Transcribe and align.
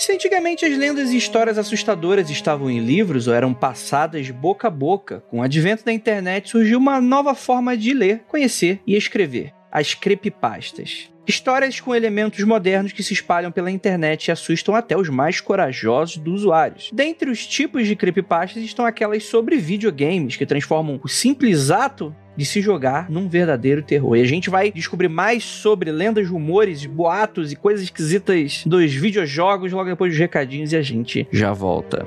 Se 0.00 0.12
antigamente 0.12 0.64
as 0.64 0.78
lendas 0.78 1.10
e 1.10 1.18
histórias 1.18 1.58
assustadoras 1.58 2.30
estavam 2.30 2.70
em 2.70 2.80
livros 2.80 3.28
ou 3.28 3.34
eram 3.34 3.52
passadas 3.52 4.30
boca 4.30 4.66
a 4.66 4.70
boca, 4.70 5.22
com 5.28 5.40
o 5.40 5.42
advento 5.42 5.84
da 5.84 5.92
internet 5.92 6.48
surgiu 6.48 6.78
uma 6.78 7.02
nova 7.02 7.34
forma 7.34 7.76
de 7.76 7.92
ler, 7.92 8.20
conhecer 8.26 8.80
e 8.86 8.96
escrever: 8.96 9.52
as 9.70 9.92
creepypastas. 9.92 11.10
Histórias 11.28 11.80
com 11.80 11.94
elementos 11.94 12.42
modernos 12.44 12.92
que 12.92 13.02
se 13.02 13.12
espalham 13.12 13.52
pela 13.52 13.70
internet 13.70 14.28
e 14.28 14.32
assustam 14.32 14.74
até 14.74 14.96
os 14.96 15.10
mais 15.10 15.38
corajosos 15.38 16.16
dos 16.16 16.40
usuários. 16.40 16.90
Dentre 16.94 17.30
os 17.30 17.46
tipos 17.46 17.86
de 17.86 17.94
creepypastas 17.94 18.62
estão 18.62 18.86
aquelas 18.86 19.24
sobre 19.24 19.58
videogames, 19.58 20.34
que 20.34 20.46
transformam 20.46 20.98
o 21.04 21.08
simples 21.08 21.70
ato 21.70 22.16
de 22.40 22.46
se 22.46 22.62
jogar 22.62 23.10
num 23.10 23.28
verdadeiro 23.28 23.82
terror. 23.82 24.16
E 24.16 24.22
a 24.22 24.24
gente 24.24 24.48
vai 24.48 24.72
descobrir 24.72 25.08
mais 25.08 25.44
sobre 25.44 25.92
lendas, 25.92 26.26
rumores, 26.26 26.86
boatos 26.86 27.52
e 27.52 27.56
coisas 27.56 27.84
esquisitas 27.84 28.62
dos 28.64 28.94
videojogos 28.94 29.70
logo 29.72 29.90
depois 29.90 30.10
dos 30.12 30.18
recadinhos 30.18 30.72
e 30.72 30.76
a 30.76 30.80
gente 30.80 31.28
já 31.30 31.52
volta. 31.52 32.06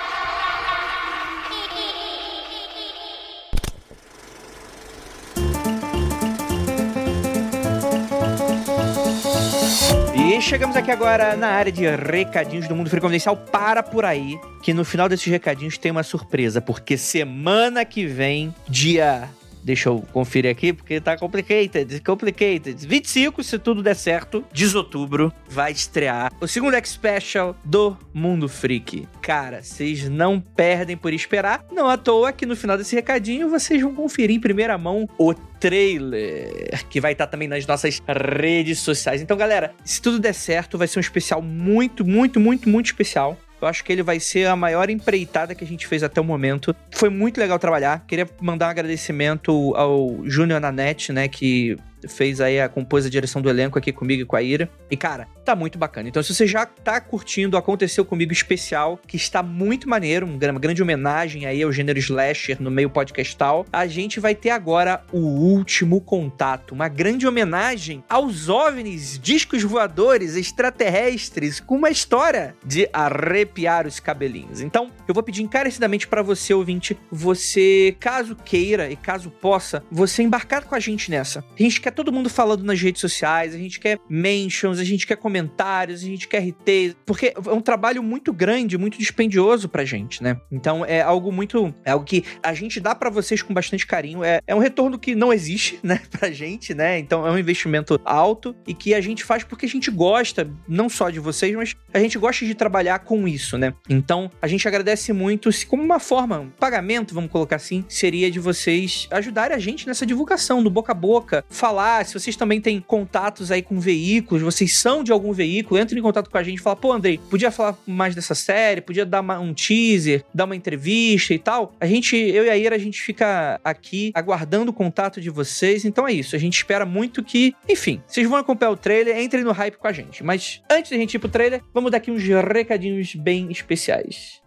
Chegamos 10.51 10.75
aqui 10.75 10.91
agora 10.91 11.37
na 11.37 11.47
área 11.47 11.71
de 11.71 11.87
recadinhos 11.87 12.67
do 12.67 12.75
Mundo 12.75 12.89
Confidencial. 12.89 13.37
Para 13.37 13.81
por 13.81 14.03
aí, 14.03 14.37
que 14.61 14.73
no 14.73 14.83
final 14.83 15.07
desses 15.07 15.27
recadinhos 15.27 15.77
tem 15.77 15.93
uma 15.93 16.03
surpresa, 16.03 16.59
porque 16.59 16.97
semana 16.97 17.85
que 17.85 18.05
vem, 18.05 18.53
dia 18.67 19.29
Deixa 19.63 19.89
eu 19.89 20.03
conferir 20.11 20.51
aqui, 20.51 20.73
porque 20.73 20.99
tá 20.99 21.17
complicated, 21.17 22.01
complicated. 22.01 22.85
25, 22.85 23.43
se 23.43 23.59
tudo 23.59 23.83
der 23.83 23.95
certo, 23.95 24.43
de 24.51 24.75
outubro, 24.75 25.33
vai 25.47 25.71
estrear 25.71 26.31
o 26.39 26.47
segundo 26.47 26.75
X-Special 26.75 27.55
do 27.63 27.97
Mundo 28.13 28.47
Freak. 28.47 29.07
Cara, 29.21 29.61
vocês 29.61 30.09
não 30.09 30.39
perdem 30.39 30.97
por 30.97 31.13
esperar. 31.13 31.65
Não 31.71 31.89
à 31.89 31.97
toa 31.97 32.31
que 32.31 32.45
no 32.45 32.55
final 32.55 32.77
desse 32.77 32.95
recadinho 32.95 33.49
vocês 33.49 33.81
vão 33.81 33.93
conferir 33.93 34.35
em 34.35 34.39
primeira 34.39 34.77
mão 34.77 35.07
o 35.17 35.33
trailer, 35.33 36.83
que 36.89 36.99
vai 36.99 37.11
estar 37.11 37.27
também 37.27 37.47
nas 37.47 37.67
nossas 37.67 38.01
redes 38.07 38.79
sociais. 38.79 39.21
Então, 39.21 39.37
galera, 39.37 39.73
se 39.85 40.01
tudo 40.01 40.19
der 40.19 40.33
certo, 40.33 40.77
vai 40.77 40.87
ser 40.87 40.97
um 40.97 41.01
especial 41.01 41.41
muito, 41.41 42.03
muito, 42.03 42.39
muito, 42.39 42.67
muito 42.67 42.87
especial. 42.87 43.37
Eu 43.61 43.67
acho 43.67 43.83
que 43.83 43.91
ele 43.91 44.03
vai 44.03 44.19
ser 44.19 44.47
a 44.47 44.55
maior 44.55 44.89
empreitada 44.89 45.53
que 45.53 45.63
a 45.63 45.67
gente 45.67 45.85
fez 45.87 46.03
até 46.03 46.19
o 46.19 46.23
momento. 46.23 46.75
Foi 46.91 47.09
muito 47.09 47.39
legal 47.39 47.59
trabalhar. 47.59 48.03
Queria 48.07 48.27
mandar 48.41 48.67
um 48.67 48.69
agradecimento 48.71 49.75
ao 49.75 50.19
Júnior 50.25 50.59
Nanete, 50.59 51.13
né, 51.13 51.27
que 51.27 51.77
fez 52.07 52.41
aí 52.41 52.59
a 52.59 52.69
compôs 52.69 53.05
a 53.05 53.09
direção 53.09 53.41
do 53.41 53.49
elenco 53.49 53.77
aqui 53.77 53.91
comigo 53.91 54.21
e 54.21 54.25
com 54.25 54.35
a 54.35 54.41
Ira. 54.41 54.69
E 54.89 54.97
cara, 54.97 55.27
tá 55.43 55.55
muito 55.55 55.77
bacana. 55.77 56.09
Então 56.09 56.21
se 56.23 56.33
você 56.33 56.47
já 56.47 56.65
tá 56.65 56.99
curtindo 56.99 57.57
Aconteceu 57.57 58.05
Comigo 58.05 58.31
especial, 58.31 58.99
que 59.07 59.17
está 59.17 59.43
muito 59.43 59.89
maneiro, 59.89 60.25
uma 60.25 60.59
grande 60.59 60.81
homenagem 60.81 61.45
aí 61.45 61.61
ao 61.61 61.71
gênero 61.71 61.99
slasher 61.99 62.61
no 62.61 62.71
meio 62.71 62.89
podcastal, 62.89 63.65
a 63.71 63.87
gente 63.87 64.19
vai 64.19 64.35
ter 64.35 64.49
agora 64.49 65.03
o 65.11 65.19
último 65.19 66.01
contato, 66.01 66.73
uma 66.73 66.87
grande 66.87 67.27
homenagem 67.27 68.03
aos 68.09 68.49
OVNIs, 68.49 69.19
discos 69.19 69.63
voadores 69.63 70.35
extraterrestres, 70.35 71.59
com 71.59 71.75
uma 71.75 71.89
história 71.89 72.55
de 72.65 72.89
arrepiar 72.91 73.87
os 73.87 73.99
cabelinhos. 73.99 74.61
Então, 74.61 74.89
eu 75.07 75.13
vou 75.13 75.23
pedir 75.23 75.43
encarecidamente 75.43 76.07
para 76.07 76.21
você, 76.21 76.53
ouvinte, 76.53 76.97
você, 77.11 77.95
caso 77.99 78.35
queira 78.35 78.89
e 78.89 78.95
caso 78.95 79.29
possa, 79.29 79.83
você 79.91 80.23
embarcar 80.23 80.65
com 80.65 80.75
a 80.75 80.79
gente 80.79 81.09
nessa. 81.09 81.43
A 81.57 81.63
gente 81.63 81.81
quer 81.81 81.90
todo 81.91 82.11
mundo 82.11 82.29
falando 82.29 82.63
nas 82.63 82.81
redes 82.81 83.01
sociais, 83.01 83.53
a 83.53 83.57
gente 83.57 83.79
quer 83.79 83.99
mentions, 84.09 84.79
a 84.79 84.83
gente 84.83 85.05
quer 85.05 85.15
comentários, 85.15 86.03
a 86.03 86.05
gente 86.05 86.27
quer 86.27 86.39
RTs, 86.39 86.95
porque 87.05 87.33
é 87.35 87.51
um 87.51 87.61
trabalho 87.61 88.01
muito 88.01 88.33
grande, 88.33 88.77
muito 88.77 88.97
dispendioso 88.97 89.69
pra 89.69 89.85
gente, 89.85 90.23
né? 90.23 90.39
Então 90.51 90.85
é 90.85 91.01
algo 91.01 91.31
muito. 91.31 91.73
É 91.83 91.91
algo 91.91 92.05
que 92.05 92.23
a 92.41 92.53
gente 92.53 92.79
dá 92.79 92.95
para 92.95 93.09
vocês 93.09 93.41
com 93.41 93.53
bastante 93.53 93.85
carinho. 93.85 94.23
É, 94.23 94.39
é 94.47 94.55
um 94.55 94.59
retorno 94.59 94.97
que 94.97 95.15
não 95.15 95.33
existe, 95.33 95.79
né, 95.83 96.01
pra 96.09 96.31
gente, 96.31 96.73
né? 96.73 96.99
Então 96.99 97.25
é 97.27 97.31
um 97.31 97.37
investimento 97.37 97.99
alto 98.03 98.55
e 98.67 98.73
que 98.73 98.93
a 98.93 99.01
gente 99.01 99.23
faz 99.23 99.43
porque 99.43 99.65
a 99.65 99.69
gente 99.69 99.91
gosta, 99.91 100.49
não 100.67 100.89
só 100.89 101.09
de 101.09 101.19
vocês, 101.19 101.55
mas 101.55 101.75
a 101.93 101.99
gente 101.99 102.17
gosta 102.17 102.45
de 102.45 102.55
trabalhar 102.55 102.99
com 102.99 103.27
isso, 103.27 103.57
né? 103.57 103.73
Então 103.89 104.31
a 104.41 104.47
gente 104.47 104.67
agradece 104.67 105.13
muito, 105.13 105.51
se 105.51 105.65
como 105.65 105.83
uma 105.83 105.99
forma, 105.99 106.39
um 106.39 106.49
pagamento, 106.49 107.13
vamos 107.13 107.31
colocar 107.31 107.57
assim, 107.57 107.83
seria 107.87 108.29
de 108.31 108.39
vocês 108.39 109.07
ajudarem 109.11 109.55
a 109.55 109.59
gente 109.59 109.87
nessa 109.87 110.05
divulgação, 110.05 110.63
do 110.63 110.69
boca 110.69 110.91
a 110.91 110.95
boca, 110.95 111.43
falar, 111.49 111.80
se 112.03 112.13
vocês 112.13 112.35
também 112.35 112.61
têm 112.61 112.79
contatos 112.79 113.51
aí 113.51 113.61
com 113.61 113.79
veículos, 113.79 114.41
vocês 114.41 114.77
são 114.77 115.03
de 115.03 115.11
algum 115.11 115.33
veículo, 115.33 115.79
entrem 115.79 115.99
em 115.99 116.03
contato 116.03 116.29
com 116.29 116.37
a 116.37 116.43
gente 116.43 116.59
e 116.59 116.61
fala, 116.61 116.75
pô, 116.75 116.91
Andrei, 116.91 117.19
podia 117.29 117.51
falar 117.51 117.77
mais 117.85 118.15
dessa 118.15 118.35
série, 118.35 118.81
podia 118.81 119.05
dar 119.05 119.21
uma, 119.21 119.39
um 119.39 119.53
teaser, 119.53 120.23
dar 120.33 120.45
uma 120.45 120.55
entrevista 120.55 121.33
e 121.33 121.39
tal. 121.39 121.73
A 121.79 121.85
gente, 121.85 122.15
eu 122.15 122.45
e 122.45 122.49
a 122.49 122.57
Ira, 122.57 122.75
a 122.75 122.79
gente 122.79 123.01
fica 123.01 123.59
aqui 123.63 124.11
aguardando 124.13 124.71
o 124.71 124.73
contato 124.73 125.19
de 125.19 125.29
vocês. 125.29 125.85
Então 125.85 126.07
é 126.07 126.13
isso. 126.13 126.35
A 126.35 126.39
gente 126.39 126.55
espera 126.55 126.85
muito 126.85 127.23
que, 127.23 127.53
enfim, 127.67 128.01
vocês 128.07 128.27
vão 128.27 128.37
acompanhar 128.37 128.71
o 128.71 128.77
trailer, 128.77 129.19
entrem 129.19 129.43
no 129.43 129.51
hype 129.51 129.77
com 129.77 129.87
a 129.87 129.91
gente. 129.91 130.23
Mas 130.23 130.61
antes 130.69 130.91
da 130.91 130.97
gente 130.97 131.15
ir 131.15 131.19
pro 131.19 131.29
trailer, 131.29 131.61
vamos 131.73 131.91
dar 131.91 131.97
aqui 131.97 132.11
uns 132.11 132.23
recadinhos 132.23 133.15
bem 133.15 133.51
especiais. 133.51 134.41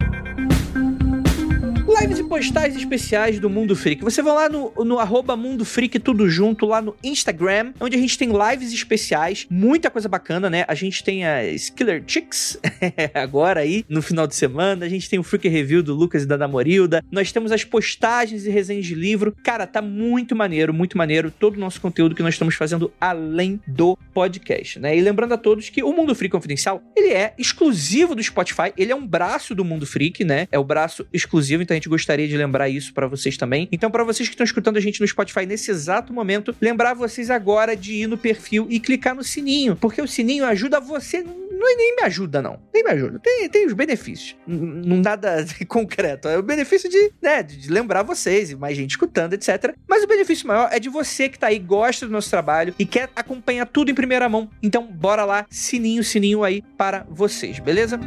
Lives 2.01 2.19
e 2.19 2.25
postais 2.25 2.75
especiais 2.75 3.39
do 3.39 3.49
Mundo 3.49 3.77
Freak. 3.77 4.03
Você 4.03 4.21
vai 4.21 4.35
lá 4.35 4.49
no, 4.49 4.73
no 4.85 4.99
arroba 4.99 5.37
Mundo 5.37 5.65
Freak, 5.65 6.01
tudo 6.01 6.29
junto, 6.29 6.67
lá 6.67 6.83
no 6.83 6.97
Instagram, 7.05 7.73
onde 7.79 7.97
a 7.97 8.01
gente 8.01 8.19
tem 8.19 8.31
lives 8.31 8.73
especiais, 8.73 9.47
muita 9.49 9.89
coisa 9.89 10.09
bacana, 10.09 10.51
né? 10.51 10.65
A 10.67 10.75
gente 10.75 11.05
tem 11.05 11.25
a 11.25 11.45
Skiller 11.53 12.03
Chicks, 12.05 12.59
agora 13.15 13.61
aí, 13.61 13.85
no 13.89 14.03
final 14.03 14.27
de 14.27 14.35
semana. 14.35 14.85
A 14.85 14.89
gente 14.89 15.09
tem 15.09 15.21
o 15.21 15.23
Freak 15.23 15.49
Review 15.49 15.85
do 15.85 15.95
Lucas 15.95 16.25
e 16.25 16.27
da 16.27 16.37
Damorilda. 16.37 17.01
Nós 17.13 17.31
temos 17.31 17.53
as 17.53 17.63
postagens 17.63 18.45
e 18.45 18.51
resenhas 18.51 18.87
de 18.87 18.95
livro. 18.95 19.33
Cara, 19.45 19.65
tá 19.65 19.81
muito 19.81 20.35
maneiro, 20.35 20.75
muito 20.75 20.99
maneiro 20.99 21.31
todo 21.31 21.57
o 21.57 21.61
nosso 21.61 21.81
conteúdo 21.81 22.17
que 22.17 22.25
nós 22.25 22.35
estamos 22.35 22.57
fazendo 22.57 22.93
além 23.01 23.61
do 23.69 23.97
podcast, 24.13 24.81
né? 24.81 24.97
E 24.97 25.01
lembrando 25.01 25.35
a 25.35 25.39
todos 25.39 25.71
que 25.71 25.83
o 25.83 25.93
Mundo 25.93 26.13
Freak 26.13 26.33
Confidencial, 26.33 26.83
ele 26.97 27.13
é 27.13 27.35
exclusivo 27.39 28.17
do 28.17 28.23
Spotify, 28.23 28.73
ele 28.77 28.91
é 28.91 28.97
um 28.97 29.07
braço 29.07 29.55
do 29.55 29.65
Mundo 29.65 29.87
Freak, 29.87 30.25
né? 30.25 30.49
É 30.51 30.59
o 30.59 30.65
braço 30.65 31.07
exclusivo, 31.13 31.63
então 31.63 31.73
a 31.75 31.77
gente 31.77 31.84
gostaria 31.89 32.27
de 32.27 32.37
lembrar 32.37 32.69
isso 32.69 32.93
para 32.93 33.07
vocês 33.07 33.37
também. 33.37 33.69
Então, 33.71 33.91
para 33.91 34.05
vocês 34.05 34.29
que 34.29 34.35
estão 34.35 34.45
escutando 34.45 34.77
a 34.77 34.81
gente 34.81 35.01
no 35.01 35.07
Spotify 35.07 35.47
nesse 35.47 35.71
exato 35.71 36.13
momento, 36.13 36.55
lembrar 36.61 36.95
vocês 36.95 37.31
agora 37.31 37.77
de 37.77 37.95
ir 37.95 38.07
no 38.07 38.17
perfil 38.17 38.67
e 38.71 38.81
clicar 38.81 39.15
no 39.15 39.25
sininho, 39.25 39.77
porque 39.77 40.01
o 40.01 40.09
sininho 40.09 40.45
ajuda 40.45 40.81
você. 40.81 41.23
Não, 41.23 41.77
nem 41.77 41.97
me 41.97 42.03
ajuda, 42.03 42.43
não. 42.43 42.61
Nem 42.73 42.85
me 42.85 42.91
ajuda. 42.91 43.19
Tem, 43.19 43.49
tem 43.49 43.67
os 43.67 43.73
benefícios. 43.73 44.37
Não 44.47 44.99
nada 44.99 45.45
concreto. 45.67 46.29
É 46.29 46.39
o 46.39 46.43
benefício 46.43 46.89
de, 46.89 47.13
né, 47.23 47.43
de 47.43 47.71
lembrar 47.71 48.03
vocês 48.03 48.51
e 48.51 48.57
mais 48.57 48.77
gente 48.77 48.91
escutando, 48.91 49.35
etc. 49.35 49.75
Mas 49.89 50.03
o 50.03 50.07
benefício 50.07 50.47
maior 50.47 50.69
é 50.71 50.79
de 50.79 50.89
você 50.89 51.29
que 51.29 51.39
tá 51.39 51.49
aí, 51.49 51.59
gosta 51.59 52.07
do 52.07 52.13
nosso 52.13 52.31
trabalho 52.31 52.75
e 52.79 52.85
quer 52.85 53.09
acompanhar 53.15 53.67
tudo 53.67 53.91
em 53.91 53.95
primeira 53.95 54.29
mão. 54.29 54.51
Então, 54.63 54.87
bora 54.87 55.25
lá, 55.25 55.47
sininho, 55.49 56.05
sininho 56.05 56.45
aí 56.45 56.63
para 56.77 57.07
vocês, 57.09 57.59
beleza? 57.59 57.99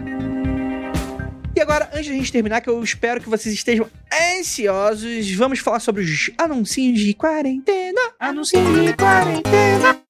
E 1.57 1.59
agora, 1.59 1.89
antes 1.91 2.05
de 2.05 2.11
a 2.11 2.15
gente 2.15 2.31
terminar, 2.31 2.61
que 2.61 2.69
eu 2.69 2.83
espero 2.83 3.19
que 3.19 3.27
vocês 3.27 3.55
estejam 3.55 3.89
ansiosos, 4.37 5.33
vamos 5.33 5.57
falar 5.57 5.79
sobre 5.79 6.03
os 6.03 6.29
anúncios 6.37 6.99
de 6.99 7.15
quarentena. 7.15 7.99
Anúncios 8.19 8.61
de 8.61 8.93
quarentena. 8.93 10.06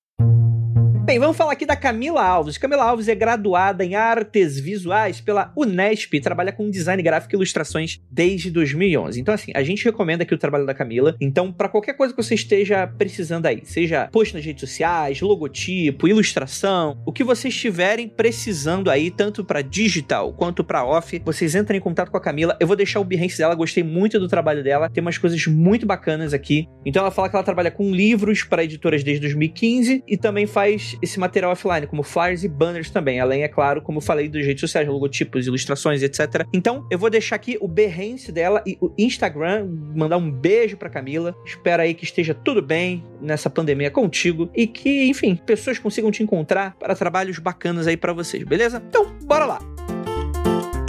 Bem, 1.08 1.20
vamos 1.20 1.38
falar 1.38 1.54
aqui 1.54 1.66
da 1.66 1.78
Camila 1.78 2.22
Alves. 2.22 2.58
Camila 2.58 2.84
Alves 2.84 3.08
é 3.08 3.16
graduada 3.16 3.86
em 3.86 3.96
artes 3.96 4.60
visuais 4.60 5.22
pela 5.22 5.54
Unesp 5.56 6.14
e 6.14 6.20
trabalha 6.20 6.52
com 6.52 6.70
design 6.70 7.02
gráfico 7.02 7.34
e 7.34 7.38
ilustrações 7.38 8.02
desde 8.12 8.52
2011. 8.52 9.18
Então, 9.18 9.34
assim, 9.34 9.54
a 9.56 9.64
gente 9.64 9.86
recomenda 9.86 10.24
aqui 10.24 10.34
o 10.34 10.38
trabalho 10.38 10.66
da 10.66 10.74
Camila. 10.74 11.16
Então, 11.22 11.50
para 11.50 11.70
qualquer 11.70 11.94
coisa 11.94 12.14
que 12.14 12.22
você 12.22 12.36
esteja 12.36 12.86
precisando 12.86 13.46
aí, 13.46 13.62
seja 13.64 14.10
post 14.12 14.36
nas 14.36 14.44
redes 14.44 14.60
sociais, 14.60 15.22
logotipo, 15.22 16.10
ilustração, 16.10 17.02
o 17.06 17.14
que 17.14 17.24
vocês 17.24 17.54
estiverem 17.54 18.10
precisando 18.10 18.90
aí, 18.90 19.10
tanto 19.10 19.46
para 19.46 19.62
digital 19.62 20.34
quanto 20.34 20.62
para 20.62 20.84
off, 20.84 21.22
vocês 21.24 21.56
entrem 21.56 21.78
em 21.78 21.82
contato 21.82 22.12
com 22.12 22.18
a 22.18 22.22
Camila. 22.22 22.58
Eu 22.60 22.68
vou 22.68 22.76
deixar 22.76 23.00
o 23.00 23.06
Behance 23.06 23.38
dela, 23.38 23.56
gostei 23.56 23.82
muito 23.82 24.20
do 24.20 24.28
trabalho 24.28 24.62
dela, 24.62 24.90
tem 24.90 25.02
umas 25.02 25.18
coisas 25.18 25.48
muito 25.48 25.86
bacanas 25.86 26.34
aqui. 26.34 26.68
Então, 26.86 27.02
ela 27.02 27.12
fala 27.12 27.30
que 27.30 27.36
ela 27.38 27.46
trabalha 27.46 27.72
com 27.72 27.96
livros 27.96 28.44
para 28.44 28.66
editoras 28.66 29.06
desde 29.06 29.22
2015 29.22 30.04
e 30.06 30.18
também 30.18 30.46
faz 30.46 30.97
esse 31.02 31.20
material 31.20 31.52
offline, 31.52 31.88
como 31.88 32.04
flyers 32.04 32.44
e 32.44 32.48
banners 32.48 32.90
também, 32.90 33.20
além, 33.20 33.44
é 33.44 33.48
claro, 33.48 33.82
como 33.82 34.02
falei, 34.02 34.28
dos 34.28 34.46
redes 34.46 34.62
sociais, 34.62 34.88
logotipos, 34.88 35.48
ilustrações, 35.48 36.02
etc. 36.04 36.46
Então, 36.54 36.86
eu 36.90 36.98
vou 36.98 37.10
deixar 37.10 37.36
aqui 37.36 37.58
o 37.60 37.68
Behance 37.68 38.32
dela 38.32 38.64
e 38.66 38.78
o 38.82 38.92
Instagram, 38.98 39.68
mandar 39.96 40.18
um 40.18 40.32
beijo 40.32 40.78
pra 40.78 40.90
Camila. 40.90 41.36
Espero 41.46 41.82
aí 41.82 41.94
que 41.94 42.04
esteja 42.04 42.34
tudo 42.34 42.62
bem 42.62 43.04
nessa 43.22 43.50
pandemia 43.50 43.92
contigo 43.92 44.50
e 44.56 44.68
que, 44.68 45.06
enfim, 45.06 45.36
pessoas 45.36 45.80
consigam 45.80 46.12
te 46.12 46.24
encontrar 46.24 46.76
para 46.80 46.96
trabalhos 46.96 47.40
bacanas 47.40 47.88
aí 47.88 47.98
para 47.98 48.14
vocês, 48.14 48.44
beleza? 48.44 48.82
Então, 48.88 49.16
bora 49.24 49.46
lá! 49.46 49.60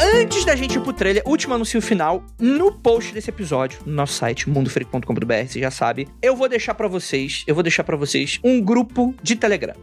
Antes 0.00 0.44
da 0.44 0.54
gente 0.54 0.76
ir 0.76 0.80
pro 0.80 0.92
trailer, 0.92 1.22
último 1.26 1.54
anúncio 1.54 1.82
final, 1.82 2.24
no 2.38 2.72
post 2.72 3.12
desse 3.12 3.30
episódio, 3.30 3.80
no 3.84 3.92
nosso 3.92 4.14
site, 4.14 4.48
mundofreak.com.br, 4.48 5.46
você 5.46 5.60
já 5.60 5.70
sabe, 5.70 6.08
eu 6.22 6.36
vou 6.36 6.48
deixar 6.48 6.74
para 6.74 6.86
vocês, 6.86 7.44
eu 7.46 7.54
vou 7.54 7.62
deixar 7.62 7.82
para 7.82 7.96
vocês 7.96 8.38
um 8.44 8.60
grupo 8.60 9.14
de 9.22 9.34
Telegram 9.34 9.74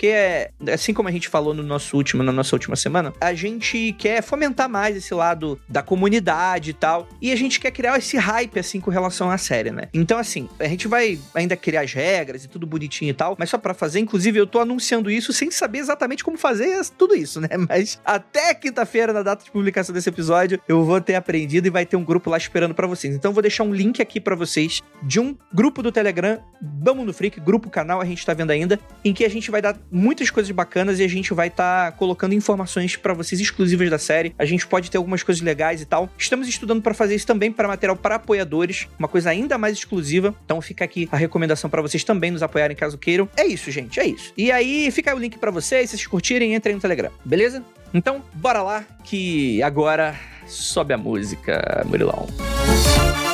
porque 0.00 0.06
é, 0.06 0.50
assim 0.72 0.94
como 0.94 1.10
a 1.10 1.12
gente 1.12 1.28
falou 1.28 1.52
no 1.52 1.62
nosso 1.62 1.94
último, 1.94 2.22
na 2.22 2.32
nossa 2.32 2.56
última 2.56 2.74
semana, 2.74 3.12
a 3.20 3.34
gente 3.34 3.92
quer 3.98 4.22
fomentar 4.22 4.66
mais 4.66 4.96
esse 4.96 5.12
lado 5.12 5.60
da 5.68 5.82
comunidade 5.82 6.70
e 6.70 6.72
tal, 6.72 7.06
e 7.20 7.30
a 7.30 7.36
gente 7.36 7.60
quer 7.60 7.70
criar 7.70 7.98
esse 7.98 8.16
hype 8.16 8.58
assim 8.58 8.80
com 8.80 8.90
relação 8.90 9.30
à 9.30 9.36
série, 9.36 9.70
né? 9.70 9.90
Então 9.92 10.16
assim, 10.16 10.48
a 10.58 10.66
gente 10.66 10.88
vai 10.88 11.18
ainda 11.34 11.54
criar 11.54 11.82
as 11.82 11.92
regras 11.92 12.46
e 12.46 12.48
tudo 12.48 12.66
bonitinho 12.66 13.10
e 13.10 13.12
tal, 13.12 13.36
mas 13.38 13.50
só 13.50 13.58
para 13.58 13.74
fazer, 13.74 14.00
inclusive 14.00 14.40
eu 14.40 14.46
tô 14.46 14.60
anunciando 14.60 15.10
isso 15.10 15.34
sem 15.34 15.50
saber 15.50 15.80
exatamente 15.80 16.24
como 16.24 16.38
fazer 16.38 16.82
tudo 16.96 17.14
isso, 17.14 17.38
né? 17.38 17.48
Mas 17.68 18.00
até 18.02 18.54
quinta-feira 18.54 19.12
na 19.12 19.22
data 19.22 19.44
de 19.44 19.50
publicação 19.50 19.94
desse 19.94 20.08
episódio, 20.08 20.58
eu 20.66 20.82
vou 20.82 20.98
ter 20.98 21.14
aprendido 21.14 21.66
e 21.66 21.70
vai 21.70 21.84
ter 21.84 21.96
um 21.96 22.04
grupo 22.04 22.30
lá 22.30 22.38
esperando 22.38 22.74
para 22.74 22.86
vocês. 22.86 23.14
Então 23.14 23.30
eu 23.30 23.34
vou 23.34 23.42
deixar 23.42 23.64
um 23.64 23.74
link 23.74 24.00
aqui 24.00 24.18
para 24.18 24.34
vocês 24.34 24.80
de 25.02 25.20
um 25.20 25.36
grupo 25.52 25.82
do 25.82 25.92
Telegram, 25.92 26.42
Vamos 26.62 27.06
no 27.06 27.12
Freak, 27.12 27.40
grupo 27.40 27.70
canal, 27.70 28.00
a 28.00 28.04
gente 28.04 28.24
tá 28.24 28.34
vendo 28.34 28.50
ainda, 28.50 28.78
em 29.04 29.14
que 29.14 29.24
a 29.24 29.30
gente 29.30 29.50
vai 29.50 29.62
dar 29.62 29.76
muitas 29.90 30.30
coisas 30.30 30.50
bacanas 30.50 30.98
e 30.98 31.04
a 31.04 31.08
gente 31.08 31.32
vai 31.34 31.48
estar 31.48 31.92
tá 31.92 31.96
colocando 31.96 32.34
informações 32.34 32.96
para 32.96 33.12
vocês 33.14 33.40
exclusivas 33.40 33.90
da 33.90 33.98
série. 33.98 34.34
A 34.38 34.44
gente 34.44 34.66
pode 34.66 34.90
ter 34.90 34.96
algumas 34.98 35.22
coisas 35.22 35.42
legais 35.42 35.80
e 35.80 35.84
tal. 35.84 36.08
Estamos 36.16 36.48
estudando 36.48 36.82
para 36.82 36.94
fazer 36.94 37.14
isso 37.14 37.26
também 37.26 37.50
para 37.50 37.68
material 37.68 37.96
para 37.96 38.16
apoiadores, 38.16 38.88
uma 38.98 39.08
coisa 39.08 39.30
ainda 39.30 39.58
mais 39.58 39.76
exclusiva. 39.76 40.34
Então 40.44 40.60
fica 40.60 40.84
aqui 40.84 41.08
a 41.10 41.16
recomendação 41.16 41.68
para 41.68 41.82
vocês 41.82 42.04
também 42.04 42.30
nos 42.30 42.42
apoiarem 42.42 42.76
caso 42.76 42.98
queiram. 42.98 43.28
É 43.36 43.46
isso, 43.46 43.70
gente, 43.70 43.98
é 44.00 44.06
isso. 44.06 44.32
E 44.36 44.50
aí 44.52 44.90
fica 44.90 45.10
aí 45.10 45.16
o 45.16 45.20
link 45.20 45.38
para 45.38 45.50
vocês, 45.50 45.90
se 45.90 45.96
vocês 45.96 46.06
curtirem, 46.06 46.54
entrem 46.54 46.74
no 46.74 46.80
Telegram, 46.80 47.10
beleza? 47.24 47.62
Então, 47.92 48.22
bora 48.34 48.62
lá 48.62 48.84
que 49.02 49.62
agora 49.62 50.14
sobe 50.46 50.94
a 50.94 50.98
música, 50.98 51.84
Murilão. 51.86 52.28
Música 52.38 53.29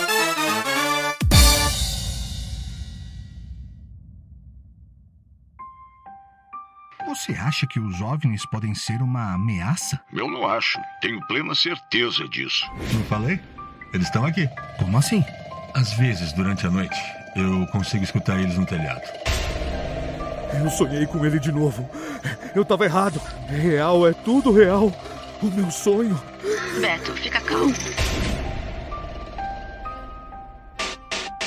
Você 7.16 7.32
acha 7.32 7.66
que 7.66 7.80
os 7.80 8.02
OVNIs 8.02 8.44
podem 8.44 8.74
ser 8.74 9.00
uma 9.00 9.32
ameaça? 9.32 9.98
Eu 10.12 10.30
não 10.30 10.46
acho. 10.46 10.78
Tenho 11.00 11.18
plena 11.26 11.54
certeza 11.54 12.28
disso. 12.28 12.70
Não 12.92 13.02
falei? 13.04 13.40
Eles 13.94 14.06
estão 14.06 14.26
aqui. 14.26 14.46
Como 14.78 14.98
assim? 14.98 15.24
Às 15.74 15.94
vezes, 15.94 16.34
durante 16.34 16.66
a 16.66 16.70
noite, 16.70 16.94
eu 17.34 17.66
consigo 17.68 18.04
escutar 18.04 18.38
eles 18.38 18.58
no 18.58 18.66
telhado. 18.66 19.00
Eu 20.62 20.68
sonhei 20.70 21.06
com 21.06 21.24
ele 21.24 21.40
de 21.40 21.50
novo. 21.50 21.88
Eu 22.54 22.66
tava 22.66 22.84
errado. 22.84 23.18
Real, 23.48 24.06
é 24.06 24.12
tudo 24.12 24.52
real. 24.52 24.92
O 25.40 25.46
meu 25.46 25.70
sonho. 25.70 26.20
Beto, 26.80 27.14
fica 27.14 27.40
calmo. 27.40 27.74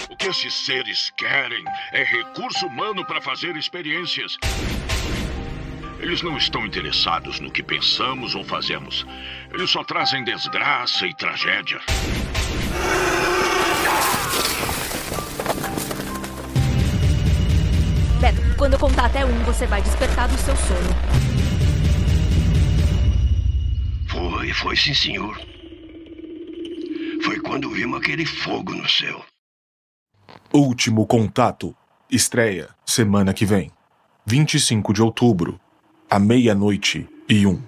O 0.10 0.16
que 0.18 0.28
esses 0.28 0.66
seres 0.66 1.12
querem 1.16 1.64
é 1.94 2.04
recurso 2.04 2.66
humano 2.66 3.06
para 3.06 3.22
fazer 3.22 3.56
experiências. 3.56 4.36
Eles 6.00 6.22
não 6.22 6.38
estão 6.38 6.66
interessados 6.66 7.42
no 7.42 7.52
que 7.52 7.62
pensamos 7.62 8.34
ou 8.34 8.44
fazemos. 8.44 9.06
Eles 9.54 9.70
só 9.70 9.84
trazem 9.84 10.24
desgraça 10.24 11.06
e 11.06 11.14
tragédia. 11.14 11.80
Beto, 18.22 18.42
quando 18.58 18.74
eu 18.74 18.80
contar 18.80 19.06
até 19.06 19.26
um, 19.26 19.44
você 19.44 19.68
vai 19.68 19.82
despertar 19.82 20.30
do 20.30 20.38
seu 20.38 20.56
sono. 20.56 20.90
Foi, 24.08 24.54
foi 24.54 24.76
sim, 24.78 24.94
senhor. 24.94 25.38
Foi 27.24 27.42
quando 27.42 27.70
vimos 27.70 28.00
aquele 28.00 28.26
fogo 28.26 28.74
no 28.74 28.88
céu. 28.88 29.26
Último 30.54 31.06
Contato. 31.06 31.76
Estreia 32.10 32.70
semana 32.86 33.34
que 33.34 33.46
vem. 33.46 33.70
25 34.26 34.94
de 34.94 35.02
outubro, 35.02 35.60
à 36.10 36.20
meia-noite 36.20 37.06
e 37.30 37.46
um. 37.46 37.60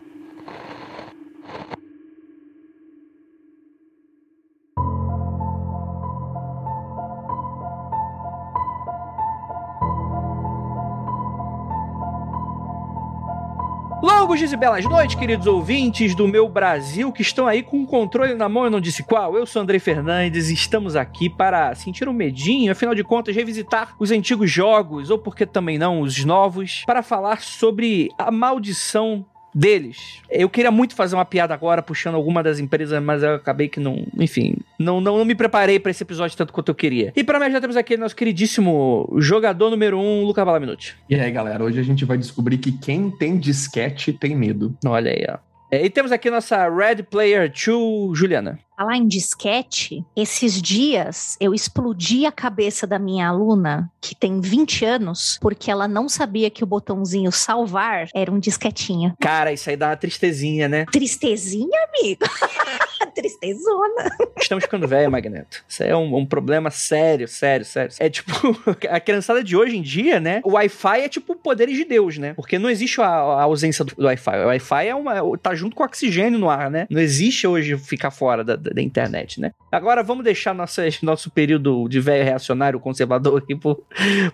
Dias 14.41 14.53
e 14.53 14.57
belas 14.57 14.85
noites, 14.85 15.15
queridos 15.15 15.45
ouvintes 15.45 16.15
do 16.15 16.27
meu 16.27 16.49
Brasil 16.49 17.11
que 17.11 17.21
estão 17.21 17.45
aí 17.45 17.61
com 17.61 17.83
o 17.83 17.85
controle 17.85 18.33
na 18.33 18.49
mão, 18.49 18.63
eu 18.63 18.71
não 18.71 18.81
disse 18.81 19.03
qual. 19.03 19.37
Eu 19.37 19.45
sou 19.45 19.61
Andrei 19.61 19.79
Fernandes 19.79 20.49
e 20.49 20.55
estamos 20.55 20.95
aqui 20.95 21.29
para 21.29 21.75
sentir 21.75 22.09
um 22.09 22.13
medinho, 22.13 22.71
afinal 22.71 22.95
de 22.95 23.03
contas, 23.03 23.35
revisitar 23.35 23.93
os 23.99 24.09
antigos 24.09 24.49
jogos, 24.49 25.11
ou 25.11 25.19
porque 25.19 25.45
também 25.45 25.77
não, 25.77 26.01
os 26.01 26.25
novos, 26.25 26.81
para 26.87 27.03
falar 27.03 27.39
sobre 27.39 28.09
a 28.17 28.31
maldição 28.31 29.23
deles. 29.53 30.21
Eu 30.29 30.49
queria 30.49 30.71
muito 30.71 30.95
fazer 30.95 31.15
uma 31.15 31.25
piada 31.25 31.53
agora, 31.53 31.81
puxando 31.81 32.15
alguma 32.15 32.41
das 32.41 32.59
empresas, 32.59 33.01
mas 33.01 33.23
eu 33.23 33.35
acabei 33.35 33.67
que 33.67 33.79
não. 33.79 34.05
Enfim, 34.17 34.55
não, 34.79 35.01
não, 35.01 35.17
não 35.17 35.25
me 35.25 35.35
preparei 35.35 35.79
para 35.79 35.91
esse 35.91 36.03
episódio 36.03 36.37
tanto 36.37 36.53
quanto 36.53 36.69
eu 36.69 36.75
queria. 36.75 37.11
E 37.15 37.23
para 37.23 37.39
mim 37.39 37.51
já 37.51 37.59
temos 37.59 37.75
aqui 37.75 37.97
nosso 37.97 38.15
queridíssimo 38.15 39.13
jogador 39.17 39.69
número 39.69 39.97
1, 39.97 40.01
um, 40.01 40.23
Luca 40.23 40.43
Balaminuti. 40.43 40.95
E 41.09 41.15
aí, 41.15 41.31
galera, 41.31 41.63
hoje 41.63 41.79
a 41.79 41.83
gente 41.83 42.05
vai 42.05 42.17
descobrir 42.17 42.57
que 42.57 42.71
quem 42.71 43.11
tem 43.11 43.37
disquete 43.37 44.13
tem 44.13 44.35
medo. 44.35 44.75
Olha 44.85 45.11
aí, 45.11 45.25
ó. 45.29 45.50
É, 45.71 45.85
e 45.85 45.89
temos 45.89 46.11
aqui 46.11 46.29
nossa 46.29 46.67
Red 46.67 47.03
Player 47.03 47.49
2, 47.49 48.17
Juliana. 48.17 48.59
Falar 48.75 48.97
em 48.97 49.07
disquete, 49.07 50.03
esses 50.15 50.61
dias 50.61 51.37
eu 51.39 51.53
explodi 51.53 52.25
a 52.25 52.31
cabeça 52.31 52.85
da 52.85 52.99
minha 52.99 53.29
aluna, 53.29 53.89
que 54.01 54.13
tem 54.13 54.41
20 54.41 54.83
anos, 54.83 55.37
porque 55.39 55.71
ela 55.71 55.87
não 55.87 56.09
sabia 56.09 56.49
que 56.49 56.63
o 56.63 56.67
botãozinho 56.67 57.31
salvar 57.31 58.07
era 58.13 58.29
um 58.29 58.39
disquetinho. 58.39 59.13
Cara, 59.21 59.53
isso 59.53 59.69
aí 59.69 59.77
dá 59.77 59.89
uma 59.89 59.95
tristezinha, 59.95 60.67
né? 60.67 60.85
Tristezinha, 60.91 61.79
amigo? 61.87 62.25
Tristezona. 63.13 64.15
Estamos 64.37 64.63
ficando 64.63 64.87
velho, 64.87 65.11
Magneto. 65.11 65.63
Isso 65.67 65.83
é 65.83 65.95
um, 65.95 66.15
um, 66.17 66.25
problema 66.25 66.69
sério, 66.69 67.27
sério, 67.27 67.65
sério. 67.65 67.93
É 67.99 68.09
tipo, 68.09 68.31
a 68.89 68.99
criançada 68.99 69.43
de 69.43 69.55
hoje 69.55 69.77
em 69.77 69.81
dia, 69.81 70.19
né? 70.19 70.41
O 70.43 70.51
Wi-Fi 70.51 71.01
é 71.01 71.09
tipo 71.09 71.35
poderes 71.35 71.75
de 71.75 71.85
Deus, 71.85 72.17
né? 72.17 72.33
Porque 72.33 72.57
não 72.59 72.69
existe 72.69 73.01
a, 73.01 73.05
a 73.05 73.43
ausência 73.43 73.83
do, 73.83 73.95
do 73.95 74.05
Wi-Fi. 74.05 74.37
O 74.43 74.47
Wi-Fi 74.47 74.87
é 74.87 74.95
uma, 74.95 75.37
tá 75.37 75.53
junto 75.55 75.75
com 75.75 75.83
o 75.83 75.85
oxigênio 75.85 76.39
no 76.39 76.49
ar, 76.49 76.69
né? 76.69 76.87
Não 76.89 77.01
existe 77.01 77.47
hoje 77.47 77.77
ficar 77.77 78.11
fora 78.11 78.43
da, 78.43 78.55
da 78.55 78.81
internet, 78.81 79.39
né? 79.39 79.51
Agora 79.71 80.03
vamos 80.03 80.23
deixar 80.23 80.53
nossa, 80.53 80.83
nosso 81.01 81.29
período 81.29 81.87
de 81.87 81.99
velho 81.99 82.23
reacionário 82.23 82.79
conservador 82.79 83.37
aqui 83.41 83.57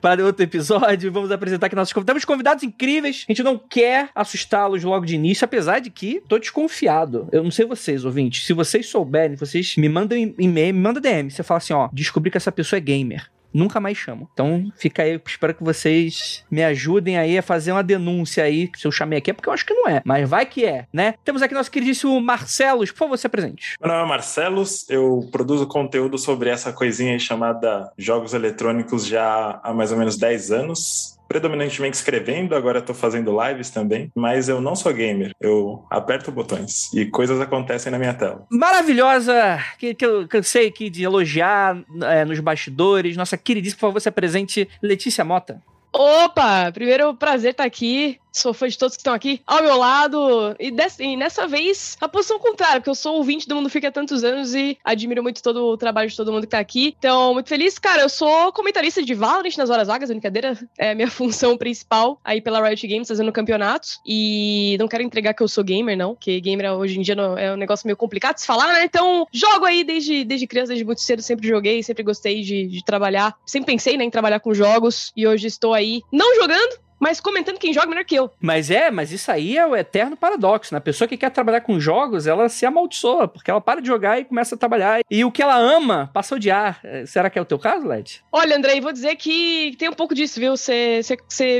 para 0.01 0.25
outro 0.25 0.43
episódio. 0.43 1.12
Vamos 1.12 1.31
apresentar 1.31 1.67
aqui 1.67 1.75
nossos 1.75 1.93
convidados. 1.93 2.07
Temos 2.07 2.25
convidados 2.25 2.63
incríveis. 2.63 3.25
A 3.27 3.31
gente 3.31 3.43
não 3.43 3.57
quer 3.57 4.09
assustá-los 4.15 4.83
logo 4.83 5.05
de 5.05 5.15
início, 5.15 5.45
apesar 5.45 5.79
de 5.79 5.89
que 5.89 6.21
tô 6.27 6.38
desconfiado. 6.38 7.27
Eu 7.31 7.43
não 7.43 7.51
sei 7.51 7.65
vocês, 7.65 8.05
ouvintes. 8.05 8.45
Se 8.45 8.53
vocês 8.58 8.88
souberem, 8.88 9.38
vocês 9.38 9.78
me 9.78 9.88
mandam 9.88 10.18
e-mail, 10.18 10.74
me 10.74 10.82
manda 10.82 11.00
DM. 11.00 11.32
Você 11.32 11.44
fala 11.44 11.60
assim, 11.60 11.74
ó, 11.74 11.90
descobri 11.94 12.30
que 12.30 12.38
essa 12.38 12.52
pessoa 12.52 12.78
é 12.78 12.82
gamer 12.82 13.30
nunca 13.54 13.80
mais 13.80 13.98
chamo. 13.98 14.30
Então 14.34 14.72
fica 14.76 15.04
aí, 15.04 15.20
espero 15.26 15.54
que 15.54 15.64
vocês 15.64 16.44
me 16.50 16.64
ajudem 16.64 17.18
aí 17.18 17.38
a 17.38 17.42
fazer 17.42 17.72
uma 17.72 17.84
denúncia 17.84 18.44
aí, 18.44 18.70
se 18.76 18.86
eu 18.86 18.92
chamei 18.92 19.18
aqui 19.18 19.32
é 19.32 19.34
porque 19.34 19.50
eu 19.50 19.54
acho 19.54 19.66
que 19.66 19.74
não 19.74 19.90
é, 19.90 20.02
mas 20.06 20.30
vai 20.30 20.46
que 20.46 20.66
é, 20.66 20.86
né? 20.94 21.16
Temos 21.26 21.42
aqui 21.42 21.54
nosso 21.54 21.72
queridíssimo 21.72 22.20
Marcelos, 22.22 22.92
por 22.92 23.00
favor, 23.00 23.18
se 23.18 23.28
apresente. 23.28 23.76
Meu 23.82 23.90
nome 23.90 24.04
é 24.04 24.08
Marcelos, 24.08 24.88
eu 24.90 25.28
produzo 25.32 25.68
conteúdo 25.68 26.18
sobre 26.18 26.50
essa 26.50 26.72
coisinha 26.72 27.14
aí 27.14 27.20
chamada 27.20 27.92
jogos 27.98 28.34
eletrônicos 28.34 29.06
já 29.06 29.60
há 29.64 29.74
mais 29.74 29.92
ou 29.92 29.98
menos 29.98 30.18
10 30.18 30.52
anos. 30.52 31.16
Predominantemente 31.27 31.98
escrevendo, 31.98 32.55
agora 32.55 32.79
estou 32.79 32.96
fazendo 32.96 33.36
lives 33.43 33.69
também, 33.69 34.12
mas 34.15 34.50
eu 34.50 34.62
não 34.62 34.75
sou 34.75 34.93
gamer. 34.93 35.34
Eu 35.39 35.86
aperto 35.89 36.31
botões 36.31 36.91
e 36.93 37.05
coisas 37.05 37.39
acontecem 37.39 37.91
na 37.91 38.00
minha 38.00 38.13
tela. 38.13 38.46
Maravilhosa, 38.50 39.60
que, 39.77 39.93
que 39.93 40.05
eu 40.05 40.27
cansei 40.27 40.67
aqui 40.67 40.89
de 40.89 41.03
elogiar 41.03 41.77
é, 42.03 42.25
nos 42.25 42.39
bastidores. 42.39 43.17
Nossa 43.17 43.38
queridíssima, 43.38 43.79
por 43.79 43.88
favor, 43.88 44.00
se 44.00 44.10
apresente, 44.10 44.67
Letícia 44.81 45.24
Mota. 45.24 45.62
Opa! 45.93 46.72
Primeiro, 46.72 47.15
prazer 47.15 47.51
estar 47.51 47.63
aqui. 47.63 48.19
Sou 48.38 48.53
fã 48.53 48.67
de 48.67 48.77
todos 48.77 48.96
que 48.96 49.01
estão 49.01 49.13
aqui 49.13 49.41
ao 49.46 49.63
meu 49.63 49.77
lado. 49.77 50.56
E, 50.60 50.72
dessa, 50.72 51.03
e 51.03 51.17
nessa 51.17 51.48
vez, 51.48 51.98
a 52.00 52.08
posição 52.08 52.39
contrária, 52.39 52.79
porque 52.79 52.89
eu 52.89 52.96
sou 52.96 53.15
ouvinte 53.15 53.48
do 53.48 53.56
Mundo 53.56 53.70
Fica 53.70 53.88
há 53.88 53.91
tantos 53.91 54.24
anos 54.24 54.53
e 54.53 54.77
admiro 54.84 55.24
muito 55.24 55.41
todo 55.41 55.65
o 55.65 55.77
trabalho 55.77 56.10
de 56.10 56.15
todo 56.15 56.32
mundo 56.32 56.44
que 56.44 56.51
tá 56.51 56.60
aqui. 56.60 56.96
Então, 56.98 57.34
muito 57.34 57.50
feliz. 57.50 57.79
Cara, 57.79 58.03
eu 58.03 58.10
sou 58.10 58.51
comentarista 58.53 59.01
de 59.01 59.13
Valorant 59.13 59.58
nas 59.58 59.70
horas 59.70 59.88
vagas, 59.88 60.10
brincadeira. 60.10 60.58
É 60.77 60.94
minha 60.94 61.10
função 61.10 61.58
principal 61.58 62.20
aí 62.24 62.39
pela 62.39 62.62
Riot 62.62 62.88
Games, 62.88 63.08
fazendo 63.08 63.32
campeonatos. 63.32 64.00
E 64.06 64.77
não 64.79 64.88
quero 64.88 65.01
entregar 65.01 65.34
que 65.34 65.41
eu 65.41 65.48
sou 65.48 65.63
gamer, 65.63 65.98
não, 65.98 66.13
porque 66.13 66.39
gamer 66.39 66.72
hoje 66.74 67.00
em 67.00 67.01
dia 67.01 67.15
é 67.38 67.53
um 67.53 67.58
negócio 67.58 67.88
meio 67.88 67.98
complicado 67.98 68.36
de 68.36 68.41
se 68.41 68.48
falar, 68.48 68.72
né? 68.74 68.84
Então, 68.84 69.25
jogo 69.34 69.65
aí 69.65 69.84
desde, 69.84 70.24
desde 70.24 70.46
criança, 70.46 70.70
desde 70.70 70.86
muito 70.86 71.01
cedo, 71.01 71.22
sempre 71.22 71.48
joguei, 71.48 71.82
sempre 71.82 72.03
gostei 72.03 72.41
de, 72.41 72.67
de 72.67 72.86
trabalhar. 72.86 73.36
Sempre 73.46 73.74
pensei 73.74 73.98
né, 73.98 74.03
em 74.03 74.10
trabalhar 74.10 74.39
com 74.39 74.53
jogos 74.53 75.12
e 75.15 75.27
hoje 75.27 75.48
estou 75.48 75.74
aí 75.74 76.01
não 76.12 76.36
jogando, 76.36 76.79
mas 77.00 77.20
comentando 77.20 77.60
quem 77.60 77.74
joga 77.74 77.88
melhor 77.88 78.06
que 78.06 78.16
eu. 78.16 78.32
Mas 78.39 78.72
é, 78.72 78.89
mas 78.89 79.12
isso 79.12 79.32
aí 79.32 79.58
é 79.58 79.66
o 79.66 79.75
eterno 79.75 80.18
paradoxo, 80.18 80.74
né? 80.74 80.77
A 80.77 80.82
pessoa 80.82 81.08
que 81.08 81.18
quer 81.18 81.30
trabalhar 81.30 81.62
com 81.62 81.80
jogos, 81.80 82.27
ela 82.27 82.50
se 82.50 82.66
amaldiçoa, 82.66 83.27
porque 83.27 83.51
ela 83.51 83.62
para 83.62 83.82
de 83.82 83.88
jogar 83.88 84.20
e 84.20 84.25
começa 84.25 84.56
a 84.56 84.58
trabalhar. 84.58 85.01
E 85.10 85.24
o 85.24 85.32
que 85.32 85.42
ela 85.42 85.58
ama, 85.58 86.10
passa 86.13 86.36
a 86.36 86.38
odiar. 86.38 86.80
É, 86.84 87.06
será 87.06 87.30
que 87.30 87.38
é 87.38 87.42
o 87.42 87.46
teu 87.46 87.60
caso, 87.60 87.88
Led? 87.88 88.24
Olha, 88.32 88.56
Andrei, 88.56 88.82
vou 88.82 88.92
dizer 88.92 89.16
que 89.16 89.75
tem 89.77 89.89
um 89.89 89.94
pouco 89.94 90.16
disso, 90.16 90.39
viu? 90.39 90.56
Você, 90.56 91.01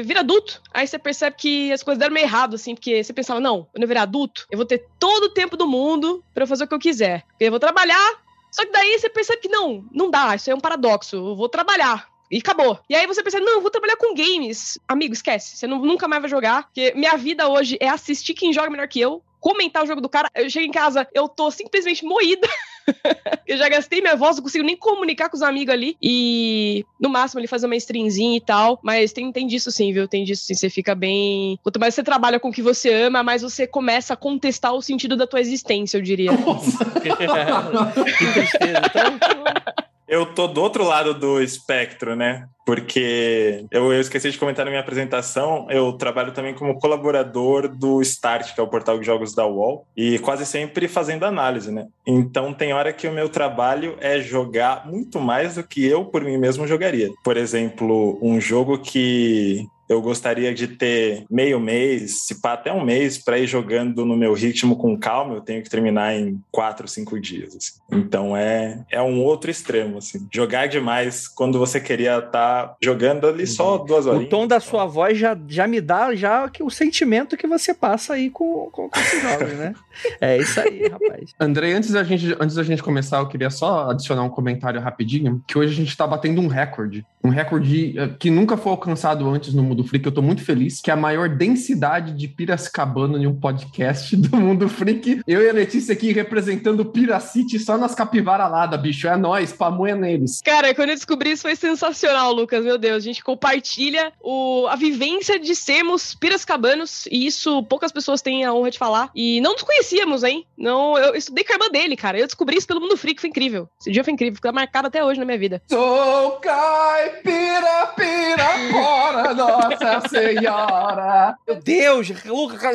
vira 0.04 0.22
adulto, 0.22 0.62
aí 0.74 0.88
você 0.88 0.98
percebe 0.98 1.36
que 1.38 1.72
as 1.72 1.84
coisas 1.84 2.00
deram 2.00 2.14
meio 2.14 2.26
errado, 2.26 2.56
assim, 2.56 2.74
porque 2.76 3.04
você 3.04 3.14
pensava, 3.14 3.40
não, 3.40 3.68
quando 3.72 3.84
eu 3.84 3.88
virar 3.88 4.04
adulto, 4.04 4.46
eu 4.52 4.58
vou 4.58 4.66
ter 4.66 4.86
todo 5.00 5.26
o 5.26 5.34
tempo 5.34 5.56
do 5.56 5.68
mundo 5.68 6.24
para 6.34 6.44
eu 6.44 6.48
fazer 6.48 6.64
o 6.64 6.68
que 6.68 6.74
eu 6.74 6.80
quiser. 6.80 7.24
Eu 7.40 7.52
vou 7.52 7.60
trabalhar, 7.60 8.22
só 8.52 8.66
que 8.66 8.72
daí 8.72 8.98
você 8.98 9.10
percebe 9.10 9.42
que 9.42 9.50
não, 9.50 9.86
não 9.92 10.10
dá, 10.10 10.36
isso 10.36 10.50
é 10.50 10.56
um 10.56 10.60
paradoxo. 10.60 11.16
Eu 11.16 11.36
vou 11.36 11.50
trabalhar, 11.50 12.08
e 12.30 12.38
acabou. 12.38 12.80
E 12.90 12.96
aí 12.96 13.08
você 13.08 13.24
pensa, 13.24 13.40
não, 13.40 13.54
eu 13.54 13.62
vou 13.62 13.72
trabalhar 13.72 13.96
com 13.98 14.14
games. 14.14 14.80
Amigo, 14.88 15.14
esquece. 15.14 15.58
Você 15.58 15.68
não, 15.68 15.80
nunca 15.80 16.08
mais 16.08 16.22
vai 16.22 16.30
jogar. 16.30 16.64
Porque 16.64 16.94
minha 16.96 17.16
vida 17.16 17.48
hoje 17.48 17.78
é 17.80 17.90
assistir 17.90 18.34
quem 18.34 18.54
joga 18.54 18.70
melhor 18.70 18.88
que 18.88 19.00
eu, 19.00 19.24
comentar 19.40 19.84
o 19.84 19.88
jogo 19.88 20.02
do 20.02 20.10
cara. 20.10 20.30
Eu 20.36 20.50
chego 20.50 20.66
em 20.66 20.72
casa, 20.72 21.08
eu 21.14 21.30
tô 21.30 21.50
simplesmente 21.50 22.04
moída. 22.04 22.48
eu 23.48 23.58
já 23.58 23.70
gastei 23.70 24.02
minha 24.02 24.16
voz, 24.16 24.36
não 24.36 24.44
consigo 24.44 24.66
nem 24.66 24.76
comunicar 24.76 25.30
com 25.30 25.38
os 25.38 25.42
amigos 25.42 25.74
ali. 25.74 25.98
E 26.02 26.86
no 27.00 27.10
máximo 27.10 27.40
ele 27.40 27.48
fazer 27.48 27.66
uma 27.66 27.76
streamzinha 27.76 28.38
e 28.38 28.42
tal. 28.42 28.80
Mas 28.84 29.14
tem, 29.14 29.32
tem 29.32 29.48
disso 29.48 29.72
sim, 29.72 29.94
viu? 29.94 30.08
Tem 30.08 30.24
disso 30.24 30.46
sim. 30.46 30.54
Você 30.54 30.70
fica 30.70 30.94
bem. 30.94 31.58
Quanto 31.64 31.80
mais 31.80 31.96
você 31.96 32.04
trabalha 32.04 32.40
com 32.40 32.50
o 32.50 32.54
que 32.54 32.62
você 32.62 32.92
ama, 32.94 33.24
mais 33.24 33.42
você 33.42 33.66
começa 33.66 34.14
a 34.14 34.18
contestar 34.18 34.74
o 34.74 34.82
sentido 34.82 35.16
da 35.16 35.26
tua 35.26 35.40
existência, 35.40 35.98
eu 35.98 36.02
diria. 36.02 36.32
Nossa. 36.32 36.84
que 38.18 38.34
tristeza. 38.34 38.82
Então, 38.86 39.87
eu 40.08 40.26
tô 40.26 40.48
do 40.48 40.62
outro 40.62 40.84
lado 40.84 41.14
do 41.14 41.42
espectro, 41.42 42.16
né? 42.16 42.48
Porque 42.66 43.66
eu, 43.72 43.94
eu, 43.94 44.02
esqueci 44.02 44.30
de 44.30 44.38
comentar 44.38 44.66
na 44.66 44.72
minha 44.72 44.82
apresentação, 44.82 45.68
eu 45.70 45.94
trabalho 45.94 46.34
também 46.34 46.54
como 46.54 46.80
colaborador 46.80 47.70
do 47.70 48.02
Start, 48.02 48.54
que 48.54 48.60
é 48.60 48.64
o 48.64 48.68
portal 48.68 49.00
de 49.00 49.06
jogos 49.06 49.34
da 49.34 49.46
UOL, 49.46 49.86
e 49.96 50.20
quase 50.20 50.46
sempre 50.46 50.88
fazendo 50.88 51.26
análise, 51.26 51.72
né? 51.72 51.88
Então 52.06 52.54
tem 52.54 52.74
hora 52.74 52.92
que 52.92 53.08
o 53.08 53.14
meu 53.14 53.30
trabalho 53.30 53.96
é 54.00 54.20
jogar 54.20 54.86
muito 54.86 55.20
mais 55.20 55.56
do 55.56 55.64
que 55.64 55.86
eu 55.86 56.06
por 56.06 56.24
mim 56.24 56.38
mesmo 56.38 56.68
jogaria. 56.68 57.10
Por 57.24 57.38
exemplo, 57.38 58.20
um 58.22 58.40
jogo 58.40 58.80
que 58.80 59.66
eu 59.88 60.02
gostaria 60.02 60.54
de 60.54 60.68
ter 60.68 61.26
meio 61.30 61.60
mês, 61.60 62.26
se 62.26 62.42
pá, 62.42 62.54
até 62.54 62.72
um 62.72 62.84
mês, 62.84 63.18
para 63.18 63.40
ir 63.40 63.48
jogando 63.48 64.06
no 64.06 64.18
meu 64.18 64.34
ritmo 64.34 64.76
com 64.76 64.98
calma. 64.98 65.36
Eu 65.36 65.42
tenho 65.42 65.64
que 65.64 65.70
terminar 65.70 66.14
em 66.16 66.42
quatro, 66.52 66.88
cinco 66.88 67.20
dias. 67.20 67.56
Assim. 67.56 67.74
Então 67.92 68.36
é, 68.36 68.84
é 68.92 69.02
um 69.02 69.24
outro 69.24 69.50
extremo. 69.50 69.98
Assim. 69.98 70.28
Jogar 70.34 70.68
demais 70.68 71.28
quando 71.28 71.58
você 71.58 71.80
queria 71.80 72.18
estar 72.18 72.30
tá 72.68 72.76
jogando 72.82 73.28
ali 73.28 73.48
só 73.48 73.78
uhum. 73.78 73.86
duas 73.86 74.06
horas. 74.06 74.24
O 74.24 74.30
tom 74.30 74.46
da 74.46 74.60
sua 74.60 74.86
voz 74.86 75.18
já, 75.18 75.38
já 75.48 75.68
me 75.68 75.80
dá 75.80 76.14
já 76.16 76.50
que 76.50 76.64
o 76.64 76.70
sentimento 76.70 77.38
que 77.38 77.48
você 77.48 77.74
passa 77.74 78.14
aí 78.14 78.30
com, 78.30 78.70
com, 78.72 78.90
com 78.90 79.00
esses 79.00 79.22
jogos, 79.22 79.54
né? 79.54 79.74
É 80.22 80.38
isso 80.38 80.60
aí, 80.60 80.88
rapaz. 80.88 81.34
Andrei, 81.40 81.74
antes 81.74 81.92
da, 81.92 82.04
gente, 82.04 82.36
antes 82.40 82.56
da 82.56 82.62
gente 82.62 82.84
começar, 82.84 83.18
eu 83.18 83.28
queria 83.28 83.50
só 83.50 83.90
adicionar 83.90 84.24
um 84.24 84.30
comentário 84.30 84.80
rapidinho, 84.80 85.44
que 85.48 85.58
hoje 85.58 85.74
a 85.74 85.76
gente 85.76 85.90
está 85.90 86.06
batendo 86.06 86.40
um 86.40 86.48
recorde. 86.48 87.04
Um 87.24 87.30
recorde 87.30 87.98
eh, 87.98 88.10
que 88.20 88.30
nunca 88.30 88.56
foi 88.56 88.72
alcançado 88.72 89.28
antes 89.28 89.54
no 89.54 89.64
Mundo 89.64 89.77
Freak. 89.84 90.06
Eu 90.06 90.12
tô 90.12 90.22
muito 90.22 90.44
feliz, 90.44 90.82
que 90.82 90.90
é 90.90 90.94
a 90.94 90.98
maior 90.98 91.30
densidade 91.30 92.14
de 92.14 92.28
Piracicabana 92.28 93.18
em 93.18 93.28
um 93.28 93.36
podcast 93.36 94.16
do 94.16 94.38
Mundo 94.38 94.70
Freak. 94.70 95.22
Eu 95.28 95.42
e 95.42 95.50
a 95.50 95.54
Letícia 95.54 95.94
aqui 95.94 96.12
representando 96.12 96.86
Piracite 96.86 97.60
só 97.60 97.78
nas 97.78 97.96
capivaraladas, 97.96 98.80
bicho. 98.80 99.08
É 99.08 99.18
nós, 99.18 99.54
pamonha 99.54 99.96
neles. 99.96 100.42
Cara, 100.44 100.74
quando 100.74 100.90
eu 100.90 100.96
descobri 100.96 101.32
isso 101.32 101.44
foi 101.44 101.56
sensacional, 101.56 102.34
Lucas. 102.34 102.64
Meu 102.64 102.78
Deus, 102.78 102.98
a 102.98 103.06
gente 103.06 103.24
compartilha 103.24 104.12
o, 104.22 104.68
a 104.68 104.76
vivência 104.76 105.40
de 105.40 105.56
sermos 105.56 106.16
piracicabanos 106.16 107.06
e 107.08 107.26
isso 107.26 107.64
poucas 107.64 107.92
pessoas 107.92 108.22
têm 108.22 108.46
a 108.46 108.54
honra 108.54 108.72
de 108.72 108.78
falar. 108.78 109.10
E 109.16 109.42
não 109.42 109.54
nos 109.54 109.64
conhecíamos, 109.64 110.24
hein? 110.24 110.46
Não, 110.58 110.98
eu 110.98 111.16
estudei 111.16 111.44
com 111.44 111.54
a 111.54 111.56
irmã 111.56 111.70
dele, 111.70 111.96
cara. 111.96 112.20
Eu 112.20 112.26
descobri 112.26 112.58
isso 112.58 112.68
pelo 112.68 112.82
Mundo 112.82 112.98
Freak, 112.98 113.22
foi 113.22 113.30
incrível. 113.30 113.70
Esse 113.80 113.92
dia 113.92 114.04
foi 114.04 114.14
incrível, 114.14 114.36
ficou 114.36 114.54
marcado 114.54 114.88
até 114.88 115.04
hoje 115.04 115.20
na 115.20 115.26
minha 115.26 115.38
vida. 115.38 115.62
Sou 115.68 116.32
caipira, 116.40 117.88
pira, 117.96 118.48
fora, 118.72 119.34
nossa 119.70 120.10
senhora. 120.10 121.36
Meu 121.48 121.62
Deus, 121.62 122.12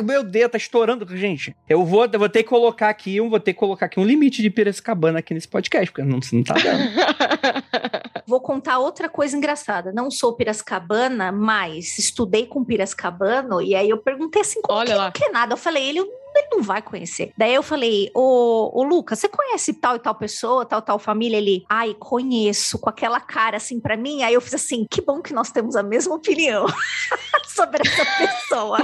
meu 0.05 0.23
Deus, 0.23 0.51
tá 0.51 0.59
estourando, 0.59 1.17
gente. 1.17 1.57
Eu 1.69 1.85
vou, 1.85 2.09
eu 2.11 2.19
vou 2.19 2.29
ter 2.29 2.43
que 2.43 2.49
colocar 2.49 2.89
aqui, 2.89 3.17
eu 3.17 3.29
vou 3.29 3.41
ter 3.41 3.53
que 3.53 3.59
colocar 3.59 3.87
aqui 3.87 3.99
um 3.99 4.05
limite 4.05 4.43
de 4.43 4.51
Piracicabana 4.51 5.19
aqui 5.19 5.35
nesse 5.35 5.49
podcast, 5.49 5.91
porque 5.91 6.03
não, 6.03 6.21
não 6.33 6.43
tá 6.43 6.55
dando. 6.55 6.83
Vou 8.27 8.41
contar 8.41 8.79
outra 8.79 9.09
coisa 9.09 9.37
engraçada. 9.37 9.93
Não 9.93 10.11
sou 10.11 10.35
piracicabana, 10.35 11.33
mas 11.33 11.99
estudei 11.99 12.47
com 12.47 12.65
piracicabano, 12.65 13.61
e 13.61 13.75
aí 13.75 13.91
eu 13.91 13.99
perguntei 13.99 14.43
assim, 14.43 14.61
como 14.63 14.79
Olha 14.79 14.93
que 14.93 14.95
lá. 14.95 15.05
não 15.05 15.13
quer 15.13 15.33
nada? 15.33 15.53
Eu 15.53 15.57
falei, 15.57 15.89
ele, 15.89 16.01
ele 16.35 16.49
não 16.51 16.63
vai 16.63 16.83
conhecer. 16.83 17.33
Daí 17.37 17.55
eu 17.55 17.63
falei, 17.63 18.11
ô, 18.15 18.71
ô 18.73 18.83
Lucas, 18.83 19.19
você 19.19 19.29
conhece 19.29 19.75
tal 19.75 19.97
e 19.97 19.99
tal 19.99 20.15
pessoa, 20.15 20.65
tal 20.65 20.83
tal 20.83 20.99
família? 20.99 21.37
Ele, 21.37 21.65
ai, 21.69 21.95
conheço, 21.99 22.79
com 22.79 22.89
aquela 22.89 23.21
cara 23.21 23.57
assim 23.57 23.81
para 23.81 23.97
mim. 23.97 24.23
Aí 24.23 24.35
eu 24.35 24.41
fiz 24.41 24.55
assim, 24.55 24.87
que 24.91 25.01
bom 25.01 25.21
que 25.21 25.33
nós 25.33 25.51
temos 25.51 25.77
a 25.77 25.83
mesma 25.83 26.15
opinião 26.15 26.67
sobre 27.49 27.81
essa 27.87 28.05
pessoa. 28.19 28.79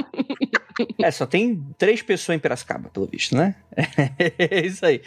É, 1.01 1.11
só 1.11 1.27
tem 1.27 1.65
três 1.77 2.03
pessoas 2.03 2.37
em 2.37 2.39
Piracicaba, 2.39 2.89
pelo 2.91 3.07
visto, 3.07 3.37
né? 3.37 3.57
É 4.39 4.67
isso 4.67 4.85
aí. 4.85 5.01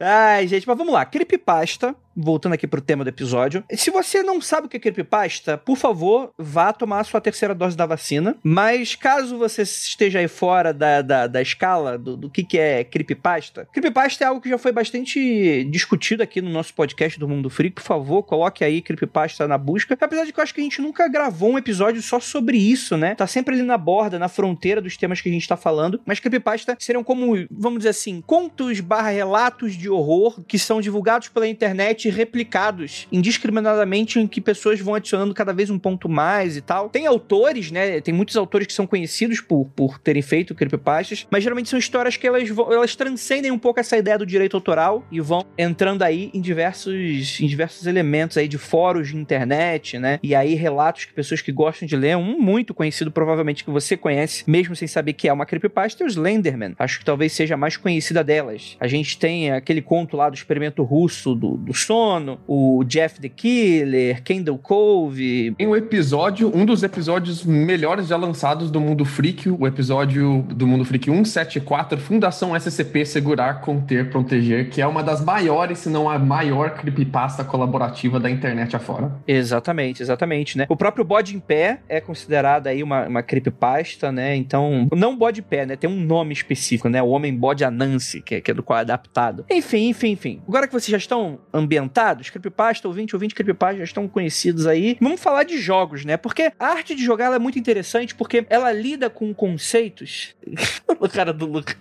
Ai, 0.00 0.46
gente, 0.46 0.66
mas 0.66 0.78
vamos 0.78 0.94
lá. 0.94 1.04
Creepypasta, 1.04 1.94
voltando 2.16 2.54
aqui 2.54 2.66
pro 2.66 2.80
tema 2.80 3.04
do 3.04 3.10
episódio. 3.10 3.62
Se 3.70 3.90
você 3.90 4.22
não 4.22 4.40
sabe 4.40 4.66
o 4.66 4.70
que 4.70 4.78
é 4.78 4.80
creepypasta, 4.80 5.58
por 5.58 5.76
favor, 5.76 6.32
vá 6.38 6.72
tomar 6.72 7.00
a 7.00 7.04
sua 7.04 7.20
terceira 7.20 7.54
dose 7.54 7.76
da 7.76 7.84
vacina. 7.84 8.34
Mas 8.42 8.94
caso 8.94 9.36
você 9.36 9.60
esteja 9.62 10.18
aí 10.18 10.28
fora 10.28 10.72
da, 10.72 11.02
da, 11.02 11.26
da 11.26 11.42
escala 11.42 11.98
do, 11.98 12.16
do 12.16 12.30
que, 12.30 12.42
que 12.42 12.58
é 12.58 12.82
creepypasta, 12.82 13.68
creepypasta 13.70 14.24
é 14.24 14.26
algo 14.26 14.40
que 14.40 14.48
já 14.48 14.56
foi 14.56 14.72
bastante 14.72 15.64
discutido 15.64 16.22
aqui 16.22 16.40
no 16.40 16.50
nosso 16.50 16.72
podcast 16.72 17.18
do 17.18 17.28
Mundo 17.28 17.50
Freak. 17.50 17.74
Por 17.74 17.84
favor, 17.84 18.22
coloque 18.22 18.64
aí 18.64 18.80
creepypasta 18.80 19.46
na 19.46 19.58
busca. 19.58 19.98
Apesar 20.00 20.24
de 20.24 20.32
que 20.32 20.40
eu 20.40 20.42
acho 20.42 20.54
que 20.54 20.62
a 20.62 20.64
gente 20.64 20.80
nunca 20.80 21.06
gravou 21.08 21.50
um 21.50 21.58
episódio 21.58 22.00
só 22.00 22.18
sobre 22.18 22.56
isso, 22.56 22.96
né? 22.96 23.14
Tá 23.14 23.26
sempre 23.26 23.54
ali 23.54 23.62
na 23.62 23.76
borda, 23.76 24.18
na 24.18 24.28
fronteira 24.28 24.80
dos 24.80 24.96
temas 24.96 25.20
que 25.20 25.28
a 25.28 25.32
gente 25.32 25.46
tá 25.46 25.58
falando. 25.58 26.00
Mas 26.06 26.20
creepypasta 26.20 26.74
seriam 26.78 27.04
como, 27.04 27.34
vamos 27.50 27.79
dizer 27.80 27.90
assim, 27.90 28.22
contos 28.26 28.80
barra 28.80 29.10
relatos 29.10 29.74
de 29.74 29.88
horror 29.88 30.42
que 30.46 30.58
são 30.58 30.80
divulgados 30.80 31.28
pela 31.28 31.46
internet 31.46 32.06
e 32.06 32.10
replicados 32.10 33.06
indiscriminadamente 33.10 34.18
em 34.18 34.26
que 34.26 34.40
pessoas 34.40 34.80
vão 34.80 34.94
adicionando 34.94 35.34
cada 35.34 35.52
vez 35.52 35.70
um 35.70 35.78
ponto 35.78 36.08
mais 36.08 36.56
e 36.56 36.60
tal. 36.60 36.88
Tem 36.88 37.06
autores, 37.06 37.70
né? 37.70 38.00
Tem 38.00 38.14
muitos 38.14 38.36
autores 38.36 38.66
que 38.66 38.72
são 38.72 38.86
conhecidos 38.86 39.40
por, 39.40 39.66
por 39.74 39.98
terem 39.98 40.22
feito 40.22 40.54
creepypastas, 40.54 41.26
mas 41.30 41.42
geralmente 41.42 41.68
são 41.68 41.78
histórias 41.78 42.16
que 42.16 42.26
elas, 42.26 42.48
elas 42.48 42.96
transcendem 42.96 43.50
um 43.50 43.58
pouco 43.58 43.80
essa 43.80 43.96
ideia 43.96 44.18
do 44.18 44.26
direito 44.26 44.56
autoral 44.56 45.04
e 45.10 45.20
vão 45.20 45.44
entrando 45.56 46.02
aí 46.02 46.30
em 46.34 46.40
diversos, 46.40 47.40
em 47.40 47.46
diversos 47.46 47.86
elementos 47.86 48.36
aí 48.36 48.48
de 48.48 48.58
fóruns 48.58 49.08
de 49.08 49.16
internet, 49.16 49.98
né? 49.98 50.18
E 50.22 50.34
aí 50.34 50.54
relatos 50.54 51.04
que 51.04 51.12
pessoas 51.12 51.40
que 51.40 51.52
gostam 51.52 51.86
de 51.86 51.96
ler, 51.96 52.16
um 52.16 52.38
muito 52.38 52.74
conhecido 52.74 53.10
provavelmente 53.10 53.64
que 53.64 53.70
você 53.70 53.96
conhece, 53.96 54.44
mesmo 54.46 54.74
sem 54.76 54.88
saber 54.88 55.12
que 55.12 55.28
é 55.28 55.32
uma 55.32 55.46
creepypasta, 55.46 56.04
é 56.04 56.06
o 56.06 56.08
Slenderman. 56.08 56.74
Acho 56.78 56.98
que 56.98 57.04
talvez 57.04 57.32
seja 57.32 57.56
mais 57.56 57.69
mais 57.70 57.76
conhecida 57.76 58.24
delas. 58.24 58.76
A 58.80 58.88
gente 58.88 59.16
tem 59.16 59.52
aquele 59.52 59.80
conto 59.80 60.16
lá 60.16 60.28
do 60.28 60.34
experimento 60.34 60.82
russo 60.82 61.34
do, 61.34 61.56
do 61.56 61.72
sono, 61.72 62.38
o 62.46 62.82
Jeff 62.84 63.20
the 63.20 63.28
Killer, 63.28 64.22
Kendall 64.22 64.58
Cove. 64.58 65.54
Tem 65.56 65.66
um 65.66 65.76
episódio, 65.76 66.50
um 66.54 66.64
dos 66.64 66.82
episódios 66.82 67.44
melhores 67.44 68.08
já 68.08 68.16
lançados 68.16 68.70
do 68.70 68.80
Mundo 68.80 69.04
Freak, 69.04 69.48
o 69.48 69.66
episódio 69.66 70.42
do 70.48 70.66
Mundo 70.66 70.84
Freak 70.84 71.06
174, 71.06 71.98
Fundação 71.98 72.56
SCP 72.58 73.04
Segurar, 73.04 73.60
Conter, 73.60 74.10
Proteger, 74.10 74.68
que 74.70 74.80
é 74.80 74.86
uma 74.86 75.02
das 75.02 75.24
maiores, 75.24 75.78
se 75.78 75.88
não 75.88 76.08
a 76.08 76.18
maior 76.18 76.70
creepypasta 76.70 77.44
colaborativa 77.44 78.18
da 78.18 78.30
internet 78.30 78.74
afora. 78.74 79.12
Exatamente, 79.28 80.02
exatamente, 80.02 80.58
né? 80.58 80.66
O 80.68 80.76
próprio 80.76 81.04
Bode 81.04 81.36
em 81.36 81.40
Pé 81.40 81.80
é 81.88 82.00
considerado 82.00 82.66
aí 82.66 82.82
uma, 82.82 83.06
uma 83.06 83.22
creepypasta, 83.22 84.10
né? 84.10 84.34
Então, 84.34 84.88
não 84.92 85.16
Bode 85.16 85.40
em 85.40 85.44
Pé, 85.44 85.66
né? 85.66 85.76
Tem 85.76 85.88
um 85.88 86.00
nome 86.00 86.32
específico, 86.32 86.88
né? 86.88 87.02
O 87.02 87.08
Homem 87.08 87.34
Bode 87.34 87.49
Anansi, 87.64 88.20
que, 88.20 88.36
é, 88.36 88.40
que 88.40 88.50
é 88.50 88.54
do 88.54 88.62
qual 88.62 88.78
é 88.78 88.82
adaptado. 88.82 89.44
Enfim, 89.50 89.88
enfim, 89.88 90.10
enfim. 90.12 90.42
Agora 90.46 90.66
que 90.66 90.72
vocês 90.72 90.90
já 90.90 90.96
estão 90.96 91.38
ambientados, 91.52 92.30
creepypasta, 92.30 92.86
ouvinte, 92.88 93.14
ouvinte, 93.14 93.34
creepypasta 93.34 93.78
já 93.78 93.84
estão 93.84 94.08
conhecidos 94.08 94.66
aí, 94.66 94.96
vamos 95.00 95.20
falar 95.20 95.44
de 95.44 95.58
jogos, 95.58 96.04
né? 96.04 96.16
Porque 96.16 96.52
a 96.58 96.66
arte 96.66 96.94
de 96.94 97.04
jogar 97.04 97.32
é 97.32 97.38
muito 97.38 97.58
interessante 97.58 98.14
porque 98.14 98.46
ela 98.48 98.72
lida 98.72 99.10
com 99.10 99.32
conceitos. 99.34 100.34
o 100.98 101.08
cara 101.08 101.32
do 101.32 101.46
Lucas. 101.46 101.76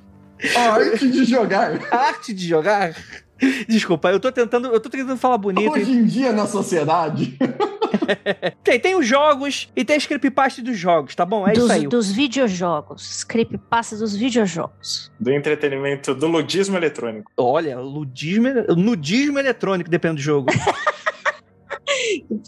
A 0.56 0.74
arte 0.74 1.10
de 1.10 1.26
jogar. 1.26 1.80
A 1.92 1.98
arte 1.98 2.34
de 2.34 2.48
jogar. 2.48 2.96
Desculpa, 3.68 4.10
eu 4.10 4.20
tô 4.20 4.32
tentando, 4.32 4.68
eu 4.68 4.80
tô 4.80 4.90
tentando 4.90 5.18
falar 5.18 5.38
bonito. 5.38 5.72
Hoje 5.72 5.92
em 5.92 6.06
dia 6.06 6.34
na 6.34 6.46
sociedade. 6.46 7.38
tem, 8.64 8.80
tem 8.80 8.96
os 8.96 9.06
jogos 9.06 9.70
e 9.76 9.84
tem 9.84 9.96
as 9.96 10.06
creepypastas 10.06 10.64
dos 10.64 10.78
jogos, 10.78 11.16
tá 11.16 11.26
bom? 11.26 11.48
É 11.48 11.54
dos, 11.54 11.64
isso 11.64 11.72
aí. 11.72 11.88
Dos 11.88 12.12
videojogos. 12.12 13.24
Creepypastas 13.24 14.00
dos 14.00 14.16
videojogos. 14.16 15.12
Do 15.20 15.32
entretenimento, 15.32 16.14
do 16.14 16.28
ludismo 16.28 16.78
eletrônico. 16.78 17.32
Olha, 17.38 17.80
ludismo, 17.80 18.48
nudismo 18.76 19.40
eletrônico, 19.40 19.90
depende 19.90 20.16
do 20.16 20.22
jogo. 20.22 20.50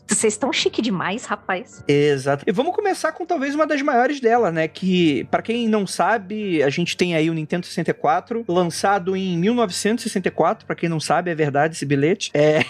Vocês 0.08 0.34
estão 0.34 0.52
chique 0.52 0.82
demais, 0.82 1.26
rapaz. 1.26 1.84
Exato. 1.88 2.44
E 2.48 2.52
vamos 2.52 2.76
começar 2.76 3.12
com 3.12 3.26
talvez 3.26 3.56
uma 3.56 3.66
das 3.66 3.82
maiores 3.82 4.20
dela, 4.20 4.52
né? 4.52 4.68
Que, 4.68 5.26
para 5.26 5.42
quem 5.42 5.68
não 5.68 5.88
sabe, 5.88 6.62
a 6.64 6.70
gente 6.70 6.96
tem 6.96 7.16
aí 7.16 7.30
o 7.30 7.34
Nintendo 7.34 7.66
64, 7.66 8.46
lançado 8.48 9.16
em 9.16 9.38
1964, 9.38 10.66
para 10.66 10.76
quem 10.76 10.90
não 10.90 11.00
sabe, 11.00 11.32
é 11.32 11.36
verdade 11.36 11.76
esse 11.76 11.86
bilhete. 11.86 12.32
É, 12.34 12.62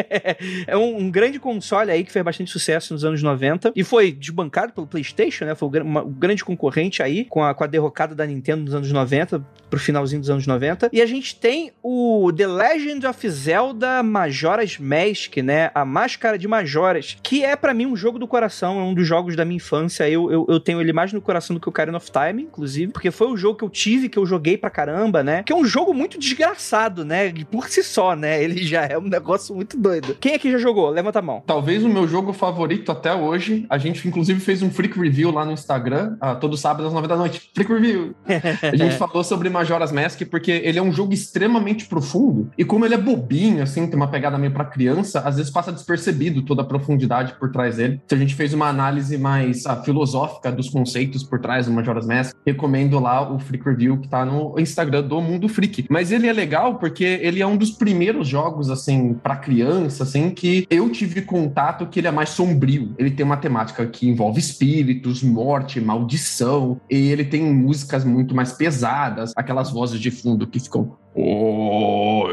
é 0.66 0.76
um, 0.76 0.98
um, 0.98 1.10
grande 1.10 1.38
console 1.38 1.90
aí 1.90 2.04
que 2.04 2.12
fez 2.12 2.24
bastante 2.24 2.50
sucesso 2.50 2.92
nos 2.92 3.04
anos 3.04 3.22
90 3.22 3.72
e 3.74 3.84
foi 3.84 4.12
desbancado 4.12 4.72
pelo 4.72 4.86
PlayStation, 4.86 5.44
né? 5.44 5.54
Foi 5.54 5.68
um 5.68 6.10
grande 6.10 6.44
concorrente 6.44 7.02
aí 7.02 7.24
com 7.24 7.42
a, 7.42 7.54
com 7.54 7.64
a 7.64 7.66
derrocada 7.66 8.14
da 8.14 8.26
Nintendo 8.26 8.64
nos 8.64 8.74
anos 8.74 8.90
90 8.90 9.44
pro 9.68 9.78
finalzinho 9.78 10.20
dos 10.20 10.30
anos 10.30 10.46
90. 10.46 10.90
E 10.92 11.00
a 11.00 11.06
gente 11.06 11.36
tem 11.36 11.72
o 11.82 12.32
The 12.32 12.46
Legend 12.46 13.06
of 13.06 13.28
Zelda 13.28 14.02
Majora's 14.02 14.78
Mask, 14.78 15.36
né? 15.38 15.70
A 15.74 15.84
Máscara 16.18 16.36
de 16.36 16.48
Majoras, 16.48 17.16
que 17.22 17.44
é 17.44 17.54
para 17.54 17.72
mim 17.72 17.86
um 17.86 17.94
jogo 17.94 18.18
do 18.18 18.26
coração, 18.26 18.80
é 18.80 18.82
um 18.82 18.92
dos 18.92 19.06
jogos 19.06 19.36
da 19.36 19.44
minha 19.44 19.58
infância. 19.58 20.10
Eu, 20.10 20.32
eu, 20.32 20.46
eu, 20.48 20.58
tenho 20.58 20.80
ele 20.80 20.92
mais 20.92 21.12
no 21.12 21.20
coração 21.20 21.54
do 21.54 21.60
que 21.60 21.68
o 21.68 21.70
Ocarina 21.70 21.96
of 21.96 22.10
Time, 22.10 22.42
inclusive, 22.42 22.92
porque 22.92 23.12
foi 23.12 23.28
o 23.28 23.36
jogo 23.36 23.56
que 23.56 23.64
eu 23.64 23.70
tive, 23.70 24.08
que 24.08 24.18
eu 24.18 24.26
joguei 24.26 24.58
pra 24.58 24.68
caramba, 24.68 25.22
né? 25.22 25.44
Que 25.44 25.52
é 25.52 25.56
um 25.56 25.64
jogo 25.64 25.94
muito 25.94 26.18
desgraçado, 26.18 27.04
né? 27.04 27.32
Por 27.52 27.68
si 27.68 27.84
só, 27.84 28.16
né? 28.16 28.42
Ele 28.42 28.64
já 28.64 28.84
é 28.84 28.98
um 28.98 29.02
negócio 29.02 29.54
muito 29.54 29.78
doido. 29.78 30.16
Quem 30.20 30.34
aqui 30.34 30.50
já 30.50 30.58
jogou? 30.58 30.90
Levanta 30.90 31.20
a 31.20 31.22
mão. 31.22 31.40
Talvez 31.46 31.84
o 31.84 31.88
meu 31.88 32.08
jogo 32.08 32.32
favorito 32.32 32.90
até 32.90 33.14
hoje. 33.14 33.64
A 33.70 33.78
gente, 33.78 34.08
inclusive, 34.08 34.40
fez 34.40 34.60
um 34.60 34.72
Freak 34.72 34.98
Review 34.98 35.30
lá 35.30 35.44
no 35.44 35.52
Instagram, 35.52 36.16
uh, 36.20 36.34
todo 36.40 36.56
sábado 36.56 36.88
às 36.88 36.92
nove 36.92 37.06
da 37.06 37.16
noite. 37.16 37.48
Freak 37.54 37.72
Review! 37.72 38.16
a 38.26 38.74
gente 38.74 38.96
falou 38.98 39.22
sobre 39.22 39.48
Majora's 39.48 39.92
Mask 39.92 40.20
porque 40.28 40.50
ele 40.50 40.80
é 40.80 40.82
um 40.82 40.90
jogo 40.90 41.14
extremamente 41.14 41.86
profundo 41.86 42.50
e 42.58 42.64
como 42.64 42.84
ele 42.84 42.94
é 42.94 42.98
bobinho, 42.98 43.62
assim, 43.62 43.86
tem 43.86 43.94
uma 43.94 44.08
pegada 44.08 44.36
meio 44.36 44.52
pra 44.52 44.64
criança, 44.64 45.20
às 45.20 45.36
vezes 45.36 45.52
passa 45.52 45.70
despercebido 45.70 45.97
toda 46.42 46.62
a 46.62 46.64
profundidade 46.64 47.34
por 47.38 47.50
trás 47.50 47.76
dele. 47.76 48.00
Então 48.04 48.16
a 48.16 48.20
gente 48.20 48.34
fez 48.34 48.52
uma 48.52 48.68
análise 48.68 49.16
mais 49.18 49.66
a, 49.66 49.72
ah, 49.72 49.82
filosófica 49.82 50.50
dos 50.50 50.68
conceitos 50.68 51.22
por 51.22 51.40
trás 51.40 51.66
do 51.66 51.72
Majora's 51.72 52.06
Mask. 52.06 52.36
Recomendo 52.46 52.98
lá 52.98 53.32
o 53.32 53.38
Freak 53.38 53.64
Review 53.64 53.98
que 53.98 54.08
tá 54.08 54.24
no 54.24 54.58
Instagram 54.58 55.02
do 55.02 55.20
Mundo 55.20 55.48
Freak. 55.48 55.86
Mas 55.90 56.12
ele 56.12 56.26
é 56.26 56.32
legal 56.32 56.76
porque 56.76 57.04
ele 57.04 57.42
é 57.42 57.46
um 57.46 57.56
dos 57.56 57.70
primeiros 57.70 58.28
jogos, 58.28 58.70
assim, 58.70 59.14
para 59.14 59.36
criança, 59.36 60.02
assim, 60.02 60.30
que 60.30 60.66
eu 60.70 60.90
tive 60.90 61.22
contato 61.22 61.86
que 61.86 62.00
ele 62.00 62.08
é 62.08 62.10
mais 62.10 62.30
sombrio. 62.30 62.94
Ele 62.98 63.10
tem 63.10 63.24
uma 63.24 63.36
temática 63.36 63.86
que 63.86 64.08
envolve 64.08 64.38
espíritos, 64.38 65.22
morte, 65.22 65.80
maldição, 65.80 66.80
e 66.90 67.08
ele 67.08 67.24
tem 67.24 67.42
músicas 67.42 68.04
muito 68.04 68.34
mais 68.34 68.52
pesadas, 68.52 69.32
aquelas 69.36 69.70
vozes 69.70 70.00
de 70.00 70.10
fundo 70.10 70.46
que 70.46 70.60
ficam. 70.60 70.96
Oh, 71.14 72.28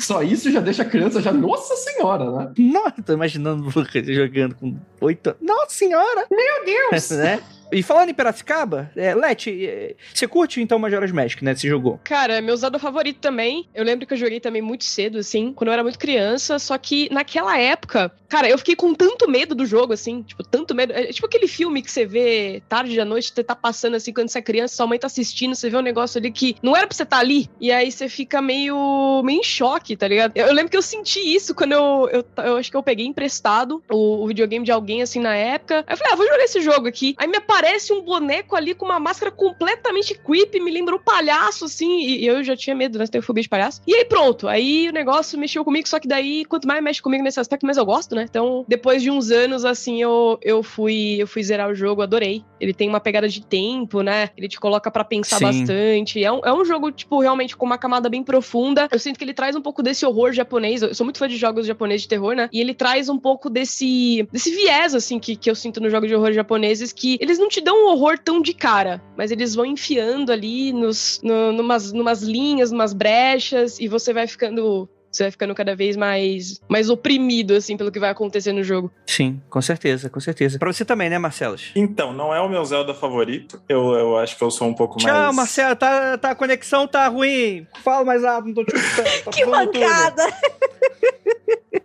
Só 0.00 0.22
isso 0.22 0.50
já 0.50 0.60
deixa 0.60 0.82
a 0.82 0.86
criança 0.86 1.20
já, 1.20 1.32
nossa 1.32 1.76
senhora, 1.76 2.30
né? 2.30 2.52
Nossa, 2.58 3.02
tô 3.02 3.12
imaginando 3.12 3.62
o 3.62 3.66
Lucas 3.66 4.06
jogando 4.06 4.54
com 4.54 4.76
oito 5.00 5.28
anos. 5.28 5.40
Nossa 5.42 5.70
senhora! 5.74 6.26
Meu 6.30 6.64
Deus! 6.64 7.10
né? 7.12 7.40
E 7.72 7.82
falando 7.82 8.10
em 8.10 8.14
Piracicaba, 8.14 8.90
é, 8.96 9.14
Leti, 9.14 9.66
é, 9.66 9.94
você 10.12 10.26
curte 10.26 10.60
então 10.60 10.78
Majora's 10.78 11.12
Mask, 11.12 11.42
né? 11.42 11.54
Você 11.54 11.68
jogou? 11.68 12.00
Cara, 12.04 12.34
é 12.34 12.40
meu 12.40 12.54
usado 12.54 12.78
favorito 12.78 13.18
também. 13.20 13.68
Eu 13.74 13.84
lembro 13.84 14.06
que 14.06 14.14
eu 14.14 14.18
joguei 14.18 14.40
também 14.40 14.62
muito 14.62 14.84
cedo, 14.84 15.18
assim, 15.18 15.52
quando 15.52 15.68
eu 15.68 15.74
era 15.74 15.82
muito 15.82 15.98
criança. 15.98 16.58
Só 16.58 16.76
que 16.76 17.08
naquela 17.12 17.58
época, 17.58 18.12
cara, 18.28 18.48
eu 18.48 18.58
fiquei 18.58 18.76
com 18.76 18.94
tanto 18.94 19.30
medo 19.30 19.54
do 19.54 19.64
jogo, 19.64 19.92
assim, 19.92 20.22
tipo, 20.22 20.42
tanto 20.42 20.74
medo. 20.74 20.92
É 20.92 21.06
tipo 21.06 21.26
aquele 21.26 21.46
filme 21.46 21.82
que 21.82 21.90
você 21.90 22.04
vê 22.04 22.62
tarde 22.68 22.96
da 22.96 23.04
noite, 23.04 23.32
você 23.34 23.44
tá 23.44 23.54
passando 23.54 23.94
assim, 23.96 24.12
quando 24.12 24.28
você 24.28 24.38
é 24.38 24.42
criança, 24.42 24.76
sua 24.76 24.86
mãe 24.86 24.98
tá 24.98 25.06
assistindo, 25.06 25.54
você 25.54 25.70
vê 25.70 25.76
um 25.76 25.82
negócio 25.82 26.18
ali 26.18 26.30
que 26.30 26.56
não 26.62 26.76
era 26.76 26.86
pra 26.86 26.96
você 26.96 27.04
estar 27.04 27.16
tá 27.16 27.22
ali. 27.22 27.48
E 27.60 27.70
aí 27.70 27.90
você 27.90 28.08
fica 28.08 28.42
meio, 28.42 29.22
meio 29.24 29.40
em 29.40 29.44
choque, 29.44 29.96
tá 29.96 30.08
ligado? 30.08 30.32
Eu, 30.34 30.46
eu 30.46 30.52
lembro 30.52 30.70
que 30.70 30.76
eu 30.76 30.82
senti 30.82 31.20
isso 31.20 31.54
quando 31.54 31.72
eu, 31.72 32.08
eu, 32.12 32.44
eu 32.44 32.56
acho 32.56 32.70
que 32.70 32.76
eu 32.76 32.82
peguei 32.82 33.06
emprestado 33.06 33.82
o, 33.90 34.24
o 34.24 34.26
videogame 34.26 34.64
de 34.64 34.72
alguém, 34.72 35.02
assim, 35.02 35.20
na 35.20 35.34
época. 35.34 35.84
Aí 35.86 35.94
eu 35.94 35.96
falei, 35.96 36.12
ah, 36.12 36.16
vou 36.16 36.26
jogar 36.26 36.44
esse 36.44 36.60
jogo 36.60 36.88
aqui. 36.88 37.14
Aí 37.16 37.28
me 37.28 37.36
aparece 37.36 37.59
aparece 37.60 37.92
um 37.92 38.00
boneco 38.00 38.56
ali 38.56 38.74
com 38.74 38.86
uma 38.86 38.98
máscara 38.98 39.30
completamente 39.30 40.14
creepy, 40.14 40.60
me 40.60 40.70
lembrou 40.70 40.98
um 40.98 41.02
palhaço, 41.02 41.66
assim, 41.66 42.00
e 42.00 42.26
eu 42.26 42.42
já 42.42 42.56
tinha 42.56 42.74
medo, 42.74 42.98
né? 42.98 43.06
Tenho 43.06 43.22
fobia 43.22 43.42
de 43.42 43.48
palhaço. 43.48 43.82
E 43.86 43.94
aí 43.94 44.04
pronto, 44.04 44.48
aí 44.48 44.88
o 44.88 44.92
negócio 44.92 45.38
mexeu 45.38 45.62
comigo, 45.62 45.86
só 45.86 46.00
que 46.00 46.08
daí, 46.08 46.46
quanto 46.46 46.66
mais 46.66 46.82
mexe 46.82 47.02
comigo 47.02 47.22
nesse 47.22 47.38
aspecto, 47.38 47.66
mais 47.66 47.76
eu 47.76 47.84
gosto, 47.84 48.14
né? 48.14 48.24
Então, 48.28 48.64
depois 48.66 49.02
de 49.02 49.10
uns 49.10 49.30
anos, 49.30 49.64
assim, 49.66 50.00
eu, 50.00 50.38
eu 50.42 50.62
fui 50.62 51.16
eu 51.18 51.26
fui 51.26 51.42
zerar 51.42 51.70
o 51.70 51.74
jogo, 51.74 52.00
adorei. 52.00 52.42
Ele 52.58 52.72
tem 52.72 52.88
uma 52.88 53.00
pegada 53.00 53.28
de 53.28 53.44
tempo, 53.44 54.02
né? 54.02 54.30
Ele 54.36 54.48
te 54.48 54.58
coloca 54.58 54.90
para 54.90 55.04
pensar 55.04 55.38
Sim. 55.38 55.44
bastante. 55.44 56.22
É 56.22 56.32
um, 56.32 56.40
é 56.44 56.52
um 56.52 56.64
jogo, 56.64 56.90
tipo, 56.90 57.20
realmente 57.20 57.56
com 57.56 57.66
uma 57.66 57.78
camada 57.78 58.08
bem 58.08 58.22
profunda. 58.22 58.88
Eu 58.90 58.98
sinto 58.98 59.18
que 59.18 59.24
ele 59.24 59.34
traz 59.34 59.54
um 59.54 59.62
pouco 59.62 59.82
desse 59.82 60.04
horror 60.06 60.32
japonês. 60.32 60.82
Eu 60.82 60.94
sou 60.94 61.04
muito 61.04 61.18
fã 61.18 61.28
de 61.28 61.36
jogos 61.36 61.66
japoneses 61.66 62.02
de 62.02 62.08
terror, 62.08 62.34
né? 62.34 62.48
E 62.52 62.60
ele 62.60 62.74
traz 62.74 63.08
um 63.08 63.18
pouco 63.18 63.50
desse, 63.50 64.26
desse 64.32 64.50
viés, 64.50 64.94
assim, 64.94 65.18
que, 65.18 65.36
que 65.36 65.50
eu 65.50 65.54
sinto 65.54 65.80
nos 65.80 65.90
jogos 65.90 66.08
de 66.08 66.14
horror 66.14 66.32
japoneses, 66.32 66.92
que 66.92 67.18
eles 67.20 67.38
não 67.38 67.48
te 67.50 67.60
dão 67.60 67.84
um 67.84 67.90
horror 67.90 68.18
tão 68.18 68.40
de 68.40 68.54
cara, 68.54 69.02
mas 69.16 69.30
eles 69.30 69.54
vão 69.54 69.66
enfiando 69.66 70.32
ali 70.32 70.72
nos, 70.72 71.20
no, 71.22 71.52
numas, 71.52 71.92
numas 71.92 72.22
linhas, 72.22 72.70
numas 72.70 72.92
brechas, 72.92 73.78
e 73.80 73.88
você 73.88 74.12
vai 74.12 74.26
ficando 74.26 74.88
você 75.12 75.24
vai 75.24 75.30
ficando 75.32 75.52
cada 75.56 75.74
vez 75.74 75.96
mais, 75.96 76.60
mais 76.68 76.88
oprimido, 76.88 77.54
assim, 77.54 77.76
pelo 77.76 77.90
que 77.90 77.98
vai 77.98 78.10
acontecer 78.10 78.52
no 78.52 78.62
jogo. 78.62 78.92
Sim, 79.04 79.42
com 79.50 79.60
certeza, 79.60 80.08
com 80.08 80.20
certeza. 80.20 80.56
Pra 80.56 80.72
você 80.72 80.84
também, 80.84 81.10
né, 81.10 81.18
Marcelos? 81.18 81.72
Então, 81.74 82.12
não 82.12 82.32
é 82.32 82.40
o 82.40 82.48
meu 82.48 82.64
Zelda 82.64 82.94
favorito. 82.94 83.60
Eu, 83.68 83.92
eu 83.94 84.16
acho 84.18 84.38
que 84.38 84.44
eu 84.44 84.52
sou 84.52 84.68
um 84.68 84.74
pouco 84.74 84.98
Tchau, 84.98 85.10
mais. 85.10 85.24
Tchau, 85.24 85.34
Marcelo, 85.34 85.74
tá, 85.74 86.16
tá, 86.16 86.30
a 86.30 86.34
conexão 86.36 86.86
tá 86.86 87.08
ruim. 87.08 87.66
Fala 87.82 88.04
mais 88.04 88.24
alto, 88.24 88.46
não 88.46 88.54
tô 88.54 88.64
te 88.64 88.76
escutando. 88.76 89.24
Tá 89.24 89.30
que 89.34 89.44
mancada! 89.44 90.22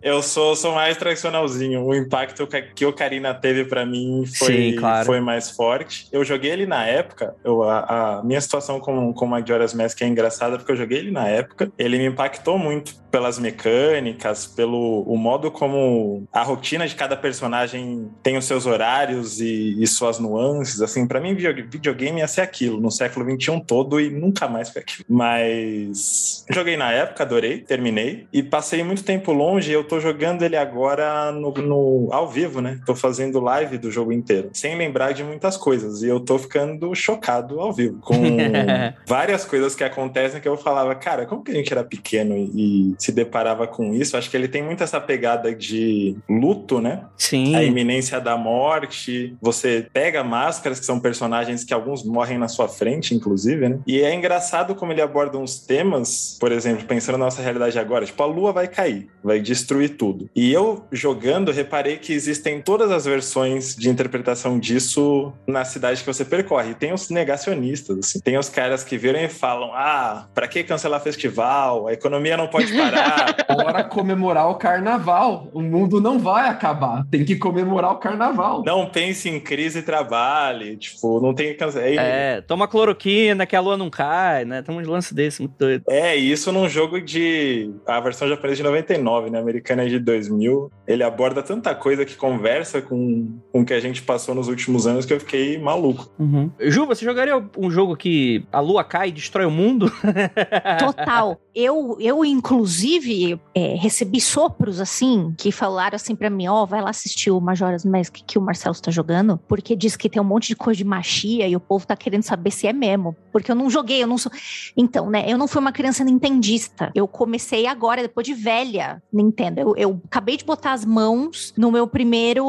Eu 0.02 0.22
sou, 0.22 0.54
sou 0.54 0.72
mais 0.72 0.96
tradicionalzinho. 0.96 1.84
O 1.84 1.94
impacto 1.94 2.46
que 2.74 2.86
o 2.86 2.92
Karina 2.92 3.34
teve 3.34 3.64
para 3.64 3.84
mim 3.84 4.24
foi, 4.26 4.46
Sim, 4.46 4.76
claro. 4.76 5.06
foi 5.06 5.20
mais 5.20 5.50
forte. 5.50 6.08
Eu 6.12 6.24
joguei 6.24 6.50
ele 6.50 6.66
na 6.66 6.84
época. 6.86 7.34
Eu, 7.44 7.62
a, 7.62 8.18
a 8.18 8.22
minha 8.22 8.40
situação 8.40 8.78
com, 8.78 9.12
com 9.12 9.26
Majora's 9.26 9.74
Mask 9.74 10.00
é 10.02 10.06
engraçada 10.06 10.58
porque 10.58 10.72
eu 10.72 10.76
joguei 10.76 10.98
ele 10.98 11.10
na 11.10 11.26
época. 11.28 11.72
Ele 11.78 11.98
me 11.98 12.06
impactou 12.06 12.58
muito 12.58 12.94
pelas 13.10 13.38
mecânicas, 13.38 14.46
pelo 14.46 15.02
o 15.02 15.16
modo 15.16 15.50
como 15.50 16.28
a 16.30 16.42
rotina 16.42 16.86
de 16.86 16.94
cada 16.94 17.16
personagem 17.16 18.10
tem 18.22 18.36
os 18.36 18.44
seus 18.44 18.66
horários 18.66 19.40
e, 19.40 19.82
e 19.82 19.86
suas 19.86 20.18
nuances. 20.18 20.82
Assim, 20.82 21.06
para 21.06 21.18
mim, 21.18 21.34
videogame 21.34 22.20
ia 22.20 22.28
ser 22.28 22.42
aquilo 22.42 22.78
no 22.78 22.90
século 22.90 23.24
XXI 23.24 23.62
todo 23.66 23.98
e 23.98 24.10
nunca 24.10 24.46
mais 24.46 24.68
foi 24.68 24.82
aquilo. 24.82 25.06
Mas 25.08 26.44
joguei 26.50 26.76
na 26.76 26.92
época, 26.92 27.22
adorei, 27.22 27.60
terminei 27.60 28.26
e 28.32 28.42
passei 28.42 28.84
muito 28.84 29.02
tempo 29.02 29.32
longe. 29.32 29.55
Eu 29.60 29.84
tô 29.84 29.96
tô 29.96 30.00
jogando 30.00 30.42
ele 30.42 30.56
agora 30.56 31.32
no, 31.32 31.50
no, 31.52 32.08
ao 32.12 32.28
vivo, 32.28 32.60
né? 32.60 32.78
Tô 32.84 32.94
fazendo 32.94 33.40
live 33.40 33.78
do 33.78 33.90
jogo 33.90 34.12
inteiro, 34.12 34.50
sem 34.52 34.76
lembrar 34.76 35.12
de 35.12 35.24
muitas 35.24 35.56
coisas. 35.56 36.02
E 36.02 36.08
eu 36.08 36.20
tô 36.20 36.38
ficando 36.38 36.94
chocado 36.94 37.60
ao 37.60 37.72
vivo, 37.72 37.98
com 38.00 38.14
várias 39.06 39.44
coisas 39.44 39.74
que 39.74 39.82
acontecem 39.82 40.40
que 40.40 40.48
eu 40.48 40.56
falava, 40.56 40.94
cara, 40.94 41.26
como 41.26 41.42
que 41.42 41.50
a 41.50 41.54
gente 41.54 41.72
era 41.72 41.82
pequeno 41.82 42.36
e, 42.36 42.92
e 42.92 42.94
se 42.98 43.10
deparava 43.10 43.66
com 43.66 43.94
isso? 43.94 44.16
Acho 44.16 44.30
que 44.30 44.36
ele 44.36 44.48
tem 44.48 44.62
muito 44.62 44.82
essa 44.82 45.00
pegada 45.00 45.54
de 45.54 46.16
luto, 46.28 46.80
né? 46.80 47.04
Sim. 47.16 47.56
A 47.56 47.62
iminência 47.62 48.20
da 48.20 48.36
morte. 48.36 49.34
Você 49.40 49.86
pega 49.92 50.22
máscaras, 50.22 50.78
que 50.78 50.86
são 50.86 51.00
personagens 51.00 51.64
que 51.64 51.72
alguns 51.72 52.04
morrem 52.04 52.38
na 52.38 52.48
sua 52.48 52.68
frente, 52.68 53.14
inclusive, 53.14 53.68
né? 53.68 53.78
E 53.86 54.00
é 54.00 54.14
engraçado 54.14 54.74
como 54.74 54.92
ele 54.92 55.00
aborda 55.00 55.38
uns 55.38 55.58
temas, 55.58 56.36
por 56.38 56.52
exemplo, 56.52 56.84
pensando 56.84 57.18
na 57.18 57.24
nossa 57.24 57.40
realidade 57.40 57.78
agora, 57.78 58.04
tipo, 58.04 58.22
a 58.22 58.26
lua 58.26 58.52
vai 58.52 58.68
cair, 58.68 59.08
vai 59.22 59.40
destruir 59.46 59.96
tudo. 59.96 60.28
E 60.34 60.52
eu, 60.52 60.84
jogando, 60.90 61.52
reparei 61.52 61.96
que 61.96 62.12
existem 62.12 62.60
todas 62.60 62.90
as 62.90 63.04
versões 63.04 63.74
de 63.74 63.88
interpretação 63.88 64.58
disso 64.58 65.32
na 65.46 65.64
cidade 65.64 66.00
que 66.00 66.06
você 66.06 66.24
percorre. 66.24 66.74
Tem 66.74 66.92
os 66.92 67.08
negacionistas, 67.08 67.98
assim. 67.98 68.20
Tem 68.20 68.36
os 68.36 68.48
caras 68.48 68.82
que 68.82 68.98
viram 68.98 69.20
e 69.20 69.28
falam: 69.28 69.70
ah, 69.74 70.26
pra 70.34 70.48
que 70.48 70.62
cancelar 70.64 71.00
festival? 71.00 71.86
A 71.86 71.92
economia 71.92 72.36
não 72.36 72.48
pode 72.48 72.76
parar. 72.76 73.36
Bora 73.48 73.84
comemorar 73.84 74.48
o 74.50 74.56
carnaval. 74.56 75.48
O 75.52 75.62
mundo 75.62 76.00
não 76.00 76.18
vai 76.18 76.48
acabar. 76.48 77.06
Tem 77.10 77.24
que 77.24 77.36
comemorar 77.36 77.92
o 77.92 77.96
carnaval. 77.96 78.62
Não 78.64 78.86
pense 78.86 79.28
em 79.28 79.38
crise 79.38 79.78
e 79.78 79.82
trabalhe. 79.82 80.76
Tipo, 80.76 81.20
não 81.20 81.34
tem 81.34 81.48
que 81.48 81.54
cancelar. 81.54 82.04
É, 82.04 82.40
toma 82.40 82.66
cloroquina 82.66 83.46
que 83.46 83.54
a 83.54 83.60
lua 83.60 83.76
não 83.76 83.88
cai, 83.88 84.44
né? 84.44 84.62
Tem 84.62 84.74
uns 84.74 84.86
lances 84.86 85.12
desse 85.12 85.40
muito 85.40 85.54
doido. 85.58 85.84
É, 85.88 86.16
isso 86.16 86.50
num 86.50 86.68
jogo 86.68 87.00
de. 87.00 87.70
A 87.86 88.00
versão 88.00 88.28
japonesa 88.28 88.56
de 88.56 88.62
99, 88.62 89.30
né? 89.30 89.35
Americana 89.38 89.84
é 89.84 89.86
de 89.86 89.98
2000. 89.98 90.70
Ele 90.86 91.02
aborda 91.02 91.42
tanta 91.42 91.74
coisa 91.74 92.04
que 92.04 92.16
conversa 92.16 92.80
com, 92.80 93.38
com 93.52 93.60
o 93.60 93.64
que 93.64 93.74
a 93.74 93.80
gente 93.80 94.02
passou 94.02 94.34
nos 94.34 94.48
últimos 94.48 94.86
anos 94.86 95.04
que 95.04 95.12
eu 95.12 95.20
fiquei 95.20 95.58
maluco. 95.58 96.08
Uhum. 96.18 96.50
Ju, 96.60 96.86
você 96.86 97.04
jogaria 97.04 97.42
um 97.56 97.70
jogo 97.70 97.96
que 97.96 98.44
a 98.52 98.60
lua 98.60 98.84
cai 98.84 99.08
e 99.08 99.12
destrói 99.12 99.46
o 99.46 99.50
mundo? 99.50 99.90
Total. 100.78 101.40
Eu, 101.54 101.96
eu 101.98 102.24
inclusive, 102.24 103.40
é, 103.54 103.74
recebi 103.76 104.20
sopros 104.20 104.78
assim, 104.78 105.34
que 105.38 105.50
falaram 105.50 105.96
assim 105.96 106.14
pra 106.14 106.28
mim: 106.28 106.46
ó, 106.48 106.62
oh, 106.62 106.66
vai 106.66 106.82
lá 106.82 106.90
assistir 106.90 107.30
o 107.30 107.40
Majora's 107.40 107.84
Mask 107.84 108.16
que 108.26 108.38
o 108.38 108.42
Marcelo 108.42 108.74
está 108.74 108.90
jogando, 108.90 109.40
porque 109.48 109.74
diz 109.74 109.96
que 109.96 110.08
tem 110.08 110.20
um 110.20 110.24
monte 110.24 110.48
de 110.48 110.56
coisa 110.56 110.76
de 110.76 110.84
machia 110.84 111.48
e 111.48 111.56
o 111.56 111.60
povo 111.60 111.86
tá 111.86 111.96
querendo 111.96 112.22
saber 112.22 112.50
se 112.50 112.66
é 112.66 112.72
mesmo. 112.72 113.16
Porque 113.32 113.50
eu 113.50 113.54
não 113.54 113.70
joguei, 113.70 114.02
eu 114.02 114.06
não 114.06 114.18
sou. 114.18 114.30
Então, 114.76 115.08
né, 115.08 115.24
eu 115.26 115.38
não 115.38 115.48
fui 115.48 115.60
uma 115.60 115.72
criança 115.72 116.04
nintendista. 116.04 116.90
Eu 116.94 117.08
comecei 117.08 117.66
agora, 117.66 118.02
depois 118.02 118.26
de 118.26 118.34
velha, 118.34 119.02
Nintendo. 119.26 119.60
Eu, 119.60 119.76
eu 119.76 120.00
acabei 120.06 120.36
de 120.36 120.44
botar 120.44 120.72
as 120.72 120.84
mãos 120.84 121.52
no 121.56 121.70
meu 121.70 121.86
primeiro 121.86 122.44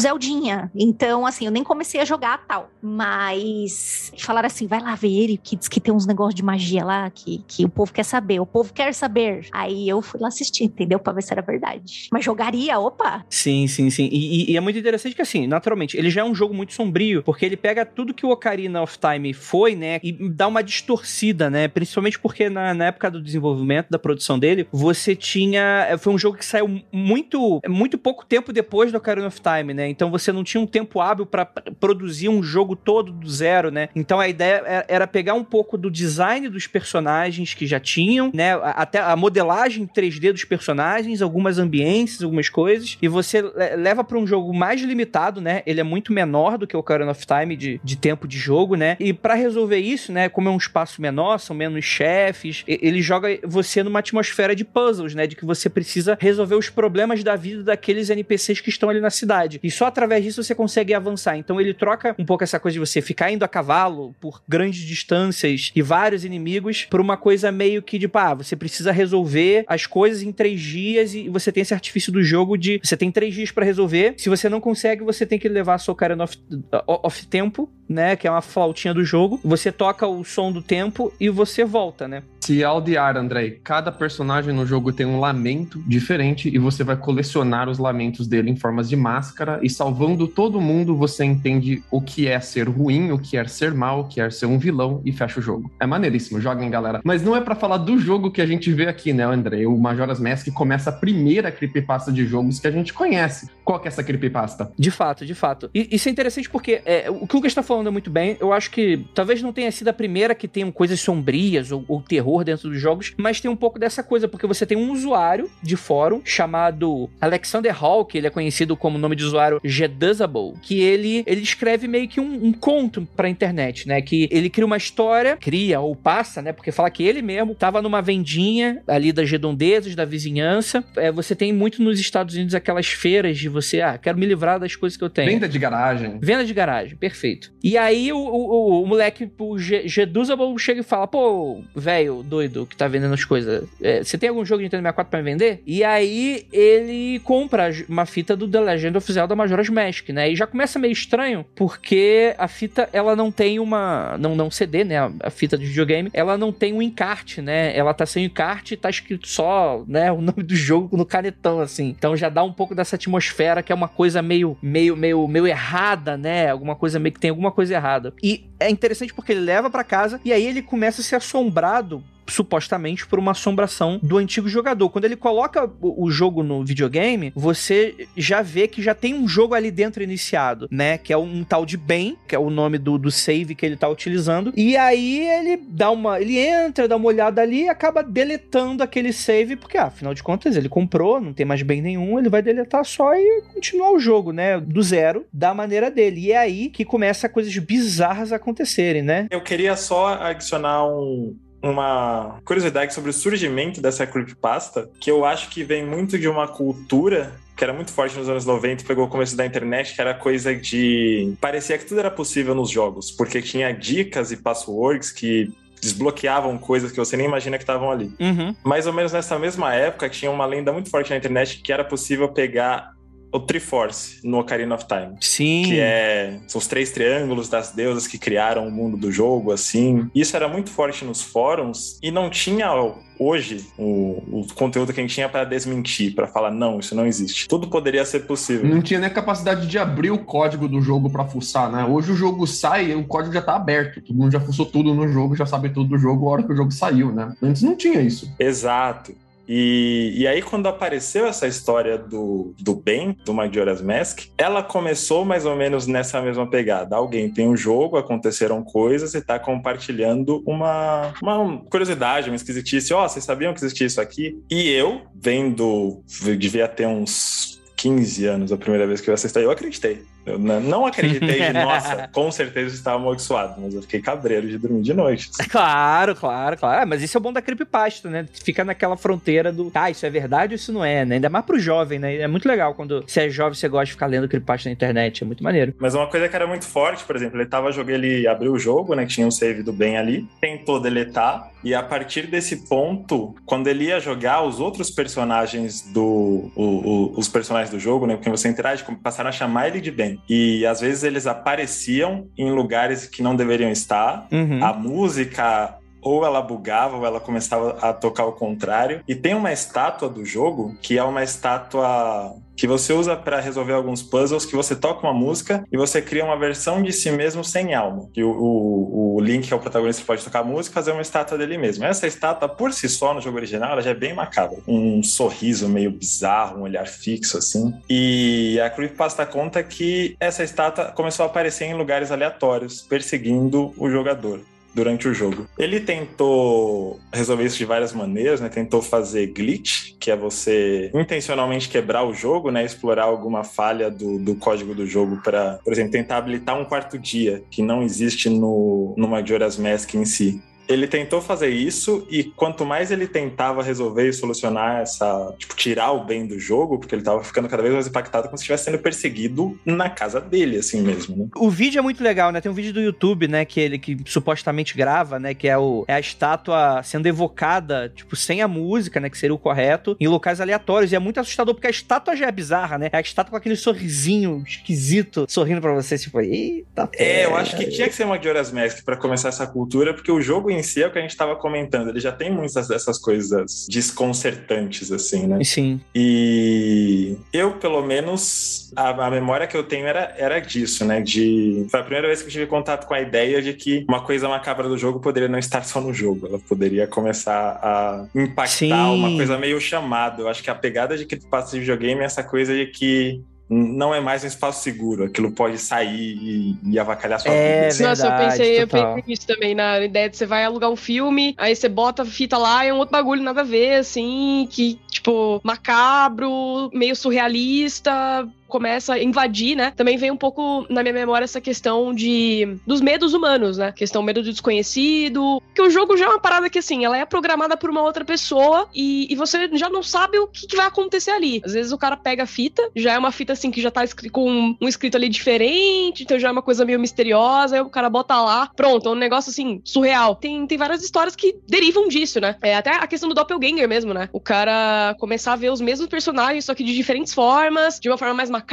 Zeldinha. 0.00 0.70
Então, 0.74 1.26
assim, 1.26 1.46
eu 1.46 1.50
nem 1.50 1.64
comecei 1.64 2.00
a 2.00 2.04
jogar 2.04 2.44
tal. 2.46 2.70
Mas 2.82 4.12
falaram 4.18 4.46
assim: 4.46 4.66
vai 4.66 4.80
lá 4.80 4.94
ver 4.94 5.12
ele, 5.12 5.36
que 5.36 5.56
diz 5.56 5.68
que 5.68 5.80
tem 5.80 5.92
uns 5.92 6.06
negócios 6.06 6.34
de 6.34 6.42
magia 6.42 6.84
lá 6.84 7.10
que, 7.10 7.42
que 7.46 7.64
o 7.64 7.68
povo 7.68 7.92
quer 7.92 8.04
saber. 8.04 8.40
O 8.40 8.46
povo 8.46 8.72
quer 8.72 8.92
saber. 8.94 9.46
Aí 9.52 9.88
eu 9.88 10.00
fui 10.02 10.20
lá 10.20 10.28
assistir, 10.28 10.64
entendeu? 10.64 10.98
Pra 10.98 11.12
ver 11.12 11.22
se 11.22 11.32
era 11.32 11.42
verdade. 11.42 12.08
Mas 12.12 12.24
jogaria, 12.24 12.78
opa! 12.78 13.24
Sim, 13.28 13.66
sim, 13.66 13.90
sim. 13.90 14.08
E, 14.10 14.52
e, 14.52 14.56
é 14.56 14.60
muito 14.60 14.78
interessante 14.78 15.14
que, 15.14 15.22
assim, 15.22 15.46
naturalmente, 15.46 15.96
ele 15.96 16.10
já 16.10 16.22
é 16.22 16.24
um 16.24 16.34
jogo 16.34 16.54
muito 16.54 16.72
sombrio, 16.72 17.22
porque 17.22 17.44
ele 17.44 17.56
pega 17.56 17.84
tudo 17.84 18.14
que 18.14 18.24
o 18.24 18.30
Ocarina 18.30 18.82
of 18.82 18.98
Time 18.98 19.32
foi, 19.32 19.74
né, 19.74 20.00
e 20.02 20.12
dá 20.30 20.46
uma 20.46 20.62
distorcida, 20.62 21.50
né? 21.50 21.68
Principalmente 21.68 22.18
porque 22.18 22.48
na, 22.48 22.74
na 22.74 22.86
época 22.86 23.10
do 23.10 23.22
desenvolvimento, 23.22 23.88
da 23.90 23.98
produção 23.98 24.38
dele, 24.38 24.66
você 24.72 25.14
tinha. 25.14 25.86
Foi 26.04 26.12
um 26.12 26.18
jogo 26.18 26.36
que 26.36 26.44
saiu 26.44 26.82
muito, 26.92 27.62
muito 27.66 27.96
pouco 27.96 28.26
tempo 28.26 28.52
depois 28.52 28.92
do 28.92 28.98
Ocarina 28.98 29.26
of 29.26 29.40
Time, 29.40 29.72
né? 29.72 29.88
Então 29.88 30.10
você 30.10 30.30
não 30.30 30.44
tinha 30.44 30.60
um 30.60 30.66
tempo 30.66 31.00
hábil 31.00 31.24
para 31.24 31.46
produzir 31.80 32.28
um 32.28 32.42
jogo 32.42 32.76
todo 32.76 33.10
do 33.10 33.26
zero, 33.26 33.70
né? 33.70 33.88
Então 33.96 34.20
a 34.20 34.28
ideia 34.28 34.84
era 34.86 35.06
pegar 35.06 35.32
um 35.32 35.42
pouco 35.42 35.78
do 35.78 35.90
design 35.90 36.50
dos 36.50 36.66
personagens 36.66 37.54
que 37.54 37.66
já 37.66 37.80
tinham, 37.80 38.30
né? 38.34 38.52
Até 38.62 38.98
a 38.98 39.16
modelagem 39.16 39.86
3D 39.86 40.30
dos 40.32 40.44
personagens, 40.44 41.22
algumas 41.22 41.58
ambiências, 41.58 42.22
algumas 42.22 42.50
coisas, 42.50 42.98
e 43.00 43.08
você 43.08 43.40
leva 43.74 44.04
para 44.04 44.18
um 44.18 44.26
jogo 44.26 44.52
mais 44.52 44.82
limitado, 44.82 45.40
né? 45.40 45.62
Ele 45.64 45.80
é 45.80 45.84
muito 45.84 46.12
menor 46.12 46.58
do 46.58 46.66
que 46.66 46.76
o 46.76 46.80
Ocarina 46.80 47.12
of 47.12 47.26
Time 47.26 47.56
de, 47.56 47.80
de 47.82 47.96
tempo 47.96 48.28
de 48.28 48.36
jogo, 48.36 48.74
né? 48.74 48.98
E 49.00 49.14
para 49.14 49.32
resolver 49.32 49.78
isso, 49.78 50.12
né? 50.12 50.28
Como 50.28 50.50
é 50.50 50.52
um 50.52 50.58
espaço 50.58 51.00
menor, 51.00 51.38
são 51.38 51.56
menos 51.56 51.82
chefes, 51.82 52.62
ele 52.68 53.00
joga 53.00 53.38
você 53.42 53.82
numa 53.82 54.00
atmosfera 54.00 54.54
de 54.54 54.66
puzzles, 54.66 55.14
né? 55.14 55.26
De 55.26 55.34
que 55.34 55.46
você 55.46 55.70
precisa 55.70 55.83
resolver 56.18 56.54
os 56.54 56.68
problemas 56.68 57.22
da 57.22 57.36
vida 57.36 57.62
daqueles 57.62 58.10
NPCs 58.10 58.60
que 58.60 58.70
estão 58.70 58.88
ali 58.88 59.00
na 59.00 59.10
cidade. 59.10 59.60
E 59.62 59.70
só 59.70 59.86
através 59.86 60.24
disso 60.24 60.42
você 60.42 60.54
consegue 60.54 60.94
avançar. 60.94 61.36
Então 61.36 61.60
ele 61.60 61.74
troca 61.74 62.14
um 62.18 62.24
pouco 62.24 62.44
essa 62.44 62.58
coisa 62.58 62.74
de 62.74 62.80
você 62.80 63.00
ficar 63.00 63.30
indo 63.30 63.44
a 63.44 63.48
cavalo 63.48 64.14
por 64.20 64.42
grandes 64.48 64.82
distâncias 64.82 65.70
e 65.74 65.82
vários 65.82 66.24
inimigos 66.24 66.86
por 66.90 67.00
uma 67.00 67.16
coisa 67.16 67.50
meio 67.52 67.82
que 67.82 67.98
de, 67.98 68.08
pá, 68.08 68.34
você 68.34 68.56
precisa 68.56 68.92
resolver 68.92 69.64
as 69.66 69.86
coisas 69.86 70.22
em 70.22 70.32
três 70.32 70.60
dias 70.60 71.14
e 71.14 71.28
você 71.28 71.52
tem 71.52 71.62
esse 71.62 71.74
artifício 71.74 72.12
do 72.12 72.22
jogo 72.22 72.56
de 72.56 72.80
você 72.82 72.96
tem 72.96 73.10
três 73.10 73.34
dias 73.34 73.50
para 73.50 73.64
resolver. 73.64 74.14
Se 74.16 74.28
você 74.28 74.48
não 74.48 74.60
consegue, 74.60 75.04
você 75.04 75.26
tem 75.26 75.38
que 75.38 75.48
levar 75.48 75.74
a 75.74 75.78
sua 75.78 75.92
Ocarina 75.92 76.24
of, 76.24 76.38
of 76.86 77.26
Tempo, 77.26 77.70
né? 77.88 78.16
Que 78.16 78.26
é 78.26 78.30
uma 78.30 78.42
flautinha 78.42 78.94
do 78.94 79.04
jogo. 79.04 79.40
Você 79.44 79.70
toca 79.70 80.06
o 80.06 80.24
som 80.24 80.50
do 80.52 80.62
tempo 80.62 81.12
e 81.18 81.28
você 81.28 81.64
volta, 81.64 82.08
né? 82.08 82.22
Se 82.44 82.62
aldear, 82.62 83.16
Andrei, 83.16 83.58
cada 83.64 83.90
personagem 83.90 84.52
no 84.52 84.66
jogo 84.66 84.92
tem 84.92 85.06
um 85.06 85.18
lamento 85.18 85.82
diferente 85.86 86.54
e 86.54 86.58
você 86.58 86.84
vai 86.84 86.94
colecionar 86.94 87.70
os 87.70 87.78
lamentos 87.78 88.28
dele 88.28 88.50
em 88.50 88.56
formas 88.56 88.86
de 88.86 88.94
máscara 88.96 89.60
e 89.62 89.70
salvando 89.70 90.28
todo 90.28 90.60
mundo, 90.60 90.94
você 90.94 91.24
entende 91.24 91.82
o 91.90 92.02
que 92.02 92.28
é 92.28 92.38
ser 92.40 92.68
ruim, 92.68 93.12
o 93.12 93.18
que 93.18 93.38
é 93.38 93.46
ser 93.46 93.72
mal, 93.72 94.00
o 94.00 94.04
que 94.04 94.20
é 94.20 94.28
ser 94.28 94.44
um 94.44 94.58
vilão 94.58 95.00
e 95.06 95.10
fecha 95.10 95.40
o 95.40 95.42
jogo. 95.42 95.70
É 95.80 95.86
maneiríssimo, 95.86 96.38
joguem, 96.38 96.68
galera. 96.68 97.00
Mas 97.02 97.22
não 97.22 97.34
é 97.34 97.40
para 97.40 97.54
falar 97.54 97.78
do 97.78 97.98
jogo 97.98 98.30
que 98.30 98.42
a 98.42 98.46
gente 98.46 98.70
vê 98.70 98.88
aqui, 98.88 99.14
né, 99.14 99.24
Andrei? 99.24 99.64
O 99.64 99.78
Majora's 99.78 100.20
Mask 100.20 100.46
começa 100.48 100.90
a 100.90 100.92
primeira 100.92 101.50
creepypasta 101.50 102.12
de 102.12 102.26
jogos 102.26 102.60
que 102.60 102.66
a 102.66 102.70
gente 102.70 102.92
conhece. 102.92 103.48
Qual 103.64 103.80
que 103.80 103.88
é 103.88 103.90
essa 103.90 104.04
creepypasta? 104.04 104.70
De 104.78 104.90
fato, 104.90 105.24
de 105.24 105.34
fato. 105.34 105.70
E 105.72 105.88
isso 105.90 106.10
é 106.10 106.12
interessante 106.12 106.50
porque 106.50 106.82
é, 106.84 107.08
o 107.08 107.26
que 107.26 107.36
o 107.36 107.38
Lucas 107.38 107.52
está 107.52 107.62
falando 107.62 107.86
é 107.86 107.90
muito 107.90 108.10
bem. 108.10 108.36
Eu 108.38 108.52
acho 108.52 108.70
que 108.70 109.02
talvez 109.14 109.40
não 109.40 109.50
tenha 109.50 109.72
sido 109.72 109.88
a 109.88 109.94
primeira 109.94 110.34
que 110.34 110.46
tenha 110.46 110.70
coisas 110.70 111.00
sombrias 111.00 111.72
ou, 111.72 111.82
ou 111.88 112.02
terror 112.02 112.33
dentro 112.42 112.70
dos 112.70 112.80
jogos, 112.80 113.12
mas 113.16 113.40
tem 113.40 113.50
um 113.50 113.56
pouco 113.56 113.78
dessa 113.78 114.02
coisa, 114.02 114.26
porque 114.26 114.46
você 114.46 114.64
tem 114.64 114.76
um 114.76 114.90
usuário 114.90 115.50
de 115.62 115.76
fórum 115.76 116.22
chamado 116.24 117.08
Alexander 117.20 117.74
Hall, 117.78 118.04
que 118.04 118.18
ele 118.18 118.26
é 118.26 118.30
conhecido 118.30 118.76
como 118.76 118.98
nome 118.98 119.14
de 119.14 119.24
usuário 119.24 119.60
Geduzable, 119.62 120.54
que 120.62 120.80
ele, 120.80 121.22
ele 121.26 121.42
escreve 121.42 121.86
meio 121.86 122.08
que 122.08 122.20
um, 122.20 122.46
um 122.46 122.52
conto 122.52 123.06
pra 123.14 123.28
internet, 123.28 123.86
né? 123.86 124.00
Que 124.00 124.28
ele 124.30 124.48
cria 124.48 124.66
uma 124.66 124.76
história, 124.76 125.36
cria 125.36 125.80
ou 125.80 125.94
passa, 125.94 126.40
né? 126.40 126.52
Porque 126.52 126.72
fala 126.72 126.90
que 126.90 127.02
ele 127.02 127.20
mesmo 127.22 127.54
tava 127.54 127.82
numa 127.82 128.00
vendinha 128.00 128.82
ali 128.86 129.12
das 129.12 129.30
redondezas, 129.30 129.94
da 129.94 130.04
vizinhança. 130.04 130.82
É, 130.96 131.12
você 131.12 131.34
tem 131.34 131.52
muito 131.52 131.82
nos 131.82 132.00
Estados 132.00 132.34
Unidos 132.34 132.54
aquelas 132.54 132.86
feiras 132.86 133.38
de 133.38 133.48
você, 133.48 133.80
ah, 133.80 133.98
quero 133.98 134.18
me 134.18 134.26
livrar 134.26 134.58
das 134.58 134.74
coisas 134.74 134.96
que 134.96 135.04
eu 135.04 135.10
tenho. 135.10 135.30
Venda 135.30 135.48
de 135.48 135.58
garagem. 135.58 136.18
Venda 136.20 136.44
de 136.44 136.54
garagem, 136.54 136.96
perfeito. 136.96 137.52
E 137.62 137.76
aí 137.76 138.12
o, 138.12 138.18
o, 138.18 138.82
o 138.82 138.86
moleque, 138.86 139.30
o 139.38 139.58
Geduzable, 139.58 140.58
chega 140.58 140.80
e 140.80 140.84
fala, 140.84 141.06
pô, 141.06 141.62
velho, 141.74 142.23
doido, 142.24 142.66
que 142.66 142.76
tá 142.76 142.88
vendendo 142.88 143.14
as 143.14 143.24
coisas, 143.24 143.68
é, 143.80 144.02
você 144.02 144.18
tem 144.18 144.28
algum 144.28 144.44
jogo 144.44 144.58
de 144.58 144.64
Nintendo 144.64 144.82
64 144.82 145.10
pra 145.10 145.22
vender? 145.22 145.62
E 145.66 145.84
aí 145.84 146.46
ele 146.52 147.20
compra 147.20 147.70
uma 147.88 148.06
fita 148.06 148.36
do 148.36 148.48
The 148.48 148.60
Legend 148.60 148.96
of 148.96 149.12
Zelda 149.12 149.36
Majora's 149.36 149.68
Mask, 149.68 150.08
né? 150.10 150.30
E 150.30 150.36
já 150.36 150.46
começa 150.46 150.78
meio 150.78 150.92
estranho, 150.92 151.44
porque 151.54 152.34
a 152.38 152.48
fita, 152.48 152.88
ela 152.92 153.14
não 153.14 153.30
tem 153.30 153.58
uma... 153.58 154.16
Não, 154.18 154.34
não 154.34 154.50
CD, 154.50 154.84
né? 154.84 154.98
A, 154.98 155.12
a 155.24 155.30
fita 155.30 155.58
de 155.58 155.66
videogame, 155.66 156.10
ela 156.12 156.38
não 156.38 156.52
tem 156.52 156.72
um 156.72 156.82
encarte, 156.82 157.40
né? 157.40 157.76
Ela 157.76 157.92
tá 157.92 158.06
sem 158.06 158.24
encarte 158.24 158.74
e 158.74 158.76
tá 158.76 158.88
escrito 158.88 159.28
só, 159.28 159.84
né? 159.86 160.12
O 160.14 160.20
nome 160.20 160.44
do 160.44 160.54
jogo 160.54 160.96
no 160.96 161.04
canetão, 161.04 161.60
assim. 161.60 161.88
Então 161.88 162.16
já 162.16 162.28
dá 162.28 162.42
um 162.42 162.52
pouco 162.52 162.74
dessa 162.74 162.94
atmosfera 162.94 163.62
que 163.62 163.72
é 163.72 163.74
uma 163.74 163.88
coisa 163.88 164.22
meio, 164.22 164.56
meio, 164.62 164.96
meio, 164.96 165.26
meio 165.26 165.46
errada, 165.46 166.16
né? 166.16 166.50
Alguma 166.50 166.76
coisa 166.76 166.98
meio 166.98 167.12
que 167.12 167.20
tem 167.20 167.30
alguma 167.30 167.50
coisa 167.50 167.74
errada. 167.74 168.14
E 168.22 168.46
é 168.60 168.70
interessante 168.70 169.12
porque 169.12 169.32
ele 169.32 169.40
leva 169.40 169.68
para 169.68 169.82
casa 169.82 170.20
e 170.24 170.32
aí 170.32 170.46
ele 170.46 170.62
começa 170.62 171.00
a 171.00 171.04
ser 171.04 171.16
assombrado 171.16 172.02
supostamente 172.28 173.06
por 173.06 173.18
uma 173.18 173.32
assombração 173.32 173.98
do 174.02 174.18
antigo 174.18 174.48
jogador. 174.48 174.90
Quando 174.90 175.04
ele 175.04 175.16
coloca 175.16 175.70
o 175.80 176.10
jogo 176.10 176.42
no 176.42 176.64
videogame, 176.64 177.32
você 177.34 178.08
já 178.16 178.42
vê 178.42 178.68
que 178.68 178.82
já 178.82 178.94
tem 178.94 179.14
um 179.14 179.26
jogo 179.26 179.54
ali 179.54 179.70
dentro 179.70 180.02
iniciado, 180.02 180.68
né? 180.70 180.98
Que 180.98 181.12
é 181.12 181.16
um 181.16 181.44
tal 181.44 181.64
de 181.66 181.76
Ben, 181.76 182.16
que 182.26 182.34
é 182.34 182.38
o 182.38 182.50
nome 182.50 182.78
do, 182.78 182.98
do 182.98 183.10
save 183.10 183.54
que 183.54 183.64
ele 183.64 183.76
tá 183.76 183.88
utilizando. 183.88 184.52
E 184.56 184.76
aí 184.76 185.28
ele 185.28 185.56
dá 185.56 185.90
uma. 185.90 186.20
Ele 186.20 186.38
entra, 186.38 186.88
dá 186.88 186.96
uma 186.96 187.06
olhada 187.06 187.42
ali 187.42 187.64
e 187.64 187.68
acaba 187.68 188.02
deletando 188.02 188.82
aquele 188.82 189.12
save, 189.12 189.56
porque, 189.56 189.78
ah, 189.78 189.84
afinal 189.84 190.14
de 190.14 190.22
contas, 190.22 190.56
ele 190.56 190.68
comprou, 190.68 191.20
não 191.20 191.32
tem 191.32 191.46
mais 191.46 191.62
bem 191.62 191.80
nenhum, 191.80 192.18
ele 192.18 192.28
vai 192.28 192.42
deletar 192.42 192.84
só 192.84 193.14
e 193.14 193.42
continuar 193.52 193.92
o 193.92 193.98
jogo, 193.98 194.32
né? 194.32 194.60
Do 194.60 194.82
zero, 194.82 195.26
da 195.32 195.54
maneira 195.54 195.90
dele. 195.90 196.20
E 196.20 196.32
é 196.32 196.38
aí 196.38 196.70
que 196.70 196.84
começa 196.84 197.28
coisas 197.28 197.56
bizarras 197.58 198.32
acontecerem, 198.32 199.02
né? 199.02 199.26
Eu 199.30 199.40
queria 199.40 199.76
só 199.76 200.14
adicionar 200.14 200.86
um, 200.86 201.36
uma 201.64 202.40
curiosidade 202.44 202.92
sobre 202.92 203.10
o 203.10 203.12
surgimento 203.12 203.80
dessa 203.80 204.06
creepypasta, 204.06 204.90
que 205.00 205.10
eu 205.10 205.24
acho 205.24 205.48
que 205.48 205.64
vem 205.64 205.84
muito 205.84 206.18
de 206.18 206.28
uma 206.28 206.46
cultura 206.46 207.32
que 207.56 207.62
era 207.62 207.72
muito 207.72 207.92
forte 207.92 208.18
nos 208.18 208.28
anos 208.28 208.44
90, 208.44 208.84
pegou 208.84 209.04
o 209.04 209.08
começo 209.08 209.36
da 209.36 209.46
internet, 209.46 209.94
que 209.94 210.00
era 210.00 210.12
coisa 210.12 210.54
de. 210.54 211.34
Parecia 211.40 211.78
que 211.78 211.86
tudo 211.86 212.00
era 212.00 212.10
possível 212.10 212.52
nos 212.54 212.68
jogos, 212.68 213.12
porque 213.12 213.40
tinha 213.40 213.72
dicas 213.72 214.32
e 214.32 214.36
passwords 214.36 215.12
que 215.12 215.52
desbloqueavam 215.80 216.58
coisas 216.58 216.90
que 216.90 216.98
você 216.98 217.16
nem 217.16 217.26
imagina 217.26 217.56
que 217.56 217.62
estavam 217.62 217.90
ali. 217.90 218.12
Uhum. 218.18 218.56
Mais 218.64 218.86
ou 218.86 218.92
menos 218.92 219.12
nessa 219.12 219.38
mesma 219.38 219.72
época, 219.74 220.08
tinha 220.08 220.30
uma 220.30 220.46
lenda 220.46 220.72
muito 220.72 220.90
forte 220.90 221.10
na 221.10 221.16
internet 221.16 221.60
que 221.62 221.72
era 221.72 221.84
possível 221.84 222.28
pegar 222.28 222.92
o 223.34 223.40
Triforce 223.40 224.20
no 224.22 224.38
Ocarina 224.38 224.76
of 224.76 224.86
Time. 224.86 225.16
Sim. 225.20 225.64
Que 225.64 225.80
é. 225.80 226.38
São 226.46 226.60
os 226.60 226.68
três 226.68 226.92
triângulos 226.92 227.48
das 227.48 227.72
deusas 227.72 228.06
que 228.06 228.16
criaram 228.16 228.68
o 228.68 228.70
mundo 228.70 228.96
do 228.96 229.10
jogo, 229.10 229.50
assim. 229.50 230.08
Isso 230.14 230.36
era 230.36 230.48
muito 230.48 230.70
forte 230.70 231.04
nos 231.04 231.20
fóruns 231.20 231.98
e 232.00 232.12
não 232.12 232.30
tinha 232.30 232.70
hoje 233.18 233.66
o, 233.76 234.40
o 234.40 234.46
conteúdo 234.54 234.92
que 234.92 235.00
a 235.00 235.02
gente 235.02 235.14
tinha 235.14 235.28
para 235.28 235.44
desmentir, 235.44 236.14
para 236.14 236.28
falar, 236.28 236.50
não, 236.50 236.78
isso 236.78 236.94
não 236.94 237.06
existe. 237.06 237.48
Tudo 237.48 237.68
poderia 237.68 238.04
ser 238.04 238.20
possível. 238.20 238.68
Não 238.68 238.80
tinha 238.80 239.00
nem 239.00 239.10
capacidade 239.10 239.66
de 239.66 239.78
abrir 239.78 240.12
o 240.12 240.18
código 240.18 240.68
do 240.68 240.80
jogo 240.80 241.10
para 241.10 241.24
fuçar, 241.24 241.70
né? 241.70 241.84
Hoje 241.84 242.12
o 242.12 242.16
jogo 242.16 242.46
sai 242.46 242.92
e 242.92 242.94
o 242.94 243.04
código 243.04 243.34
já 243.34 243.42
tá 243.42 243.56
aberto. 243.56 244.00
Todo 244.00 244.16
mundo 244.16 244.30
já 244.30 244.40
fuçou 244.40 244.66
tudo 244.66 244.94
no 244.94 245.08
jogo, 245.08 245.34
já 245.34 245.46
sabe 245.46 245.70
tudo 245.70 245.90
do 245.90 245.98
jogo 245.98 246.28
a 246.28 246.32
hora 246.32 246.42
que 246.44 246.52
o 246.52 246.56
jogo 246.56 246.70
saiu, 246.70 247.12
né? 247.12 247.34
Antes 247.42 247.62
não 247.62 247.76
tinha 247.76 248.00
isso. 248.00 248.32
Exato. 248.38 249.12
E, 249.48 250.12
e 250.16 250.26
aí, 250.26 250.42
quando 250.42 250.66
apareceu 250.66 251.26
essa 251.26 251.46
história 251.46 251.98
do, 251.98 252.54
do 252.58 252.74
Ben, 252.74 253.16
do 253.24 253.34
Majora's 253.34 253.82
Mask, 253.82 254.22
ela 254.38 254.62
começou 254.62 255.24
mais 255.24 255.44
ou 255.44 255.54
menos 255.54 255.86
nessa 255.86 256.20
mesma 256.20 256.48
pegada. 256.48 256.96
Alguém 256.96 257.30
tem 257.30 257.48
um 257.48 257.56
jogo, 257.56 257.96
aconteceram 257.96 258.62
coisas 258.62 259.14
e 259.14 259.20
tá 259.20 259.38
compartilhando 259.38 260.42
uma, 260.46 261.12
uma 261.22 261.58
curiosidade, 261.70 262.30
uma 262.30 262.36
esquisitice. 262.36 262.94
Ó, 262.94 263.04
oh, 263.04 263.08
vocês 263.08 263.24
sabiam 263.24 263.52
que 263.52 263.60
existia 263.60 263.86
isso 263.86 264.00
aqui? 264.00 264.38
E 264.50 264.70
eu, 264.70 265.02
vendo, 265.14 266.02
devia 266.38 266.68
ter 266.68 266.86
uns 266.86 267.62
15 267.76 268.26
anos 268.26 268.52
a 268.52 268.56
primeira 268.56 268.86
vez 268.86 269.00
que 269.00 269.10
eu 269.10 269.14
assisti, 269.14 269.40
eu 269.40 269.50
acreditei. 269.50 270.02
Eu 270.26 270.38
não 270.38 270.86
acreditei 270.86 271.40
de, 271.40 271.52
nossa, 271.54 272.08
com 272.12 272.30
certeza 272.30 272.74
estava 272.74 272.96
amaldiçoado, 272.96 273.60
mas 273.60 273.74
eu 273.74 273.82
fiquei 273.82 274.00
cabreiro 274.00 274.48
de 274.48 274.58
dormir 274.58 274.82
de 274.82 274.94
noite. 274.94 275.30
Assim. 275.30 275.48
Claro, 275.54 276.16
claro, 276.16 276.56
claro. 276.56 276.82
Ah, 276.82 276.86
mas 276.86 277.02
isso 277.02 277.16
é 277.16 277.20
o 277.20 277.22
bom 277.22 277.32
da 277.32 277.40
creepypasta, 277.40 278.10
né? 278.10 278.26
Fica 278.32 278.64
naquela 278.64 278.96
fronteira 278.96 279.52
do, 279.52 279.70
ah, 279.72 279.90
isso 279.90 280.04
é 280.04 280.10
verdade 280.10 280.54
ou 280.54 280.56
isso 280.56 280.72
não 280.72 280.84
é, 280.84 281.04
né? 281.04 281.16
Ainda 281.16 281.30
mais 281.30 281.44
pro 281.44 281.58
jovem, 281.58 281.98
né? 281.98 282.16
É 282.16 282.26
muito 282.26 282.48
legal 282.48 282.74
quando 282.74 283.02
você 283.06 283.22
é 283.22 283.28
jovem 283.30 283.54
você 283.54 283.68
gosta 283.68 283.86
de 283.86 283.92
ficar 283.92 284.06
lendo 284.06 284.28
creepypasta 284.28 284.68
na 284.68 284.72
internet, 284.72 285.22
é 285.22 285.26
muito 285.26 285.44
maneiro. 285.44 285.74
Mas 285.78 285.94
uma 285.94 286.08
coisa 286.08 286.28
que 286.28 286.34
era 286.34 286.46
muito 286.46 286.66
forte, 286.66 287.04
por 287.04 287.14
exemplo, 287.14 287.38
ele 287.38 287.48
tava 287.48 287.70
jogando, 287.70 287.94
ele 287.94 288.26
abriu 288.26 288.52
o 288.52 288.58
jogo, 288.58 288.94
né, 288.94 289.06
que 289.06 289.12
tinha 289.12 289.26
um 289.26 289.30
save 289.30 289.62
do 289.62 289.72
bem 289.72 289.96
ali, 289.96 290.26
tentou 290.40 290.80
deletar, 290.80 291.50
e 291.62 291.74
a 291.74 291.82
partir 291.82 292.26
desse 292.26 292.68
ponto, 292.68 293.34
quando 293.46 293.68
ele 293.68 293.84
ia 293.84 293.98
jogar, 293.98 294.42
os 294.42 294.60
outros 294.60 294.90
personagens 294.90 295.80
do, 295.92 296.50
o, 296.54 296.62
o, 296.62 297.18
os 297.18 297.26
personagens 297.26 297.70
do 297.70 297.80
jogo, 297.80 298.06
né, 298.06 298.16
com 298.16 298.22
quem 298.22 298.30
você 298.30 298.48
interage, 298.48 298.84
passaram 299.02 299.30
a 299.30 299.32
chamar 299.32 299.68
ele 299.68 299.80
de 299.80 299.90
bem. 299.90 300.13
E 300.28 300.64
às 300.66 300.80
vezes 300.80 301.04
eles 301.04 301.26
apareciam 301.26 302.28
em 302.36 302.50
lugares 302.50 303.06
que 303.06 303.22
não 303.22 303.36
deveriam 303.36 303.70
estar. 303.70 304.26
Uhum. 304.30 304.64
A 304.64 304.72
música 304.72 305.78
ou 306.04 306.24
ela 306.24 306.40
bugava 306.42 306.96
ou 306.96 307.06
ela 307.06 307.18
começava 307.18 307.78
a 307.80 307.92
tocar 307.92 308.22
ao 308.22 308.32
contrário. 308.32 309.02
E 309.08 309.14
tem 309.14 309.34
uma 309.34 309.52
estátua 309.52 310.08
do 310.08 310.24
jogo 310.24 310.76
que 310.80 310.98
é 310.98 311.02
uma 311.02 311.22
estátua 311.22 312.36
que 312.56 312.66
você 312.66 312.92
usa 312.92 313.16
para 313.16 313.40
resolver 313.40 313.72
alguns 313.72 314.02
puzzles, 314.02 314.46
que 314.46 314.54
você 314.54 314.76
toca 314.76 315.06
uma 315.06 315.12
música 315.12 315.64
e 315.72 315.76
você 315.76 316.00
cria 316.00 316.24
uma 316.24 316.38
versão 316.38 316.82
de 316.82 316.92
si 316.92 317.10
mesmo 317.10 317.42
sem 317.44 317.74
alma. 317.74 318.08
E 318.14 318.22
o, 318.22 318.30
o, 318.30 319.16
o 319.16 319.20
Link, 319.20 319.48
que 319.48 319.52
é 319.52 319.56
o 319.56 319.60
protagonista, 319.60 320.04
pode 320.04 320.22
tocar 320.22 320.44
música 320.44 320.72
e 320.72 320.74
fazer 320.74 320.92
uma 320.92 321.02
estátua 321.02 321.36
dele 321.36 321.58
mesmo. 321.58 321.84
Essa 321.84 322.06
estátua, 322.06 322.48
por 322.48 322.72
si 322.72 322.88
só, 322.88 323.12
no 323.12 323.20
jogo 323.20 323.36
original, 323.36 323.72
ela 323.72 323.82
já 323.82 323.90
é 323.90 323.94
bem 323.94 324.14
macabra. 324.14 324.58
Um 324.66 325.02
sorriso 325.02 325.68
meio 325.68 325.90
bizarro, 325.90 326.60
um 326.60 326.62
olhar 326.62 326.86
fixo, 326.86 327.38
assim. 327.38 327.74
E 327.88 328.60
a 328.60 328.70
Creepypasta 328.70 329.26
conta 329.26 329.62
que 329.62 330.16
essa 330.20 330.44
estátua 330.44 330.86
começou 330.92 331.24
a 331.24 331.26
aparecer 331.26 331.64
em 331.64 331.74
lugares 331.74 332.10
aleatórios, 332.10 332.82
perseguindo 332.82 333.72
o 333.76 333.90
jogador 333.90 334.40
durante 334.74 335.08
o 335.08 335.14
jogo. 335.14 335.46
Ele 335.58 335.80
tentou 335.80 337.00
resolver 337.12 337.44
isso 337.44 337.56
de 337.56 337.64
várias 337.64 337.92
maneiras, 337.92 338.40
né? 338.40 338.48
Tentou 338.48 338.82
fazer 338.82 339.28
glitch, 339.28 339.92
que 339.98 340.10
é 340.10 340.16
você 340.16 340.90
intencionalmente 340.94 341.68
quebrar 341.68 342.04
o 342.04 342.12
jogo, 342.12 342.50
né? 342.50 342.64
Explorar 342.64 343.04
alguma 343.04 343.44
falha 343.44 343.90
do, 343.90 344.18
do 344.18 344.34
código 344.34 344.74
do 344.74 344.86
jogo 344.86 345.20
para, 345.22 345.58
por 345.64 345.72
exemplo, 345.72 345.92
tentar 345.92 346.18
habilitar 346.18 346.58
um 346.58 346.64
quarto 346.64 346.98
dia 346.98 347.42
que 347.50 347.62
não 347.62 347.82
existe 347.82 348.28
no, 348.28 348.94
no 348.96 349.08
Majora's 349.08 349.56
Mask 349.56 349.94
em 349.94 350.04
si 350.04 350.42
ele 350.68 350.86
tentou 350.86 351.20
fazer 351.20 351.48
isso 351.48 352.06
e 352.10 352.24
quanto 352.24 352.64
mais 352.64 352.90
ele 352.90 353.06
tentava 353.06 353.62
resolver 353.62 354.08
e 354.08 354.12
solucionar 354.12 354.80
essa, 354.80 355.34
tipo, 355.38 355.54
tirar 355.54 355.92
o 355.92 356.04
bem 356.04 356.26
do 356.26 356.38
jogo, 356.38 356.78
porque 356.78 356.94
ele 356.94 357.02
tava 357.02 357.22
ficando 357.22 357.48
cada 357.48 357.62
vez 357.62 357.74
mais 357.74 357.86
impactado 357.86 358.28
como 358.28 358.38
se 358.38 358.42
estivesse 358.42 358.64
sendo 358.64 358.78
perseguido 358.78 359.58
na 359.64 359.90
casa 359.90 360.20
dele, 360.20 360.58
assim 360.58 360.80
mesmo, 360.80 361.16
né? 361.16 361.26
O 361.36 361.50
vídeo 361.50 361.78
é 361.78 361.82
muito 361.82 362.02
legal, 362.02 362.32
né? 362.32 362.40
Tem 362.40 362.50
um 362.50 362.54
vídeo 362.54 362.72
do 362.72 362.80
YouTube, 362.80 363.28
né, 363.28 363.44
que 363.44 363.60
ele 363.60 363.78
que 363.78 363.96
supostamente 364.06 364.76
grava, 364.76 365.18
né, 365.18 365.34
que 365.34 365.48
é, 365.48 365.56
o, 365.58 365.84
é 365.86 365.94
a 365.94 366.00
estátua 366.00 366.82
sendo 366.82 367.06
evocada, 367.06 367.92
tipo, 367.94 368.16
sem 368.16 368.40
a 368.40 368.48
música, 368.48 368.98
né, 368.98 369.10
que 369.10 369.18
seria 369.18 369.34
o 369.34 369.38
correto, 369.38 369.96
em 370.00 370.08
locais 370.08 370.40
aleatórios. 370.40 370.92
E 370.92 370.96
é 370.96 370.98
muito 370.98 371.20
assustador, 371.20 371.54
porque 371.54 371.66
a 371.66 371.70
estátua 371.70 372.16
já 372.16 372.26
é 372.26 372.32
bizarra, 372.32 372.78
né? 372.78 372.88
É 372.92 372.96
a 372.96 373.00
estátua 373.00 373.30
com 373.30 373.36
aquele 373.36 373.56
sorrisinho 373.56 374.42
esquisito 374.46 375.26
sorrindo 375.28 375.60
para 375.60 375.72
você, 375.74 375.98
tipo, 375.98 376.20
eita. 376.20 376.88
É, 376.94 377.24
eu 377.24 377.36
acho 377.36 377.56
que 377.56 377.66
tinha 377.66 377.88
que 377.88 377.94
ser 377.94 378.04
uma 378.04 378.14
Majora's 378.14 378.52
Mask 378.52 378.84
para 378.84 378.96
começar 378.96 379.28
essa 379.28 379.46
cultura, 379.46 379.92
porque 379.92 380.10
o 380.10 380.20
jogo 380.20 380.50
em 380.54 380.62
si 380.62 380.82
é 380.82 380.86
o 380.86 380.92
que 380.92 380.98
a 380.98 381.02
gente 381.02 381.10
estava 381.10 381.36
comentando. 381.36 381.88
Ele 381.88 382.00
já 382.00 382.12
tem 382.12 382.30
muitas 382.30 382.68
dessas 382.68 382.98
coisas 382.98 383.66
desconcertantes, 383.68 384.90
assim, 384.92 385.26
né? 385.26 385.42
Sim. 385.44 385.80
E 385.94 387.16
eu, 387.32 387.52
pelo 387.52 387.82
menos, 387.82 388.72
a, 388.76 389.06
a, 389.06 389.10
memória 389.10 389.46
que 389.46 389.56
eu 389.56 389.64
tenho 389.64 389.86
era, 389.86 390.14
era 390.16 390.40
disso, 390.40 390.84
né? 390.84 391.00
De. 391.00 391.66
Foi 391.70 391.80
a 391.80 391.82
primeira 391.82 392.06
vez 392.06 392.22
que 392.22 392.28
eu 392.28 392.32
tive 392.32 392.46
contato 392.46 392.86
com 392.86 392.94
a 392.94 393.00
ideia 393.00 393.42
de 393.42 393.52
que 393.54 393.84
uma 393.88 394.02
coisa 394.02 394.28
macabra 394.28 394.68
do 394.68 394.78
jogo 394.78 395.00
poderia 395.00 395.28
não 395.28 395.38
estar 395.38 395.64
só 395.64 395.80
no 395.80 395.92
jogo. 395.92 396.26
Ela 396.26 396.38
poderia 396.38 396.86
começar 396.86 397.58
a 397.62 398.06
impactar 398.14 398.48
Sim. 398.48 398.72
uma 398.72 399.16
coisa 399.16 399.38
meio 399.38 399.60
chamada. 399.60 400.22
Eu 400.22 400.28
acho 400.28 400.42
que 400.42 400.50
a 400.50 400.54
pegada 400.54 400.96
de 400.96 401.04
que 401.04 401.16
tu 401.16 401.26
passa 401.28 401.52
de 401.52 401.60
videogame 401.60 402.00
é 402.00 402.04
essa 402.04 402.22
coisa 402.22 402.54
de 402.54 402.66
que 402.66 403.22
não 403.48 403.94
é 403.94 404.00
mais 404.00 404.24
um 404.24 404.26
espaço 404.26 404.62
seguro. 404.62 405.04
Aquilo 405.04 405.30
pode 405.30 405.58
sair 405.58 406.16
e, 406.20 406.56
e 406.64 406.78
avacalhar 406.78 407.20
sua 407.20 407.30
é, 407.30 407.68
vida. 407.68 407.88
Nossa, 407.88 408.06
eu 408.06 408.16
pensei, 408.16 408.62
eu 408.62 408.68
pensei 408.68 409.04
nisso 409.06 409.26
também, 409.26 409.54
na 409.54 409.80
ideia 409.80 410.08
de 410.08 410.16
você 410.16 410.26
vai 410.26 410.44
alugar 410.44 410.70
um 410.70 410.76
filme, 410.76 411.34
aí 411.36 411.54
você 411.54 411.68
bota 411.68 412.02
a 412.02 412.06
fita 412.06 412.38
lá, 412.38 412.64
é 412.64 412.72
um 412.72 412.78
outro 412.78 412.92
bagulho 412.92 413.22
nada 413.22 413.42
a 413.42 413.44
ver, 413.44 413.76
assim, 413.76 414.48
que, 414.50 414.78
tipo, 414.90 415.40
macabro, 415.44 416.70
meio 416.72 416.96
surrealista, 416.96 418.26
começa 418.54 418.94
a 418.94 419.02
invadir, 419.02 419.56
né? 419.56 419.72
Também 419.74 419.96
vem 419.96 420.12
um 420.12 420.16
pouco 420.16 420.64
na 420.70 420.80
minha 420.80 420.94
memória 420.94 421.24
essa 421.24 421.40
questão 421.40 421.92
de 421.92 422.56
dos 422.64 422.80
medos 422.80 423.12
humanos, 423.12 423.58
né? 423.58 423.72
Questão 423.72 424.00
medo 424.00 424.22
do 424.22 424.30
desconhecido. 424.30 425.42
Que 425.52 425.60
o 425.60 425.68
jogo 425.68 425.96
já 425.96 426.04
é 426.04 426.08
uma 426.08 426.20
parada 426.20 426.48
que, 426.48 426.60
assim, 426.60 426.84
ela 426.84 426.96
é 426.96 427.04
programada 427.04 427.56
por 427.56 427.68
uma 427.68 427.82
outra 427.82 428.04
pessoa 428.04 428.68
e, 428.72 429.12
e 429.12 429.16
você 429.16 429.50
já 429.54 429.68
não 429.68 429.82
sabe 429.82 430.20
o 430.20 430.28
que, 430.28 430.46
que, 430.46 430.54
vai 430.54 430.66
acontecer 430.66 431.10
ali. 431.10 431.42
Às 431.44 431.52
vezes 431.52 431.72
o 431.72 431.78
cara 431.78 431.96
pega 431.96 432.22
a 432.22 432.26
fita, 432.26 432.62
já 432.76 432.92
é 432.92 432.98
uma 432.98 433.10
fita, 433.10 433.32
assim, 433.32 433.50
que 433.50 433.60
já 433.60 433.72
tá 433.72 433.82
com 434.12 434.56
um, 434.60 434.68
escrito 434.68 434.96
ali 434.96 435.08
diferente, 435.08 436.04
então 436.04 436.16
já 436.16 436.28
é 436.28 436.30
uma 436.30 436.42
coisa 436.42 436.64
meio 436.64 436.78
misteriosa, 436.78 437.56
aí 437.56 437.60
o 437.60 437.68
cara 437.68 437.90
bota 437.90 438.20
lá, 438.20 438.52
pronto, 438.54 438.88
é 438.88 438.92
um 438.92 438.94
negócio, 438.94 439.30
assim, 439.30 439.60
surreal. 439.64 440.14
Tem, 440.14 440.46
tem 440.46 440.56
várias 440.56 440.84
histórias 440.84 441.16
que 441.16 441.36
derivam 441.48 441.88
disso, 441.88 442.20
né? 442.20 442.36
É 442.40 442.54
até 442.54 442.70
a 442.70 442.86
questão 442.86 443.08
do 443.08 443.16
doppelganger 443.16 443.68
mesmo, 443.68 443.92
né? 443.92 444.08
O 444.12 444.20
cara 444.20 444.94
começar 445.00 445.32
a 445.32 445.36
ver 445.36 445.50
os 445.50 445.60
mesmos 445.60 445.88
personagens, 445.88 446.44
só 446.44 446.54
que 446.54 446.62
de 446.62 446.72
diferentes 446.72 447.12
formas, 447.12 447.80
de 447.80 447.88
uma 447.88 447.98
forma 447.98 448.14
mais 448.14 448.30
macabra, 448.30 448.43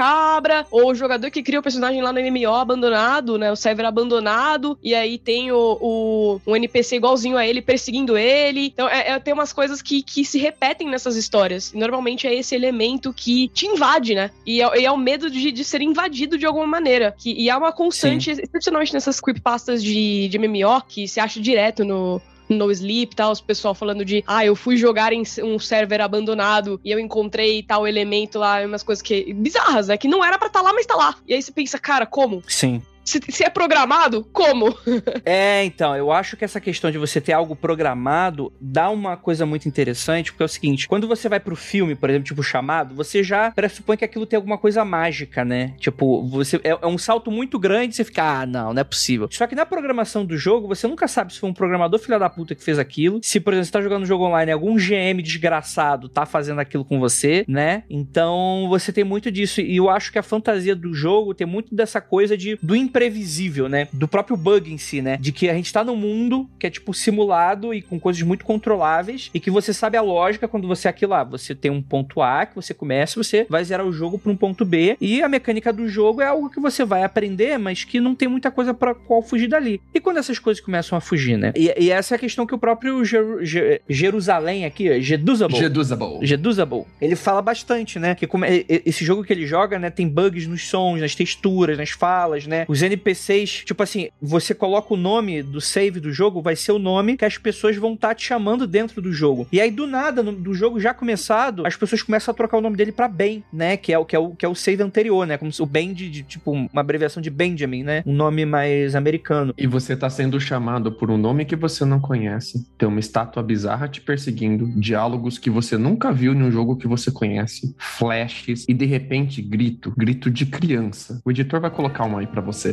ou 0.72 0.92
o 0.92 0.96
jogador 0.96 1.30
que 1.30 1.44
cria 1.44 1.60
o 1.60 1.64
personagem 1.64 2.02
lá 2.02 2.12
no 2.14 2.20
MMO 2.20 2.54
abandonado, 2.54 3.38
né? 3.38 3.52
O 3.52 3.56
server 3.56 3.86
abandonado, 3.86 4.78
e 4.82 4.96
aí 4.96 5.18
tem 5.18 5.52
o, 5.52 5.78
o 5.82 6.42
um 6.46 6.56
NPC 6.56 6.96
igualzinho 6.96 7.38
a 7.38 7.46
ele 7.46 7.62
perseguindo 7.62 8.18
ele. 8.18 8.68
Então, 8.68 8.88
é, 8.88 9.12
é, 9.12 9.20
tem 9.20 9.34
umas 9.34 9.54
coisas 9.54 9.82
que, 9.82 10.02
que 10.02 10.24
se 10.24 10.38
repetem 10.38 10.90
nessas 10.90 11.16
histórias. 11.16 11.74
E 11.74 11.78
normalmente 11.78 12.28
é 12.28 12.34
esse 12.34 12.56
elemento 12.56 13.14
que 13.14 13.48
te 13.50 13.66
invade, 13.66 14.16
né? 14.16 14.32
E 14.46 14.62
é, 14.62 14.80
e 14.80 14.86
é 14.86 14.92
o 14.92 14.98
medo 14.98 15.30
de, 15.30 15.52
de 15.52 15.64
ser 15.64 15.82
invadido 15.82 16.38
de 16.38 16.46
alguma 16.46 16.68
maneira. 16.68 17.14
Que, 17.18 17.34
e 17.34 17.50
é 17.50 17.56
uma 17.56 17.72
constante, 17.72 18.36
Sim. 18.36 18.42
especialmente 18.42 18.94
nessas 18.94 19.20
creepypastas 19.20 19.84
de, 19.84 20.28
de 20.28 20.38
MMO, 20.38 20.82
que 20.88 21.08
se 21.08 21.20
acha 21.20 21.40
direto 21.40 21.84
no, 21.84 22.22
no 22.54 22.72
Sleep 22.72 23.16
tal, 23.16 23.32
os 23.32 23.42
pessoal 23.42 23.74
falando 23.74 24.04
de, 24.06 24.24
ah, 24.28 24.46
eu 24.46 24.56
fui 24.56 24.78
jogar 24.78 25.14
em 25.14 25.24
um 25.44 25.60
server 25.60 26.02
abandonado 26.02 26.80
e 26.84 26.92
eu 26.92 27.00
encontrei 27.00 27.64
tal 27.64 27.88
elemento 27.88 28.40
lá, 28.40 28.62
umas 28.66 28.84
coisas 28.84 29.02
que 29.02 29.34
bizarras, 29.34 29.88
né? 29.88 29.98
Que 29.98 30.08
não 30.08 30.24
era 30.24 30.38
para 30.38 30.48
estar 30.48 30.60
tá 30.60 30.66
lá, 30.66 30.74
mas 30.74 30.86
tá 30.86 30.96
lá. 30.96 31.16
E 31.28 31.34
aí 31.34 31.42
você 31.42 31.52
pensa, 31.52 31.80
cara, 31.80 32.06
como? 32.06 32.44
Sim. 32.48 32.82
Se, 33.12 33.19
se 33.28 33.43
é 33.43 33.50
programado, 33.50 34.26
como? 34.32 34.74
é, 35.26 35.65
então, 35.65 35.93
eu 35.97 36.13
acho 36.13 36.38
que 36.38 36.45
essa 36.45 36.62
questão 36.62 36.89
de 36.89 36.97
você 36.97 37.19
ter 37.19 37.34
algo 37.34 37.58
programado 37.58 38.54
dá 38.62 38.89
uma 38.89 39.17
coisa 39.17 39.45
muito 39.45 39.67
interessante, 39.67 40.32
porque 40.32 40.43
é 40.43 40.45
o 40.45 40.50
seguinte, 40.50 40.88
quando 40.88 41.10
você 41.10 41.28
vai 41.28 41.38
pro 41.38 41.54
filme, 41.54 41.93
por 41.93 42.10
exemplo, 42.10 42.28
tipo 42.28 42.41
chamado, 42.41 42.95
você 42.95 43.21
já 43.21 43.52
pressupõe 43.52 43.97
que 43.97 44.06
aquilo 44.06 44.26
tem 44.26 44.38
alguma 44.38 44.58
coisa 44.58 44.86
mágica, 44.86 45.43
né? 45.43 45.74
Tipo, 45.78 46.26
você 46.26 46.56
é, 46.63 46.69
é 46.69 46.88
um 46.88 46.97
salto 46.97 47.30
muito 47.30 47.60
grande, 47.60 47.97
você 47.97 48.06
fica, 48.06 48.24
ah, 48.24 48.45
não, 48.45 48.74
não 48.74 48.80
é 48.80 48.84
possível. 48.86 49.28
Só 49.30 49.45
que 49.45 49.56
na 49.56 49.65
programação 49.65 50.26
do 50.26 50.38
jogo, 50.38 50.69
você 50.69 50.88
nunca 50.88 51.06
sabe 51.06 51.34
se 51.34 51.39
foi 51.39 51.50
um 51.50 51.54
programador 51.54 52.00
filho 52.00 52.17
da 52.17 52.30
puta 52.30 52.56
que 52.56 52.63
fez 52.63 52.80
aquilo, 52.80 53.19
se, 53.21 53.41
por 53.41 53.52
exemplo, 53.52 53.65
você 53.65 53.71
tá 53.74 53.82
jogando 53.82 54.04
um 54.04 54.06
jogo 54.08 54.26
online, 54.26 54.54
algum 54.54 54.78
GM 54.78 55.21
desgraçado 55.21 56.08
tá 56.08 56.26
fazendo 56.26 56.60
aquilo 56.60 56.86
com 56.86 56.97
você, 56.97 57.43
né? 57.45 57.84
Então, 57.89 58.67
você 58.69 58.93
tem 58.93 59.04
muito 59.04 59.30
disso, 59.30 59.60
e 59.60 59.76
eu 59.76 59.89
acho 59.89 60.13
que 60.13 60.19
a 60.19 60.24
fantasia 60.24 60.74
do 60.74 60.93
jogo 60.93 61.34
tem 61.34 61.45
muito 61.45 61.76
dessa 61.76 62.00
coisa 62.00 62.38
de 62.38 62.58
do 62.62 62.74
imprevisível, 63.02 63.68
né? 63.68 63.88
Do 63.92 64.08
próprio 64.08 64.38
bug 64.38 64.72
em 64.72 64.78
si, 64.78 65.02
né? 65.02 65.18
De 65.18 65.32
que 65.32 65.50
a 65.50 65.54
gente 65.54 65.72
tá 65.74 65.84
num 65.84 65.96
mundo 65.96 66.50
que 66.60 66.68
é 66.68 66.70
tipo 66.70 66.94
simulado 66.94 67.74
e 67.74 67.82
com 67.82 68.00
coisas 68.00 68.22
muito 68.22 68.46
controláveis 68.46 69.30
e 69.34 69.40
que 69.40 69.50
você 69.50 69.74
sabe 69.74 69.98
a 69.98 70.02
lógica 70.02 70.48
quando 70.48 70.68
você 70.68 70.88
é 70.88 70.92
aquilo 70.92 71.12
lá, 71.12 71.24
você 71.24 71.56
tem 71.56 71.72
um 71.72 71.82
ponto 71.82 72.22
A 72.22 72.46
que 72.46 72.56
você 72.56 72.74
começa, 72.74 73.22
você 73.22 73.46
vai 73.50 73.64
zerar 73.64 73.86
o 73.86 73.92
jogo 73.92 74.20
para 74.20 74.32
um 74.32 74.36
ponto 74.36 74.64
B 74.64 74.96
e 75.02 75.22
a 75.22 75.28
mecânica 75.28 75.74
do 75.74 75.88
jogo 75.88 76.22
é 76.22 76.28
algo 76.28 76.50
que 76.50 76.60
você 76.60 76.86
vai 76.86 77.04
aprender, 77.04 77.58
mas 77.58 77.84
que 77.84 78.00
não 78.00 78.14
tem 78.14 78.28
muita 78.28 78.52
coisa 78.52 78.74
para 78.74 78.94
qual 78.94 79.22
fugir 79.22 79.48
dali. 79.48 79.82
E 79.94 80.00
quando 80.00 80.18
essas 80.18 80.38
coisas 80.38 80.64
começam 80.64 80.98
a 80.98 81.02
fugir, 81.02 81.38
né? 81.38 81.52
E, 81.56 81.74
e 81.78 81.90
essa 81.90 82.14
é 82.14 82.18
a 82.18 82.20
questão 82.20 82.46
que 82.46 82.54
o 82.54 82.58
próprio 82.58 83.04
Jer 83.04 83.24
Jer 83.42 83.82
Jerusalém 83.90 84.66
aqui, 84.66 85.02
Jedusable, 85.02 85.58
Jedusable, 85.58 86.26
Jedusable, 86.26 86.86
ele 87.00 87.16
fala 87.16 87.42
bastante, 87.42 87.98
né? 87.98 88.14
Que 88.16 88.28
como, 88.28 88.46
esse 88.46 89.04
jogo 89.04 89.24
que 89.24 89.34
ele 89.34 89.46
joga, 89.46 89.80
né, 89.80 89.90
tem 89.90 90.08
bugs 90.08 90.48
nos 90.48 90.68
sons, 90.68 91.02
nas 91.02 91.16
texturas, 91.16 91.78
nas 91.78 91.90
falas, 91.90 92.46
né? 92.46 92.66
Os 92.68 92.81
NPCs, 92.82 93.63
tipo 93.65 93.82
assim, 93.84 94.10
você 94.22 94.54
coloca 94.54 94.94
o 94.94 94.98
nome 94.98 95.41
do 95.44 95.62
save 95.62 96.00
do 96.00 96.12
jogo, 96.12 96.41
vai 96.41 96.56
ser 96.56 96.72
o 96.72 96.80
nome 96.80 97.17
que 97.17 97.26
as 97.26 97.38
pessoas 97.38 97.76
vão 97.76 97.94
estar 97.94 98.10
tá 98.10 98.15
te 98.15 98.26
chamando 98.26 98.67
dentro 98.67 99.02
do 99.02 99.12
jogo. 99.12 99.48
E 99.52 99.60
aí 99.60 99.72
do 99.72 99.88
nada, 99.88 100.24
no, 100.24 100.32
do 100.32 100.54
jogo 100.54 100.80
já 100.80 100.94
começado, 100.94 101.65
as 101.65 101.76
pessoas 101.76 102.02
começam 102.02 102.32
a 102.32 102.36
trocar 102.36 102.58
o 102.58 102.62
nome 102.62 102.78
dele 102.78 102.91
para 102.91 103.08
Ben, 103.08 103.44
né? 103.52 103.78
Que 103.78 103.94
é 103.94 103.98
o 103.98 104.06
que 104.06 104.15
é 104.15 104.20
o 104.20 104.32
que 104.32 104.46
é 104.46 104.50
o 104.50 104.56
save 104.56 104.84
anterior, 104.84 105.26
né? 105.26 105.38
Como 105.38 105.52
se 105.52 105.62
o 105.62 105.65
Ben 105.65 105.94
de, 105.94 106.10
de, 106.10 106.24
tipo 106.24 106.52
uma 106.52 106.82
abreviação 106.82 107.22
de 107.22 107.30
Benjamin, 107.30 107.84
né? 107.84 108.04
Um 108.06 108.13
nome 108.13 108.46
mais 108.46 108.96
americano. 108.96 109.54
E 109.58 109.67
você 109.67 109.96
tá 109.96 110.10
sendo 110.10 110.39
chamado 110.39 110.91
por 110.91 111.10
um 111.10 111.17
nome 111.17 111.46
que 111.46 111.56
você 111.56 111.86
não 111.86 112.00
conhece. 112.00 112.65
Tem 112.78 112.88
uma 112.88 113.00
estátua 113.00 113.44
bizarra 113.44 113.88
te 113.88 114.02
perseguindo, 114.02 114.67
diálogos 114.80 115.38
que 115.38 115.50
você 115.50 115.78
nunca 115.78 116.12
viu 116.12 116.34
em 116.34 116.44
um 116.44 116.52
jogo 116.52 116.76
que 116.76 116.88
você 116.88 117.12
conhece, 117.12 117.76
flashes 117.78 118.65
e 118.67 118.74
de 118.74 118.86
repente 118.86 119.41
grito, 119.41 119.94
grito 119.98 120.30
de 120.30 120.46
criança. 120.46 121.22
O 121.26 121.32
editor 121.32 121.60
vai 121.60 121.72
colocar 121.72 122.06
uma 122.06 122.20
aí 122.20 122.28
para 122.28 122.41
você. 122.41 122.71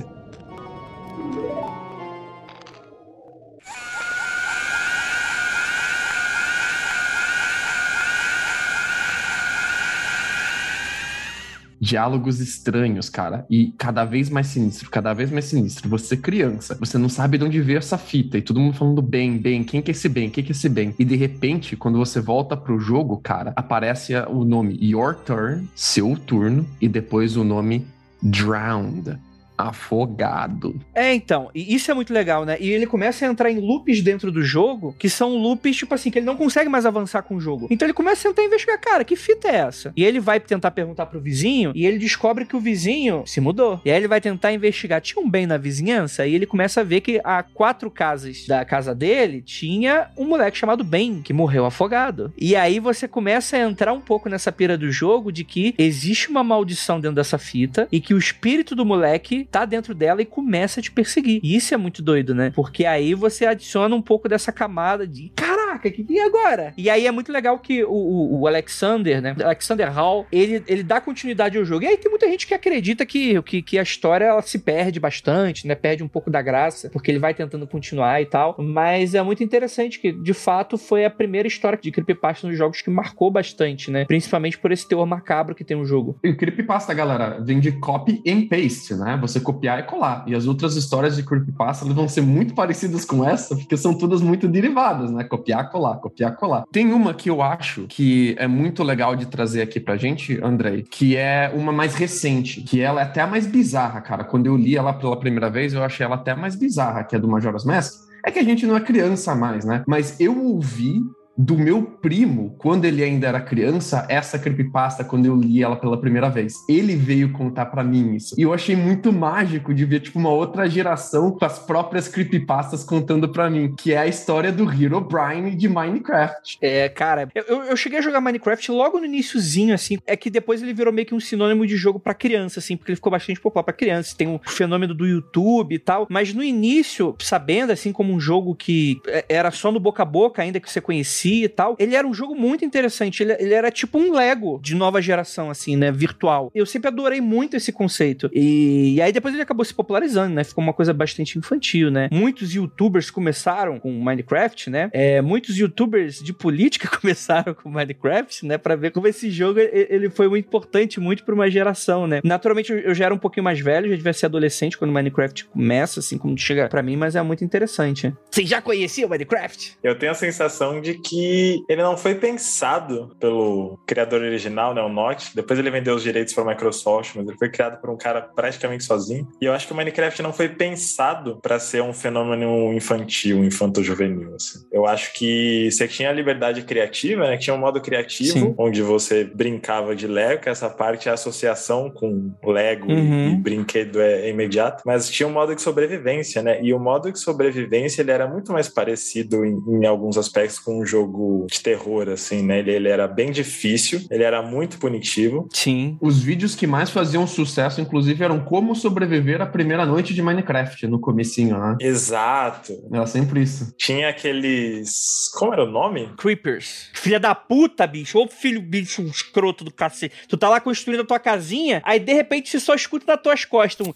Diálogos 11.88 12.38
estranhos, 12.38 13.08
cara, 13.08 13.46
e 13.48 13.72
cada 13.78 14.04
vez 14.04 14.28
mais 14.28 14.48
sinistro, 14.48 14.90
cada 14.90 15.14
vez 15.14 15.30
mais 15.30 15.46
sinistro. 15.46 15.88
Você 15.88 16.18
criança, 16.18 16.76
você 16.78 16.98
não 16.98 17.08
sabe 17.08 17.38
de 17.38 17.44
onde 17.44 17.60
veio 17.62 17.78
essa 17.78 17.96
fita. 17.96 18.36
E 18.36 18.42
todo 18.42 18.60
mundo 18.60 18.74
falando 18.74 19.00
bem, 19.00 19.38
bem, 19.38 19.64
quem 19.64 19.80
que 19.80 19.90
é 19.90 19.92
esse 19.92 20.08
bem, 20.08 20.28
quem 20.28 20.44
que 20.44 20.50
é 20.50 20.54
esse 20.54 20.68
bem? 20.68 20.94
E 20.98 21.04
de 21.04 21.16
repente, 21.16 21.76
quando 21.76 21.96
você 21.96 22.20
volta 22.20 22.56
pro 22.56 22.78
jogo, 22.78 23.16
cara, 23.16 23.54
aparece 23.56 24.14
o 24.28 24.44
nome 24.44 24.78
Your 24.82 25.14
Turn, 25.14 25.66
seu 25.74 26.14
turno, 26.14 26.68
e 26.78 26.88
depois 26.88 27.36
o 27.36 27.44
nome 27.44 27.86
Drowned 28.22 29.16
afogado. 29.58 30.80
É, 30.94 31.12
então, 31.12 31.50
e 31.52 31.74
isso 31.74 31.90
é 31.90 31.94
muito 31.94 32.12
legal, 32.12 32.44
né? 32.44 32.56
E 32.60 32.70
ele 32.70 32.86
começa 32.86 33.26
a 33.26 33.28
entrar 33.28 33.50
em 33.50 33.58
loops 33.58 34.00
dentro 34.00 34.30
do 34.30 34.42
jogo, 34.42 34.94
que 34.96 35.10
são 35.10 35.36
loops, 35.36 35.76
tipo 35.76 35.92
assim, 35.92 36.10
que 36.10 36.20
ele 36.20 36.26
não 36.26 36.36
consegue 36.36 36.70
mais 36.70 36.86
avançar 36.86 37.22
com 37.22 37.34
o 37.34 37.40
jogo. 37.40 37.66
Então 37.68 37.84
ele 37.84 37.92
começa 37.92 38.28
a 38.28 38.30
tentar 38.30 38.44
investigar, 38.44 38.80
cara, 38.80 39.04
que 39.04 39.16
fita 39.16 39.48
é 39.48 39.56
essa? 39.56 39.92
E 39.96 40.04
ele 40.04 40.20
vai 40.20 40.38
tentar 40.38 40.70
perguntar 40.70 41.06
pro 41.06 41.20
vizinho, 41.20 41.72
e 41.74 41.84
ele 41.84 41.98
descobre 41.98 42.44
que 42.44 42.54
o 42.54 42.60
vizinho 42.60 43.24
se 43.26 43.40
mudou. 43.40 43.80
E 43.84 43.90
aí 43.90 43.96
ele 43.96 44.08
vai 44.08 44.20
tentar 44.20 44.52
investigar, 44.52 45.00
tinha 45.00 45.22
um 45.22 45.28
bem 45.28 45.46
na 45.46 45.56
vizinhança? 45.56 46.26
E 46.26 46.34
ele 46.34 46.46
começa 46.46 46.80
a 46.80 46.84
ver 46.84 47.00
que 47.00 47.20
a 47.24 47.42
quatro 47.42 47.90
casas 47.90 48.46
da 48.46 48.64
casa 48.64 48.94
dele 48.94 49.42
tinha 49.42 50.08
um 50.16 50.24
moleque 50.24 50.56
chamado 50.56 50.84
Ben, 50.84 51.20
que 51.22 51.32
morreu 51.32 51.64
afogado. 51.64 52.32
E 52.38 52.54
aí 52.54 52.78
você 52.78 53.08
começa 53.08 53.56
a 53.56 53.60
entrar 53.60 53.92
um 53.92 54.00
pouco 54.00 54.28
nessa 54.28 54.52
pira 54.52 54.78
do 54.78 54.90
jogo 54.92 55.32
de 55.32 55.42
que 55.42 55.74
existe 55.76 56.30
uma 56.30 56.44
maldição 56.44 57.00
dentro 57.00 57.16
dessa 57.16 57.38
fita 57.38 57.88
e 57.90 58.00
que 58.00 58.14
o 58.14 58.18
espírito 58.18 58.74
do 58.76 58.84
moleque 58.84 59.47
tá 59.50 59.64
dentro 59.64 59.94
dela 59.94 60.22
e 60.22 60.26
começa 60.26 60.80
a 60.80 60.82
te 60.82 60.90
perseguir. 60.90 61.40
E 61.42 61.56
isso 61.56 61.74
é 61.74 61.76
muito 61.76 62.02
doido, 62.02 62.34
né? 62.34 62.52
Porque 62.54 62.84
aí 62.84 63.14
você 63.14 63.46
adiciona 63.46 63.94
um 63.94 64.02
pouco 64.02 64.28
dessa 64.28 64.52
camada 64.52 65.06
de 65.06 65.30
caraca, 65.68 65.90
que 65.90 66.02
vem 66.02 66.20
agora? 66.20 66.72
E 66.76 66.88
aí 66.88 67.06
é 67.06 67.10
muito 67.10 67.30
legal 67.30 67.58
que 67.58 67.84
o, 67.84 67.90
o, 67.90 68.40
o, 68.40 68.46
Alexander, 68.46 69.20
né? 69.20 69.36
Alexander 69.42 69.92
Hall, 69.92 70.26
ele, 70.32 70.62
ele 70.66 70.82
dá 70.82 71.00
continuidade 71.00 71.58
ao 71.58 71.64
jogo. 71.64 71.84
E 71.84 71.86
aí 71.86 71.96
tem 71.96 72.10
muita 72.10 72.26
gente 72.28 72.46
que 72.46 72.54
acredita 72.54 73.04
que, 73.04 73.40
que, 73.42 73.62
que 73.62 73.78
a 73.78 73.82
história 73.82 74.24
ela 74.24 74.42
se 74.42 74.58
perde 74.58 74.98
bastante, 74.98 75.66
né? 75.66 75.74
Perde 75.74 76.02
um 76.02 76.08
pouco 76.08 76.30
da 76.30 76.40
graça, 76.40 76.88
porque 76.90 77.10
ele 77.10 77.18
vai 77.18 77.34
tentando 77.34 77.66
continuar 77.66 78.22
e 78.22 78.26
tal. 78.26 78.56
Mas 78.58 79.14
é 79.14 79.22
muito 79.22 79.42
interessante 79.44 79.98
que, 79.98 80.12
de 80.12 80.34
fato, 80.34 80.78
foi 80.78 81.04
a 81.04 81.10
primeira 81.10 81.46
história 81.46 81.78
de 81.80 81.90
creepypasta 81.90 82.46
nos 82.46 82.56
jogos 82.56 82.80
que 82.80 82.90
marcou 82.90 83.30
bastante, 83.30 83.90
né? 83.90 84.04
Principalmente 84.04 84.58
por 84.58 84.72
esse 84.72 84.88
teor 84.88 85.06
macabro 85.06 85.54
que 85.54 85.64
tem 85.64 85.76
o 85.76 85.84
jogo. 85.84 86.18
E 86.22 86.30
o 86.30 86.36
creepypasta, 86.36 86.94
galera, 86.94 87.40
vem 87.40 87.60
de 87.60 87.72
copy 87.72 88.22
and 88.26 88.48
paste, 88.48 88.94
né? 88.94 89.18
Você 89.20 89.40
copiar 89.40 89.80
e 89.80 89.82
colar. 89.82 90.24
E 90.26 90.34
as 90.34 90.46
outras 90.46 90.76
histórias 90.76 91.16
de 91.16 91.22
creepypasta 91.22 91.84
vão 91.86 92.08
ser 92.08 92.22
muito 92.22 92.54
parecidas 92.54 93.04
com 93.04 93.26
essa, 93.26 93.54
porque 93.54 93.76
são 93.76 93.96
todas 93.96 94.20
muito 94.20 94.48
derivadas, 94.48 95.10
né? 95.10 95.24
Copiar, 95.24 95.57
colar, 95.64 95.96
copiar, 95.96 96.36
colar. 96.36 96.64
Tem 96.70 96.92
uma 96.92 97.14
que 97.14 97.30
eu 97.30 97.42
acho 97.42 97.86
que 97.88 98.34
é 98.38 98.46
muito 98.46 98.82
legal 98.82 99.16
de 99.16 99.26
trazer 99.26 99.62
aqui 99.62 99.80
pra 99.80 99.96
gente, 99.96 100.38
Andrei, 100.42 100.82
que 100.82 101.16
é 101.16 101.50
uma 101.54 101.72
mais 101.72 101.94
recente, 101.94 102.62
que 102.62 102.80
ela 102.80 103.00
é 103.00 103.04
até 103.04 103.20
a 103.20 103.26
mais 103.26 103.46
bizarra, 103.46 104.00
cara. 104.00 104.24
Quando 104.24 104.46
eu 104.46 104.56
li 104.56 104.76
ela 104.76 104.92
pela 104.92 105.18
primeira 105.18 105.50
vez, 105.50 105.72
eu 105.72 105.82
achei 105.82 106.04
ela 106.04 106.16
até 106.16 106.34
mais 106.34 106.54
bizarra, 106.54 107.04
que 107.04 107.16
é 107.16 107.18
do 107.18 107.28
Majora's 107.28 107.64
Mask. 107.64 108.08
É 108.24 108.30
que 108.30 108.38
a 108.38 108.44
gente 108.44 108.66
não 108.66 108.76
é 108.76 108.80
criança 108.80 109.34
mais, 109.34 109.64
né? 109.64 109.84
Mas 109.86 110.20
eu 110.20 110.36
ouvi 110.44 111.02
do 111.38 111.56
meu 111.56 111.84
primo, 111.84 112.56
quando 112.58 112.84
ele 112.84 113.04
ainda 113.04 113.28
era 113.28 113.40
criança, 113.40 114.04
essa 114.08 114.36
creepypasta, 114.40 115.04
quando 115.04 115.26
eu 115.26 115.36
li 115.36 115.62
ela 115.62 115.76
pela 115.76 116.00
primeira 116.00 116.28
vez. 116.28 116.54
Ele 116.68 116.96
veio 116.96 117.30
contar 117.32 117.66
para 117.66 117.84
mim 117.84 118.16
isso. 118.16 118.34
E 118.36 118.42
eu 118.42 118.52
achei 118.52 118.74
muito 118.74 119.12
mágico 119.12 119.72
de 119.72 119.84
ver, 119.84 120.00
tipo, 120.00 120.18
uma 120.18 120.30
outra 120.30 120.68
geração 120.68 121.30
com 121.30 121.44
as 121.44 121.60
próprias 121.60 122.08
creepypastas 122.08 122.82
contando 122.82 123.28
para 123.28 123.48
mim, 123.48 123.72
que 123.78 123.92
é 123.92 123.98
a 123.98 124.06
história 124.08 124.50
do 124.50 124.68
Hero 124.68 125.00
Brian 125.00 125.56
de 125.56 125.68
Minecraft. 125.68 126.58
É, 126.60 126.88
cara, 126.88 127.28
eu, 127.32 127.62
eu 127.62 127.76
cheguei 127.76 128.00
a 128.00 128.02
jogar 128.02 128.20
Minecraft 128.20 128.72
logo 128.72 128.98
no 128.98 129.04
iníciozinho, 129.04 129.72
assim, 129.72 129.98
é 130.06 130.16
que 130.16 130.30
depois 130.30 130.60
ele 130.60 130.74
virou 130.74 130.92
meio 130.92 131.06
que 131.06 131.14
um 131.14 131.20
sinônimo 131.20 131.64
de 131.64 131.76
jogo 131.76 132.00
para 132.00 132.14
criança, 132.14 132.58
assim, 132.58 132.76
porque 132.76 132.90
ele 132.90 132.96
ficou 132.96 133.12
bastante 133.12 133.40
popular 133.40 133.62
para 133.62 133.74
criança. 133.74 134.16
Tem 134.16 134.26
o 134.26 134.40
fenômeno 134.44 134.92
do 134.92 135.06
YouTube 135.06 135.72
e 135.72 135.78
tal, 135.78 136.04
mas 136.10 136.34
no 136.34 136.42
início, 136.42 137.14
sabendo, 137.20 137.70
assim, 137.70 137.92
como 137.92 138.12
um 138.12 138.18
jogo 138.18 138.56
que 138.56 139.00
é, 139.06 139.24
era 139.28 139.52
só 139.52 139.70
no 139.70 139.78
boca 139.78 140.02
a 140.02 140.06
boca, 140.06 140.42
ainda 140.42 140.58
que 140.58 140.68
você 140.68 140.80
conhecia, 140.80 141.27
e 141.44 141.48
tal. 141.48 141.76
Ele 141.78 141.94
era 141.94 142.06
um 142.06 142.14
jogo 142.14 142.34
muito 142.34 142.64
interessante. 142.64 143.22
Ele, 143.22 143.32
ele 143.38 143.54
era 143.54 143.70
tipo 143.70 143.98
um 143.98 144.12
Lego 144.12 144.60
de 144.62 144.74
nova 144.74 145.00
geração, 145.00 145.50
assim, 145.50 145.76
né? 145.76 145.90
Virtual. 145.90 146.50
Eu 146.54 146.66
sempre 146.66 146.88
adorei 146.88 147.20
muito 147.20 147.56
esse 147.56 147.72
conceito. 147.72 148.30
E, 148.32 148.94
e 148.94 149.02
aí 149.02 149.12
depois 149.12 149.34
ele 149.34 149.42
acabou 149.42 149.64
se 149.64 149.74
popularizando, 149.74 150.34
né? 150.34 150.44
Ficou 150.44 150.62
uma 150.62 150.72
coisa 150.72 150.92
bastante 150.92 151.38
infantil, 151.38 151.90
né? 151.90 152.08
Muitos 152.12 152.54
youtubers 152.54 153.10
começaram 153.10 153.78
com 153.78 153.92
Minecraft, 153.92 154.70
né? 154.70 154.90
É, 154.92 155.20
muitos 155.20 155.56
youtubers 155.56 156.22
de 156.22 156.32
política 156.32 156.88
começaram 156.98 157.54
com 157.54 157.68
Minecraft, 157.68 158.46
né? 158.46 158.58
Pra 158.58 158.76
ver 158.76 158.90
como 158.90 159.06
esse 159.06 159.30
jogo 159.30 159.58
ele 159.60 160.10
foi 160.10 160.28
muito 160.28 160.46
importante 160.46 161.00
muito 161.00 161.24
pra 161.24 161.34
uma 161.34 161.50
geração, 161.50 162.06
né? 162.06 162.20
Naturalmente 162.24 162.72
eu 162.72 162.94
já 162.94 163.06
era 163.06 163.14
um 163.14 163.18
pouquinho 163.18 163.44
mais 163.44 163.60
velho, 163.60 163.88
já 163.88 163.96
devia 163.96 164.12
ser 164.12 164.26
adolescente 164.26 164.76
quando 164.76 164.92
Minecraft 164.92 165.46
começa, 165.46 166.00
assim, 166.00 166.18
como 166.18 166.36
chega 166.36 166.68
pra 166.68 166.82
mim, 166.82 166.96
mas 166.96 167.16
é 167.16 167.22
muito 167.22 167.44
interessante. 167.44 168.14
Você 168.30 168.44
já 168.44 168.60
conhecia 168.60 169.06
o 169.06 169.10
Minecraft? 169.10 169.78
Eu 169.82 169.98
tenho 169.98 170.12
a 170.12 170.14
sensação 170.14 170.80
de 170.80 170.94
que 170.94 171.17
que 171.18 171.64
ele 171.68 171.82
não 171.82 171.96
foi 171.96 172.14
pensado 172.14 173.16
pelo 173.18 173.76
criador 173.84 174.22
original, 174.22 174.72
né, 174.72 174.80
o 174.80 174.88
Notch. 174.88 175.34
Depois 175.34 175.58
ele 175.58 175.70
vendeu 175.70 175.96
os 175.96 176.02
direitos 176.02 176.32
para 176.32 176.44
a 176.44 176.46
Microsoft, 176.46 177.16
mas 177.16 177.26
ele 177.26 177.36
foi 177.36 177.50
criado 177.50 177.80
por 177.80 177.90
um 177.90 177.96
cara 177.96 178.22
praticamente 178.22 178.84
sozinho. 178.84 179.26
E 179.40 179.44
eu 179.44 179.52
acho 179.52 179.66
que 179.66 179.72
o 179.72 179.76
Minecraft 179.76 180.22
não 180.22 180.32
foi 180.32 180.48
pensado 180.48 181.38
para 181.42 181.58
ser 181.58 181.82
um 181.82 181.92
fenômeno 181.92 182.72
infantil, 182.72 183.44
infanto-juvenil. 183.44 184.34
Assim. 184.36 184.60
Eu 184.72 184.86
acho 184.86 185.12
que 185.14 185.68
você 185.70 185.88
tinha 185.88 186.10
a 186.10 186.12
liberdade 186.12 186.62
criativa, 186.62 187.28
né, 187.28 187.36
tinha 187.36 187.54
um 187.54 187.58
modo 187.58 187.80
criativo, 187.80 188.38
Sim. 188.38 188.54
onde 188.56 188.80
você 188.80 189.24
brincava 189.24 189.96
de 189.96 190.06
Lego, 190.06 190.42
que 190.42 190.48
essa 190.48 190.70
parte 190.70 191.08
é 191.08 191.10
a 191.10 191.14
associação 191.14 191.90
com 191.90 192.32
Lego 192.44 192.90
uhum. 192.90 193.32
e 193.32 193.36
brinquedo 193.36 194.00
é, 194.00 194.26
é 194.26 194.30
imediato, 194.30 194.82
mas 194.86 195.08
tinha 195.08 195.26
um 195.26 195.32
modo 195.32 195.54
de 195.54 195.62
sobrevivência, 195.62 196.42
né? 196.42 196.60
E 196.62 196.72
o 196.72 196.78
modo 196.78 197.10
de 197.10 197.18
sobrevivência 197.18 198.02
ele 198.02 198.10
era 198.10 198.28
muito 198.28 198.52
mais 198.52 198.68
parecido 198.68 199.44
em, 199.44 199.58
em 199.68 199.86
alguns 199.86 200.16
aspectos 200.16 200.58
com 200.58 200.80
um 200.80 200.86
jogo 200.86 201.07
jogo 201.08 201.46
de 201.50 201.60
terror, 201.60 202.08
assim, 202.08 202.42
né? 202.42 202.58
Ele, 202.58 202.72
ele 202.72 202.88
era 202.88 203.08
bem 203.08 203.30
difícil, 203.32 204.00
ele 204.10 204.22
era 204.22 204.42
muito 204.42 204.78
punitivo. 204.78 205.48
Sim. 205.52 205.96
Os 206.00 206.22
vídeos 206.22 206.54
que 206.54 206.66
mais 206.66 206.90
faziam 206.90 207.26
sucesso, 207.26 207.80
inclusive, 207.80 208.22
eram 208.22 208.44
como 208.44 208.74
sobreviver 208.74 209.40
à 209.40 209.46
primeira 209.46 209.86
noite 209.86 210.14
de 210.14 210.22
Minecraft, 210.22 210.86
no 210.86 211.00
comecinho, 211.00 211.58
né? 211.58 211.76
Exato. 211.80 212.72
Era 212.92 213.06
sempre 213.06 213.42
isso. 213.42 213.72
Tinha 213.76 214.08
aqueles... 214.08 215.30
Como 215.34 215.52
era 215.52 215.64
o 215.64 215.70
nome? 215.70 216.10
Creepers. 216.16 216.90
Filha 216.92 217.18
da 217.18 217.34
puta, 217.34 217.86
bicho. 217.86 218.18
Ô 218.18 218.28
filho, 218.28 218.60
bicho, 218.60 219.02
um 219.02 219.06
escroto 219.06 219.64
do 219.64 219.72
cacete. 219.72 220.14
Tu 220.28 220.36
tá 220.36 220.48
lá 220.48 220.60
construindo 220.60 221.00
a 221.00 221.06
tua 221.06 221.18
casinha, 221.18 221.80
aí 221.84 221.98
de 221.98 222.12
repente 222.12 222.50
você 222.50 222.60
só 222.60 222.74
escuta 222.74 223.12
nas 223.12 223.22
tuas 223.22 223.44
costas 223.44 223.86
um... 223.86 223.92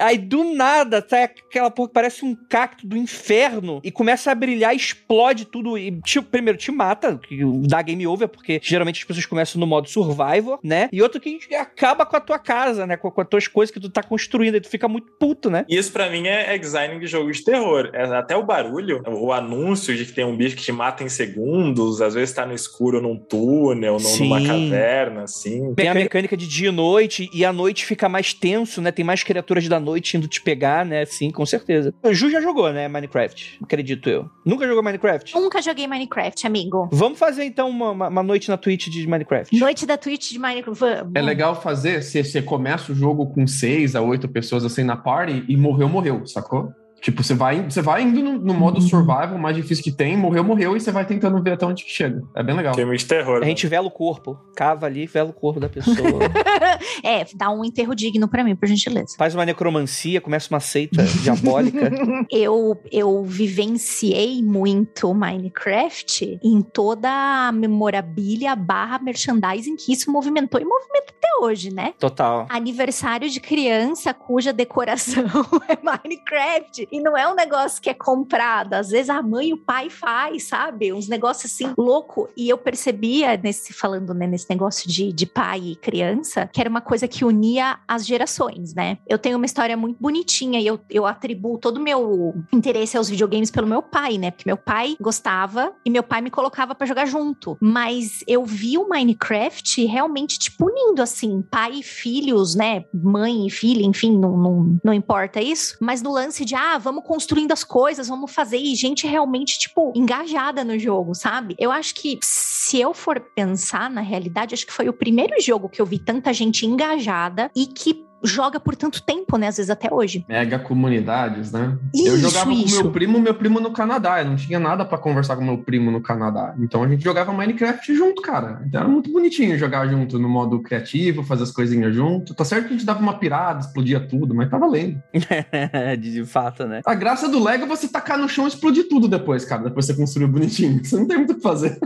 Aí 0.00 0.18
do 0.18 0.44
nada 0.54 1.00
tá 1.00 1.24
aquela 1.24 1.70
porra 1.70 1.88
que 1.88 1.94
parece 1.94 2.24
um 2.24 2.34
cacto 2.34 2.86
do 2.86 2.96
inferno 2.96 3.80
e 3.82 3.90
começa 3.90 4.30
a 4.30 4.34
brilhar, 4.34 4.74
explode 4.74 5.44
tudo 5.46 5.78
e 5.78 6.00
te, 6.02 6.20
primeiro 6.20 6.58
te 6.58 6.70
mata, 6.70 7.18
que 7.18 7.40
dá 7.66 7.80
game 7.82 8.06
over, 8.06 8.28
porque 8.28 8.60
geralmente 8.62 9.00
as 9.00 9.04
pessoas 9.04 9.26
começam 9.26 9.60
no 9.60 9.66
modo 9.66 9.88
survival, 9.88 10.58
né? 10.62 10.88
E 10.92 11.02
outro 11.02 11.20
que 11.20 11.38
acaba 11.54 12.04
com 12.04 12.16
a 12.16 12.20
tua 12.20 12.38
casa, 12.38 12.86
né? 12.86 12.96
Com, 12.96 13.10
com 13.10 13.20
as 13.20 13.28
tuas 13.28 13.48
coisas 13.48 13.72
que 13.72 13.80
tu 13.80 13.88
tá 13.88 14.02
construindo, 14.02 14.56
e 14.56 14.60
tu 14.60 14.68
fica 14.68 14.88
muito 14.88 15.12
puto, 15.18 15.50
né? 15.50 15.64
Isso 15.68 15.92
para 15.92 16.10
mim 16.10 16.26
é, 16.26 16.54
é 16.54 16.58
design 16.58 16.98
de 16.98 17.06
jogo 17.06 17.30
de 17.30 17.42
terror. 17.42 17.90
É, 17.92 18.04
até 18.04 18.36
o 18.36 18.44
barulho, 18.44 19.02
o 19.06 19.32
anúncio 19.32 19.96
de 19.96 20.04
que 20.04 20.12
tem 20.12 20.24
um 20.24 20.36
bicho 20.36 20.56
que 20.56 20.62
te 20.62 20.72
mata 20.72 21.02
em 21.02 21.08
segundos, 21.08 22.02
às 22.02 22.14
vezes 22.14 22.34
tá 22.34 22.44
no 22.44 22.54
escuro 22.54 23.00
num 23.00 23.16
túnel, 23.16 23.96
numa 23.98 24.44
caverna, 24.44 25.22
assim. 25.22 25.74
Tem 25.74 25.88
a 25.88 25.94
mecânica 25.94 26.36
de 26.36 26.46
dia 26.46 26.68
e 26.68 26.72
noite, 26.72 27.30
e 27.32 27.44
a 27.44 27.52
noite 27.52 27.84
fica 27.86 28.08
mais 28.08 28.34
tenso, 28.34 28.80
né? 28.80 28.90
Tem 28.90 29.04
mais 29.04 29.22
criaturas 29.22 29.66
da 29.68 29.80
noite 29.86 30.16
indo 30.16 30.26
te 30.26 30.40
pegar, 30.40 30.84
né? 30.84 31.04
Sim, 31.04 31.30
com 31.30 31.46
certeza. 31.46 31.94
O 32.02 32.12
Ju 32.12 32.30
já 32.30 32.40
jogou, 32.40 32.72
né? 32.72 32.88
Minecraft, 32.88 33.58
acredito 33.62 34.10
eu. 34.10 34.28
Nunca 34.44 34.66
jogou 34.66 34.82
Minecraft? 34.82 35.34
Nunca 35.34 35.62
joguei 35.62 35.86
Minecraft, 35.86 36.46
amigo. 36.46 36.88
Vamos 36.92 37.18
fazer 37.18 37.44
então 37.44 37.68
uma, 37.68 37.90
uma, 37.90 38.08
uma 38.08 38.22
noite 38.22 38.48
na 38.48 38.56
Twitch 38.56 38.88
de 38.88 39.06
Minecraft. 39.06 39.56
Noite 39.58 39.86
da 39.86 39.96
Twitch 39.96 40.32
de 40.32 40.38
Minecraft. 40.38 40.80
Vamos. 40.80 41.12
É 41.14 41.22
legal 41.22 41.60
fazer 41.60 42.02
se 42.02 42.22
você 42.22 42.42
começa 42.42 42.92
o 42.92 42.94
jogo 42.94 43.26
com 43.26 43.46
seis 43.46 43.94
a 43.94 44.00
oito 44.02 44.28
pessoas 44.28 44.64
assim 44.64 44.82
na 44.82 44.96
party 44.96 45.44
e 45.48 45.56
morreu, 45.56 45.88
morreu, 45.88 46.26
sacou? 46.26 46.72
Tipo, 47.00 47.22
você 47.22 47.34
vai, 47.34 47.62
você 47.62 47.82
vai 47.82 48.02
indo 48.02 48.22
no, 48.22 48.38
no 48.38 48.54
modo 48.54 48.76
Uhum. 48.76 48.88
survival 48.88 49.38
mais 49.38 49.54
difícil 49.54 49.84
que 49.84 49.92
tem, 49.92 50.16
morreu, 50.16 50.42
morreu, 50.42 50.76
e 50.76 50.80
você 50.80 50.90
vai 50.90 51.04
tentando 51.04 51.40
ver 51.42 51.52
até 51.52 51.66
onde 51.66 51.84
que 51.84 51.90
chega. 51.90 52.22
É 52.34 52.42
bem 52.42 52.54
legal. 52.56 52.74
Filme 52.74 52.96
de 52.96 53.04
terror. 53.04 53.42
A 53.42 53.46
gente 53.46 53.66
vela 53.66 53.86
o 53.86 53.90
corpo. 53.90 54.38
Cava 54.56 54.86
ali, 54.86 55.06
vela 55.06 55.30
o 55.30 55.32
corpo 55.32 55.60
da 55.60 55.68
pessoa. 55.68 55.96
é, 57.04 57.24
dá 57.34 57.50
um 57.50 57.64
enterro 57.64 57.94
digno 57.94 58.28
pra 58.28 58.42
mim, 58.42 58.56
por 58.56 58.66
gentileza. 58.66 59.14
Faz 59.16 59.34
uma 59.34 59.44
necromancia, 59.44 60.20
começa 60.20 60.52
uma 60.52 60.60
seita 60.60 61.02
diabólica. 61.22 61.90
eu, 62.30 62.80
eu 62.90 63.22
vivenciei 63.24 64.42
muito 64.42 65.14
Minecraft 65.14 66.38
em 66.42 66.62
toda 66.62 67.08
a 67.48 67.52
memorabilia 67.52 68.54
barra 68.56 68.98
merchandising 68.98 69.76
que 69.76 69.92
isso 69.92 70.10
movimentou 70.10 70.60
e 70.60 70.64
movimenta 70.64 71.12
até 71.16 71.28
hoje, 71.40 71.72
né? 71.72 71.94
Total. 71.98 72.46
Aniversário 72.48 73.28
de 73.28 73.40
criança 73.40 74.12
cuja 74.14 74.52
decoração 74.52 75.24
é 75.68 75.76
Minecraft. 75.82 76.85
E 76.90 77.00
não 77.00 77.16
é 77.16 77.28
um 77.28 77.34
negócio 77.34 77.80
que 77.80 77.90
é 77.90 77.94
comprado. 77.94 78.74
Às 78.74 78.88
vezes 78.88 79.10
a 79.10 79.22
mãe 79.22 79.48
e 79.48 79.52
o 79.52 79.58
pai 79.58 79.90
faz, 79.90 80.44
sabe? 80.44 80.92
Uns 80.92 81.08
negócios 81.08 81.52
assim, 81.52 81.72
louco. 81.76 82.28
E 82.36 82.48
eu 82.48 82.58
percebia, 82.58 83.36
nesse 83.36 83.72
falando 83.72 84.14
né, 84.14 84.26
nesse 84.26 84.48
negócio 84.48 84.88
de, 84.88 85.12
de 85.12 85.26
pai 85.26 85.60
e 85.60 85.76
criança, 85.76 86.48
que 86.52 86.60
era 86.60 86.70
uma 86.70 86.80
coisa 86.80 87.08
que 87.08 87.24
unia 87.24 87.78
as 87.86 88.06
gerações, 88.06 88.74
né? 88.74 88.98
Eu 89.06 89.18
tenho 89.18 89.36
uma 89.36 89.46
história 89.46 89.76
muito 89.76 90.00
bonitinha 90.00 90.60
e 90.60 90.66
eu, 90.66 90.80
eu 90.90 91.06
atribuo 91.06 91.58
todo 91.58 91.78
o 91.78 91.82
meu 91.82 92.34
interesse 92.52 92.96
aos 92.96 93.08
videogames 93.08 93.50
pelo 93.50 93.66
meu 93.66 93.82
pai, 93.82 94.18
né? 94.18 94.30
Porque 94.30 94.48
meu 94.48 94.56
pai 94.56 94.96
gostava 95.00 95.72
e 95.84 95.90
meu 95.90 96.02
pai 96.02 96.20
me 96.20 96.30
colocava 96.30 96.74
para 96.74 96.86
jogar 96.86 97.06
junto. 97.06 97.56
Mas 97.60 98.22
eu 98.26 98.44
vi 98.44 98.78
o 98.78 98.88
Minecraft 98.88 99.84
realmente, 99.86 100.38
tipo, 100.38 100.66
unindo, 100.66 101.02
assim, 101.02 101.42
pai 101.42 101.80
e 101.80 101.82
filhos, 101.82 102.54
né? 102.54 102.84
Mãe 102.92 103.46
e 103.46 103.50
filha, 103.50 103.84
enfim, 103.84 104.16
não, 104.16 104.36
não, 104.36 104.80
não 104.84 104.92
importa 104.92 105.40
isso. 105.40 105.76
Mas 105.80 106.02
no 106.02 106.12
lance 106.12 106.44
de, 106.44 106.54
ah, 106.54 106.75
vamos 106.78 107.04
construindo 107.04 107.52
as 107.52 107.64
coisas, 107.64 108.08
vamos 108.08 108.32
fazer. 108.32 108.58
E 108.58 108.74
gente 108.74 109.06
realmente, 109.06 109.58
tipo, 109.58 109.92
engajada 109.94 110.64
no 110.64 110.78
jogo, 110.78 111.14
sabe? 111.14 111.54
Eu 111.58 111.70
acho 111.70 111.94
que 111.94 112.18
se 112.22 112.80
eu 112.80 112.94
for 112.94 113.20
pensar 113.20 113.90
na 113.90 114.00
realidade, 114.00 114.54
acho 114.54 114.66
que 114.66 114.72
foi 114.72 114.88
o 114.88 114.92
primeiro 114.92 115.34
jogo 115.40 115.68
que 115.68 115.80
eu 115.80 115.86
vi 115.86 115.98
tanta 115.98 116.32
gente 116.32 116.66
engajada 116.66 117.50
e 117.54 117.66
que 117.66 118.05
joga 118.22 118.58
por 118.58 118.74
tanto 118.76 119.02
tempo, 119.02 119.36
né? 119.36 119.48
Às 119.48 119.56
vezes 119.56 119.70
até 119.70 119.92
hoje. 119.92 120.24
Mega 120.28 120.58
comunidades, 120.58 121.52
né? 121.52 121.78
Isso, 121.94 122.08
eu 122.08 122.16
jogava 122.18 122.52
isso. 122.52 122.76
com 122.76 122.82
meu 122.82 122.92
primo, 122.92 123.20
meu 123.20 123.34
primo 123.34 123.60
no 123.60 123.72
Canadá. 123.72 124.20
Eu 124.20 124.26
não 124.26 124.36
tinha 124.36 124.58
nada 124.58 124.84
pra 124.84 124.98
conversar 124.98 125.36
com 125.36 125.44
meu 125.44 125.58
primo 125.58 125.90
no 125.90 126.00
Canadá. 126.00 126.54
Então 126.58 126.82
a 126.82 126.88
gente 126.88 127.02
jogava 127.02 127.32
Minecraft 127.32 127.94
junto, 127.94 128.22
cara. 128.22 128.62
Então 128.66 128.80
era 128.80 128.88
muito 128.88 129.12
bonitinho 129.12 129.58
jogar 129.58 129.86
junto 129.88 130.18
no 130.18 130.28
modo 130.28 130.60
criativo, 130.60 131.22
fazer 131.22 131.44
as 131.44 131.50
coisinhas 131.50 131.94
junto. 131.94 132.34
Tá 132.34 132.44
certo 132.44 132.68
que 132.68 132.74
a 132.74 132.76
gente 132.76 132.86
dava 132.86 133.00
uma 133.00 133.18
pirada, 133.18 133.60
explodia 133.60 134.00
tudo, 134.00 134.34
mas 134.34 134.50
tá 134.50 134.58
valendo. 134.58 135.00
de, 135.98 136.12
de 136.12 136.24
fato, 136.24 136.66
né? 136.66 136.80
A 136.84 136.94
graça 136.94 137.28
do 137.28 137.42
Lego 137.42 137.64
é 137.64 137.68
você 137.68 137.88
tacar 137.88 138.18
no 138.18 138.28
chão 138.28 138.44
e 138.44 138.48
explodir 138.48 138.88
tudo 138.88 139.08
depois, 139.08 139.44
cara. 139.44 139.64
Depois 139.64 139.86
você 139.86 139.94
construiu 139.94 140.28
bonitinho. 140.28 140.84
Você 140.84 140.96
não 140.96 141.06
tem 141.06 141.18
muito 141.18 141.32
o 141.32 141.36
que 141.36 141.42
fazer. 141.42 141.78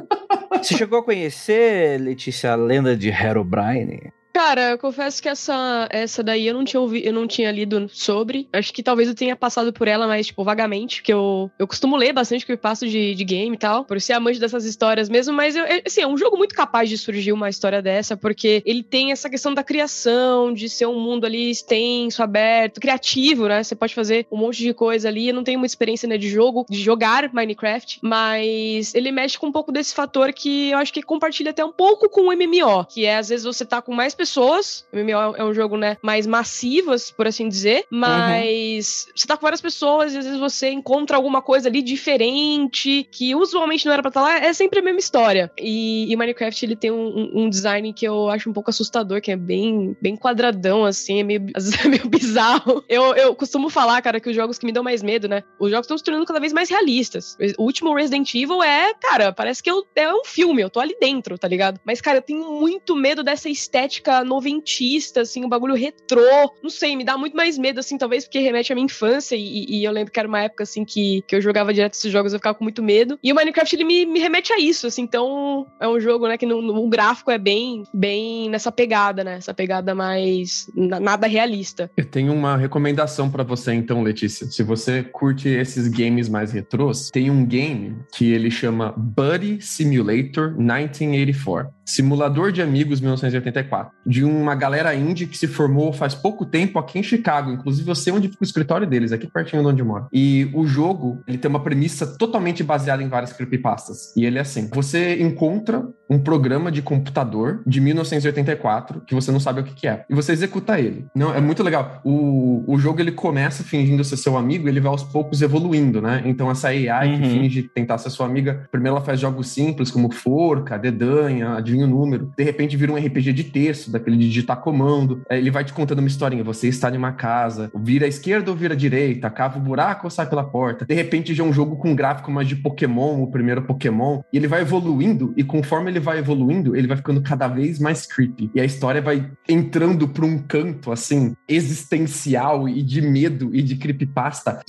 Você 0.63 0.77
chegou 0.77 0.99
a 0.99 1.03
conhecer, 1.03 2.01
Letícia, 2.01 2.53
a 2.53 2.57
lenda 2.57 2.97
de 2.97 3.09
Herobrine? 3.09 4.13
Cara, 4.33 4.71
eu 4.71 4.79
confesso 4.79 5.21
que 5.21 5.29
essa, 5.29 5.89
essa 5.91 6.23
daí 6.23 6.47
eu 6.47 6.55
não 6.55 6.65
tinha 6.65 6.81
ouvi, 6.81 7.05
eu 7.05 7.13
não 7.13 7.27
tinha 7.27 7.51
lido 7.51 7.89
sobre. 7.93 8.49
Acho 8.53 8.73
que 8.73 8.83
talvez 8.83 9.09
eu 9.09 9.15
tenha 9.15 9.35
passado 9.35 9.73
por 9.73 9.89
ela, 9.89 10.07
mas, 10.07 10.29
tipo, 10.29 10.45
vagamente, 10.45 10.97
porque 10.97 11.13
eu, 11.13 11.51
eu 11.59 11.67
costumo 11.67 11.97
ler 11.97 12.13
bastante 12.13 12.47
que 12.47 12.53
eu 12.53 12.59
passo 12.59 12.87
de, 12.89 13.15
de 13.15 13.25
game 13.25 13.57
e 13.57 13.59
tal, 13.59 13.85
por 13.85 14.01
ser 14.01 14.13
amante 14.13 14.39
dessas 14.39 14.65
histórias 14.65 15.09
mesmo, 15.09 15.35
mas 15.35 15.57
eu, 15.57 15.65
assim, 15.85 16.03
é 16.03 16.07
um 16.07 16.17
jogo 16.17 16.37
muito 16.37 16.55
capaz 16.55 16.89
de 16.89 16.97
surgir 16.97 17.33
uma 17.33 17.49
história 17.49 17.83
dessa, 17.83 18.17
porque 18.17 18.63
ele 18.65 18.83
tem 18.83 19.11
essa 19.11 19.29
questão 19.29 19.53
da 19.53 19.65
criação, 19.65 20.53
de 20.53 20.69
ser 20.69 20.87
um 20.87 21.01
mundo 21.01 21.27
ali 21.27 21.51
extenso, 21.51 22.23
aberto, 22.23 22.81
criativo, 22.81 23.49
né? 23.49 23.63
Você 23.63 23.75
pode 23.75 23.95
fazer 23.95 24.27
um 24.31 24.37
monte 24.37 24.59
de 24.59 24.73
coisa 24.73 25.09
ali. 25.09 25.29
Eu 25.29 25.35
não 25.35 25.45
tenho 25.45 25.59
muita 25.59 25.73
experiência, 25.73 26.09
né, 26.09 26.17
de 26.17 26.29
jogo, 26.29 26.65
de 26.71 26.81
jogar 26.81 27.33
Minecraft, 27.33 27.99
mas 28.03 28.95
ele 28.95 29.11
mexe 29.11 29.39
com 29.39 29.49
um 29.49 29.53
pouco 29.53 29.73
desse 29.73 29.95
fator 29.95 30.33
que 30.33 30.71
eu 30.71 30.79
acho 30.79 30.93
que 30.93 31.03
compartilha 31.03 31.51
até 31.51 31.65
um 31.65 31.73
pouco 31.73 32.09
com 32.09 32.29
o 32.29 32.33
MMO, 32.33 32.85
que 32.87 33.05
é 33.05 33.17
às 33.17 33.29
vezes 33.29 33.45
você 33.45 33.65
tá 33.65 33.83
com 33.83 33.93
mais 33.93 34.15
pessoas. 34.21 34.85
O 34.93 34.97
MMO 34.97 35.35
é 35.37 35.45
um 35.45 35.55
jogo, 35.55 35.77
né, 35.79 35.97
mais 36.03 36.27
massivas, 36.27 37.11
por 37.11 37.27
assim 37.27 37.49
dizer, 37.49 37.85
mas 37.91 39.07
você 39.15 39.27
tá 39.27 39.37
com 39.37 39.43
várias 39.43 39.61
pessoas 39.63 40.13
e 40.13 40.19
às 40.19 40.25
vezes 40.27 40.39
você 40.39 40.69
encontra 40.71 41.17
alguma 41.17 41.41
coisa 41.41 41.69
ali 41.69 41.81
diferente 41.83 43.09
que 43.11 43.35
usualmente 43.35 43.87
não 43.87 43.93
era 43.93 44.03
pra 44.03 44.11
estar 44.11 44.21
lá, 44.23 44.37
é 44.39 44.53
sempre 44.53 44.81
a 44.81 44.83
mesma 44.83 44.99
história. 45.01 45.51
E, 45.59 46.11
e 46.13 46.17
Minecraft 46.17 46.65
ele 46.65 46.77
tem 46.77 46.91
um, 46.91 47.07
um- 47.09 47.31
um 47.45 47.49
design 47.51 47.93
que 47.93 48.07
eu 48.07 48.29
acho 48.29 48.51
um 48.51 48.53
pouco 48.53 48.71
assustador, 48.71 49.21
que 49.21 49.31
é 49.31 49.37
bem, 49.37 49.97
bem 50.01 50.17
quadradão, 50.17 50.85
assim, 50.85 51.21
é 51.21 51.23
meio, 51.23 51.47
às 51.57 51.65
vezes 51.65 51.85
é 51.85 51.89
meio 51.89 52.09
bizarro. 52.09 52.85
Eu, 52.89 53.15
eu 53.15 53.35
costumo 53.35 53.71
falar, 53.71 54.01
cara, 54.03 54.21
que 54.21 54.29
os 54.29 54.37
jogos 54.37 54.59
que 54.59 54.67
me 54.67 54.73
dão 54.73 54.83
mais 54.83 55.03
medo, 55.03 55.29
né? 55.29 55.43
Os 55.59 55.71
jogos 55.71 55.85
estão 55.87 55.97
se 55.99 56.05
tornando 56.05 56.27
cada 56.27 56.41
vez 56.41 56.53
mais 56.53 56.69
realistas. 56.69 57.37
O 57.59 57.65
último 57.65 57.95
Resident 57.95 58.35
Evil 58.35 58.63
é, 58.63 58.93
cara, 58.95 59.33
parece 59.33 59.63
que 59.63 59.71
eu, 59.71 59.85
é 59.97 60.13
um 60.13 60.25
filme, 60.25 60.61
eu 60.63 60.69
tô 60.71 60.81
ali 60.81 60.97
dentro, 61.01 61.39
tá 61.39 61.49
ligado? 61.49 61.81
Mas, 61.85 62.01
cara, 62.01 62.19
eu 62.19 62.23
tenho 62.23 62.51
muito 62.61 62.95
medo 62.95 63.23
dessa 63.23 63.49
estética 63.49 64.10
noventista, 64.25 65.21
assim, 65.23 65.45
um 65.45 65.49
bagulho 65.49 65.75
retrô. 65.75 66.21
Não 66.63 66.71
sei, 66.71 66.97
me 66.97 67.05
dá 67.05 67.17
muito 67.17 67.37
mais 67.37 67.57
medo, 67.57 67.81
assim, 67.81 67.97
talvez 67.97 68.25
porque 68.25 68.39
remete 68.39 68.73
à 68.73 68.75
minha 68.75 68.85
infância. 68.85 69.35
E, 69.37 69.67
e 69.69 69.85
eu 69.85 69.93
lembro 69.93 70.13
que 70.13 70.19
era 70.19 70.29
uma 70.29 70.43
época, 70.43 70.63
assim, 70.65 70.85
que, 70.85 71.23
que 71.27 71.37
eu 71.37 71.41
jogava 71.41 71.73
direto 71.73 71.95
esses 71.95 72.11
jogos, 72.11 72.33
eu 72.33 72.39
ficava 72.39 72.55
com 72.57 72.65
muito 72.65 72.83
medo. 72.83 73.19
E 73.23 73.33
o 73.33 73.35
Minecraft, 73.35 73.75
ele 73.77 73.85
me, 73.85 74.05
me 74.07 74.19
remete 74.21 74.53
a 74.53 74.59
isso, 74.59 74.87
assim. 74.87 75.03
Então, 75.03 75.67
é 75.81 75.89
um 75.89 75.99
jogo, 76.01 76.27
né, 76.29 76.37
que 76.37 76.47
no, 76.47 76.61
no- 76.61 76.85
o 76.85 76.89
gráfico 76.89 77.31
é 77.31 77.39
bem, 77.39 77.83
bem 77.95 78.49
nessa 78.51 78.71
pegada, 78.73 79.23
né? 79.25 79.37
Essa 79.37 79.55
pegada 79.55 79.95
mais. 79.95 80.67
na- 80.75 81.01
nada 81.01 81.27
realista. 81.27 81.91
Eu 81.97 82.05
tenho 82.05 82.33
uma 82.33 82.57
recomendação 82.57 83.31
pra 83.31 83.43
você, 83.43 83.73
então, 83.73 84.03
Letícia. 84.03 84.47
Se 84.47 84.63
você 84.63 85.03
curte 85.03 85.49
esses 85.49 85.89
games 85.89 86.29
mais 86.29 86.53
retrôs, 86.53 87.11
tem 87.11 87.31
um 87.31 87.45
game 87.45 87.97
que 88.15 88.31
ele 88.33 88.51
chama 88.51 88.93
Buddy 88.97 89.61
Simulator 89.61 90.55
1984. 90.57 91.73
Simulador 91.91 92.53
de 92.53 92.63
Amigos 92.63 93.01
1984. 93.01 93.93
De 94.07 94.25
uma 94.25 94.55
galera 94.55 94.95
indie 94.95 95.27
que 95.27 95.37
se 95.37 95.47
formou 95.47 95.93
faz 95.93 96.15
pouco 96.15 96.47
tempo 96.47 96.79
aqui 96.79 96.99
em 96.99 97.03
Chicago. 97.03 97.51
Inclusive, 97.51 97.89
eu 97.91 97.95
sei 97.95 98.13
onde 98.13 98.29
fica 98.29 98.43
o 98.43 98.45
escritório 98.45 98.87
deles, 98.87 99.13
aqui 99.13 99.27
pertinho 99.27 99.63
de 99.63 99.69
onde 99.69 99.83
eu 99.83 99.87
moro. 99.87 100.07
E 100.13 100.51
o 100.55 100.67
jogo, 100.67 101.23
ele 101.27 101.39
tem 101.39 101.49
uma 101.49 101.63
premissa 101.63 102.07
totalmente 102.07 102.63
baseada 102.63 103.03
em 103.03 103.09
várias 103.09 103.33
creepypastas. 103.33 104.15
E 104.17 104.25
ele 104.25 104.39
é 104.39 104.43
assim: 104.43 104.69
você 104.73 105.21
encontra 105.23 105.87
um 106.09 106.19
programa 106.19 106.73
de 106.73 106.83
computador 106.83 107.63
de 107.67 107.81
1984 107.81 109.03
que 109.07 109.15
você 109.15 109.31
não 109.31 109.39
sabe 109.41 109.61
o 109.61 109.65
que, 109.65 109.75
que 109.75 109.87
é. 109.87 110.05
E 110.11 110.15
você 110.15 110.33
executa 110.33 110.79
ele. 110.79 111.07
Não, 111.15 111.33
é 111.35 111.41
muito 111.41 111.63
legal. 111.63 112.01
O, 112.05 112.65
o 112.67 112.79
jogo 112.79 113.01
ele 113.01 113.13
começa 113.13 113.63
fingindo 113.63 114.03
ser 114.05 114.17
seu 114.17 114.37
amigo 114.37 114.67
e 114.67 114.71
ele 114.71 114.81
vai 114.81 114.91
aos 114.91 115.03
poucos 115.05 115.41
evoluindo, 115.43 116.01
né? 116.03 116.23
Então 116.25 116.51
essa 116.51 116.69
AI 116.69 117.19
que 117.19 117.21
Uhum. 117.21 117.31
finge 117.31 117.63
tentar 117.63 117.99
ser 117.99 118.09
sua 118.11 118.27
amiga, 118.27 118.67
primeiro 118.71 118.97
ela 118.97 119.05
faz 119.05 119.21
jogos 119.21 119.49
simples 119.49 119.91
como 119.91 120.11
forca, 120.13 120.79
dedanha, 120.79 121.55
adivinha 121.55 121.80
o 121.85 121.87
número. 121.87 122.33
De 122.37 122.45
repente 122.45 122.77
vira 122.77 122.93
um 122.93 122.97
RPG 122.97 123.33
de 123.33 123.45
texto, 123.45 123.91
daquele 123.91 124.17
de 124.17 124.29
digitar 124.29 124.61
comando. 124.61 125.23
Ele 125.31 125.51
vai 125.51 125.65
te 125.65 125.73
contando 125.73 126.01
uma 126.01 126.09
historinha. 126.09 126.45
Você 126.45 126.69
está 126.69 126.91
em 126.91 126.97
uma 126.97 127.13
casa, 127.13 127.71
vira 127.75 128.07
à 128.07 128.09
esquerda 128.09 128.51
ou 128.51 128.57
vira 128.57 128.75
à 128.75 128.77
direita, 128.77 129.31
cava 129.31 129.59
o 129.59 129.63
buraco 129.63 130.07
ou 130.07 130.11
sai 130.11 130.29
pela 130.29 130.45
porta. 130.45 130.85
De 130.85 130.95
repente 130.95 131.35
já 131.35 131.45
é 131.45 131.47
um 131.47 131.53
jogo 131.53 131.77
com 131.77 131.95
gráfico 131.95 132.31
mais 132.31 132.49
de 132.49 132.57
Pokémon, 132.57 133.23
o 133.23 133.31
primeiro 133.31 133.63
Pokémon. 133.63 134.23
E 134.33 134.37
ele 134.37 134.49
vai 134.49 134.63
evoluindo, 134.63 135.33
e 135.37 135.45
conforme 135.45 135.91
ele 135.91 136.01
vai 136.01 136.19
evoluindo, 136.19 136.77
ele 136.77 136.87
vai 136.87 136.97
ficando 136.97 137.23
cada 137.23 137.49
vez 137.49 137.79
mais 137.79 138.07
creepy. 138.07 138.51
E 138.55 138.61
a 138.61 138.65
história 138.65 139.01
vai 139.01 139.31
entrando 139.49 140.09
para 140.09 140.25
um 140.25 140.39
canto, 140.39 140.93
assim, 140.93 141.35
existencial 141.49 142.69
e 142.69 142.83
de 142.83 143.01
medo 143.01 143.55
e 143.55 143.63
de 143.63 143.77
creepypasta 143.77 144.61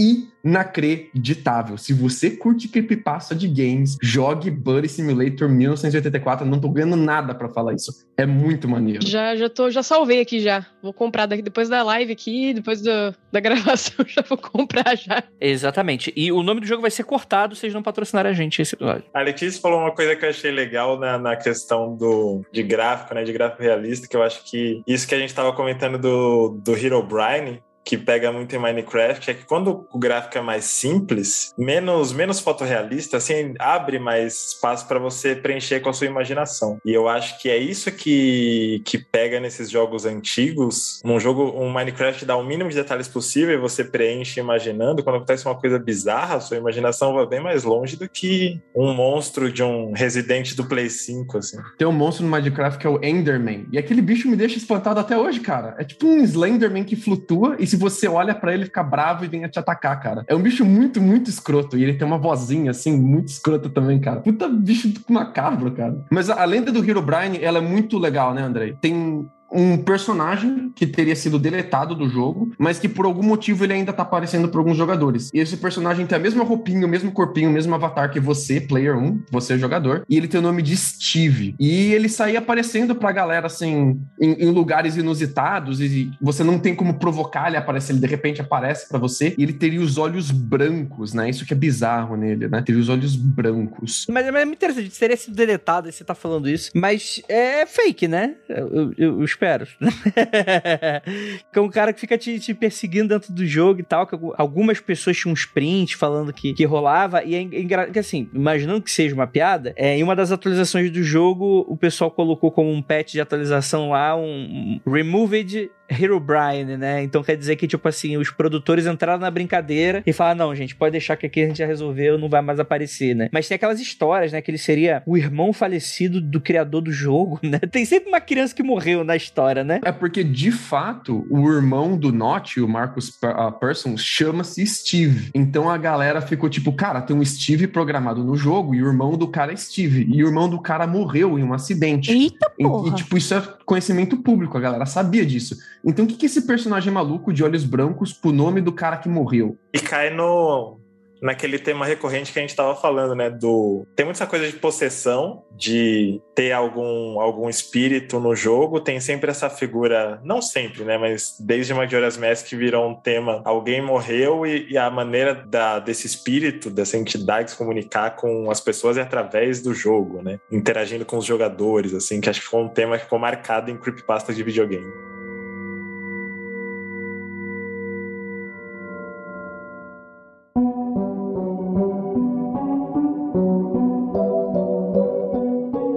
inacreditável. 0.44 1.78
Se 1.78 1.94
você 1.94 2.32
curte 2.32 2.68
creepypasta 2.68 3.36
de 3.36 3.48
games, 3.48 3.98
jogue 4.02 4.50
Buddy 4.50 4.90
Simulator 4.90 5.50
1984. 5.50 6.46
Não 6.46 6.60
tô 6.60 6.70
ganhando 6.70 6.96
nada 6.96 7.34
para 7.34 7.50
falar 7.50 7.74
isso. 7.74 7.92
É 8.18 8.26
muito 8.26 8.68
maneiro. 8.68 9.06
Já, 9.06 9.36
já 9.36 9.50
tô, 9.50 9.70
já 9.70 9.84
salvei 9.84 10.22
aqui 10.22 10.40
já. 10.40 10.66
Vou 10.82 10.94
comprar 10.94 11.26
daqui, 11.26 11.42
depois 11.42 11.70
da 11.70 11.84
live 11.84 12.12
aqui, 12.12 12.54
depois 12.54 12.82
do, 12.82 12.90
da 13.32 13.40
gravação, 13.42 14.06
já 14.08 14.22
vou 14.28 14.38
comprar 14.38 14.96
já. 14.96 15.24
Exatamente. 15.40 16.12
E 16.16 16.32
o 16.32 16.44
nome 16.44 16.62
do 16.62 16.68
jogo 16.68 16.82
vai 16.82 16.92
ser 16.92 17.04
cortado 17.04 17.56
se 17.56 17.66
eles 17.66 17.74
não 17.74 17.84
patrocinarem 17.84 18.32
a 18.32 18.36
gente 18.36 18.62
esse 18.62 18.76
episódio. 18.76 19.06
A 19.14 19.22
Letícia 19.22 19.62
falou 19.62 19.80
uma 19.80 19.92
coisa 19.92 20.16
que 20.16 20.26
eu 20.26 20.30
achei 20.30 20.52
legal 20.52 21.00
na, 21.00 21.18
na 21.18 21.36
questão 21.36 21.96
do, 21.96 22.44
de 22.52 22.64
gráfico, 22.64 23.14
né? 23.14 23.24
De 23.24 23.34
gráfico 23.34 23.64
realista, 23.64 24.08
que 24.08 24.16
eu 24.16 24.24
acho 24.24 24.44
que 24.50 24.82
isso 24.88 25.08
que 25.08 25.16
a 25.16 25.20
gente 25.20 25.34
tava 25.34 25.54
comentando 25.54 25.98
do, 25.98 26.60
do 26.64 26.76
Hero 26.76 27.02
Brian, 27.04 27.60
que 27.84 27.98
pega 27.98 28.32
muito 28.32 28.56
em 28.56 28.60
Minecraft 28.60 29.32
é 29.32 29.34
que 29.34 29.46
quando 29.46 29.88
o 29.92 30.00
gráfico 30.00 30.38
é 30.38 30.42
mais 30.42 30.66
simples, 30.66 31.54
menos 31.58 32.14
menos 32.14 32.40
fotorrealista, 32.40 33.18
assim, 33.18 33.54
abre 33.60 34.00
mais 34.00 34.52
espaço 34.54 34.88
para 34.88 35.00
você 35.00 35.36
preencher 35.36 35.80
com 35.80 35.90
a 35.90 35.94
sua 35.94 36.08
imaginação. 36.08 36.78
E 36.86 36.94
eu 36.94 37.08
acho 37.08 37.40
que 37.40 37.50
é 37.50 37.58
isso 37.58 37.92
que, 37.92 38.82
que 38.86 38.98
pega 38.98 39.40
nesses 39.40 39.70
jogos 39.70 40.06
antigos. 40.06 41.02
Um 41.04 41.20
jogo, 41.20 41.54
um 41.56 41.72
Minecraft 41.72 42.26
dá 42.26 42.36
o 42.36 42.44
mínimo 42.44 42.70
de 42.70 42.76
detalhes 42.76 43.08
possível 43.08 43.54
e 43.54 43.58
você 43.58 43.84
preenche 43.84 44.40
imaginando. 44.40 45.04
Quando 45.04 45.18
acontece 45.18 45.46
uma 45.46 45.60
coisa 45.60 45.80
bizarra, 45.80 46.40
sua 46.40 46.58
imaginação 46.58 47.14
vai 47.14 47.26
bem 47.26 47.42
mais 47.42 47.64
longe 47.64 47.96
do 47.96 48.08
que 48.08 48.60
um 48.76 48.94
monstro 48.94 49.52
de 49.52 49.64
um 49.64 49.92
Resident 49.94 50.56
do 50.56 50.66
Play 50.66 50.90
5, 50.90 51.38
assim. 51.38 51.58
Tem 51.78 51.88
um 51.88 51.92
monstro 51.92 52.26
no 52.26 52.32
Minecraft 52.32 52.80
que 52.80 52.88
é 52.88 52.90
o 52.90 53.04
Enderman. 53.04 53.68
E 53.72 53.78
aquele 53.78 54.02
bicho 54.02 54.30
me 54.30 54.36
deixa 54.36 54.58
espantado 54.58 55.00
até 55.00 55.18
hoje, 55.18 55.40
cara. 55.40 55.76
É 55.78 55.84
tipo 55.84 56.08
um 56.08 56.18
Slenderman 56.24 56.84
que 56.84 56.96
flutua 56.96 57.56
e 57.60 57.66
se 57.72 57.78
você 57.78 58.06
olha 58.06 58.36
para 58.36 58.54
ele, 58.54 58.66
fica 58.66 58.84
bravo 58.84 59.24
e 59.24 59.30
vem 59.30 59.48
te 59.48 59.58
atacar, 59.58 59.98
cara. 60.02 60.26
É 60.28 60.36
um 60.36 60.42
bicho 60.42 60.66
muito, 60.66 61.00
muito 61.02 61.30
escroto. 61.30 61.78
E 61.78 61.84
ele 61.84 61.94
tem 61.94 62.06
uma 62.06 62.18
vozinha, 62.18 62.72
assim, 62.72 62.98
muito 62.98 63.30
escrota 63.30 63.70
também, 63.70 63.98
cara. 63.98 64.20
Puta 64.20 64.50
bicho 64.50 64.92
macabro, 65.10 65.72
cara. 65.72 66.04
Mas 66.12 66.30
a, 66.30 66.44
lenda 66.44 66.70
do 66.70 66.84
Hero 66.84 67.02
Brian, 67.02 67.34
ela 67.42 67.60
é 67.60 67.62
muito 67.62 67.98
legal, 67.98 68.34
né, 68.34 68.42
André? 68.42 68.76
Tem 68.82 69.26
um 69.52 69.78
personagem 69.78 70.72
que 70.76 70.88
teria 70.88 71.16
sido 71.16 71.38
deletado 71.38 71.94
do 71.94 72.08
jogo, 72.10 72.54
mas 72.58 72.80
que 72.80 72.88
por 72.88 73.06
algum 73.06 73.24
motivo 73.24 73.64
ele 73.64 73.74
ainda 73.74 73.92
tá 73.92 74.04
aparecendo 74.04 74.48
para 74.48 74.60
alguns 74.60 74.78
jogadores. 74.78 75.30
E 75.34 75.40
esse 75.40 75.58
personagem 75.58 76.06
tem 76.06 76.18
a 76.18 76.22
mesma 76.22 76.44
roupinha, 76.44 76.86
o 76.86 76.90
mesmo 76.90 77.12
corpinho, 77.12 77.50
o 77.50 77.54
mesmo 77.54 77.76
avatar 77.76 78.12
que 78.12 78.20
você, 78.20 78.62
player 78.62 78.98
1, 78.98 79.24
você 79.30 79.58
jogador, 79.58 80.06
e 80.10 80.18
ele 80.18 80.28
tem 80.28 80.40
o 80.40 80.44
nome 80.44 80.62
de 80.62 80.76
Steve. 80.78 81.56
E 81.60 81.94
ele 81.94 82.08
saía 82.08 82.40
aparecendo 82.40 82.96
pra 82.96 83.12
galera, 83.12 83.48
assim, 83.48 84.00
em, 84.20 84.34
em 84.34 84.52
lugares 84.52 84.96
inusitados, 84.96 85.82
e 85.82 86.12
você 86.22 86.44
não 86.44 86.58
tem 86.58 86.74
como 86.74 86.98
provocar 86.98 87.48
ele 87.48 87.58
aparecer, 87.58 87.94
ele 87.94 88.00
de 88.00 88.08
repente 88.08 88.42
aparece 88.42 88.88
para 88.88 89.00
você, 89.00 89.36
e 89.38 89.44
ele 89.44 89.54
teria 89.54 89.82
os 89.82 89.98
olhos 89.98 90.32
brancos, 90.32 91.14
né? 91.14 91.30
Isso 91.30 91.46
que 91.46 91.54
é 91.54 91.58
bizarro 91.58 92.16
nele, 92.16 92.48
né? 92.48 92.62
Teria 92.62 92.82
os 92.82 92.90
olhos 92.90 93.16
brancos. 93.16 94.06
Mas, 94.10 94.26
mas 94.26 94.42
é 94.42 94.46
muito 94.46 94.58
interessante, 94.58 94.98
teria 94.98 95.18
sido 95.18 95.36
deletado, 95.36 95.90
e 95.90 95.92
você 95.92 96.04
tá 96.04 96.16
falando 96.16 96.50
isso, 96.50 96.72
mas 96.74 97.22
é 97.28 97.66
fake, 97.66 98.08
né? 98.08 98.36
Eu, 98.48 98.68
eu, 98.72 98.94
eu 98.98 99.24
espero. 99.42 99.66
que 101.52 101.58
é 101.58 101.62
um 101.62 101.70
cara 101.70 101.92
que 101.92 102.00
fica 102.00 102.18
te, 102.18 102.40
te, 102.40 102.54
perseguindo 102.54 103.10
dentro 103.10 103.34
do 103.34 103.46
jogo 103.46 103.80
e 103.80 103.84
tal. 103.84 104.06
Que 104.06 104.16
algumas 104.38 104.80
pessoas 104.80 105.18
tinham 105.18 105.34
uns 105.34 105.46
prints 105.46 105.94
falando 105.94 106.32
que, 106.32 106.54
que 106.54 106.64
rolava. 106.64 107.24
E 107.24 107.34
é 107.34 107.42
engraçado 107.42 107.92
que 107.92 108.00
assim, 108.00 108.30
imaginando 108.34 108.82
que 108.82 108.92
seja 108.92 109.16
uma 109.16 109.28
piada, 109.28 109.74
é, 109.76 109.98
em 109.98 110.04
uma 110.04 110.16
das 110.16 110.32
atualizações 110.32 110.92
do 110.92 111.04
jogo, 111.04 111.66
o 111.68 111.76
pessoal 111.76 112.12
colocou 112.12 112.52
como 112.52 112.72
um 112.72 112.82
patch 112.82 113.14
de 113.14 113.22
atualização 113.22 113.90
lá 113.90 114.16
um, 114.16 114.80
um 114.86 114.92
Removed 114.92 115.72
Herobrine, 115.92 116.78
né? 116.78 117.04
Então 117.04 117.24
quer 117.24 117.36
dizer 117.36 117.56
que, 117.56 117.68
tipo 117.68 117.88
assim, 117.88 118.18
os 118.18 118.30
produtores 118.30 118.86
entraram 118.86 119.20
na 119.20 119.30
brincadeira 119.30 120.02
e 120.06 120.14
falaram: 120.14 120.48
não, 120.48 120.56
gente, 120.56 120.76
pode 120.76 120.92
deixar 120.92 121.16
que 121.16 121.26
aqui 121.26 121.42
a 121.42 121.48
gente 121.48 121.58
já 121.58 121.66
resolveu, 121.66 122.18
não 122.18 122.30
vai 122.30 122.42
mais 122.42 122.60
aparecer, 122.60 123.16
né? 123.16 123.30
Mas 123.32 123.48
tem 123.48 123.56
aquelas 123.56 123.80
histórias, 123.80 124.32
né? 124.32 124.42
Que 124.42 124.52
ele 124.52 124.58
seria 124.58 125.04
o 125.06 125.18
irmão 125.18 125.52
falecido 125.52 126.22
do 126.22 126.40
criador 126.40 126.82
do 126.82 126.92
jogo, 126.92 127.40
né? 127.44 127.60
Tem 127.60 127.86
sempre 127.86 128.10
uma 128.10 128.22
criança 128.22 128.56
que 128.56 128.64
morreu 128.64 129.04
na 129.04 129.16
história, 129.16 129.64
né? 129.64 129.82
É 129.84 129.92
porque, 129.92 130.24
de 130.24 130.52
fato, 130.52 131.26
o 131.30 131.52
irmão 131.52 131.98
do 131.98 132.12
Notch, 132.12 132.58
o 132.58 132.68
Marcus 132.68 133.10
uh, 133.10 133.52
Persson, 133.60 133.98
chama-se 133.98 134.66
Steve. 134.66 135.30
Então 135.34 135.70
a 135.70 135.78
galera 135.78 136.22
ficou 136.22 136.50
tipo, 136.50 136.72
cara, 136.74 137.02
tem 137.02 137.16
um 137.16 137.26
Steve 137.26 137.68
programado 137.68 138.24
no 138.24 138.36
jogo 138.36 138.74
e 138.76 138.82
o 138.82 138.88
irmão 138.88 139.18
do 139.18 139.28
cara 139.28 139.52
é 139.52 139.56
Steve. 139.56 140.08
E 140.12 140.24
o 140.24 140.28
irmão 140.28 140.50
do 140.50 140.60
cara 140.60 140.88
morreu 140.88 141.38
em 141.38 141.44
um 141.44 141.54
acidente. 141.54 142.12
Eita 142.12 142.50
porra! 142.50 142.90
E, 142.90 142.92
e 142.92 142.96
tipo, 142.96 143.18
isso 143.18 143.34
é 143.34 143.42
conhecimento 143.66 144.18
público, 144.18 144.58
a 144.58 144.62
galera 144.62 144.86
sabia 144.86 145.26
disso. 145.26 145.58
Então, 145.84 146.06
o 146.06 146.08
que, 146.08 146.16
que 146.16 146.26
esse 146.26 146.46
personagem 146.46 146.92
maluco 146.94 147.34
de 147.34 147.44
olhos 147.44 147.64
brancos 147.64 148.14
pro 148.14 148.32
nome 148.32 148.62
do 148.62 148.72
cara 148.72 148.98
que 148.98 149.10
morreu? 149.10 149.58
E 149.74 149.80
cai 149.80 150.10
no 150.10 150.80
naquele 151.22 151.60
tema 151.60 151.86
recorrente 151.86 152.34
que 152.34 152.40
a 152.40 152.42
gente 152.42 152.50
estava 152.50 152.76
falando, 152.76 153.14
né? 153.14 153.30
Do 153.30 153.86
tem 153.96 154.06
muita 154.06 154.26
coisa 154.26 154.48
de 154.48 154.54
possessão, 154.54 155.44
de 155.56 156.20
ter 156.34 156.52
algum 156.52 157.20
algum 157.22 157.48
espírito 157.48 158.20
no 158.20 158.36
jogo, 158.36 158.80
tem 158.80 159.00
sempre 159.00 159.30
essa 159.30 159.50
figura, 159.50 160.20
não 160.24 160.42
sempre, 160.42 160.84
né? 160.84 160.98
Mas 160.98 161.36
desde 161.40 161.74
Majora's 161.74 162.18
Mask 162.18 162.50
virou 162.54 162.90
um 162.90 162.96
tema, 162.96 163.42
alguém 163.46 163.82
morreu 163.82 164.46
e, 164.46 164.72
e, 164.72 164.78
a 164.78 164.90
maneira 164.90 165.36
da, 165.36 165.78
desse 165.78 166.08
espírito, 166.08 166.72
dessa 166.72 166.98
entidade 166.98 167.52
se 167.52 167.58
comunicar 167.58 168.16
com 168.16 168.50
as 168.50 168.60
pessoas 168.60 168.98
é 168.98 169.02
através 169.02 169.62
do 169.62 169.74
jogo, 169.74 170.24
né? 170.24 170.40
Interagindo 170.52 171.06
com 171.06 171.18
os 171.18 171.26
jogadores, 171.26 171.94
assim, 171.94 172.20
que 172.20 172.30
acho 172.30 172.42
que 172.42 172.48
foi 172.48 172.62
um 172.62 172.70
tema 172.70 172.98
que 172.98 173.04
ficou 173.04 173.20
marcado 173.20 173.70
em 173.70 173.78
creepypasta 173.78 174.34
de 174.34 174.42
videogame. 174.42 175.11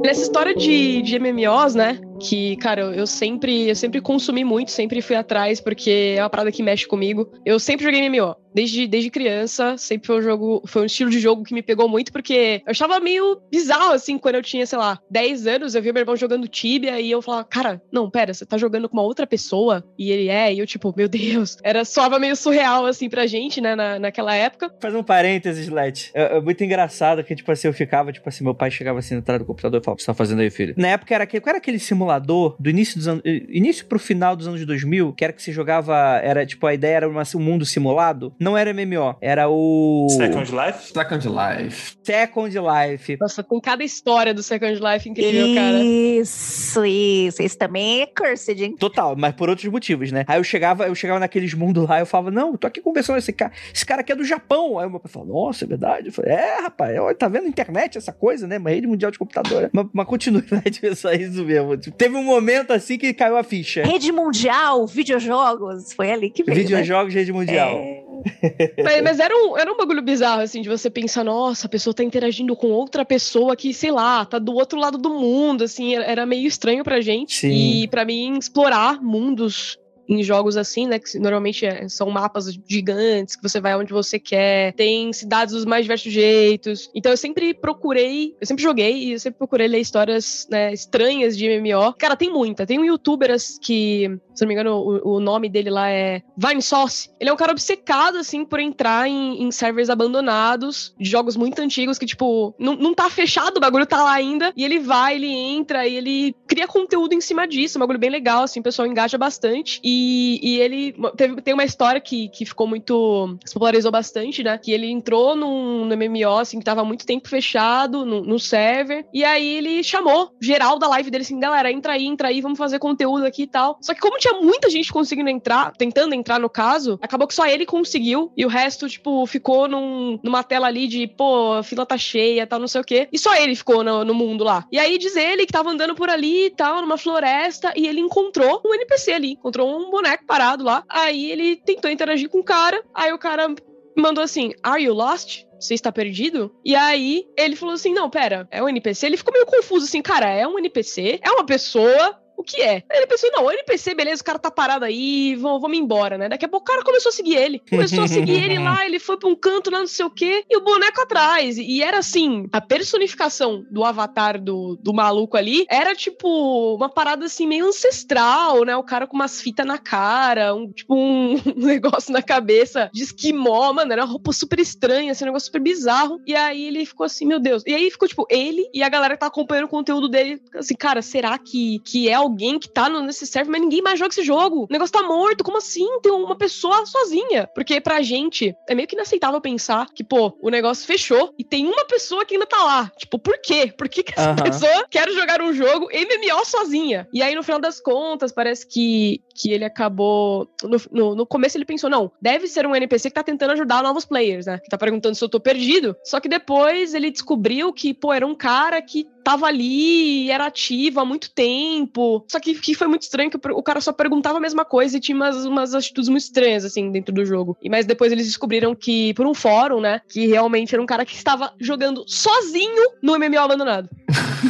Nessa 0.04 0.20
história 0.20 0.54
de, 0.54 1.00
de 1.00 1.18
MMOs, 1.18 1.74
né? 1.74 1.98
que, 2.20 2.56
cara, 2.56 2.82
eu 2.82 3.06
sempre, 3.06 3.68
eu 3.68 3.76
sempre 3.76 4.00
consumi 4.00 4.44
muito, 4.44 4.70
sempre 4.70 5.00
fui 5.02 5.16
atrás, 5.16 5.60
porque 5.60 6.14
é 6.16 6.22
uma 6.22 6.30
parada 6.30 6.52
que 6.52 6.62
mexe 6.62 6.86
comigo. 6.86 7.30
Eu 7.44 7.58
sempre 7.58 7.84
joguei 7.84 8.08
MMO. 8.08 8.36
Desde, 8.54 8.86
desde 8.86 9.10
criança, 9.10 9.76
sempre 9.76 10.06
foi 10.06 10.18
um 10.18 10.22
jogo, 10.22 10.62
foi 10.66 10.82
um 10.82 10.86
estilo 10.86 11.10
de 11.10 11.18
jogo 11.18 11.42
que 11.42 11.52
me 11.52 11.62
pegou 11.62 11.88
muito, 11.88 12.12
porque 12.12 12.62
eu 12.64 12.70
achava 12.70 13.00
meio 13.00 13.40
bizarro, 13.50 13.92
assim, 13.92 14.16
quando 14.16 14.36
eu 14.36 14.42
tinha, 14.42 14.64
sei 14.66 14.78
lá, 14.78 14.98
10 15.10 15.46
anos, 15.46 15.74
eu 15.74 15.82
via 15.82 15.92
meu 15.92 16.02
irmão 16.02 16.16
jogando 16.16 16.46
Tibia 16.46 17.00
e 17.00 17.10
eu 17.10 17.20
falava, 17.20 17.44
cara, 17.44 17.82
não, 17.90 18.10
pera, 18.10 18.32
você 18.32 18.46
tá 18.46 18.56
jogando 18.56 18.88
com 18.88 18.96
uma 18.96 19.02
outra 19.02 19.26
pessoa? 19.26 19.84
E 19.98 20.10
ele 20.10 20.28
é, 20.28 20.54
e 20.54 20.58
eu, 20.58 20.66
tipo, 20.66 20.94
meu 20.96 21.08
Deus, 21.08 21.56
era 21.62 21.84
soava 21.84 22.18
meio 22.18 22.36
surreal, 22.36 22.86
assim, 22.86 23.08
pra 23.08 23.26
gente, 23.26 23.60
né, 23.60 23.74
na, 23.74 23.98
naquela 23.98 24.34
época. 24.34 24.72
Faz 24.80 24.94
um 24.94 25.02
parênteses, 25.02 25.68
Let. 25.68 26.10
É, 26.14 26.36
é, 26.36 26.40
muito 26.40 26.62
engraçado 26.62 27.24
que, 27.24 27.34
tipo 27.34 27.50
assim, 27.50 27.66
eu 27.66 27.74
ficava, 27.74 28.12
tipo 28.12 28.28
assim, 28.28 28.44
meu 28.44 28.54
pai 28.54 28.70
chegava 28.70 28.98
assim 28.98 29.14
entrada 29.14 29.40
do 29.40 29.46
computador 29.46 29.80
e 29.80 29.84
falava, 29.84 29.94
o 29.94 29.96
que 29.96 30.02
você 30.02 30.06
tá 30.06 30.14
fazendo 30.14 30.40
aí, 30.40 30.50
filho? 30.50 30.74
Na 30.76 30.88
época 30.88 31.14
era 31.14 31.24
aquele, 31.24 31.40
qual 31.40 31.50
era 31.50 31.58
aquele 31.58 31.78
simulador 31.78 32.56
do 32.58 32.70
início 32.70 32.96
dos 32.96 33.08
anos, 33.08 33.22
início 33.24 33.86
pro 33.86 33.98
final 33.98 34.36
dos 34.36 34.46
anos 34.46 34.64
2000, 34.64 35.12
que 35.12 35.24
era 35.24 35.32
que 35.32 35.42
você 35.42 35.52
jogava, 35.52 36.20
era, 36.22 36.46
tipo, 36.46 36.66
a 36.66 36.74
ideia 36.74 36.96
era 36.96 37.08
uma, 37.08 37.22
um 37.34 37.40
mundo 37.40 37.64
simulado? 37.64 38.34
Não 38.44 38.58
era 38.58 38.74
MMO. 38.74 39.16
Era 39.22 39.48
o. 39.48 40.06
Second 40.10 40.52
Life? 40.52 40.92
Second 40.92 41.28
Life. 41.28 41.96
Second 42.02 42.54
Life. 42.58 43.16
Nossa, 43.18 43.42
tem 43.42 43.58
cada 43.58 43.82
história 43.82 44.34
do 44.34 44.42
Second 44.42 44.78
Life 44.78 45.08
incrível, 45.08 45.46
isso, 45.46 45.54
cara. 45.54 45.82
Isso, 45.82 46.84
isso. 46.84 47.42
Esse 47.42 47.56
também 47.56 48.02
é 48.02 48.06
cursed, 48.06 48.62
hein? 48.62 48.76
Total, 48.78 49.16
mas 49.16 49.34
por 49.34 49.48
outros 49.48 49.66
motivos, 49.72 50.12
né? 50.12 50.26
Aí 50.28 50.38
eu 50.38 50.44
chegava, 50.44 50.86
eu 50.86 50.94
chegava 50.94 51.18
naqueles 51.18 51.54
mundos 51.54 51.88
lá, 51.88 52.00
eu 52.00 52.06
falava, 52.06 52.30
não, 52.30 52.52
eu 52.52 52.58
tô 52.58 52.66
aqui 52.66 52.82
conversando 52.82 53.14
com 53.14 53.20
esse 53.20 53.32
cara. 53.32 53.52
Esse 53.74 53.86
cara 53.86 54.02
aqui 54.02 54.12
é 54.12 54.14
do 54.14 54.24
Japão. 54.24 54.78
Aí 54.78 54.86
o 54.86 54.90
meu 54.90 55.00
pai 55.00 55.10
falou, 55.10 55.46
nossa, 55.46 55.64
é 55.64 55.68
verdade. 55.68 56.08
Eu 56.08 56.12
falei, 56.12 56.32
é, 56.32 56.60
rapaz, 56.60 56.98
olha, 56.98 57.14
tá 57.14 57.28
vendo 57.28 57.48
internet, 57.48 57.96
essa 57.96 58.12
coisa, 58.12 58.46
né? 58.46 58.58
Uma 58.58 58.68
rede 58.68 58.86
mundial 58.86 59.10
de 59.10 59.18
computador. 59.18 59.70
Mas, 59.72 59.86
mas 59.90 60.06
continue, 60.06 60.44
né? 60.52 60.60
Tipo, 60.70 60.94
só 60.94 61.14
isso 61.14 61.42
mesmo. 61.42 61.78
Tipo, 61.78 61.96
teve 61.96 62.14
um 62.14 62.24
momento 62.24 62.74
assim 62.74 62.98
que 62.98 63.14
caiu 63.14 63.38
a 63.38 63.42
ficha. 63.42 63.84
Rede 63.84 64.12
mundial, 64.12 64.86
videojogos. 64.86 65.94
Foi 65.94 66.12
ali 66.12 66.28
que 66.28 66.44
veio. 66.44 66.58
Né? 66.58 66.62
Videojogos, 66.62 67.14
né? 67.14 67.20
rede 67.20 67.32
mundial. 67.32 67.78
É 67.78 68.04
mas, 68.82 69.02
mas, 69.02 69.20
era, 69.20 69.34
um, 69.34 69.56
era 69.56 69.72
um 69.72 69.76
bagulho 69.76 70.02
bizarro, 70.02 70.42
assim, 70.42 70.60
de 70.62 70.68
você 70.68 70.88
pensar, 70.90 71.24
nossa, 71.24 71.66
a 71.66 71.70
pessoa 71.70 71.94
tá 71.94 72.02
interagindo 72.02 72.56
com 72.56 72.68
outra 72.68 73.04
pessoa 73.04 73.56
que, 73.56 73.72
sei 73.72 73.90
lá, 73.90 74.24
tá 74.24 74.38
do 74.38 74.54
outro 74.54 74.78
lado 74.78 74.98
do 74.98 75.10
mundo, 75.10 75.64
assim, 75.64 75.94
era, 75.94 76.24
meio 76.26 76.46
estranho 76.46 76.82
pra 76.84 77.00
gente. 77.00 77.34
Sim. 77.34 77.82
E 77.82 77.88
para 77.88 78.04
mim, 78.04 78.38
explorar 78.38 79.02
mundos 79.02 79.78
em 80.08 80.22
jogos 80.22 80.56
assim, 80.56 80.86
né? 80.86 80.98
Que 80.98 81.18
normalmente 81.18 81.66
é, 81.66 81.88
são 81.88 82.10
mapas 82.10 82.52
gigantes, 82.66 83.36
que 83.36 83.42
você 83.42 83.60
vai 83.60 83.74
onde 83.76 83.92
você 83.92 84.18
quer, 84.18 84.72
tem 84.74 85.12
cidades 85.12 85.54
dos 85.54 85.64
mais 85.64 85.84
diversos 85.84 86.12
jeitos. 86.12 86.90
Então 86.94 87.12
eu 87.12 87.16
sempre 87.16 87.54
procurei, 87.54 88.36
eu 88.40 88.46
sempre 88.46 88.62
joguei 88.62 89.04
e 89.04 89.12
eu 89.12 89.18
sempre 89.18 89.38
procurei 89.38 89.68
ler 89.68 89.80
histórias 89.80 90.46
né, 90.50 90.72
estranhas 90.72 91.36
de 91.36 91.48
MMO. 91.48 91.94
Cara, 91.98 92.16
tem 92.16 92.30
muita. 92.30 92.66
Tem 92.66 92.78
um 92.78 92.84
youtuber 92.84 93.34
que, 93.60 94.18
se 94.34 94.42
não 94.42 94.48
me 94.48 94.54
engano, 94.54 94.76
o, 94.76 95.16
o 95.16 95.20
nome 95.20 95.48
dele 95.48 95.70
lá 95.70 95.88
é 95.88 96.22
Vine 96.36 96.62
Sauce. 96.62 97.10
Ele 97.18 97.30
é 97.30 97.32
um 97.32 97.36
cara 97.36 97.52
obcecado, 97.52 98.18
assim, 98.18 98.44
por 98.44 98.60
entrar 98.60 99.08
em, 99.08 99.42
em 99.42 99.50
servers 99.50 99.90
abandonados, 99.90 100.94
de 100.98 101.08
jogos 101.08 101.36
muito 101.36 101.60
antigos, 101.60 101.98
que, 101.98 102.06
tipo, 102.06 102.54
não, 102.58 102.74
não 102.74 102.94
tá 102.94 103.08
fechado, 103.08 103.56
o 103.56 103.60
bagulho 103.60 103.86
tá 103.86 104.02
lá 104.02 104.12
ainda. 104.12 104.52
E 104.56 104.64
ele 104.64 104.78
vai, 104.78 105.16
ele 105.16 105.30
entra 105.30 105.86
e 105.86 105.96
ele 105.96 106.36
cria 106.46 106.66
conteúdo 106.66 107.14
em 107.14 107.20
cima 107.20 107.46
disso. 107.46 107.78
Um 107.78 107.80
bagulho 107.80 107.98
bem 107.98 108.10
legal, 108.10 108.42
assim, 108.42 108.60
o 108.60 108.62
pessoal 108.62 108.86
engaja 108.86 109.16
bastante. 109.16 109.80
E, 109.82 109.93
e 110.42 110.60
ele 110.60 110.94
teve, 111.16 111.40
tem 111.42 111.54
uma 111.54 111.64
história 111.64 112.00
que, 112.00 112.28
que 112.28 112.44
ficou 112.44 112.66
muito. 112.66 113.36
se 113.44 113.54
popularizou 113.54 113.90
bastante, 113.90 114.42
né? 114.42 114.58
Que 114.58 114.72
ele 114.72 114.90
entrou 114.90 115.34
num, 115.36 115.84
no 115.84 115.96
MMO, 115.96 116.38
assim, 116.38 116.58
que 116.58 116.64
tava 116.64 116.84
muito 116.84 117.06
tempo 117.06 117.28
fechado 117.28 118.04
no, 118.04 118.22
no 118.22 118.38
server. 118.38 119.06
E 119.12 119.24
aí 119.24 119.56
ele 119.56 119.82
chamou 119.82 120.30
geral 120.40 120.78
da 120.78 120.88
live 120.88 121.10
dele 121.10 121.22
assim, 121.22 121.38
galera, 121.38 121.70
entra 121.70 121.92
aí, 121.94 122.06
entra 122.06 122.28
aí, 122.28 122.40
vamos 122.40 122.58
fazer 122.58 122.78
conteúdo 122.78 123.24
aqui 123.24 123.42
e 123.42 123.46
tal. 123.46 123.78
Só 123.80 123.94
que 123.94 124.00
como 124.00 124.18
tinha 124.18 124.34
muita 124.34 124.70
gente 124.70 124.92
conseguindo 124.92 125.30
entrar, 125.30 125.72
tentando 125.72 126.14
entrar 126.14 126.38
no 126.38 126.50
caso, 126.50 126.98
acabou 127.02 127.26
que 127.26 127.34
só 127.34 127.46
ele 127.46 127.66
conseguiu 127.66 128.32
e 128.36 128.44
o 128.44 128.48
resto, 128.48 128.88
tipo, 128.88 129.26
ficou 129.26 129.68
num, 129.68 130.18
numa 130.22 130.42
tela 130.42 130.66
ali 130.66 130.86
de, 130.86 131.06
pô, 131.06 131.54
a 131.54 131.62
fila 131.62 131.86
tá 131.86 131.96
cheia, 131.96 132.46
tal, 132.46 132.58
não 132.58 132.68
sei 132.68 132.80
o 132.80 132.84
quê. 132.84 133.08
E 133.12 133.18
só 133.18 133.34
ele 133.34 133.54
ficou 133.54 133.82
no, 133.82 134.04
no 134.04 134.14
mundo 134.14 134.44
lá. 134.44 134.66
E 134.70 134.78
aí 134.78 134.98
diz 134.98 135.16
ele 135.16 135.46
que 135.46 135.52
tava 135.52 135.70
andando 135.70 135.94
por 135.94 136.08
ali 136.08 136.46
e 136.46 136.50
tal, 136.50 136.80
numa 136.80 136.98
floresta, 136.98 137.72
e 137.76 137.86
ele 137.86 138.00
encontrou 138.00 138.60
um 138.64 138.74
NPC 138.74 139.12
ali, 139.12 139.32
encontrou 139.32 139.68
um 139.68 139.83
boneco 139.90 140.24
parado 140.26 140.64
lá. 140.64 140.84
Aí 140.88 141.30
ele 141.30 141.56
tentou 141.56 141.90
interagir 141.90 142.28
com 142.28 142.40
o 142.40 142.44
cara, 142.44 142.82
aí 142.94 143.12
o 143.12 143.18
cara 143.18 143.54
mandou 143.96 144.22
assim: 144.22 144.52
Are 144.62 144.82
you 144.82 144.94
lost? 144.94 145.44
Você 145.58 145.74
está 145.74 145.90
perdido? 145.90 146.54
E 146.64 146.74
aí 146.74 147.24
ele 147.36 147.56
falou 147.56 147.74
assim: 147.74 147.92
Não, 147.92 148.10
pera, 148.10 148.46
é 148.50 148.62
um 148.62 148.68
NPC. 148.68 149.06
Ele 149.06 149.16
ficou 149.16 149.32
meio 149.32 149.46
confuso 149.46 149.86
assim, 149.86 150.02
cara, 150.02 150.28
é 150.28 150.46
um 150.46 150.58
NPC? 150.58 151.20
É 151.22 151.30
uma 151.30 151.46
pessoa? 151.46 152.18
O 152.36 152.42
que 152.42 152.60
é? 152.60 152.82
Ele 152.90 153.06
pensou, 153.06 153.30
não, 153.32 153.50
NPC, 153.50 153.94
beleza, 153.94 154.22
o 154.22 154.24
cara 154.24 154.38
tá 154.38 154.50
parado 154.50 154.84
aí, 154.84 155.34
vamos, 155.36 155.60
vamos 155.60 155.78
embora, 155.78 156.18
né? 156.18 156.28
Daqui 156.28 156.44
a 156.44 156.48
pouco 156.48 156.64
o 156.64 156.72
cara 156.72 156.84
começou 156.84 157.10
a 157.10 157.12
seguir 157.12 157.36
ele. 157.36 157.62
Começou 157.68 158.04
a 158.04 158.08
seguir 158.08 158.42
ele 158.42 158.58
lá, 158.58 158.84
ele 158.86 158.98
foi 158.98 159.16
pra 159.16 159.28
um 159.28 159.34
canto 159.34 159.70
lá, 159.70 159.80
não 159.80 159.86
sei 159.86 160.04
o 160.04 160.10
quê, 160.10 160.44
e 160.48 160.56
o 160.56 160.60
boneco 160.60 161.00
atrás. 161.00 161.56
E 161.58 161.82
era 161.82 161.98
assim, 161.98 162.48
a 162.52 162.60
personificação 162.60 163.64
do 163.70 163.84
avatar 163.84 164.40
do, 164.40 164.76
do 164.80 164.92
maluco 164.92 165.36
ali 165.36 165.64
era 165.68 165.94
tipo 165.94 166.74
uma 166.74 166.88
parada 166.88 167.26
assim 167.26 167.46
meio 167.46 167.66
ancestral, 167.66 168.64
né? 168.64 168.76
O 168.76 168.82
cara 168.82 169.06
com 169.06 169.16
umas 169.16 169.40
fitas 169.40 169.66
na 169.66 169.78
cara, 169.78 170.54
um, 170.54 170.70
tipo 170.70 170.94
um 170.94 171.34
negócio 171.56 172.12
na 172.12 172.22
cabeça 172.22 172.90
de 172.92 173.02
esquimó, 173.02 173.72
mano, 173.72 173.92
era 173.92 174.02
uma 174.04 174.10
roupa 174.10 174.32
super 174.32 174.58
estranha, 174.58 175.12
assim, 175.12 175.24
um 175.24 175.28
negócio 175.28 175.46
super 175.46 175.60
bizarro. 175.60 176.20
E 176.26 176.34
aí 176.34 176.66
ele 176.66 176.84
ficou 176.84 177.04
assim, 177.04 177.26
meu 177.26 177.38
Deus. 177.38 177.62
E 177.66 177.74
aí 177.74 177.90
ficou 177.90 178.08
tipo, 178.08 178.26
ele 178.30 178.68
e 178.72 178.82
a 178.82 178.88
galera 178.88 179.14
que 179.14 179.20
tá 179.20 179.26
acompanhando 179.26 179.66
o 179.66 179.68
conteúdo 179.68 180.08
dele, 180.08 180.40
assim, 180.54 180.74
cara, 180.74 181.02
será 181.02 181.38
que, 181.38 181.78
que 181.80 182.08
é 182.08 182.18
alguém 182.24 182.58
que 182.58 182.68
tá 182.68 182.88
nesse 182.88 183.26
server, 183.26 183.50
mas 183.50 183.60
ninguém 183.60 183.82
mais 183.82 183.98
joga 183.98 184.10
esse 184.10 184.22
jogo. 184.22 184.64
O 184.64 184.72
negócio 184.72 184.92
tá 184.92 185.02
morto. 185.02 185.44
Como 185.44 185.58
assim? 185.58 185.86
Tem 186.00 186.12
uma 186.12 186.36
pessoa 186.36 186.84
sozinha. 186.86 187.48
Porque 187.54 187.80
pra 187.80 188.02
gente 188.02 188.54
é 188.68 188.74
meio 188.74 188.88
que 188.88 188.94
inaceitável 188.94 189.40
pensar 189.40 189.86
que, 189.94 190.02
pô, 190.02 190.36
o 190.40 190.50
negócio 190.50 190.86
fechou 190.86 191.34
e 191.38 191.44
tem 191.44 191.66
uma 191.66 191.84
pessoa 191.86 192.24
que 192.24 192.34
ainda 192.34 192.46
tá 192.46 192.62
lá. 192.62 192.92
Tipo, 192.96 193.18
por 193.18 193.38
quê? 193.40 193.72
Por 193.76 193.88
que, 193.88 194.02
que 194.02 194.12
essa 194.12 194.30
uhum. 194.30 194.36
pessoa 194.36 194.86
quer 194.90 195.08
jogar 195.10 195.40
um 195.42 195.52
jogo 195.52 195.88
MMO 195.92 196.44
sozinha? 196.44 197.08
E 197.12 197.22
aí, 197.22 197.34
no 197.34 197.42
final 197.42 197.60
das 197.60 197.80
contas, 197.80 198.32
parece 198.32 198.66
que, 198.66 199.20
que 199.34 199.52
ele 199.52 199.64
acabou. 199.64 200.48
No, 200.62 200.80
no, 200.90 201.14
no 201.14 201.26
começo 201.26 201.56
ele 201.56 201.64
pensou, 201.64 201.90
não, 201.90 202.10
deve 202.20 202.46
ser 202.46 202.66
um 202.66 202.74
NPC 202.74 203.10
que 203.10 203.14
tá 203.14 203.22
tentando 203.22 203.52
ajudar 203.52 203.82
novos 203.82 204.04
players, 204.04 204.46
né? 204.46 204.58
Que 204.58 204.68
tá 204.68 204.78
perguntando 204.78 205.14
se 205.14 205.24
eu 205.24 205.28
tô 205.28 205.40
perdido. 205.40 205.96
Só 206.04 206.20
que 206.20 206.28
depois 206.28 206.94
ele 206.94 207.10
descobriu 207.10 207.72
que, 207.72 207.92
pô, 207.92 208.12
era 208.12 208.26
um 208.26 208.34
cara 208.34 208.80
que 208.80 209.06
tava 209.24 209.46
ali, 209.46 210.30
era 210.30 210.46
ativo 210.46 211.00
há 211.00 211.04
muito 211.04 211.30
tempo. 211.30 212.24
Só 212.28 212.38
que, 212.38 212.54
que 212.54 212.74
foi 212.74 212.86
muito 212.86 213.02
estranho 213.02 213.30
que 213.30 213.38
o 213.50 213.62
cara 213.62 213.80
só 213.80 213.92
perguntava 213.92 214.38
a 214.38 214.40
mesma 214.40 214.64
coisa 214.64 214.96
e 214.96 215.00
tinha 215.00 215.16
umas, 215.16 215.44
umas 215.44 215.74
atitudes 215.74 216.08
muito 216.08 216.22
estranhas, 216.22 216.64
assim, 216.64 216.92
dentro 216.92 217.12
do 217.12 217.24
jogo. 217.24 217.56
E 217.62 217.70
mas 217.70 217.86
depois 217.86 218.12
eles 218.12 218.26
descobriram 218.26 218.74
que, 218.74 219.14
por 219.14 219.26
um 219.26 219.34
fórum, 219.34 219.80
né, 219.80 220.00
que 220.08 220.26
realmente 220.26 220.74
era 220.74 220.82
um 220.82 220.86
cara 220.86 221.04
que 221.04 221.14
estava 221.14 221.52
jogando 221.58 222.04
sozinho 222.06 222.92
no 223.02 223.18
MMO 223.18 223.38
abandonado. 223.38 223.88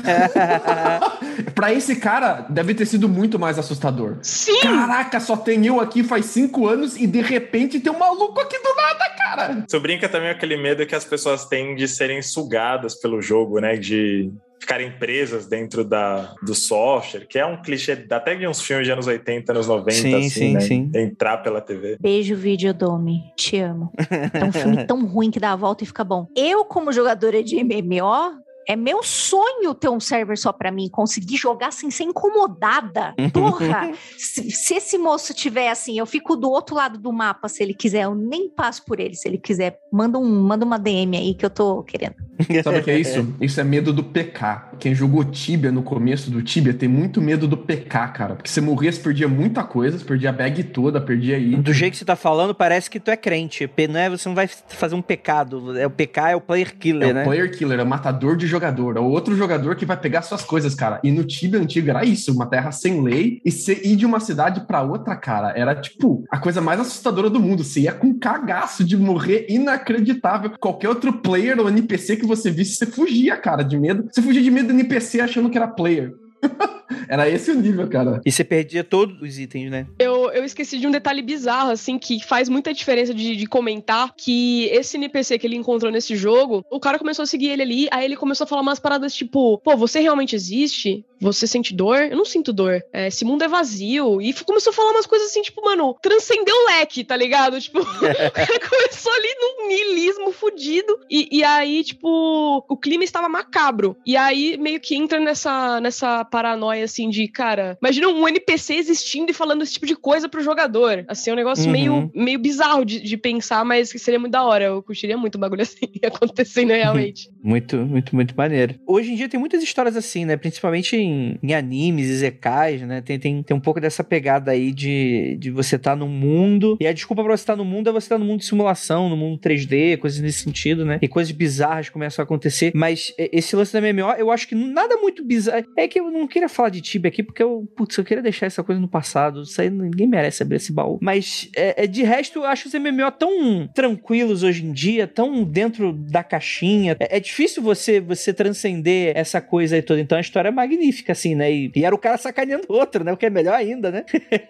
pra 1.54 1.72
esse 1.72 1.96
cara, 1.96 2.46
deve 2.50 2.74
ter 2.74 2.86
sido 2.86 3.08
muito 3.08 3.38
mais 3.38 3.58
assustador. 3.58 4.18
Sim! 4.22 4.60
Caraca, 4.60 5.20
só 5.20 5.36
tem 5.36 5.64
eu 5.66 5.80
aqui 5.80 6.02
faz 6.02 6.26
cinco 6.26 6.66
anos 6.66 6.96
e 6.96 7.06
de 7.06 7.20
repente 7.20 7.80
tem 7.80 7.92
um 7.92 7.98
maluco 7.98 8.40
aqui 8.40 8.58
do 8.58 8.74
nada, 8.74 9.08
cara! 9.16 9.64
Isso 9.66 9.80
brinca 9.80 10.08
também 10.08 10.30
aquele 10.30 10.56
medo 10.56 10.84
que 10.84 10.94
as 10.94 11.04
pessoas 11.04 11.46
têm 11.46 11.74
de 11.74 11.86
serem 11.86 12.20
sugadas 12.20 12.94
pelo 12.94 13.22
jogo, 13.22 13.60
né? 13.60 13.76
De 13.76 14.32
ficarem 14.58 14.92
presas 14.98 15.46
dentro 15.46 15.84
da, 15.84 16.34
do 16.42 16.54
software, 16.54 17.26
que 17.26 17.38
é 17.38 17.44
um 17.44 17.60
clichê 17.60 18.06
até 18.10 18.34
de 18.34 18.46
uns 18.46 18.60
filmes 18.60 18.86
de 18.86 18.92
anos 18.92 19.06
80, 19.06 19.52
anos 19.52 19.66
90, 19.66 19.92
sim, 19.92 20.14
assim, 20.14 20.28
sim, 20.30 20.52
né? 20.54 20.60
Sim. 20.60 20.90
Entrar 20.94 21.38
pela 21.38 21.60
TV. 21.60 21.96
Beijo, 22.00 22.34
Videodome. 22.34 23.20
Te 23.36 23.58
amo. 23.58 23.92
É 24.32 24.44
um 24.44 24.52
filme 24.52 24.84
tão 24.86 25.04
ruim 25.06 25.30
que 25.30 25.40
dá 25.40 25.52
a 25.52 25.56
volta 25.56 25.84
e 25.84 25.86
fica 25.86 26.02
bom. 26.02 26.26
Eu, 26.36 26.64
como 26.64 26.92
jogadora 26.92 27.42
de 27.42 27.62
MMO, 27.62 28.43
é 28.66 28.76
meu 28.76 29.02
sonho 29.02 29.74
ter 29.74 29.88
um 29.88 30.00
server 30.00 30.36
só 30.36 30.52
para 30.52 30.70
mim, 30.70 30.88
conseguir 30.88 31.36
jogar 31.36 31.72
sem 31.72 31.90
ser 31.90 32.04
incomodada. 32.04 33.14
Porra! 33.32 33.92
se, 34.16 34.50
se, 34.50 34.74
esse 34.74 34.98
moço 34.98 35.34
tiver 35.34 35.70
assim, 35.70 35.98
eu 35.98 36.06
fico 36.06 36.36
do 36.36 36.50
outro 36.50 36.74
lado 36.74 36.98
do 36.98 37.12
mapa 37.12 37.48
se 37.48 37.62
ele 37.62 37.74
quiser, 37.74 38.04
eu 38.04 38.14
nem 38.14 38.48
passo 38.48 38.84
por 38.84 39.00
ele. 39.00 39.14
Se 39.14 39.28
ele 39.28 39.38
quiser, 39.38 39.78
manda, 39.92 40.18
um, 40.18 40.42
manda 40.42 40.64
uma 40.64 40.78
DM 40.78 41.16
aí 41.16 41.34
que 41.34 41.44
eu 41.44 41.50
tô 41.50 41.82
querendo. 41.82 42.14
Sabe 42.62 42.78
o 42.78 42.82
que 42.82 42.90
é 42.90 42.98
isso? 42.98 43.34
Isso 43.40 43.60
é 43.60 43.64
medo 43.64 43.92
do 43.92 44.02
PK. 44.02 44.72
Quem 44.78 44.94
jogou 44.94 45.24
Tibia 45.24 45.70
no 45.70 45.82
começo 45.82 46.30
do 46.30 46.42
Tibia 46.42 46.74
tem 46.74 46.88
muito 46.88 47.20
medo 47.20 47.46
do 47.46 47.56
PK, 47.56 48.08
cara. 48.08 48.34
Porque 48.34 48.50
você 48.50 48.60
morria, 48.60 48.90
você 48.90 49.00
perdia 49.00 49.28
muita 49.28 49.62
coisa, 49.62 49.98
você 49.98 50.04
perdia 50.04 50.30
a 50.30 50.32
bag 50.32 50.62
toda, 50.64 51.00
perdia 51.00 51.36
aí. 51.36 51.54
Do 51.56 51.72
jeito 51.72 51.92
que 51.92 51.98
você 51.98 52.04
tá 52.04 52.16
falando, 52.16 52.54
parece 52.54 52.90
que 52.90 52.98
tu 52.98 53.10
é 53.10 53.16
crente. 53.16 53.70
Não 53.88 54.00
é, 54.00 54.10
você 54.10 54.28
não 54.28 54.34
vai 54.34 54.48
fazer 54.48 54.94
um 54.94 55.02
pecado. 55.02 55.78
É 55.78 55.86
o 55.86 55.90
PK 55.90 56.30
é 56.30 56.36
o 56.36 56.40
player 56.40 56.76
killer, 56.76 57.10
é 57.10 57.12
né? 57.12 57.20
É 57.20 57.22
o 57.22 57.26
player 57.26 57.56
killer, 57.56 57.78
é 57.78 57.82
o 57.82 57.86
matador 57.86 58.36
de 58.36 58.46
jogador. 58.54 58.96
É 58.96 59.00
o 59.00 59.04
outro 59.04 59.36
jogador 59.36 59.76
que 59.76 59.86
vai 59.86 59.96
pegar 59.96 60.22
suas 60.22 60.42
coisas, 60.42 60.74
cara. 60.74 61.00
E 61.04 61.12
no 61.12 61.24
Tibia 61.24 61.60
antigo 61.60 61.90
era 61.90 62.04
isso, 62.04 62.32
uma 62.32 62.46
terra 62.46 62.72
sem 62.72 63.00
lei. 63.00 63.40
E 63.44 63.50
você 63.52 63.80
ir 63.84 63.96
de 63.96 64.04
uma 64.04 64.18
cidade 64.18 64.66
para 64.66 64.82
outra, 64.82 65.14
cara, 65.16 65.52
era 65.56 65.74
tipo 65.74 66.24
a 66.30 66.38
coisa 66.38 66.60
mais 66.60 66.80
assustadora 66.80 67.30
do 67.30 67.40
mundo. 67.40 67.62
Você 67.62 67.80
ia 67.80 67.92
com 67.92 68.18
cagaço 68.18 68.84
de 68.84 68.96
morrer 68.96 69.46
inacreditável. 69.48 70.52
Qualquer 70.58 70.88
outro 70.88 71.12
player 71.12 71.60
ou 71.60 71.68
NPC 71.68 72.16
que 72.16 72.24
que 72.24 72.26
você 72.26 72.50
visse, 72.50 72.76
você 72.76 72.86
fugia, 72.86 73.36
cara, 73.36 73.62
de 73.62 73.78
medo. 73.78 74.08
Você 74.10 74.20
fugia 74.20 74.42
de 74.42 74.50
medo 74.50 74.68
do 74.68 74.74
NPC 74.74 75.20
achando 75.20 75.50
que 75.50 75.58
era 75.58 75.68
player. 75.68 76.12
Era 77.08 77.28
esse 77.28 77.50
o 77.50 77.54
nível, 77.54 77.88
cara. 77.88 78.20
E 78.24 78.30
você 78.30 78.44
perdia 78.44 78.84
todos 78.84 79.20
os 79.20 79.38
itens, 79.38 79.70
né? 79.70 79.86
Eu, 79.98 80.13
eu 80.32 80.44
esqueci 80.44 80.78
de 80.78 80.86
um 80.86 80.90
detalhe 80.90 81.22
bizarro, 81.22 81.70
assim, 81.70 81.98
que 81.98 82.22
faz 82.24 82.48
muita 82.48 82.72
diferença 82.72 83.12
de, 83.14 83.36
de 83.36 83.46
comentar 83.46 84.14
que 84.16 84.66
esse 84.66 84.96
NPC 84.96 85.38
que 85.38 85.46
ele 85.46 85.56
encontrou 85.56 85.90
nesse 85.90 86.16
jogo, 86.16 86.64
o 86.70 86.80
cara 86.80 86.98
começou 86.98 87.22
a 87.22 87.26
seguir 87.26 87.48
ele 87.48 87.62
ali, 87.62 87.88
aí 87.90 88.04
ele 88.04 88.16
começou 88.16 88.44
a 88.44 88.48
falar 88.48 88.62
umas 88.62 88.78
paradas 88.78 89.14
tipo, 89.14 89.58
pô, 89.58 89.76
você 89.76 90.00
realmente 90.00 90.34
existe? 90.34 91.04
Você 91.24 91.46
sente 91.46 91.74
dor? 91.74 91.98
Eu 92.02 92.16
não 92.16 92.24
sinto 92.24 92.52
dor. 92.52 92.82
É, 92.92 93.08
esse 93.08 93.24
mundo 93.24 93.42
é 93.42 93.48
vazio. 93.48 94.20
E 94.20 94.32
começou 94.44 94.70
a 94.70 94.74
falar 94.74 94.90
umas 94.90 95.06
coisas 95.06 95.28
assim, 95.28 95.42
tipo, 95.42 95.64
mano, 95.64 95.96
transcendeu 96.02 96.54
o 96.54 96.66
leque, 96.66 97.02
tá 97.02 97.16
ligado? 97.16 97.60
Tipo, 97.60 97.80
começou 98.68 99.12
ali 99.12 99.28
num 99.40 99.68
niilismo 99.68 100.32
fudido. 100.32 101.00
E, 101.10 101.28
e 101.38 101.44
aí, 101.44 101.82
tipo, 101.82 102.64
o 102.68 102.76
clima 102.76 103.04
estava 103.04 103.28
macabro. 103.28 103.96
E 104.04 104.16
aí 104.16 104.56
meio 104.58 104.80
que 104.80 104.94
entra 104.94 105.18
nessa, 105.18 105.80
nessa 105.80 106.24
paranoia, 106.24 106.84
assim, 106.84 107.08
de, 107.08 107.26
cara, 107.28 107.78
imagina 107.80 108.08
um 108.08 108.28
NPC 108.28 108.74
existindo 108.74 109.30
e 109.30 109.34
falando 109.34 109.62
esse 109.62 109.72
tipo 109.72 109.86
de 109.86 109.96
coisa 109.96 110.28
pro 110.28 110.42
jogador. 110.42 111.04
Assim, 111.08 111.30
é 111.30 111.32
um 111.32 111.36
negócio 111.36 111.66
uhum. 111.66 111.72
meio, 111.72 112.10
meio 112.14 112.38
bizarro 112.38 112.84
de, 112.84 113.00
de 113.00 113.16
pensar, 113.16 113.64
mas 113.64 113.92
que 113.92 113.98
seria 113.98 114.20
muito 114.20 114.32
da 114.32 114.44
hora. 114.44 114.64
Eu 114.64 114.82
curtiria 114.82 115.16
muito 115.16 115.36
um 115.36 115.40
bagulho 115.40 115.62
assim 115.62 115.86
acontecendo 116.04 116.70
realmente. 116.70 117.30
muito, 117.42 117.76
muito, 117.76 118.14
muito 118.14 118.36
maneiro. 118.36 118.74
Hoje 118.86 119.12
em 119.12 119.16
dia 119.16 119.28
tem 119.28 119.40
muitas 119.40 119.62
histórias 119.62 119.96
assim, 119.96 120.24
né? 120.24 120.36
Principalmente 120.36 120.96
em, 120.96 121.13
em 121.42 121.54
animes 121.54 122.08
e 122.08 122.16
zekais, 122.16 122.82
né? 122.82 123.00
Tem, 123.00 123.18
tem, 123.18 123.42
tem 123.42 123.56
um 123.56 123.60
pouco 123.60 123.80
dessa 123.80 124.04
pegada 124.04 124.50
aí 124.50 124.72
de, 124.72 125.36
de 125.38 125.50
você 125.50 125.76
estar 125.76 125.92
tá 125.92 125.96
no 125.96 126.08
mundo. 126.08 126.76
E 126.80 126.86
a 126.86 126.92
desculpa 126.92 127.22
pra 127.22 127.36
você 127.36 127.42
estar 127.42 127.54
tá 127.54 127.56
no 127.56 127.64
mundo 127.64 127.88
é 127.88 127.92
você 127.92 128.06
estar 128.06 128.16
tá 128.16 128.18
no 128.18 128.24
mundo 128.24 128.40
de 128.40 128.46
simulação, 128.46 129.08
no 129.08 129.16
mundo 129.16 129.38
3 129.38 129.54
3D, 129.54 129.98
coisas 129.98 130.20
nesse 130.20 130.40
sentido, 130.40 130.84
né? 130.84 130.98
E 131.00 131.08
coisas 131.08 131.32
bizarras 131.32 131.88
começam 131.88 132.22
a 132.22 132.24
acontecer. 132.24 132.72
Mas 132.74 133.12
esse 133.18 133.54
lance 133.56 133.72
da 133.72 133.80
MMO, 133.80 134.12
eu 134.18 134.30
acho 134.30 134.48
que 134.48 134.54
nada 134.54 134.96
muito 134.96 135.24
bizarro. 135.24 135.64
É 135.76 135.88
que 135.88 135.98
eu 135.98 136.10
não 136.10 136.26
queria 136.26 136.48
falar 136.48 136.68
de 136.68 136.80
Tibia 136.80 137.08
aqui, 137.08 137.22
porque 137.22 137.42
eu, 137.42 137.68
putz, 137.76 137.96
eu 137.96 138.04
queria 138.04 138.22
deixar 138.22 138.46
essa 138.46 138.62
coisa 138.62 138.80
no 138.80 138.88
passado. 138.88 139.42
Isso 139.42 139.60
aí 139.60 139.70
ninguém 139.70 140.06
merece 140.06 140.42
abrir 140.42 140.56
esse 140.56 140.72
baú. 140.72 140.98
Mas 141.00 141.48
é, 141.56 141.84
é 141.84 141.86
de 141.86 142.02
resto, 142.02 142.40
eu 142.40 142.44
acho 142.44 142.68
os 142.68 142.74
MMO 142.74 143.10
tão 143.18 143.68
tranquilos 143.68 144.42
hoje 144.42 144.64
em 144.64 144.72
dia, 144.72 145.06
tão 145.06 145.44
dentro 145.44 145.92
da 145.92 146.22
caixinha. 146.22 146.96
É, 147.00 147.16
é 147.16 147.20
difícil 147.20 147.62
você 147.62 148.00
você 148.00 148.32
transcender 148.32 149.12
essa 149.16 149.40
coisa 149.40 149.76
aí 149.76 149.82
toda. 149.82 150.00
Então 150.00 150.18
a 150.18 150.20
história 150.20 150.48
é 150.48 150.52
magnífica, 150.52 150.93
assim, 151.12 151.34
né? 151.34 151.50
E, 151.50 151.72
e 151.74 151.84
era 151.84 151.94
o 151.94 151.98
cara 151.98 152.16
sacaneando 152.16 152.66
o 152.68 152.74
outro, 152.74 153.04
né? 153.04 153.12
O 153.12 153.16
que 153.16 153.26
é 153.26 153.30
melhor 153.30 153.54
ainda, 153.54 153.90
né? 153.90 154.04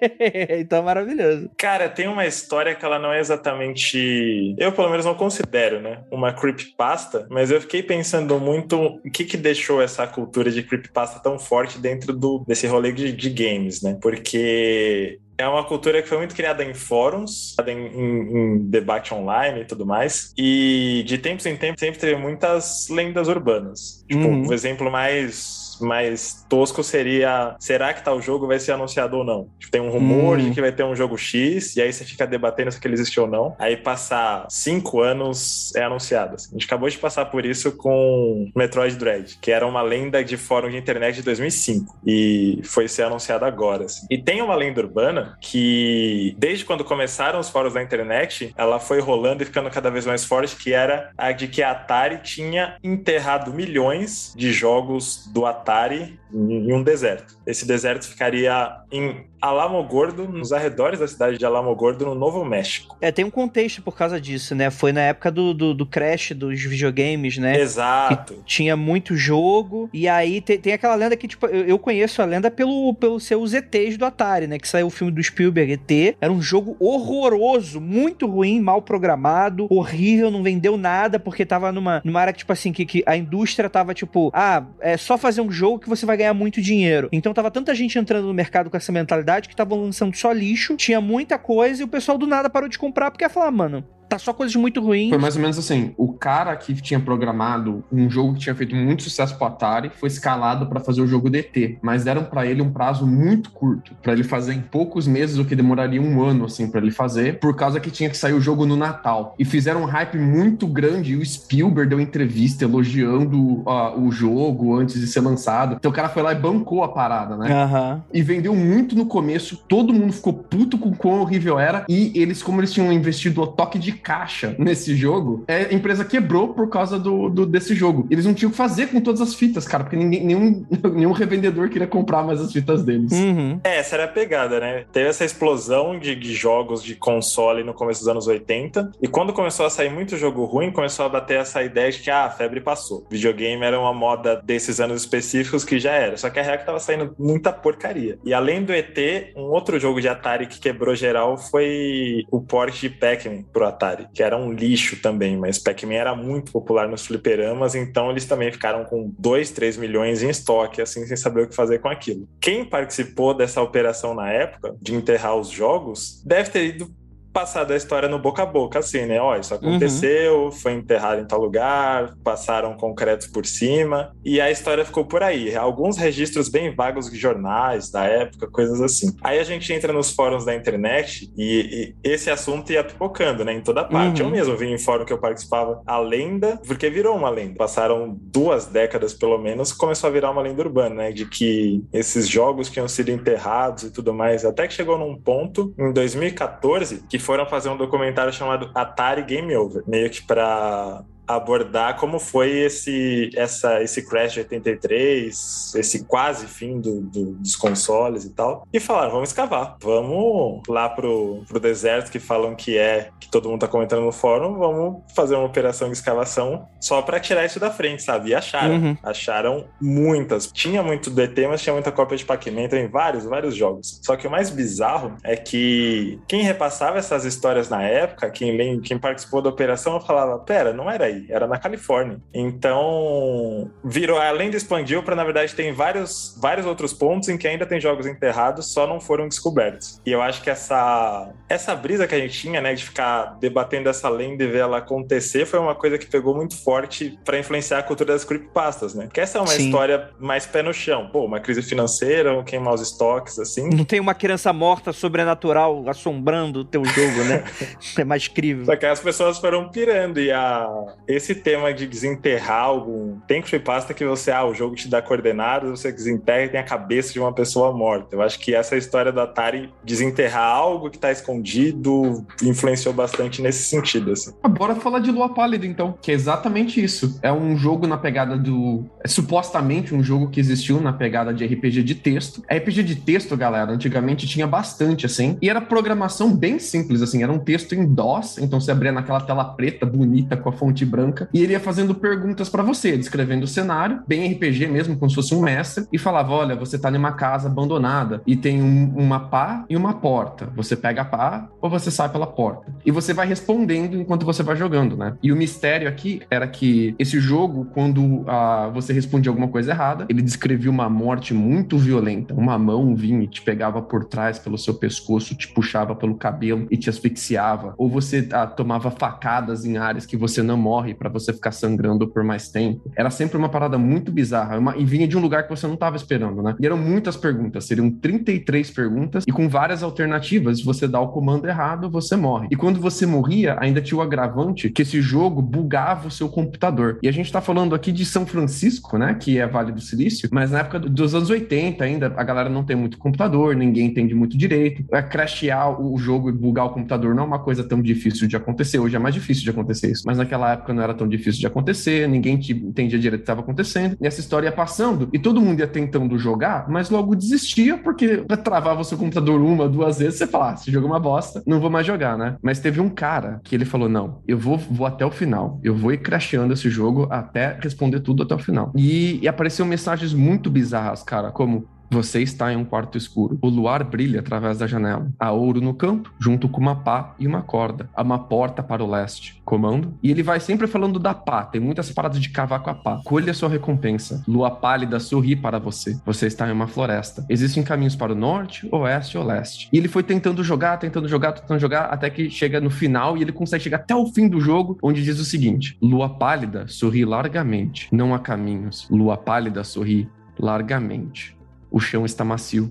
então 0.59 0.83
maravilhoso. 0.83 1.51
Cara, 1.57 1.89
tem 1.89 2.09
uma 2.09 2.27
história 2.27 2.75
que 2.75 2.85
ela 2.85 2.99
não 2.99 3.13
é 3.13 3.21
exatamente. 3.21 4.55
Eu, 4.59 4.73
pelo 4.73 4.91
menos, 4.91 5.05
não 5.05 5.15
considero, 5.15 5.81
né? 5.81 6.03
Uma 6.11 6.33
creepypasta, 6.33 7.27
mas 7.31 7.51
eu 7.51 7.61
fiquei 7.61 7.83
pensando 7.83 8.39
muito 8.39 8.77
o 8.77 9.11
que 9.11 9.25
que 9.25 9.37
deixou 9.37 9.83
essa 9.83 10.07
cultura 10.07 10.51
de 10.51 10.63
creepypasta 10.63 11.21
tão 11.21 11.39
forte 11.39 11.79
dentro 11.79 12.13
do, 12.13 12.45
desse 12.47 12.67
rolê 12.67 12.93
de, 12.93 13.13
de 13.13 13.31
games, 13.31 13.83
né? 13.83 13.97
Porque 14.01 15.21
é 15.37 15.49
uma 15.49 15.65
cultura 15.65 16.01
que 16.01 16.09
foi 16.09 16.19
muito 16.19 16.35
criada 16.35 16.65
em 16.65 16.75
fóruns, 16.75 17.55
em, 17.67 17.71
em, 17.71 18.39
em, 18.39 18.59
debate 18.59 19.13
online 19.13 19.61
e 19.61 19.65
tudo 19.65 19.85
mais. 19.85 20.33
E 20.37 21.03
de 21.07 21.19
tempos 21.19 21.45
em 21.47 21.57
tempos 21.57 21.81
sempre 21.81 21.99
teve 21.99 22.17
muitas 22.17 22.89
lendas 22.89 23.29
urbanas. 23.29 24.05
Tipo, 24.09 24.27
uhum. 24.27 24.49
um 24.49 24.53
exemplo 24.53 24.91
mais 24.91 25.64
mais 25.81 26.45
tosco 26.49 26.83
seria: 26.83 27.57
será 27.59 27.93
que 27.93 28.05
tal 28.05 28.21
jogo 28.21 28.47
vai 28.47 28.59
ser 28.59 28.73
anunciado 28.73 29.17
ou 29.17 29.25
não? 29.25 29.49
Tipo, 29.59 29.73
tem 29.73 29.81
um 29.81 29.91
rumor 29.91 30.39
hum. 30.39 30.49
de 30.49 30.51
que 30.51 30.61
vai 30.61 30.73
ter 30.73 30.85
um 30.85 30.95
jogo 30.95 31.17
X, 31.17 31.77
e 31.77 31.83
aí 31.83 31.93
você 31.93 32.05
fica 32.05 32.27
debatendo 32.27 32.71
se 32.71 32.81
ele 32.85 32.95
existe 32.95 33.19
ou 33.21 33.27
não. 33.27 33.55
Aí 33.59 33.77
passar 33.77 34.47
cinco 34.49 35.01
anos 35.01 35.75
é 35.75 35.83
anunciado. 35.83 36.35
Assim. 36.35 36.51
A 36.51 36.55
gente 36.55 36.67
acabou 36.67 36.89
de 36.89 36.99
passar 36.99 37.27
por 37.27 37.45
isso 37.45 37.73
com 37.73 38.51
Metroid 38.55 38.97
Dread, 38.97 39.39
que 39.41 39.51
era 39.51 39.67
uma 39.67 39.83
lenda 39.83 40.23
de 40.25 40.37
fórum 40.37 40.71
de 40.71 40.77
internet 40.77 41.17
de 41.17 41.23
2005 41.23 41.99
e 42.07 42.61
foi 42.65 42.89
ser 42.89 43.05
anunciado 43.05 43.45
agora. 43.45 43.85
Assim. 43.85 44.07
E 44.11 44.19
tem 44.19 44.43
uma 44.43 44.55
lenda 44.55 44.81
urbana 44.81 45.37
que, 45.41 46.35
desde 46.39 46.65
quando 46.65 46.85
começaram 46.85 47.39
os 47.39 47.49
fóruns 47.49 47.75
da 47.75 47.83
internet, 47.83 48.53
ela 48.57 48.79
foi 48.79 49.01
rolando 49.01 49.43
e 49.43 49.47
ficando 49.47 49.71
cada 49.71 49.91
vez 49.91 50.07
mais 50.07 50.25
forte, 50.25 50.57
que 50.57 50.73
era 50.73 51.11
a 51.17 51.33
de 51.33 51.49
que 51.49 51.63
a 51.63 51.71
Atari 51.71 52.19
tinha 52.23 52.77
enterrado 52.83 53.53
milhões 53.53 54.33
de 54.37 54.53
jogos 54.53 55.27
do 55.33 55.47
Atari 55.47 55.64
Atari 55.65 56.19
em 56.33 56.73
um 56.73 56.83
deserto. 56.83 57.39
Esse 57.47 57.67
deserto 57.67 58.07
ficaria 58.07 58.83
em 58.91 59.25
Alamogordo, 59.41 60.27
nos 60.27 60.53
arredores 60.53 60.99
da 60.99 61.07
cidade 61.07 61.37
de 61.37 61.45
Alamogordo, 61.45 62.07
no 62.07 62.15
Novo 62.15 62.43
México. 62.45 62.97
É, 62.99 63.13
tem 63.13 63.27
um 63.27 63.31
contexto 63.31 63.83
por 63.83 63.95
causa 63.95 64.19
disso, 64.19 64.55
né? 64.55 64.71
Foi 64.71 64.91
na 64.91 65.03
época 65.03 65.31
do, 65.31 65.53
do, 65.53 65.75
do 65.75 65.85
crash 65.85 66.33
dos 66.33 66.63
videogames, 66.63 67.37
né? 67.37 67.61
Exato. 67.61 68.35
Que 68.35 68.43
tinha 68.45 68.75
muito 68.75 69.15
jogo, 69.15 69.91
e 69.93 70.09
aí 70.09 70.41
tem, 70.41 70.59
tem 70.59 70.73
aquela 70.73 70.95
lenda 70.95 71.15
que, 71.15 71.29
tipo, 71.29 71.47
eu, 71.47 71.67
eu, 71.67 71.79
conheço 71.79 72.23
a 72.23 72.25
lenda 72.25 72.51
pelo, 72.51 72.95
pelo 72.95 73.21
seus 73.21 73.53
ETs 73.53 73.99
do 73.99 74.07
Atari, 74.07 74.47
né? 74.47 74.59
Que 74.59 74.67
saiu 74.67 74.87
o 74.87 74.91
filme 74.91 75.13
do 75.13 75.23
Spielberg, 75.23 75.73
ET. 75.73 76.17
Era 76.21 76.33
um 76.33 76.41
jogo 76.41 76.75
horroroso, 76.81 77.83
muito 77.83 78.27
ruim, 78.27 78.61
mal 78.61 78.81
programado, 78.81 79.67
horrível, 79.69 80.31
não 80.31 80.43
vendeu 80.43 80.79
nada, 80.79 81.21
porque 81.21 81.45
tava 81.45 81.71
numa, 81.71 82.01
numa 82.03 82.21
área, 82.21 82.33
tipo 82.33 82.53
assim, 82.53 82.73
que, 82.73 82.87
que 82.87 83.05
a 83.05 83.15
indústria 83.15 83.69
tava, 83.69 83.93
tipo, 83.93 84.31
ah, 84.33 84.65
é 84.81 84.97
só 84.97 85.19
fazer 85.19 85.43
um 85.43 85.51
jogo 85.55 85.79
que 85.79 85.89
você 85.89 86.05
vai 86.05 86.17
ganhar 86.17 86.35
muito 86.35 86.61
dinheiro. 86.61 87.09
Então 87.13 87.33
tava 87.33 87.51
tanta 87.51 87.75
gente 87.75 87.99
entrando 87.99 88.27
no 88.27 88.35
mercado 88.35 88.69
com 88.69 88.77
essa 88.77 88.93
mentalidade 88.93 89.49
que 89.49 89.55
estavam 89.55 89.81
lançando 89.81 90.15
só 90.15 90.33
lixo, 90.33 90.77
tinha 90.77 91.01
muita 91.01 91.39
coisa 91.39 91.81
e 91.81 91.85
o 91.85 91.89
pessoal 91.89 92.19
do 92.19 92.27
nada 92.27 92.51
parou 92.51 92.69
de 92.69 92.79
comprar 92.79 93.11
porque 93.11 93.25
ia 93.25 93.31
falar, 93.31 93.51
mano, 93.51 93.83
tá 94.09 94.19
só 94.19 94.33
coisas 94.33 94.55
muito 94.57 94.81
ruins. 94.81 95.11
Foi 95.11 95.19
mais 95.19 95.37
ou 95.37 95.43
menos 95.43 95.59
assim: 95.59 95.95
o 95.97 96.13
cara 96.13 96.55
que 96.57 96.75
tinha 96.75 97.01
programado 97.01 97.85
um 97.93 98.09
jogo 98.09 98.35
que 98.35 98.41
tinha 98.41 98.55
feito 98.55 98.75
muito 98.75 99.03
sucesso 99.03 99.37
pro 99.37 99.47
Atari 99.47 99.91
foi 99.95 100.09
escalado 100.09 100.67
para 100.67 100.81
fazer 100.81 101.01
o 101.01 101.07
jogo 101.07 101.31
DT, 101.31 101.79
mas 101.83 102.05
deram 102.05 102.25
para 102.25 102.47
ele 102.47 102.63
um 102.63 102.71
prazo 102.71 103.07
muito 103.07 103.51
curto, 103.51 103.95
para 104.03 104.13
ele 104.13 104.25
fazer 104.25 104.55
em 104.55 104.61
poucos 104.61 105.07
meses 105.07 105.39
o 105.39 105.45
que 105.45 105.57
demoraria 105.57 106.01
um 106.01 106.23
ano 106.23 106.45
assim 106.45 106.69
para 106.69 106.81
ele 106.81 106.91
fazer, 106.91 107.39
por 107.39 107.55
causa 107.57 107.81
que 107.81 107.91
tinha 107.91 108.11
que 108.11 108.17
sair 108.17 108.33
o 108.33 108.41
jogo 108.41 108.67
no 108.67 108.77
Natal. 108.77 109.35
E 109.39 109.45
fizeram 109.45 109.83
um 109.83 109.87
hype 109.87 110.19
muito 110.19 110.67
grande 110.67 111.13
e 111.13 111.17
o 111.17 111.25
Spielberg 111.25 111.89
deu 111.89 112.01
entrevista 112.01 112.65
elogiando 112.65 113.39
uh, 113.39 113.99
o 113.99 114.11
jogo 114.11 114.77
antes 114.77 115.01
de 115.01 115.07
ser 115.07 115.21
lançado. 115.21 115.77
Então 115.79 115.91
o 115.91 115.95
cara 115.95 116.09
foi 116.09 116.23
lá 116.23 116.33
e 116.33 116.37
bancou 116.37 116.83
a 116.83 116.89
parada, 116.89 117.37
né? 117.37 117.49
Uhum. 117.65 118.03
E 118.13 118.23
vendeu 118.23 118.55
muito 118.55 118.95
no 118.95 119.07
começo, 119.07 119.63
todo 119.69 119.93
mundo 119.93 120.13
ficou 120.13 120.33
puto 120.33 120.79
com 120.79 120.93
quão 120.93 121.21
horrível 121.21 121.59
era 121.59 121.85
e 121.89 122.13
eles 122.15 122.43
como 122.43 122.61
eles 122.61 122.73
tinham 122.73 122.93
investido 122.93 123.43
o 123.43 123.47
toque 123.47 123.79
de 123.79 123.94
caixa 123.95 124.55
nesse 124.59 124.95
jogo, 124.95 125.45
é, 125.47 125.67
a 125.67 125.75
empresa 125.75 126.05
quebrou 126.05 126.55
por 126.55 126.69
causa 126.69 126.99
do, 126.99 127.29
do, 127.29 127.47
desse 127.47 127.75
jogo. 127.75 128.07
Eles 128.11 128.25
não 128.25 128.35
tinham 128.35 128.49
o 128.49 128.53
que 128.53 128.57
fazer 128.57 128.89
com 128.89 129.01
todas 129.01 129.21
as 129.21 129.35
fitas, 129.35 129.67
cara, 129.67 129.85
porque 129.85 129.97
ninguém, 129.97 130.25
nenhum, 130.25 130.67
nenhum 130.95 131.13
revendedor 131.13 131.69
queria 131.69 131.87
comprar 131.87 132.23
mais 132.23 132.41
as 132.41 132.53
fitas 132.53 132.83
deles. 132.83 133.13
Uhum. 133.13 133.61
É, 133.65 133.79
essa 133.79 133.97
era 133.97 134.05
a 134.05 134.09
pegada, 134.09 134.61
né? 134.61 134.85
Teve 134.93 135.09
essa 135.09 135.25
explosão 135.25 135.99
de, 135.99 136.15
de 136.15 136.35
jogos 136.35 136.83
de 136.83 136.95
console 136.95 137.63
no 137.63 137.75
começo 137.75 138.01
dos 138.01 138.09
anos 138.09 138.27
80, 138.27 138.93
e 139.01 139.09
quando 139.09 139.33
começou 139.33 139.67
a 139.67 139.71
sair 139.71 139.91
muito 139.91 140.17
jogo 140.17 140.45
ruim, 140.45 140.71
começou 140.71 141.07
a 141.07 141.09
bater 141.09 141.41
essa 141.41 141.63
ideia 141.63 141.91
de 141.91 142.01
que 142.01 142.11
ah, 142.11 142.25
a 142.25 142.31
febre 142.31 142.61
passou. 142.61 143.07
Videogame 143.11 143.63
era 143.65 143.79
uma 143.79 143.93
moda 143.93 144.41
desses 144.45 144.81
anos 144.81 145.03
específicos 145.03 145.65
que 145.65 145.79
já 145.79 145.93
era. 145.93 146.17
Só 146.17 146.31
que 146.31 146.39
a 146.39 146.43
real 146.43 146.55
é 146.55 146.59
que 146.59 146.67
tava 146.67 146.81
saindo 146.81 147.15
muita 147.19 147.53
porcaria. 147.53 148.19
E 148.25 148.33
além 148.33 148.63
do 148.63 148.73
ET, 148.73 148.97
um 149.37 149.43
outro 149.43 149.79
jogo 149.79 150.01
de 150.01 150.09
Atari 150.09 150.47
que 150.47 150.59
quebrou 150.59 150.95
geral 150.95 151.37
foi 151.37 152.25
o 152.31 152.41
port 152.41 152.81
de 152.81 152.89
Pac-Man 152.89 153.43
pro 153.53 153.67
Atari. 153.67 153.84
Atari, 153.85 154.09
que 154.13 154.23
era 154.23 154.37
um 154.37 154.53
lixo 154.53 155.01
também, 155.01 155.37
mas 155.37 155.59
Pac-Man 155.59 155.95
era 155.95 156.15
muito 156.15 156.51
popular 156.51 156.89
nos 156.89 157.07
fliperamas, 157.07 157.75
então 157.75 158.11
eles 158.11 158.25
também 158.25 158.51
ficaram 158.51 158.85
com 158.85 159.13
2, 159.19 159.51
3 159.51 159.77
milhões 159.77 160.23
em 160.23 160.31
estoque, 160.31 160.81
assim, 160.81 161.07
sem 161.07 161.17
saber 161.17 161.43
o 161.43 161.49
que 161.49 161.55
fazer 161.55 161.81
com 161.81 161.89
aquilo. 161.89 162.29
Quem 162.41 162.65
participou 162.65 163.35
dessa 163.35 163.61
operação 163.61 164.15
na 164.15 164.31
época, 164.31 164.75
de 164.81 164.95
enterrar 164.95 165.37
os 165.37 165.49
jogos, 165.49 166.23
deve 166.25 166.51
ter 166.51 166.65
ido 166.67 166.91
passado 167.35 167.73
a 167.73 167.77
história 167.77 168.09
no 168.09 168.21
boca 168.21 168.45
a 168.45 168.47
boca, 168.47 168.79
assim, 168.79 169.05
né? 169.07 169.21
Ó, 169.21 169.37
isso 169.37 169.53
aconteceu, 169.53 170.45
uhum. 170.45 170.53
foi 170.53 170.73
enterrado 170.75 171.21
em 171.21 171.27
tal 171.27 171.41
lugar, 171.41 172.15
passaram 172.23 172.77
concretos 172.77 173.27
por 173.27 173.45
cima, 173.45 174.15
e 174.25 174.41
a 174.41 174.53
história 174.53 174.85
ficou 174.85 175.05
por 175.05 175.21
aí. 175.21 175.55
Alguns 175.57 175.99
registros 175.99 176.49
bem 176.49 176.73
vagos 176.73 177.11
de 177.11 177.19
jornais 177.19 177.91
da 177.91 178.05
época, 178.05 178.47
coisas 178.47 178.81
assim. 178.81 179.15
Aí 179.21 179.41
a 179.41 179.45
gente 179.45 179.73
entra 179.73 179.93
nos 179.93 180.13
fóruns 180.13 180.45
da 180.45 180.55
internet 180.55 181.29
e, 181.37 181.95
e 182.05 182.09
esse 182.09 182.31
assunto 182.31 182.73
ia 182.73 182.85
pipocando, 182.85 183.45
né? 183.45 183.53
Em 183.53 183.61
toda 183.61 183.83
parte. 183.83 184.23
Uhum. 184.23 184.29
Eu 184.29 184.33
mesmo 184.33 184.57
vi 184.57 184.69
em 184.69 184.79
fórum 184.79 185.05
que 185.05 185.13
eu 185.13 185.19
participava 185.19 185.83
a 185.85 185.99
lenda, 185.99 186.61
porque 186.65 186.89
virou 186.89 187.17
uma 187.17 187.31
lenda. 187.31 187.57
Passaram 187.57 188.17
duas 188.21 188.67
décadas, 188.67 189.13
pelo 189.13 189.39
menos, 189.39 189.73
começou 189.73 190.09
a 190.09 190.13
virar 190.13 190.31
uma 190.31 190.43
lenda 190.43 190.63
urbana, 190.63 190.95
né? 190.95 191.13
De 191.13 191.27
que 191.27 191.83
esses 191.93 192.29
jogos 192.29 192.71
tinham 192.71 192.87
sido 192.87 193.11
enterrados 193.11 193.83
e 193.85 193.91
tudo 193.91 194.15
mais. 194.15 194.45
Até 194.45 194.69
que 194.69 194.75
chegou 194.75 194.97
num 194.97 195.17
ponto, 195.17 195.75
em 195.77 195.93
2014, 195.93 197.03
que 197.09 197.24
foram 197.25 197.47
fazer 197.47 197.69
um 197.71 197.77
documentário 197.77 198.33
chamado 198.33 198.71
Atari 198.75 199.23
Game 199.23 199.57
Over, 199.57 199.83
meio 199.87 200.11
que 200.11 200.23
para 200.23 201.03
abordar 201.27 201.97
como 201.97 202.19
foi 202.19 202.51
esse, 202.51 203.31
essa, 203.35 203.83
esse 203.83 204.07
crash 204.07 204.33
de 204.35 204.41
83, 204.41 205.75
esse 205.77 206.05
quase 206.05 206.47
fim 206.47 206.81
do, 206.81 207.01
do, 207.01 207.33
dos 207.35 207.57
consoles 207.57 208.25
e 208.25 208.31
tal. 208.31 208.67
E 208.73 208.81
falaram, 208.81 209.13
vamos 209.13 209.31
escavar, 209.31 209.77
vamos 209.81 210.63
lá 210.69 210.89
pro, 210.89 211.43
pro 211.49 211.61
deserto 211.61 212.11
que 212.11 212.19
falam 212.19 212.55
que 212.55 212.77
é, 212.77 213.11
que 213.21 213.31
todo 213.31 213.49
mundo 213.49 213.61
tá 213.61 213.69
comentando 213.69 214.03
no 214.03 214.13
fórum, 214.13 214.59
vamos 214.59 215.03
fazer 215.15 215.35
uma 215.35 215.45
operação 215.47 215.89
de 215.89 215.95
escavação 215.95 216.67
só 216.81 217.01
para 217.03 217.19
tirar 217.19 217.45
isso 217.45 217.59
da 217.59 217.71
frente, 217.71 218.03
sabe? 218.03 218.31
E 218.31 218.35
acharam, 218.35 218.75
uhum. 218.75 218.97
acharam 219.03 219.67
muitas. 219.81 220.51
Tinha 220.53 220.83
muito 220.83 221.11
DT, 221.11 221.49
mas 221.49 221.63
tinha 221.63 221.73
muita 221.73 221.91
cópia 221.91 222.17
de 222.17 222.25
Pac-Man, 222.25 222.69
em 222.73 222.89
vários, 222.89 223.25
vários 223.25 223.55
jogos. 223.55 224.01
Só 224.03 224.17
que 224.17 224.27
o 224.27 224.31
mais 224.31 224.51
bizarro 224.51 225.17
é 225.23 225.37
que 225.37 226.19
quem 226.29 226.43
repassava 226.43 226.99
essas 226.99 227.25
histórias 227.25 227.69
na 227.69 227.83
época, 227.83 228.31
quem, 228.31 228.81
quem 228.81 228.99
participou 228.99 229.41
da 229.41 229.51
operação, 229.51 230.01
falava, 230.01 230.39
pera, 230.39 230.73
não 230.73 230.91
era 230.91 231.09
era 231.29 231.47
na 231.47 231.59
Califórnia. 231.59 232.21
Então, 232.33 233.71
virou, 233.85 234.19
além 234.19 234.51
de 234.51 234.57
expandiu 234.57 235.03
para 235.03 235.15
na 235.15 235.25
verdade 235.25 235.55
tem 235.55 235.73
vários, 235.73 236.37
vários 236.41 236.67
outros 236.67 236.93
pontos 236.93 237.29
em 237.29 237.37
que 237.37 237.47
ainda 237.47 237.67
tem 237.67 237.81
jogos 237.81 238.07
enterrados, 238.07 238.73
só 238.73 238.87
não 238.87 239.01
foram 239.01 239.29
descobertos. 239.29 240.01
E 240.05 240.13
eu 240.13 240.23
acho 240.23 240.43
que 240.43 240.51
essa 240.51 241.33
essa 241.49 241.75
brisa 241.75 242.07
que 242.07 242.15
a 242.15 242.19
gente 242.19 242.39
tinha, 242.39 242.61
né, 242.61 242.75
de 242.75 242.85
ficar 242.85 243.37
debatendo 243.41 243.89
essa 243.89 244.09
lenda 244.09 244.43
e 244.43 244.47
ver 244.47 244.59
ela 244.59 244.79
acontecer, 244.79 245.47
foi 245.47 245.59
uma 245.59 245.75
coisa 245.75 245.99
que 245.99 246.07
pegou 246.07 246.35
muito 246.35 246.57
forte 246.57 247.19
para 247.25 247.39
influenciar 247.39 247.79
a 247.79 247.83
cultura 247.83 248.13
das 248.13 248.25
creepypastas, 248.25 248.95
né? 248.95 249.07
Porque 249.07 249.21
essa 249.21 249.39
é 249.39 249.41
uma 249.41 249.49
Sim. 249.49 249.67
história 249.67 250.11
mais 250.19 250.47
pé 250.47 250.63
no 250.63 250.73
chão. 250.73 251.09
Pô, 251.13 251.25
uma 251.25 251.41
crise 251.41 251.63
financeira, 251.63 252.43
queimar 252.45 252.75
os 252.75 252.81
estoques, 252.81 253.39
assim. 253.39 253.69
Não 253.71 253.85
tem 253.85 254.01
uma 254.01 254.15
criança 254.15 254.53
morta 254.53 254.93
sobrenatural 254.93 255.85
assombrando 255.89 256.61
o 256.61 256.65
teu 256.65 256.85
jogo, 256.85 257.25
né? 257.25 257.45
é 257.99 258.05
mais 258.05 258.29
crível. 258.29 258.65
Só 258.65 258.77
que 258.77 258.87
as 258.87 259.01
pessoas 259.01 259.39
foram 259.39 259.69
pirando 259.69 260.21
e 260.21 260.31
a 260.31 260.69
esse 261.07 261.35
tema 261.35 261.73
de 261.73 261.87
desenterrar 261.87 262.65
algum. 262.65 263.19
Tem 263.27 263.43
creepypasta 263.43 263.95
que 263.95 264.05
você, 264.05 264.31
ah, 264.31 264.45
o 264.45 264.55
jogo 264.55 264.75
te 264.75 264.89
dá 264.89 265.01
coordenadas, 265.01 265.71
você 265.71 265.93
desenterra 265.93 266.45
e 266.45 266.49
tem 266.49 266.61
a 266.61 266.65
cabeça 266.65 267.13
de 267.13 267.21
uma 267.21 267.33
pessoa 267.33 267.73
morta. 267.73 268.17
Eu 268.17 268.23
acho 268.23 268.39
que 268.39 268.55
essa 268.55 268.77
história 268.77 269.13
do 269.13 269.21
Atari 269.21 269.73
desenterrar 269.83 270.45
algo 270.45 270.91
que 270.91 270.99
tá 270.99 271.11
escondido 271.11 272.25
influenciou 272.43 272.95
bastante 272.95 273.43
nesse 273.43 273.65
sentido, 273.65 274.13
assim. 274.13 274.33
Ah, 274.43 274.49
bora 274.49 274.75
falar 274.75 275.01
de 275.01 275.11
Lua 275.11 275.33
Pálida, 275.33 275.67
então, 275.67 275.97
que 276.01 276.11
é 276.11 276.15
exatamente 276.15 276.83
isso. 276.83 277.19
É 277.23 277.33
um 277.33 277.57
jogo 277.57 277.87
na 277.87 277.97
pegada 277.97 278.37
do. 278.37 278.85
É 279.03 279.09
supostamente 279.09 279.95
um 279.95 280.03
jogo 280.03 280.31
que 280.31 280.41
existiu 280.41 280.81
na 280.81 280.93
pegada 280.93 281.33
de 281.33 281.45
RPG 281.45 281.83
de 281.83 281.95
texto. 281.95 282.43
RPG 282.51 282.83
de 282.83 282.97
texto, 282.97 283.37
galera, 283.37 283.73
antigamente 283.73 284.27
tinha 284.27 284.47
bastante, 284.47 285.07
assim, 285.07 285.39
e 285.41 285.49
era 285.49 285.61
programação 285.61 286.35
bem 286.35 286.59
simples, 286.59 287.03
assim, 287.03 287.23
era 287.23 287.33
um 287.33 287.39
texto 287.39 287.75
em 287.75 287.87
DOS, 287.87 288.39
então 288.39 288.61
você 288.61 288.71
abria 288.71 288.93
naquela 288.93 289.21
tela 289.21 289.45
preta, 289.45 289.87
bonita, 289.87 290.37
com 290.37 290.49
a 290.49 290.53
fonte 290.53 290.85
branca, 290.95 291.29
e 291.35 291.43
ele 291.43 291.53
ia 291.53 291.61
fazendo 291.61 291.93
perguntas 291.93 292.49
para 292.49 292.63
você, 292.63 292.97
descrevendo 292.97 293.45
o 293.45 293.49
cenário, 293.49 294.03
bem 294.07 294.33
RPG 294.33 294.69
mesmo, 294.69 294.97
como 294.97 295.11
se 295.11 295.17
fosse 295.17 295.35
um 295.35 295.43
mestre, 295.43 295.87
e 295.93 295.99
falava: 295.99 296.33
olha, 296.33 296.55
você 296.55 296.79
tá 296.79 296.91
numa 296.91 297.13
casa 297.13 297.49
abandonada 297.49 298.23
e 298.25 298.37
tem 298.37 298.63
um, 298.63 298.95
uma 298.97 299.19
pá 299.29 299.65
e 299.69 299.77
uma 299.77 299.95
porta. 299.95 300.53
Você 300.55 300.77
pega 300.77 301.03
a 301.03 301.05
pá 301.05 301.49
ou 301.61 301.69
você 301.69 301.91
sai 301.91 302.09
pela 302.09 302.27
porta. 302.27 302.73
E 302.87 302.91
você 302.93 303.13
vai 303.13 303.27
respondendo 303.27 303.97
enquanto 303.97 304.25
você 304.25 304.43
vai 304.43 304.55
jogando, 304.55 304.97
né? 304.97 305.17
E 305.23 305.33
o 305.33 305.37
mistério 305.37 305.89
aqui 305.89 306.21
era 306.31 306.47
que 306.47 306.95
esse 306.99 307.19
jogo, 307.19 307.67
quando 307.73 308.01
uh, 308.01 308.73
você 308.73 308.93
respondia 308.93 309.31
alguma 309.31 309.49
coisa 309.49 309.73
errada, 309.73 310.07
ele 310.09 310.23
descrevia 310.23 310.71
uma 310.71 310.89
morte 310.89 311.35
muito 311.35 311.77
violenta. 311.77 312.35
Uma 312.35 312.59
mão 312.59 312.95
vinha 312.95 313.25
e 313.25 313.29
te 313.29 313.43
pegava 313.43 313.83
por 313.83 314.05
trás 314.05 314.39
pelo 314.39 314.59
seu 314.59 314.75
pescoço, 314.75 315.35
te 315.35 315.49
puxava 315.49 315.95
pelo 315.95 316.15
cabelo 316.15 316.67
e 316.71 316.77
te 316.77 316.89
asfixiava. 316.89 317.75
Ou 317.77 317.89
você 317.89 318.21
uh, 318.21 318.55
tomava 318.55 318.91
facadas 318.91 319.65
em 319.65 319.77
áreas 319.77 320.07
que 320.07 320.17
você 320.17 320.43
não 320.43 320.57
morre 320.57 320.84
para 320.93 321.09
você 321.09 321.33
ficar 321.33 321.53
sangrando 321.53 322.09
por 322.09 322.25
mais 322.25 322.49
tempo. 322.49 322.91
Era 322.97 323.11
sempre 323.11 323.39
uma 323.39 323.49
parada 323.49 323.79
muito 323.79 324.11
bizarra 324.11 324.59
uma, 324.59 324.77
e 324.77 324.85
vinha 324.85 325.07
de 325.07 325.17
um 325.17 325.21
lugar 325.21 325.45
que 325.45 325.51
você 325.51 325.67
não 325.67 325.75
estava 325.75 325.97
esperando, 325.97 326.43
né? 326.43 326.57
E 326.61 326.67
eram 326.67 326.77
muitas 326.77 327.17
perguntas, 327.17 327.65
seriam 327.65 327.91
33 327.91 328.71
perguntas 328.71 329.25
e 329.27 329.33
com 329.33 329.49
várias 329.49 329.83
alternativas. 329.83 330.59
Se 330.59 330.65
você 330.65 330.89
dá 330.89 331.01
o 331.01 331.09
comando 331.09 331.47
errado, 331.47 331.89
você 331.89 332.17
morre. 332.17 332.49
E 332.51 332.57
quando 332.57 332.81
você 332.81 333.07
morria, 333.07 333.57
ainda 333.61 333.81
tinha 333.81 333.99
o 333.99 334.03
agravante 334.03 334.69
que 334.69 334.83
esse 334.83 335.01
jogo 335.01 335.41
bugava 335.41 336.09
o 336.09 336.11
seu 336.11 336.29
computador. 336.29 336.99
E 337.03 337.09
a 337.09 337.13
gente 337.13 337.33
tá 337.33 337.41
falando 337.41 337.75
aqui 337.75 337.93
de 337.93 338.05
São 338.05 338.27
Francisco, 338.27 338.99
né? 338.99 339.15
Que 339.15 339.39
é 339.39 339.47
Vale 339.47 339.73
do 339.73 339.81
Silício, 339.81 340.29
mas 340.33 340.51
na 340.51 340.61
época 340.61 340.81
dos 340.81 341.15
anos 341.15 341.31
80 341.31 341.85
ainda 341.85 342.13
a 342.17 342.25
galera 342.25 342.49
não 342.49 342.65
tem 342.65 342.77
muito 342.77 342.99
computador, 342.99 343.55
ninguém 343.55 343.87
entende 343.87 344.15
muito 344.15 344.37
direito. 344.37 344.85
É 344.93 345.01
crashear 345.01 345.81
o 345.81 345.97
jogo 345.97 346.29
e 346.29 346.33
bugar 346.33 346.67
o 346.67 346.71
computador 346.71 347.15
não 347.15 347.23
é 347.23 347.27
uma 347.27 347.39
coisa 347.39 347.63
tão 347.63 347.81
difícil 347.81 348.27
de 348.27 348.37
acontecer. 348.37 348.79
Hoje 348.79 348.97
é 348.97 348.99
mais 348.99 349.15
difícil 349.15 349.45
de 349.45 349.51
acontecer 349.51 349.91
isso. 349.91 350.03
Mas 350.07 350.19
naquela 350.19 350.53
época 350.53 350.73
não 350.75 350.83
era 350.83 350.95
tão 350.95 351.09
difícil 351.09 351.41
de 351.41 351.47
acontecer, 351.47 352.09
ninguém 352.09 352.35
entendia 352.35 352.99
direito 352.99 353.15
o 353.15 353.19
que 353.19 353.23
estava 353.23 353.41
acontecendo. 353.41 353.97
E 354.01 354.07
essa 354.07 354.21
história 354.21 354.49
ia 354.49 354.53
passando 354.53 355.09
e 355.13 355.19
todo 355.19 355.41
mundo 355.41 355.61
ia 355.61 355.67
tentando 355.67 356.19
jogar, 356.19 356.69
mas 356.69 356.91
logo 356.91 357.15
desistia 357.15 357.77
porque 357.79 358.25
travava 358.43 358.81
o 358.81 358.85
seu 358.85 358.99
computador 358.99 359.41
uma, 359.41 359.69
duas 359.69 359.99
vezes. 359.99 360.19
Você 360.19 360.27
fala, 360.27 360.51
ah, 360.51 360.55
esse 360.55 360.71
jogo 360.71 360.87
é 360.87 360.91
uma 360.91 361.01
bosta, 361.01 361.43
não 361.47 361.61
vou 361.61 361.71
mais 361.71 361.87
jogar, 361.87 362.19
né? 362.19 362.37
Mas 362.43 362.61
teve 362.61 362.81
um 362.81 362.89
cara 362.89 363.41
que 363.45 363.55
ele 363.55 363.65
falou: 363.65 363.89
não, 363.89 364.23
eu 364.27 364.39
vou, 364.39 364.59
vou 364.59 364.87
até 364.87 365.05
o 365.05 365.11
final, 365.11 365.61
eu 365.63 365.75
vou 365.75 365.93
ir 365.93 365.99
crashando 365.99 366.53
esse 366.53 366.69
jogo 366.69 367.07
até 367.11 367.59
responder 367.61 368.01
tudo 368.01 368.23
até 368.23 368.35
o 368.35 368.39
final. 368.39 368.73
E, 368.75 369.19
e 369.23 369.29
apareceu 369.29 369.65
mensagens 369.65 370.13
muito 370.13 370.51
bizarras, 370.51 371.03
cara, 371.03 371.31
como 371.31 371.67
você 371.95 372.21
está 372.21 372.53
em 372.53 372.57
um 372.57 372.65
quarto 372.65 372.99
escuro. 372.99 373.39
O 373.41 373.49
luar 373.49 373.85
brilha 373.85 374.19
através 374.19 374.59
da 374.59 374.67
janela. 374.67 375.09
Há 375.19 375.31
ouro 375.31 375.61
no 375.61 375.73
campo, 375.73 376.13
junto 376.19 376.49
com 376.49 376.61
uma 376.61 376.75
pá 376.75 377.15
e 377.21 377.27
uma 377.27 377.41
corda. 377.41 377.89
Há 377.95 378.03
uma 378.03 378.19
porta 378.19 378.63
para 378.65 378.83
o 378.83 378.91
leste. 378.91 379.41
Comando. 379.45 379.95
E 380.03 380.11
ele 380.11 380.23
vai 380.23 380.41
sempre 380.41 380.67
falando 380.67 380.99
da 380.99 381.15
pá. 381.15 381.45
Tem 381.45 381.61
muitas 381.61 381.93
paradas 381.93 382.21
de 382.21 382.31
cavar 382.31 382.61
com 382.61 382.71
a 382.71 382.75
pá. 382.75 383.01
Colha 383.05 383.33
sua 383.33 383.49
recompensa. 383.49 384.25
Lua 384.27 384.51
pálida 384.51 384.99
sorri 384.99 385.37
para 385.37 385.61
você. 385.61 385.97
Você 386.05 386.27
está 386.27 386.49
em 386.49 386.53
uma 386.53 386.67
floresta. 386.67 387.25
Existem 387.29 387.63
caminhos 387.63 387.95
para 387.95 388.13
o 388.13 388.17
norte, 388.17 388.69
oeste 388.73 389.17
ou 389.17 389.25
leste. 389.25 389.69
E 389.73 389.79
ele 389.79 389.87
foi 389.87 390.03
tentando 390.03 390.43
jogar, 390.43 390.79
tentando 390.79 391.07
jogar, 391.07 391.33
tentando 391.33 391.61
jogar, 391.61 391.85
até 391.85 392.11
que 392.11 392.29
chega 392.29 392.61
no 392.61 392.71
final 392.71 393.17
e 393.17 393.23
ele 393.23 393.33
consegue 393.33 393.63
chegar 393.63 393.77
até 393.77 393.95
o 393.95 394.07
fim 394.07 394.29
do 394.29 394.41
jogo, 394.41 394.79
onde 394.83 395.05
diz 395.05 395.21
o 395.21 395.25
seguinte: 395.25 395.79
Lua 395.81 396.09
pálida 396.09 396.67
sorri 396.67 397.05
largamente. 397.05 397.89
Não 397.93 398.13
há 398.13 398.19
caminhos. 398.19 398.89
Lua 398.91 399.17
pálida 399.17 399.63
sorri 399.63 400.09
largamente. 400.39 401.37
O 401.75 401.81
chão 401.81 402.07
está 402.07 402.25
macio. 402.25 402.71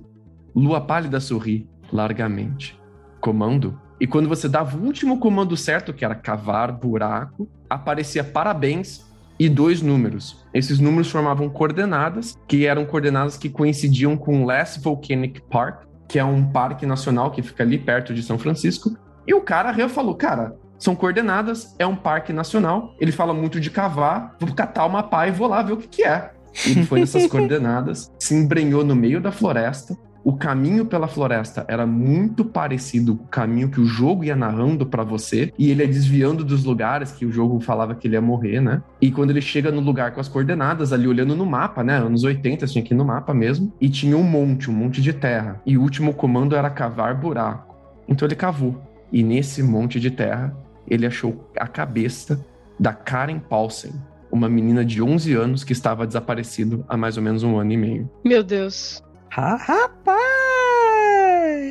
Lua 0.56 0.80
pálida 0.80 1.20
sorri 1.20 1.70
largamente. 1.92 2.80
Comando. 3.20 3.78
E 4.00 4.08
quando 4.08 4.30
você 4.30 4.48
dava 4.48 4.78
o 4.78 4.82
último 4.82 5.20
comando 5.20 5.58
certo, 5.58 5.92
que 5.92 6.06
era 6.06 6.16
cavar 6.16 6.72
buraco, 6.72 7.50
aparecia 7.70 8.24
parabéns 8.24 9.06
e 9.38 9.50
dois 9.50 9.82
números. 9.82 10.46
Esses 10.54 10.80
números 10.80 11.12
formavam 11.12 11.50
coordenadas, 11.50 12.40
que 12.48 12.66
eram 12.66 12.86
coordenadas 12.86 13.36
que 13.36 13.50
coincidiam 13.50 14.16
com 14.16 14.46
Last 14.46 14.80
Volcanic 14.80 15.42
Park, 15.52 15.84
que 16.08 16.18
é 16.18 16.24
um 16.24 16.50
parque 16.50 16.86
nacional 16.86 17.30
que 17.30 17.42
fica 17.42 17.62
ali 17.62 17.78
perto 17.78 18.14
de 18.14 18.24
São 18.24 18.40
Francisco. 18.40 18.96
E 19.28 19.34
o 19.34 19.42
cara 19.42 19.90
falou, 19.90 20.16
cara, 20.16 20.56
são 20.80 20.96
coordenadas, 20.96 21.76
é 21.78 21.86
um 21.86 21.98
parque 21.98 22.32
nacional. 22.32 22.96
Ele 23.02 23.12
fala 23.12 23.34
muito 23.34 23.60
de 23.60 23.70
cavar, 23.70 24.38
vou 24.40 24.56
catar 24.56 24.86
uma 24.86 25.04
pá 25.04 25.28
e 25.28 25.32
vou 25.32 25.50
lá 25.50 25.62
ver 25.62 25.74
o 25.74 25.78
que, 25.78 25.90
que 25.90 26.04
é. 26.06 26.32
Ele 26.66 26.86
foi 26.86 27.00
nessas 27.00 27.28
coordenadas, 27.28 28.12
se 28.20 28.34
embrenhou 28.36 28.84
no 28.84 28.96
meio 28.96 29.20
da 29.20 29.32
floresta. 29.32 29.98
O 30.24 30.32
caminho 30.32 30.86
pela 30.86 31.06
floresta 31.06 31.66
era 31.68 31.86
muito 31.86 32.46
parecido 32.46 33.16
com 33.16 33.26
o 33.26 33.28
caminho 33.28 33.70
que 33.70 33.82
o 33.82 33.86
jogo 33.86 34.24
ia 34.24 34.38
narrando 34.38 34.86
para 34.86 35.04
você, 35.04 35.52
e 35.60 35.70
ele 35.70 35.84
ia 35.84 35.88
desviando 35.88 36.46
dos 36.46 36.64
lugares 36.64 37.12
que 37.12 37.26
o 37.26 37.32
jogo 37.32 37.60
falava 37.60 37.94
que 37.94 38.08
ele 38.08 38.16
ia 38.16 38.22
morrer, 38.22 38.62
né? 38.62 38.82
E 39.02 39.12
quando 39.12 39.32
ele 39.32 39.42
chega 39.42 39.70
no 39.70 39.82
lugar 39.82 40.14
com 40.14 40.22
as 40.22 40.30
coordenadas, 40.30 40.94
ali 40.94 41.10
olhando 41.10 41.36
no 41.36 41.46
mapa, 41.46 41.84
né? 41.84 41.98
Anos 41.98 42.24
80, 42.24 42.66
tinha 42.68 42.86
ir 42.90 42.94
no 42.94 43.04
mapa 43.04 43.34
mesmo, 43.34 43.74
e 43.82 43.90
tinha 43.90 44.16
um 44.16 44.24
monte, 44.24 44.72
um 44.72 44.74
monte 44.74 45.02
de 45.02 45.12
terra. 45.12 45.62
E 45.66 45.78
o 45.78 45.82
último 45.82 46.14
comando 46.14 46.56
era 46.56 46.70
cavar 46.70 47.16
buraco. 47.16 47.76
Então 48.08 48.26
ele 48.26 48.36
cavou. 48.36 48.82
E 49.12 49.22
nesse 49.24 49.62
monte 49.62 50.00
de 50.00 50.10
terra, 50.10 50.56
ele 50.88 51.06
achou 51.06 51.52
a 51.60 51.68
cabeça 51.68 52.46
da 52.80 52.94
Karen 52.94 53.40
Paulsen, 53.40 53.92
uma 54.34 54.50
menina 54.50 54.84
de 54.84 55.00
11 55.02 55.34
anos 55.34 55.64
que 55.64 55.74
estava 55.74 56.08
desaparecido 56.08 56.84
há 56.90 56.98
mais 56.98 57.18
ou 57.18 57.24
menos 57.24 57.44
um 57.44 57.60
ano 57.60 57.72
e 57.72 57.78
meio. 57.78 58.10
Meu 58.26 58.44
Deus. 58.44 59.04
rapaz! 59.30 60.24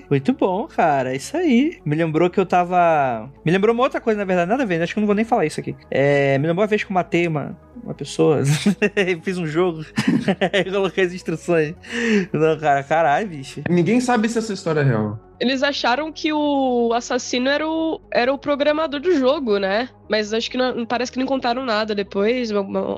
Muito 0.09 0.33
bom, 0.33 0.67
cara. 0.69 1.13
É 1.13 1.17
isso 1.17 1.37
aí. 1.37 1.81
Me 1.85 1.97
lembrou 1.97 2.31
que 2.31 2.39
eu 2.39 2.47
tava. 2.47 3.29
Me 3.45 3.51
lembrou 3.51 3.75
uma 3.75 3.83
outra 3.83 4.01
coisa, 4.01 4.19
na 4.19 4.25
verdade, 4.25 4.49
nada 4.49 4.63
a 4.63 4.67
ver. 4.67 4.81
Acho 4.81 4.93
que 4.93 4.99
eu 4.99 5.03
não 5.03 5.07
vou 5.07 5.15
nem 5.15 5.25
falar 5.25 5.47
isso 5.47 5.59
aqui. 5.59 5.75
É... 5.91 6.39
Me 6.39 6.47
lembrou 6.47 6.63
uma 6.63 6.69
vez 6.69 6.85
que 6.85 6.91
eu 6.91 6.95
matei 6.95 7.27
uma, 7.27 7.59
uma 7.83 7.95
pessoa. 7.95 8.43
Fiz 9.23 9.39
um 9.39 9.47
jogo. 9.47 9.85
coloquei 10.71 11.05
as 11.05 11.13
instruções. 11.13 11.75
Não, 12.33 12.59
cara, 12.59 12.83
caralho, 12.83 13.29
bicho. 13.29 13.63
Ninguém 13.69 14.01
sabe 14.01 14.29
se 14.29 14.39
essa 14.39 14.53
história 14.53 14.81
é 14.81 14.85
real. 14.85 15.19
Eles 15.41 15.63
acharam 15.63 16.13
que 16.13 16.33
o 16.33 16.93
assassino 16.95 17.49
era 17.49 17.67
o, 17.67 18.01
era 18.13 18.33
o 18.33 18.39
programador 18.39 19.01
do 19.01 19.13
jogo, 19.17 19.59
né? 19.59 19.89
Mas 20.13 20.31
acho 20.35 20.51
que 20.51 20.59
não, 20.59 20.85
parece 20.85 21.11
que 21.11 21.19
não 21.19 21.25
contaram 21.25 21.65
nada 21.65 21.95
depois. 21.95 22.51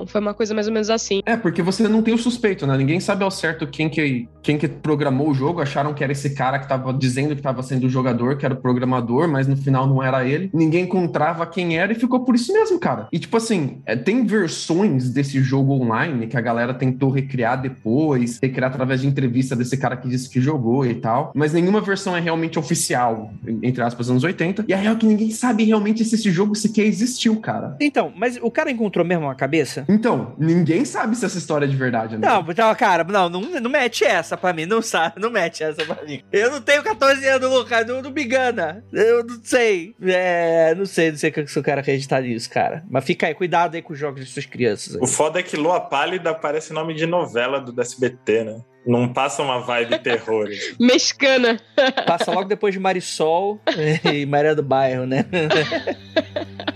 Foi 0.07 0.19
uma 0.19 0.33
coisa 0.33 0.53
mais 0.53 0.67
ou 0.67 0.73
menos 0.73 0.89
assim. 0.89 1.21
É, 1.25 1.37
porque 1.37 1.61
você 1.61 1.87
não 1.87 2.01
tem 2.01 2.13
o 2.13 2.17
suspeito, 2.17 2.67
né? 2.67 2.77
Ninguém 2.77 2.99
sabe 2.99 3.23
ao 3.23 3.31
certo 3.31 3.65
quem 3.65 3.87
que, 3.87 4.27
quem 4.43 4.57
que 4.57 4.67
programou 4.67 5.29
o 5.29 5.33
jogo. 5.33 5.61
Acharam 5.61 5.93
que 5.93 6.03
era 6.03 6.11
esse 6.11 6.31
cara 6.31 6.59
que 6.59 6.67
tava 6.67 6.91
dizendo 6.91 7.33
que 7.33 7.41
tava 7.41 7.63
sendo 7.63 7.85
o 7.85 7.89
jogador, 7.89 8.37
que 8.37 8.45
era 8.45 8.53
o 8.53 8.57
programador, 8.57 9.29
mas 9.29 9.47
no 9.47 9.55
final 9.55 9.87
não 9.87 10.03
era 10.03 10.27
ele. 10.27 10.49
Ninguém 10.53 10.83
encontrava 10.83 11.45
quem 11.45 11.77
era 11.77 11.93
e 11.93 11.95
ficou 11.95 12.25
por 12.25 12.35
isso 12.35 12.51
mesmo, 12.51 12.77
cara. 12.79 13.07
E 13.13 13.17
tipo 13.17 13.37
assim, 13.37 13.77
é, 13.85 13.95
tem 13.95 14.25
versões 14.25 15.09
desse 15.09 15.41
jogo 15.41 15.71
online 15.71 16.27
que 16.27 16.35
a 16.35 16.41
galera 16.41 16.73
tentou 16.73 17.09
recriar 17.09 17.61
depois, 17.61 18.39
recriar 18.43 18.71
através 18.71 18.99
de 18.99 19.07
entrevista 19.07 19.55
desse 19.55 19.77
cara 19.77 19.95
que 19.95 20.09
disse 20.09 20.29
que 20.29 20.41
jogou 20.41 20.85
e 20.85 20.95
tal. 20.95 21.31
Mas 21.33 21.53
nenhuma 21.53 21.79
versão 21.79 22.13
é 22.13 22.19
realmente 22.19 22.59
oficial, 22.59 23.31
entre 23.63 23.81
aspas, 23.81 24.09
anos 24.09 24.25
80. 24.25 24.65
E 24.67 24.73
a 24.73 24.77
real 24.77 24.95
é 24.95 24.97
que 24.97 25.05
ninguém 25.05 25.31
sabe 25.31 25.63
realmente 25.63 26.03
se 26.03 26.15
esse 26.15 26.29
jogo 26.29 26.53
sequer 26.55 26.85
existiu, 27.05 27.39
cara. 27.39 27.77
Então, 27.79 28.11
mas 28.15 28.37
o 28.41 28.51
cara 28.51 28.69
encontrou 28.69 29.05
mesmo 29.05 29.25
uma 29.25 29.35
cabeça? 29.35 29.85
Então, 29.87 30.35
ninguém 30.37 30.83
sabe 30.83 31.15
se 31.15 31.25
essa 31.25 31.37
história 31.37 31.65
é 31.65 31.67
de 31.67 31.75
verdade, 31.75 32.17
né? 32.17 32.27
Não, 32.27 32.45
então, 32.49 32.73
cara, 32.75 33.03
não, 33.03 33.29
não, 33.29 33.41
não 33.41 33.69
mete 33.69 34.03
essa 34.03 34.35
pra 34.35 34.53
mim, 34.53 34.65
não 34.65 34.81
sabe, 34.81 35.19
não 35.19 35.29
mete 35.29 35.63
essa 35.63 35.85
pra 35.85 36.03
mim. 36.03 36.21
Eu 36.31 36.51
não 36.51 36.61
tenho 36.61 36.83
14 36.83 37.25
anos, 37.27 37.49
Lucas, 37.49 37.85
não, 37.87 38.01
não 38.01 38.11
me 38.11 38.23
engana. 38.23 38.83
Eu 38.91 39.23
não 39.23 39.39
sei. 39.43 39.95
É, 40.01 40.73
não 40.75 40.85
sei, 40.85 41.11
não 41.11 41.17
sei 41.17 41.33
se 41.47 41.59
o 41.59 41.63
cara 41.63 41.81
acreditar 41.81 42.21
nisso, 42.21 42.49
cara. 42.49 42.83
Mas 42.89 43.05
fica 43.05 43.27
aí, 43.27 43.33
cuidado 43.33 43.75
aí 43.75 43.81
com 43.81 43.93
os 43.93 43.99
jogos 43.99 44.25
de 44.25 44.31
suas 44.31 44.45
crianças. 44.45 44.95
Aí. 44.95 45.01
O 45.01 45.07
foda 45.07 45.39
é 45.39 45.43
que 45.43 45.55
Lua 45.55 45.79
Pálida 45.79 46.33
parece 46.33 46.73
nome 46.73 46.93
de 46.93 47.05
novela 47.05 47.61
do 47.61 47.79
SBT, 47.79 48.43
né? 48.43 48.61
Não 48.85 49.11
passa 49.11 49.41
uma 49.41 49.59
vibe 49.61 49.97
terror. 50.03 50.47
Mexicana. 50.79 51.59
Passa 52.05 52.31
logo 52.31 52.47
depois 52.47 52.73
de 52.73 52.79
Marisol 52.79 53.59
e 54.13 54.25
Maria 54.25 54.55
do 54.55 54.61
Bairro, 54.61 55.05
né? 55.05 55.25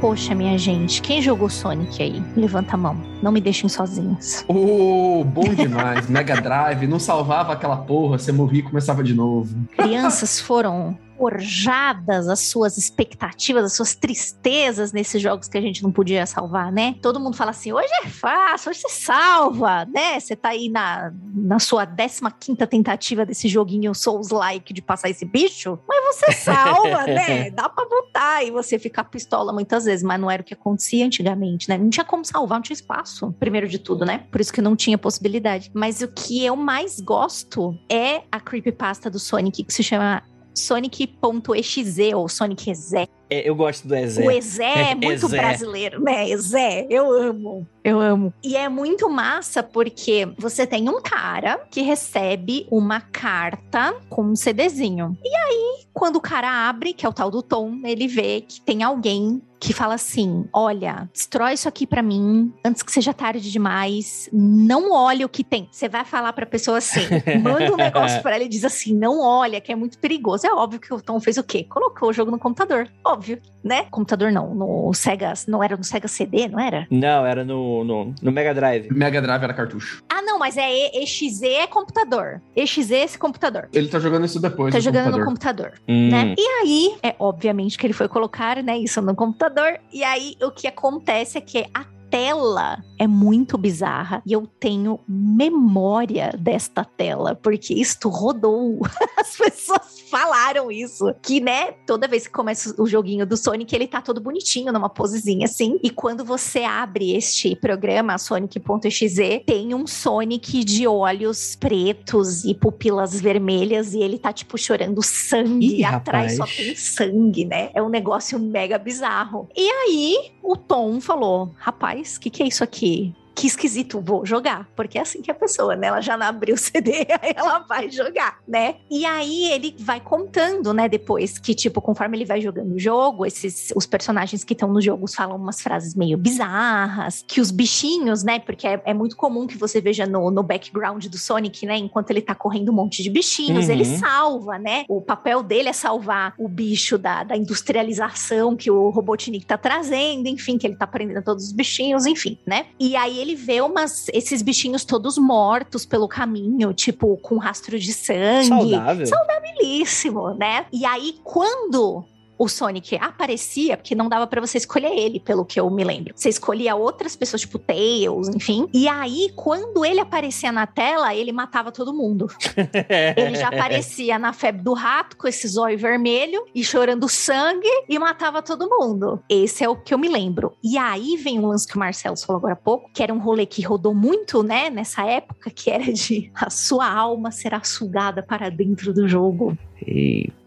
Poxa, 0.00 0.34
minha 0.34 0.58
gente, 0.58 1.00
quem 1.00 1.22
jogou 1.22 1.48
Sonic 1.48 2.02
aí? 2.02 2.22
Levanta 2.36 2.74
a 2.74 2.76
mão. 2.76 2.96
Não 3.22 3.32
me 3.32 3.40
deixem 3.40 3.68
sozinhos. 3.70 4.44
Oh, 4.46 5.24
bom 5.24 5.54
demais. 5.54 6.08
Mega 6.10 6.40
Drive, 6.40 6.86
não 6.86 6.98
salvava 6.98 7.54
aquela 7.54 7.78
porra, 7.78 8.18
você 8.18 8.30
morria 8.30 8.60
e 8.60 8.62
começava 8.62 9.02
de 9.02 9.14
novo. 9.14 9.56
Crianças 9.76 10.38
foram 10.38 10.98
forjadas 11.16 12.28
as 12.28 12.40
suas 12.40 12.76
expectativas, 12.76 13.64
as 13.64 13.72
suas 13.72 13.94
tristezas 13.94 14.92
nesses 14.92 15.20
jogos 15.20 15.48
que 15.48 15.56
a 15.56 15.60
gente 15.60 15.82
não 15.82 15.90
podia 15.90 16.26
salvar, 16.26 16.72
né? 16.72 16.96
Todo 17.00 17.20
mundo 17.20 17.36
fala 17.36 17.50
assim: 17.50 17.72
hoje 17.72 17.92
é 18.02 18.08
fácil, 18.08 18.70
hoje 18.70 18.80
você 18.80 18.88
salva, 18.88 19.84
né? 19.86 20.18
Você 20.18 20.36
tá 20.36 20.50
aí 20.50 20.68
na, 20.68 21.12
na 21.34 21.58
sua 21.58 21.86
15 21.86 22.54
tentativa 22.66 23.24
desse 23.24 23.48
joguinho 23.48 23.94
Souls-like 23.94 24.72
de 24.72 24.82
passar 24.82 25.08
esse 25.08 25.24
bicho, 25.24 25.78
mas 25.88 26.16
você 26.16 26.32
salva, 26.38 27.06
né? 27.06 27.50
Dá 27.50 27.68
pra 27.68 27.84
voltar 27.84 28.44
e 28.44 28.50
você 28.50 28.78
ficar 28.78 29.04
pistola 29.04 29.52
muitas 29.52 29.84
vezes, 29.84 30.02
mas 30.02 30.20
não 30.20 30.30
era 30.30 30.42
o 30.42 30.44
que 30.44 30.54
acontecia 30.54 31.04
antigamente, 31.06 31.68
né? 31.68 31.78
Não 31.78 31.90
tinha 31.90 32.04
como 32.04 32.24
salvar, 32.24 32.58
não 32.58 32.62
tinha 32.62 32.74
espaço, 32.74 33.32
primeiro 33.38 33.68
de 33.68 33.78
tudo, 33.78 34.04
né? 34.04 34.24
Por 34.30 34.40
isso 34.40 34.52
que 34.52 34.60
não 34.60 34.76
tinha 34.76 34.98
possibilidade. 34.98 35.70
Mas 35.74 36.00
o 36.00 36.08
que 36.08 36.44
eu 36.44 36.56
mais 36.56 37.00
gosto 37.00 37.78
é 37.90 38.22
a 38.30 38.40
creepypasta 38.40 39.10
do 39.10 39.18
Sonic, 39.18 39.64
que 39.64 39.72
se 39.72 39.82
chama 39.82 40.22
Sonic.exe 40.54 42.14
ou 42.14 42.28
Sonic 42.28 42.68
Exe. 42.68 43.08
É, 43.28 43.48
eu 43.48 43.54
gosto 43.54 43.86
do 43.88 43.94
Ezé. 43.94 44.24
O 44.24 44.30
Ezé 44.30 44.90
é 44.90 44.94
muito 44.96 45.26
Ezé. 45.26 45.38
brasileiro, 45.38 46.02
né? 46.02 46.28
Ezé, 46.28 46.86
eu 46.90 47.10
amo. 47.10 47.66
Eu 47.82 48.00
amo. 48.00 48.32
E 48.42 48.56
é 48.56 48.68
muito 48.68 49.10
massa 49.10 49.62
porque 49.62 50.28
você 50.38 50.66
tem 50.66 50.88
um 50.88 51.02
cara 51.02 51.60
que 51.70 51.82
recebe 51.82 52.66
uma 52.70 53.00
carta 53.00 53.94
com 54.08 54.22
um 54.22 54.36
CDzinho. 54.36 55.16
E 55.22 55.36
aí, 55.36 55.84
quando 55.92 56.16
o 56.16 56.20
cara 56.20 56.68
abre, 56.68 56.94
que 56.94 57.04
é 57.04 57.08
o 57.08 57.12
tal 57.12 57.30
do 57.30 57.42
Tom, 57.42 57.80
ele 57.84 58.08
vê 58.08 58.40
que 58.40 58.60
tem 58.60 58.82
alguém 58.82 59.42
que 59.60 59.72
fala 59.72 59.94
assim: 59.94 60.46
olha, 60.52 61.08
destrói 61.12 61.54
isso 61.54 61.68
aqui 61.68 61.86
para 61.86 62.02
mim 62.02 62.52
antes 62.64 62.82
que 62.82 62.92
seja 62.92 63.14
tarde 63.14 63.50
demais. 63.50 64.28
Não 64.32 64.92
olha 64.92 65.24
o 65.24 65.28
que 65.28 65.42
tem. 65.42 65.68
Você 65.70 65.88
vai 65.88 66.04
falar 66.04 66.32
pra 66.32 66.46
pessoa 66.46 66.78
assim: 66.78 67.00
manda 67.42 67.72
um 67.72 67.76
negócio 67.76 68.20
pra 68.22 68.34
ela 68.34 68.44
e 68.44 68.48
diz 68.48 68.64
assim: 68.64 68.94
não 68.94 69.20
olha, 69.20 69.60
que 69.60 69.72
é 69.72 69.76
muito 69.76 69.98
perigoso. 69.98 70.46
É 70.46 70.52
óbvio 70.52 70.80
que 70.80 70.92
o 70.92 71.00
Tom 71.00 71.20
fez 71.20 71.36
o 71.38 71.42
quê? 71.44 71.64
Colocou 71.64 72.10
o 72.10 72.12
jogo 72.12 72.30
no 72.30 72.38
computador. 72.38 72.88
Óbvio, 73.14 73.40
né? 73.62 73.84
Computador 73.92 74.32
não, 74.32 74.52
no 74.52 74.92
Sega. 74.92 75.32
Não 75.46 75.62
era 75.62 75.76
no 75.76 75.84
Sega 75.84 76.08
CD, 76.08 76.48
não 76.48 76.58
era? 76.58 76.84
Não, 76.90 77.24
era 77.24 77.44
no, 77.44 77.84
no, 77.84 78.14
no 78.20 78.32
Mega 78.32 78.52
Drive. 78.52 78.88
Mega 78.90 79.22
Drive 79.22 79.44
era 79.44 79.54
cartucho. 79.54 80.02
Ah, 80.08 80.20
não, 80.20 80.36
mas 80.36 80.56
é 80.56 81.00
EXE 81.00 81.46
é 81.46 81.66
computador. 81.68 82.42
EXE 82.56 82.92
é 82.92 83.04
esse 83.04 83.16
computador. 83.16 83.68
Ele 83.72 83.86
tá 83.86 84.00
jogando 84.00 84.26
isso 84.26 84.40
depois. 84.40 84.74
Tá 84.74 84.80
jogando 84.80 85.04
computador. 85.04 85.20
no 85.20 85.26
computador, 85.26 85.72
hum. 85.88 86.10
né? 86.10 86.34
E 86.36 86.46
aí, 86.60 86.96
é 87.04 87.14
obviamente 87.20 87.78
que 87.78 87.86
ele 87.86 87.94
foi 87.94 88.08
colocar, 88.08 88.60
né, 88.64 88.76
isso 88.78 89.00
no 89.00 89.14
computador. 89.14 89.78
E 89.92 90.02
aí, 90.02 90.34
o 90.42 90.50
que 90.50 90.66
acontece 90.66 91.38
é 91.38 91.40
que 91.40 91.64
a 91.72 91.84
tela 92.14 92.78
é 92.96 93.08
muito 93.08 93.58
bizarra 93.58 94.22
e 94.24 94.32
eu 94.32 94.46
tenho 94.46 95.00
memória 95.08 96.32
desta 96.38 96.84
tela, 96.84 97.34
porque 97.34 97.74
isto 97.74 98.08
rodou. 98.08 98.78
As 99.18 99.36
pessoas 99.36 100.00
falaram 100.08 100.70
isso. 100.70 101.12
Que, 101.20 101.40
né, 101.40 101.72
toda 101.84 102.06
vez 102.06 102.28
que 102.28 102.32
começa 102.32 102.80
o 102.80 102.86
joguinho 102.86 103.26
do 103.26 103.36
Sonic, 103.36 103.74
ele 103.74 103.88
tá 103.88 104.00
todo 104.00 104.20
bonitinho, 104.20 104.72
numa 104.72 104.88
posezinha 104.88 105.46
assim. 105.46 105.80
E 105.82 105.90
quando 105.90 106.24
você 106.24 106.62
abre 106.62 107.16
este 107.16 107.56
programa, 107.56 108.16
Sonic.exe, 108.16 109.42
tem 109.44 109.74
um 109.74 109.84
Sonic 109.84 110.62
de 110.62 110.86
olhos 110.86 111.56
pretos 111.56 112.44
e 112.44 112.54
pupilas 112.54 113.20
vermelhas 113.20 113.92
e 113.92 113.98
ele 113.98 114.20
tá, 114.20 114.32
tipo, 114.32 114.56
chorando 114.56 115.02
sangue. 115.02 115.66
Ih, 115.66 115.80
e 115.80 115.84
atrás 115.84 116.38
rapaz. 116.38 116.54
só 116.54 116.62
tem 116.62 116.76
sangue, 116.76 117.44
né? 117.44 117.70
É 117.74 117.82
um 117.82 117.88
negócio 117.88 118.38
mega 118.38 118.78
bizarro. 118.78 119.48
E 119.56 119.68
aí, 119.68 120.32
o 120.44 120.56
Tom 120.56 121.00
falou: 121.00 121.52
rapaz, 121.56 122.03
o 122.16 122.20
que, 122.20 122.30
que 122.30 122.42
é 122.42 122.46
isso 122.46 122.62
aqui? 122.62 123.14
Que 123.44 123.48
esquisito, 123.48 124.00
vou 124.00 124.24
jogar. 124.24 124.66
Porque 124.74 124.96
é 124.96 125.02
assim 125.02 125.20
que 125.20 125.30
a 125.30 125.34
pessoa, 125.34 125.76
né? 125.76 125.88
Ela 125.88 126.00
já 126.00 126.16
não 126.16 126.26
abriu 126.26 126.54
o 126.54 126.58
CD, 126.58 127.06
aí 127.20 127.34
ela 127.36 127.58
vai 127.58 127.90
jogar, 127.90 128.38
né? 128.48 128.76
E 128.90 129.04
aí 129.04 129.52
ele 129.52 129.76
vai 129.80 130.00
contando, 130.00 130.72
né, 130.72 130.88
depois, 130.88 131.38
que, 131.38 131.54
tipo, 131.54 131.80
conforme 131.82 132.16
ele 132.16 132.24
vai 132.24 132.40
jogando 132.40 132.74
o 132.74 132.78
jogo, 132.78 133.26
esses, 133.26 133.72
os 133.76 133.86
personagens 133.86 134.44
que 134.44 134.54
estão 134.54 134.72
nos 134.72 134.82
jogos 134.82 135.14
falam 135.14 135.36
umas 135.36 135.60
frases 135.60 135.94
meio 135.94 136.16
bizarras, 136.16 137.22
que 137.26 137.40
os 137.40 137.50
bichinhos, 137.50 138.22
né? 138.22 138.38
Porque 138.38 138.66
é, 138.66 138.80
é, 138.84 138.94
muito 138.94 139.16
comum 139.16 139.46
que 139.46 139.58
você 139.58 139.80
veja 139.80 140.06
no, 140.06 140.30
no 140.30 140.42
background 140.42 141.04
do 141.06 141.18
Sonic, 141.18 141.66
né? 141.66 141.76
Enquanto 141.76 142.10
ele 142.10 142.22
tá 142.22 142.34
correndo 142.34 142.70
um 142.70 142.74
monte 142.74 143.02
de 143.02 143.10
bichinhos, 143.10 143.66
uhum. 143.66 143.72
ele 143.72 143.84
salva, 143.84 144.58
né? 144.58 144.84
O 144.88 145.02
papel 145.02 145.42
dele 145.42 145.68
é 145.68 145.72
salvar 145.72 146.34
o 146.38 146.48
bicho 146.48 146.96
da, 146.96 147.24
da 147.24 147.36
industrialização 147.36 148.56
que 148.56 148.70
o 148.70 148.88
Robotnik 148.88 149.44
tá 149.44 149.58
trazendo, 149.58 150.28
enfim, 150.28 150.56
que 150.56 150.66
ele 150.66 150.76
tá 150.76 150.86
prendendo 150.86 151.22
todos 151.22 151.44
os 151.44 151.52
bichinhos, 151.52 152.06
enfim, 152.06 152.38
né? 152.46 152.66
E 152.80 152.96
aí 152.96 153.18
ele 153.18 153.33
vê 153.34 153.60
umas, 153.60 154.08
esses 154.12 154.42
bichinhos 154.42 154.84
todos 154.84 155.18
mortos 155.18 155.84
pelo 155.84 156.08
caminho, 156.08 156.72
tipo, 156.72 157.16
com 157.18 157.38
rastro 157.38 157.78
de 157.78 157.92
sangue. 157.92 158.48
Saudável. 158.48 159.06
Saudabilíssimo, 159.06 160.34
né? 160.34 160.66
E 160.72 160.84
aí, 160.84 161.16
quando 161.22 162.04
o 162.38 162.48
Sonic 162.48 162.96
aparecia, 162.96 163.76
porque 163.76 163.94
não 163.94 164.08
dava 164.08 164.26
para 164.26 164.40
você 164.40 164.58
escolher 164.58 164.92
ele, 164.96 165.20
pelo 165.20 165.44
que 165.44 165.58
eu 165.58 165.70
me 165.70 165.84
lembro. 165.84 166.12
Você 166.16 166.28
escolhia 166.28 166.74
outras 166.74 167.16
pessoas, 167.16 167.42
tipo 167.42 167.58
Tails, 167.58 168.28
enfim. 168.28 168.68
E 168.72 168.88
aí, 168.88 169.32
quando 169.36 169.84
ele 169.84 170.00
aparecia 170.00 170.50
na 170.50 170.66
tela, 170.66 171.14
ele 171.14 171.32
matava 171.32 171.70
todo 171.70 171.94
mundo. 171.94 172.26
ele 173.16 173.36
já 173.36 173.48
aparecia 173.48 174.18
na 174.18 174.32
febre 174.32 174.62
do 174.62 174.72
rato, 174.72 175.16
com 175.16 175.28
esse 175.28 175.46
zóio 175.48 175.78
vermelho, 175.78 176.44
e 176.54 176.64
chorando 176.64 177.08
sangue, 177.08 177.68
e 177.88 177.98
matava 177.98 178.42
todo 178.42 178.68
mundo. 178.68 179.22
Esse 179.28 179.64
é 179.64 179.68
o 179.68 179.76
que 179.76 179.94
eu 179.94 179.98
me 179.98 180.08
lembro. 180.08 180.52
E 180.62 180.76
aí 180.76 181.16
vem 181.16 181.38
um 181.38 181.46
lance 181.46 181.66
que 181.66 181.76
o 181.76 181.78
Marcelo 181.78 182.16
falou 182.16 182.38
agora 182.38 182.54
há 182.54 182.56
pouco, 182.56 182.90
que 182.92 183.02
era 183.02 183.12
um 183.12 183.18
rolê 183.18 183.46
que 183.46 183.62
rodou 183.62 183.94
muito, 183.94 184.42
né, 184.42 184.70
nessa 184.70 185.04
época, 185.04 185.50
que 185.50 185.70
era 185.70 185.92
de 185.92 186.30
a 186.34 186.50
sua 186.50 186.90
alma 186.90 187.30
será 187.30 187.62
sugada 187.62 188.22
para 188.22 188.50
dentro 188.50 188.92
do 188.92 189.08
jogo. 189.08 189.56
Eita. 189.86 190.43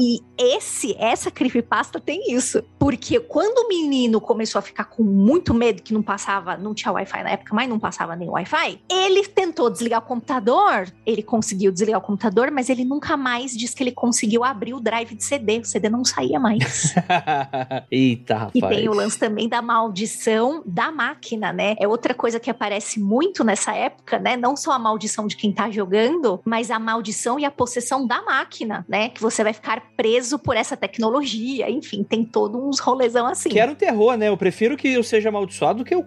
E 0.00 0.20
esse, 0.36 0.94
essa 0.98 1.30
creepypasta 1.30 2.00
tem 2.00 2.32
isso. 2.32 2.62
Porque 2.78 3.20
quando 3.20 3.64
o 3.64 3.68
menino 3.68 4.20
começou 4.20 4.58
a 4.58 4.62
ficar 4.62 4.84
com 4.84 5.02
muito 5.02 5.54
medo 5.54 5.82
que 5.82 5.94
não 5.94 6.02
passava, 6.02 6.56
não 6.56 6.74
tinha 6.74 6.92
Wi-Fi 6.92 7.22
na 7.22 7.30
época, 7.30 7.54
mas 7.54 7.68
não 7.68 7.78
passava 7.78 8.16
nem 8.16 8.28
Wi-Fi, 8.28 8.80
ele 8.90 9.26
tentou 9.26 9.70
desligar 9.70 10.00
o 10.00 10.06
computador, 10.06 10.92
ele 11.06 11.22
conseguiu 11.22 11.72
desligar 11.72 12.00
o 12.00 12.04
computador, 12.04 12.50
mas 12.50 12.68
ele 12.68 12.84
nunca 12.84 13.16
mais 13.16 13.56
disse 13.56 13.74
que 13.74 13.82
ele 13.82 13.92
conseguiu 13.92 14.44
abrir 14.44 14.74
o 14.74 14.80
drive 14.80 15.14
de 15.14 15.24
CD. 15.24 15.58
O 15.58 15.64
CD 15.64 15.88
não 15.88 16.04
saía 16.04 16.38
mais. 16.38 16.94
Eita, 17.90 18.34
rapaz. 18.34 18.54
E 18.54 18.60
tem 18.60 18.88
o 18.88 18.94
lance 18.94 19.18
também 19.18 19.48
da 19.48 19.62
maldição 19.62 20.62
da 20.66 20.90
máquina, 20.90 21.52
né? 21.52 21.76
É 21.78 21.86
outra 21.86 22.14
coisa 22.14 22.40
que 22.40 22.50
aparece 22.50 23.00
muito 23.00 23.44
nessa 23.44 23.74
época, 23.74 24.18
né? 24.18 24.36
Não 24.36 24.56
só 24.56 24.72
a 24.72 24.78
maldição 24.78 25.26
de 25.26 25.36
quem 25.36 25.52
tá 25.52 25.70
jogando, 25.70 26.40
mas 26.44 26.70
a 26.70 26.78
maldição 26.78 27.38
e 27.38 27.44
a 27.44 27.50
possessão 27.50 28.06
da 28.06 28.22
máquina, 28.22 28.84
né? 28.88 29.08
Que 29.08 29.22
você 29.24 29.42
vai 29.42 29.52
ficar 29.52 29.82
preso 29.96 30.38
por 30.38 30.56
essa 30.56 30.76
tecnologia. 30.76 31.70
Enfim, 31.70 32.04
tem 32.04 32.24
todo 32.24 32.62
uns 32.62 32.78
rolezão 32.78 33.26
assim. 33.26 33.48
Que 33.48 33.58
era 33.58 33.72
um 33.72 33.74
terror, 33.74 34.16
né? 34.16 34.28
Eu 34.28 34.36
prefiro 34.36 34.76
que 34.76 34.88
eu 34.88 35.02
seja 35.02 35.30
amaldiçoado 35.30 35.78
do 35.78 35.84
que 35.84 35.94
eu 35.94 36.04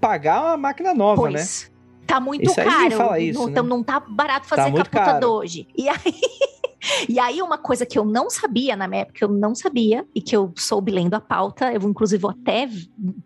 pagar 0.00 0.42
uma 0.42 0.56
máquina 0.56 0.92
nova, 0.92 1.22
pois. 1.22 1.68
né? 1.70 1.76
Tá 2.06 2.20
muito 2.20 2.44
isso 2.44 2.54
caro. 2.54 3.16
Isso, 3.16 3.38
não, 3.38 3.48
né? 3.48 3.62
não 3.62 3.82
tá 3.82 4.00
barato 4.00 4.46
fazer 4.46 4.72
tá 4.72 4.84
capota 4.84 5.28
hoje. 5.28 5.66
E 5.76 5.88
aí. 5.88 5.96
E 7.08 7.18
aí, 7.18 7.42
uma 7.42 7.58
coisa 7.58 7.86
que 7.86 7.98
eu 7.98 8.04
não 8.04 8.30
sabia 8.30 8.76
na 8.76 8.86
minha 8.86 9.02
época, 9.02 9.24
eu 9.24 9.28
não 9.28 9.54
sabia, 9.54 10.06
e 10.14 10.20
que 10.20 10.36
eu 10.36 10.52
soube 10.56 10.92
lendo 10.92 11.14
a 11.14 11.20
pauta, 11.20 11.72
eu 11.72 11.80
vou 11.80 11.90
inclusive 11.90 12.20
vou 12.20 12.30
até 12.30 12.68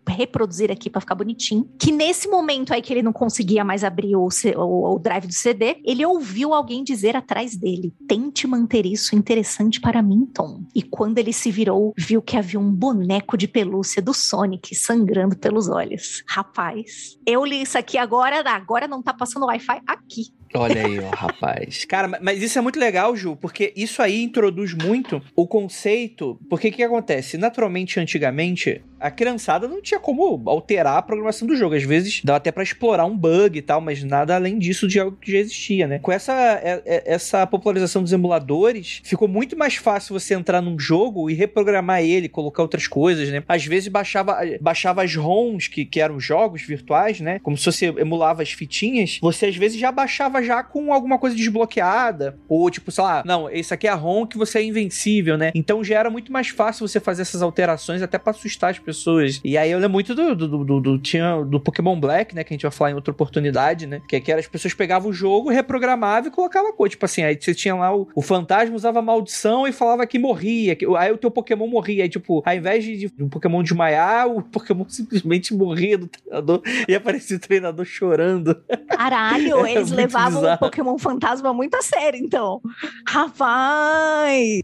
reproduzir 0.07 0.71
aqui 0.71 0.89
para 0.89 1.01
ficar 1.01 1.15
bonitinho, 1.15 1.69
que 1.79 1.91
nesse 1.91 2.27
momento 2.27 2.73
aí 2.73 2.81
que 2.81 2.93
ele 2.93 3.01
não 3.01 3.13
conseguia 3.13 3.63
mais 3.63 3.83
abrir 3.83 4.15
o, 4.15 4.27
o, 4.55 4.95
o 4.95 4.99
drive 4.99 5.27
do 5.27 5.33
CD, 5.33 5.81
ele 5.83 6.05
ouviu 6.05 6.53
alguém 6.53 6.83
dizer 6.83 7.15
atrás 7.15 7.55
dele: 7.55 7.93
tente 8.07 8.47
manter 8.47 8.85
isso 8.85 9.15
interessante 9.15 9.79
para 9.79 10.01
mim, 10.01 10.25
Tom. 10.33 10.63
E 10.75 10.81
quando 10.81 11.17
ele 11.17 11.33
se 11.33 11.51
virou, 11.51 11.93
viu 11.97 12.21
que 12.21 12.37
havia 12.37 12.59
um 12.59 12.71
boneco 12.71 13.37
de 13.37 13.47
pelúcia 13.47 14.01
do 14.01 14.13
Sonic 14.13 14.75
sangrando 14.75 15.37
pelos 15.37 15.67
olhos. 15.67 16.23
Rapaz, 16.27 17.17
eu 17.25 17.43
li 17.45 17.61
isso 17.61 17.77
aqui 17.77 17.97
agora, 17.97 18.41
agora 18.49 18.87
não 18.87 19.01
tá 19.01 19.13
passando 19.13 19.45
Wi-Fi 19.45 19.81
aqui. 19.85 20.33
Olha 20.53 20.85
aí, 20.85 20.99
ó, 20.99 21.09
rapaz. 21.09 21.85
Cara, 21.89 22.19
mas 22.21 22.41
isso 22.41 22.57
é 22.57 22.61
muito 22.61 22.79
legal, 22.79 23.15
Ju, 23.15 23.35
porque 23.35 23.73
isso 23.75 24.01
aí 24.01 24.21
introduz 24.21 24.73
muito 24.73 25.21
o 25.35 25.47
conceito. 25.47 26.39
Porque 26.49 26.69
o 26.69 26.71
que 26.71 26.83
acontece? 26.83 27.37
Naturalmente, 27.37 27.99
antigamente, 27.99 28.81
a 28.99 29.09
criançada 29.09 29.67
não 29.67 29.81
tinha 29.81 29.99
como 29.99 30.41
alterar 30.49 30.97
a 30.97 31.01
programação 31.01 31.47
do 31.47 31.55
jogo. 31.55 31.75
Às 31.75 31.83
vezes 31.83 32.21
dava 32.23 32.37
até 32.37 32.51
para 32.51 32.63
explorar 32.63 33.05
um 33.05 33.17
bug 33.17 33.57
e 33.57 33.61
tal, 33.61 33.81
mas 33.81 34.03
nada 34.03 34.35
além 34.35 34.59
disso 34.59 34.87
de 34.87 34.99
algo 34.99 35.17
que 35.19 35.31
já 35.31 35.39
existia, 35.39 35.87
né? 35.87 35.99
Com 35.99 36.11
essa, 36.11 36.33
é, 36.63 36.81
é, 36.85 37.13
essa 37.13 37.47
popularização 37.47 38.03
dos 38.03 38.11
emuladores, 38.11 39.01
ficou 39.03 39.27
muito 39.27 39.57
mais 39.57 39.75
fácil 39.75 40.17
você 40.17 40.33
entrar 40.33 40.61
num 40.61 40.77
jogo 40.77 41.29
e 41.29 41.33
reprogramar 41.33 42.01
ele, 42.01 42.29
colocar 42.29 42.61
outras 42.61 42.87
coisas, 42.87 43.29
né? 43.29 43.43
Às 43.47 43.65
vezes 43.65 43.87
baixava, 43.87 44.37
baixava 44.59 45.03
as 45.03 45.15
ROMs, 45.15 45.69
que, 45.69 45.85
que 45.85 45.99
eram 45.99 46.19
jogos 46.19 46.61
virtuais, 46.61 47.19
né? 47.19 47.39
Como 47.39 47.57
se 47.57 47.65
você 47.65 47.87
emulava 47.87 48.41
as 48.41 48.51
fitinhas, 48.51 49.17
você 49.21 49.47
às 49.47 49.55
vezes 49.55 49.79
já 49.79 49.91
baixava 49.91 50.40
tava 50.41 50.43
já 50.43 50.63
com 50.63 50.93
alguma 50.93 51.17
coisa 51.17 51.35
desbloqueada, 51.35 52.37
ou 52.47 52.69
tipo, 52.69 52.91
sei 52.91 53.03
lá, 53.03 53.23
não, 53.25 53.49
esse 53.49 53.73
aqui 53.73 53.87
é 53.87 53.91
a 53.91 53.95
ROM 53.95 54.25
que 54.25 54.37
você 54.37 54.59
é 54.59 54.63
invencível, 54.63 55.37
né? 55.37 55.51
Então 55.53 55.83
já 55.83 55.99
era 55.99 56.09
muito 56.09 56.31
mais 56.31 56.49
fácil 56.49 56.87
você 56.87 56.99
fazer 56.99 57.21
essas 57.21 57.41
alterações 57.41 58.01
até 58.01 58.17
pra 58.17 58.31
assustar 58.31 58.71
as 58.71 58.79
pessoas. 58.79 59.39
E 59.43 59.57
aí 59.57 59.71
eu 59.71 59.77
lembro 59.77 59.91
muito 59.91 60.15
do, 60.15 60.35
do, 60.35 60.65
do, 60.65 60.79
do, 60.79 60.99
tinha, 60.99 61.41
do 61.43 61.59
Pokémon 61.59 61.99
Black, 61.99 62.35
né? 62.35 62.43
Que 62.43 62.53
a 62.53 62.55
gente 62.55 62.63
vai 62.63 62.71
falar 62.71 62.91
em 62.91 62.95
outra 62.95 63.11
oportunidade, 63.11 63.85
né? 63.85 64.01
Que, 64.07 64.19
que 64.19 64.31
era 64.31 64.39
as 64.39 64.47
pessoas 64.47 64.73
pegavam 64.73 65.09
o 65.09 65.13
jogo, 65.13 65.49
reprogramavam 65.49 66.29
e 66.29 66.31
colocavam 66.31 66.73
coisa. 66.73 66.91
Tipo 66.91 67.05
assim, 67.05 67.23
aí 67.23 67.37
você 67.39 67.53
tinha 67.53 67.75
lá 67.75 67.95
o, 67.95 68.07
o 68.15 68.21
fantasma 68.21 68.75
usava 68.75 69.01
maldição 69.01 69.67
e 69.67 69.71
falava 69.71 70.05
que 70.07 70.17
morria. 70.17 70.75
Que, 70.75 70.85
aí 70.97 71.11
o 71.11 71.17
teu 71.17 71.29
Pokémon 71.29 71.67
morria. 71.67 72.03
Aí, 72.03 72.09
tipo, 72.09 72.41
ao 72.45 72.55
invés 72.55 72.83
de, 72.83 72.97
de 73.07 73.23
um 73.23 73.29
Pokémon 73.29 73.61
desmaiar, 73.61 74.27
o 74.27 74.41
Pokémon 74.41 74.85
simplesmente 74.89 75.53
morria 75.53 75.97
do 75.97 76.07
treinador 76.07 76.61
e 76.87 76.95
aparecia 76.95 77.37
o 77.37 77.39
treinador 77.39 77.85
chorando. 77.85 78.55
Caralho, 78.87 79.65
eles 79.67 79.91
levavam 79.91 80.30
bizarro. 80.35 80.55
o 80.55 80.57
Pokémon 80.59 80.97
fantasma 80.97 81.53
muito 81.53 81.75
a 81.75 81.81
sério, 81.81 82.19
então. 82.19 82.61
Rapaz! 83.07 84.61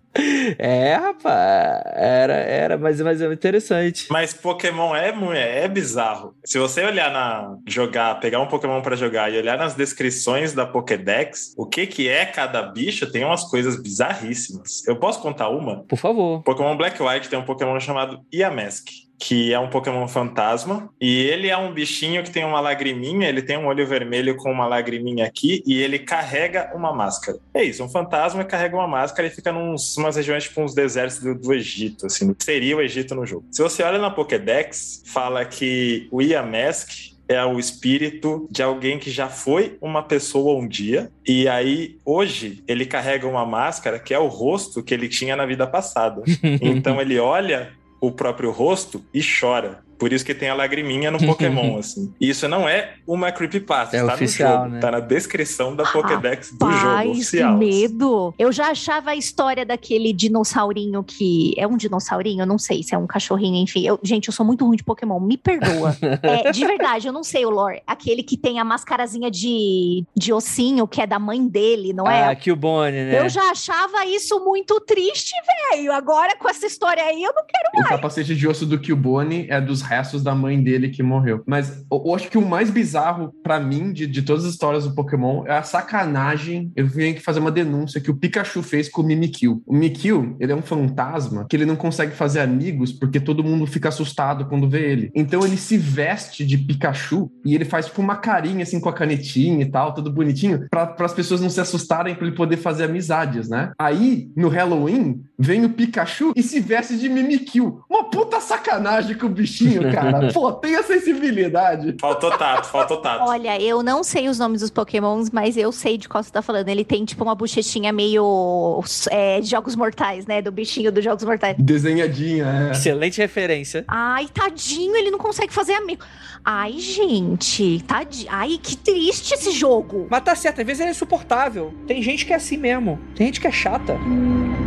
É, 0.57 0.95
rapaz. 0.95 1.83
Era, 1.93 2.33
era, 2.33 2.77
mas, 2.77 2.99
mas 3.01 3.21
é 3.21 3.31
interessante. 3.31 4.07
Mas 4.09 4.33
Pokémon 4.33 4.95
é, 4.95 5.63
é 5.63 5.67
bizarro. 5.67 6.35
Se 6.45 6.57
você 6.59 6.83
olhar 6.83 7.11
na. 7.11 7.57
jogar, 7.67 8.19
pegar 8.19 8.39
um 8.39 8.47
Pokémon 8.47 8.81
para 8.81 8.95
jogar 8.95 9.31
e 9.31 9.37
olhar 9.37 9.57
nas 9.57 9.75
descrições 9.75 10.53
da 10.53 10.65
Pokédex, 10.65 11.53
o 11.57 11.65
que 11.65 11.85
que 11.87 12.07
é 12.07 12.25
cada 12.25 12.61
bicho, 12.63 13.11
tem 13.11 13.23
umas 13.23 13.43
coisas 13.43 13.81
bizarríssimas. 13.81 14.85
Eu 14.87 14.97
posso 14.97 15.21
contar 15.21 15.49
uma? 15.49 15.83
Por 15.83 15.97
favor. 15.97 16.41
Pokémon 16.43 16.75
Black 16.75 17.01
White 17.01 17.29
tem 17.29 17.37
um 17.37 17.45
Pokémon 17.45 17.79
chamado 17.79 18.21
Yamask 18.33 19.06
que 19.19 19.53
é 19.53 19.59
um 19.59 19.69
Pokémon 19.69 20.07
fantasma. 20.07 20.89
E 21.01 21.23
ele 21.23 21.49
é 21.49 21.57
um 21.57 21.73
bichinho 21.73 22.23
que 22.23 22.31
tem 22.31 22.45
uma 22.45 22.59
lagriminha, 22.59 23.27
ele 23.27 23.41
tem 23.41 23.57
um 23.57 23.65
olho 23.65 23.85
vermelho 23.87 24.35
com 24.35 24.51
uma 24.51 24.67
lagriminha 24.67 25.25
aqui, 25.25 25.63
e 25.65 25.81
ele 25.81 25.99
carrega 25.99 26.71
uma 26.75 26.93
máscara. 26.93 27.39
É 27.53 27.63
isso, 27.63 27.83
um 27.83 27.89
fantasma 27.89 28.43
carrega 28.43 28.75
uma 28.75 28.87
máscara 28.87 29.27
e 29.27 29.31
fica 29.31 29.51
num 29.51 29.75
umas 29.97 30.15
regiões, 30.15 30.43
tipo 30.43 30.61
uns 30.61 30.73
desertos 30.73 31.19
do, 31.19 31.35
do, 31.35 31.53
Egito, 31.53 32.05
assim, 32.05 32.35
seria 32.39 32.77
o 32.77 32.81
Egito 32.81 33.15
no 33.15 33.25
jogo. 33.25 33.45
Se 33.51 33.61
você 33.61 33.83
olha 33.83 33.97
na 33.97 34.11
Pokédex, 34.11 35.03
fala 35.05 35.43
que 35.45 36.07
o 36.11 36.21
Yamask 36.21 36.89
é 37.27 37.43
o 37.43 37.59
espírito 37.59 38.47
de 38.49 38.63
alguém 38.63 38.97
que 38.97 39.11
já 39.11 39.27
foi 39.27 39.77
uma 39.81 40.01
pessoa 40.01 40.59
um 40.59 40.67
dia, 40.67 41.11
e 41.27 41.47
aí 41.47 41.97
hoje 42.05 42.63
ele 42.67 42.85
carrega 42.85 43.27
uma 43.27 43.45
máscara 43.45 43.99
que 43.99 44.13
é 44.13 44.19
o 44.19 44.27
rosto 44.27 44.81
que 44.81 44.93
ele 44.93 45.09
tinha 45.09 45.35
na 45.35 45.45
vida 45.45 45.67
passada. 45.67 46.23
então 46.61 47.01
ele 47.01 47.19
olha 47.19 47.73
o 47.99 48.11
próprio 48.11 48.51
rosto 48.51 49.03
e 49.13 49.21
chora. 49.21 49.86
Por 49.97 50.13
isso 50.13 50.25
que 50.25 50.33
tem 50.33 50.49
a 50.49 50.53
lagriminha 50.53 51.09
no 51.11 51.19
Pokémon, 51.19 51.77
assim. 51.79 52.13
E 52.19 52.29
isso 52.29 52.47
não 52.47 52.67
é 52.67 52.93
uma 53.05 53.31
creepypasta, 53.31 53.97
é 53.97 54.05
tá 54.05 54.13
oficial, 54.13 54.57
no 54.57 54.63
jogo, 54.63 54.75
né? 54.75 54.79
tá 54.79 54.91
na 54.91 54.99
descrição 54.99 55.75
da 55.75 55.83
Pokédex 55.83 56.51
Rapaz, 56.51 56.75
do 56.75 56.79
jogo 56.79 57.11
oficial. 57.11 57.53
que 57.53 57.65
medo! 57.65 58.33
Eu 58.37 58.51
já 58.51 58.69
achava 58.69 59.11
a 59.11 59.15
história 59.15 59.65
daquele 59.65 60.13
dinossaurinho 60.13 61.03
que... 61.03 61.53
É 61.57 61.65
um 61.67 61.77
dinossaurinho? 61.77 62.41
Eu 62.41 62.47
não 62.47 62.57
sei 62.57 62.83
se 62.83 62.93
é 62.93 62.97
um 62.97 63.07
cachorrinho, 63.07 63.55
enfim. 63.57 63.85
Eu, 63.85 63.99
gente, 64.03 64.27
eu 64.27 64.33
sou 64.33 64.45
muito 64.45 64.65
ruim 64.65 64.77
de 64.77 64.83
Pokémon, 64.83 65.19
me 65.19 65.37
perdoa. 65.37 65.95
é, 66.21 66.51
de 66.51 66.65
verdade, 66.65 67.07
eu 67.07 67.13
não 67.13 67.23
sei 67.23 67.45
o 67.45 67.49
lore. 67.49 67.81
Aquele 67.85 68.23
que 68.23 68.37
tem 68.37 68.59
a 68.59 68.63
mascarazinha 68.63 69.31
de, 69.31 70.03
de 70.15 70.33
ossinho, 70.33 70.87
que 70.87 71.01
é 71.01 71.07
da 71.07 71.19
mãe 71.19 71.47
dele, 71.47 71.93
não 71.93 72.05
é? 72.05 72.29
Ah, 72.29 72.35
que 72.35 72.51
o 72.51 72.55
Bonnie, 72.55 73.05
né? 73.05 73.19
Eu 73.19 73.29
já 73.29 73.51
achava 73.51 74.05
isso 74.05 74.43
muito 74.43 74.79
triste, 74.81 75.31
velho. 75.71 75.91
Agora, 75.91 76.35
com 76.37 76.49
essa 76.49 76.65
história 76.65 77.03
aí, 77.03 77.23
eu 77.23 77.33
não 77.33 77.43
quero 77.45 77.69
mais. 77.73 77.85
O 77.85 77.89
capacete 77.89 78.35
de 78.35 78.47
osso 78.47 78.65
do 78.65 78.81
Cubone 78.81 79.47
é 79.49 79.59
dos 79.59 79.81
restos 79.87 80.23
da 80.23 80.35
mãe 80.35 80.61
dele 80.61 80.89
que 80.89 81.01
morreu. 81.01 81.43
Mas 81.45 81.85
eu, 81.91 82.15
acho 82.15 82.29
que 82.29 82.37
o 82.37 82.45
mais 82.45 82.69
bizarro 82.69 83.33
para 83.43 83.59
mim 83.59 83.91
de, 83.91 84.07
de 84.07 84.21
todas 84.21 84.45
as 84.45 84.51
histórias 84.51 84.83
do 84.83 84.93
Pokémon 84.93 85.45
é 85.45 85.57
a 85.57 85.63
sacanagem. 85.63 86.71
Eu 86.75 86.87
venho 86.87 87.11
aqui 87.11 87.21
fazer 87.21 87.39
uma 87.39 87.51
denúncia 87.51 88.01
que 88.01 88.11
o 88.11 88.15
Pikachu 88.15 88.61
fez 88.61 88.89
com 88.89 89.01
o 89.01 89.05
Mimikyu. 89.05 89.61
O 89.65 89.73
Mimikyu, 89.73 90.35
ele 90.39 90.51
é 90.51 90.55
um 90.55 90.61
fantasma 90.61 91.45
que 91.49 91.55
ele 91.55 91.65
não 91.65 91.75
consegue 91.75 92.13
fazer 92.13 92.41
amigos 92.41 92.91
porque 92.91 93.19
todo 93.19 93.43
mundo 93.43 93.65
fica 93.65 93.89
assustado 93.89 94.45
quando 94.45 94.69
vê 94.69 94.91
ele. 94.91 95.11
Então 95.15 95.45
ele 95.45 95.57
se 95.57 95.77
veste 95.77 96.45
de 96.45 96.57
Pikachu 96.57 97.31
e 97.45 97.55
ele 97.55 97.65
faz 97.65 97.85
tipo 97.87 98.01
uma 98.01 98.15
carinha 98.15 98.63
assim 98.63 98.79
com 98.79 98.89
a 98.89 98.93
canetinha 98.93 99.61
e 99.61 99.69
tal, 99.69 99.93
tudo 99.93 100.11
bonitinho, 100.11 100.67
para 100.69 100.95
as 100.99 101.13
pessoas 101.13 101.41
não 101.41 101.49
se 101.49 101.61
assustarem 101.61 102.15
para 102.15 102.27
ele 102.27 102.35
poder 102.35 102.57
fazer 102.57 102.85
amizades, 102.85 103.49
né? 103.49 103.71
Aí, 103.77 104.29
no 104.35 104.49
Halloween, 104.49 105.23
vem 105.37 105.65
o 105.65 105.69
Pikachu 105.69 106.33
e 106.35 106.43
se 106.43 106.59
veste 106.59 106.97
de 106.97 107.09
Mimikyu. 107.09 107.81
Uma 107.97 108.03
puta 108.03 108.39
sacanagem 108.39 109.17
com 109.17 109.25
o 109.25 109.29
bichinho, 109.29 109.91
cara. 109.91 110.29
Pô, 110.31 110.51
tenha 110.51 110.83
sensibilidade. 110.83 111.95
Faltou 111.99 112.29
tato, 112.37 112.67
faltou 112.67 112.97
tato. 112.97 113.23
Olha, 113.27 113.59
eu 113.59 113.81
não 113.81 114.03
sei 114.03 114.29
os 114.29 114.37
nomes 114.37 114.61
dos 114.61 114.69
pokémons, 114.69 115.31
mas 115.31 115.57
eu 115.57 115.71
sei 115.71 115.97
de 115.97 116.07
qual 116.07 116.23
você 116.23 116.31
tá 116.31 116.43
falando. 116.43 116.69
Ele 116.69 116.85
tem, 116.85 117.03
tipo, 117.05 117.23
uma 117.23 117.33
bochechinha 117.33 117.91
meio 117.91 118.83
é, 119.09 119.41
Jogos 119.41 119.75
Mortais, 119.75 120.27
né? 120.27 120.43
Do 120.43 120.51
bichinho 120.51 120.91
dos 120.91 121.03
Jogos 121.03 121.23
Mortais. 121.23 121.55
Desenhadinha, 121.57 122.69
é. 122.69 122.71
Excelente 122.71 123.17
referência. 123.19 123.83
Ai, 123.87 124.27
tadinho, 124.31 124.95
ele 124.95 125.09
não 125.09 125.17
consegue 125.17 125.51
fazer 125.51 125.73
amigo. 125.73 126.03
Ai, 126.45 126.73
gente, 126.73 127.83
tadinho. 127.87 128.29
Ai, 128.31 128.59
que 128.61 128.77
triste 128.77 129.33
esse 129.33 129.49
jogo. 129.49 130.05
Mas 130.07 130.21
tá 130.21 130.35
certo, 130.35 130.61
às 130.61 130.67
vezes 130.67 130.81
ele 130.81 130.89
é 130.89 130.91
insuportável. 130.91 131.73
Tem 131.87 131.99
gente 132.03 132.27
que 132.27 132.33
é 132.33 132.35
assim 132.35 132.57
mesmo. 132.57 132.99
Tem 133.15 133.25
gente 133.25 133.41
que 133.41 133.47
é 133.47 133.51
chata. 133.51 133.93
Hum. 133.93 134.66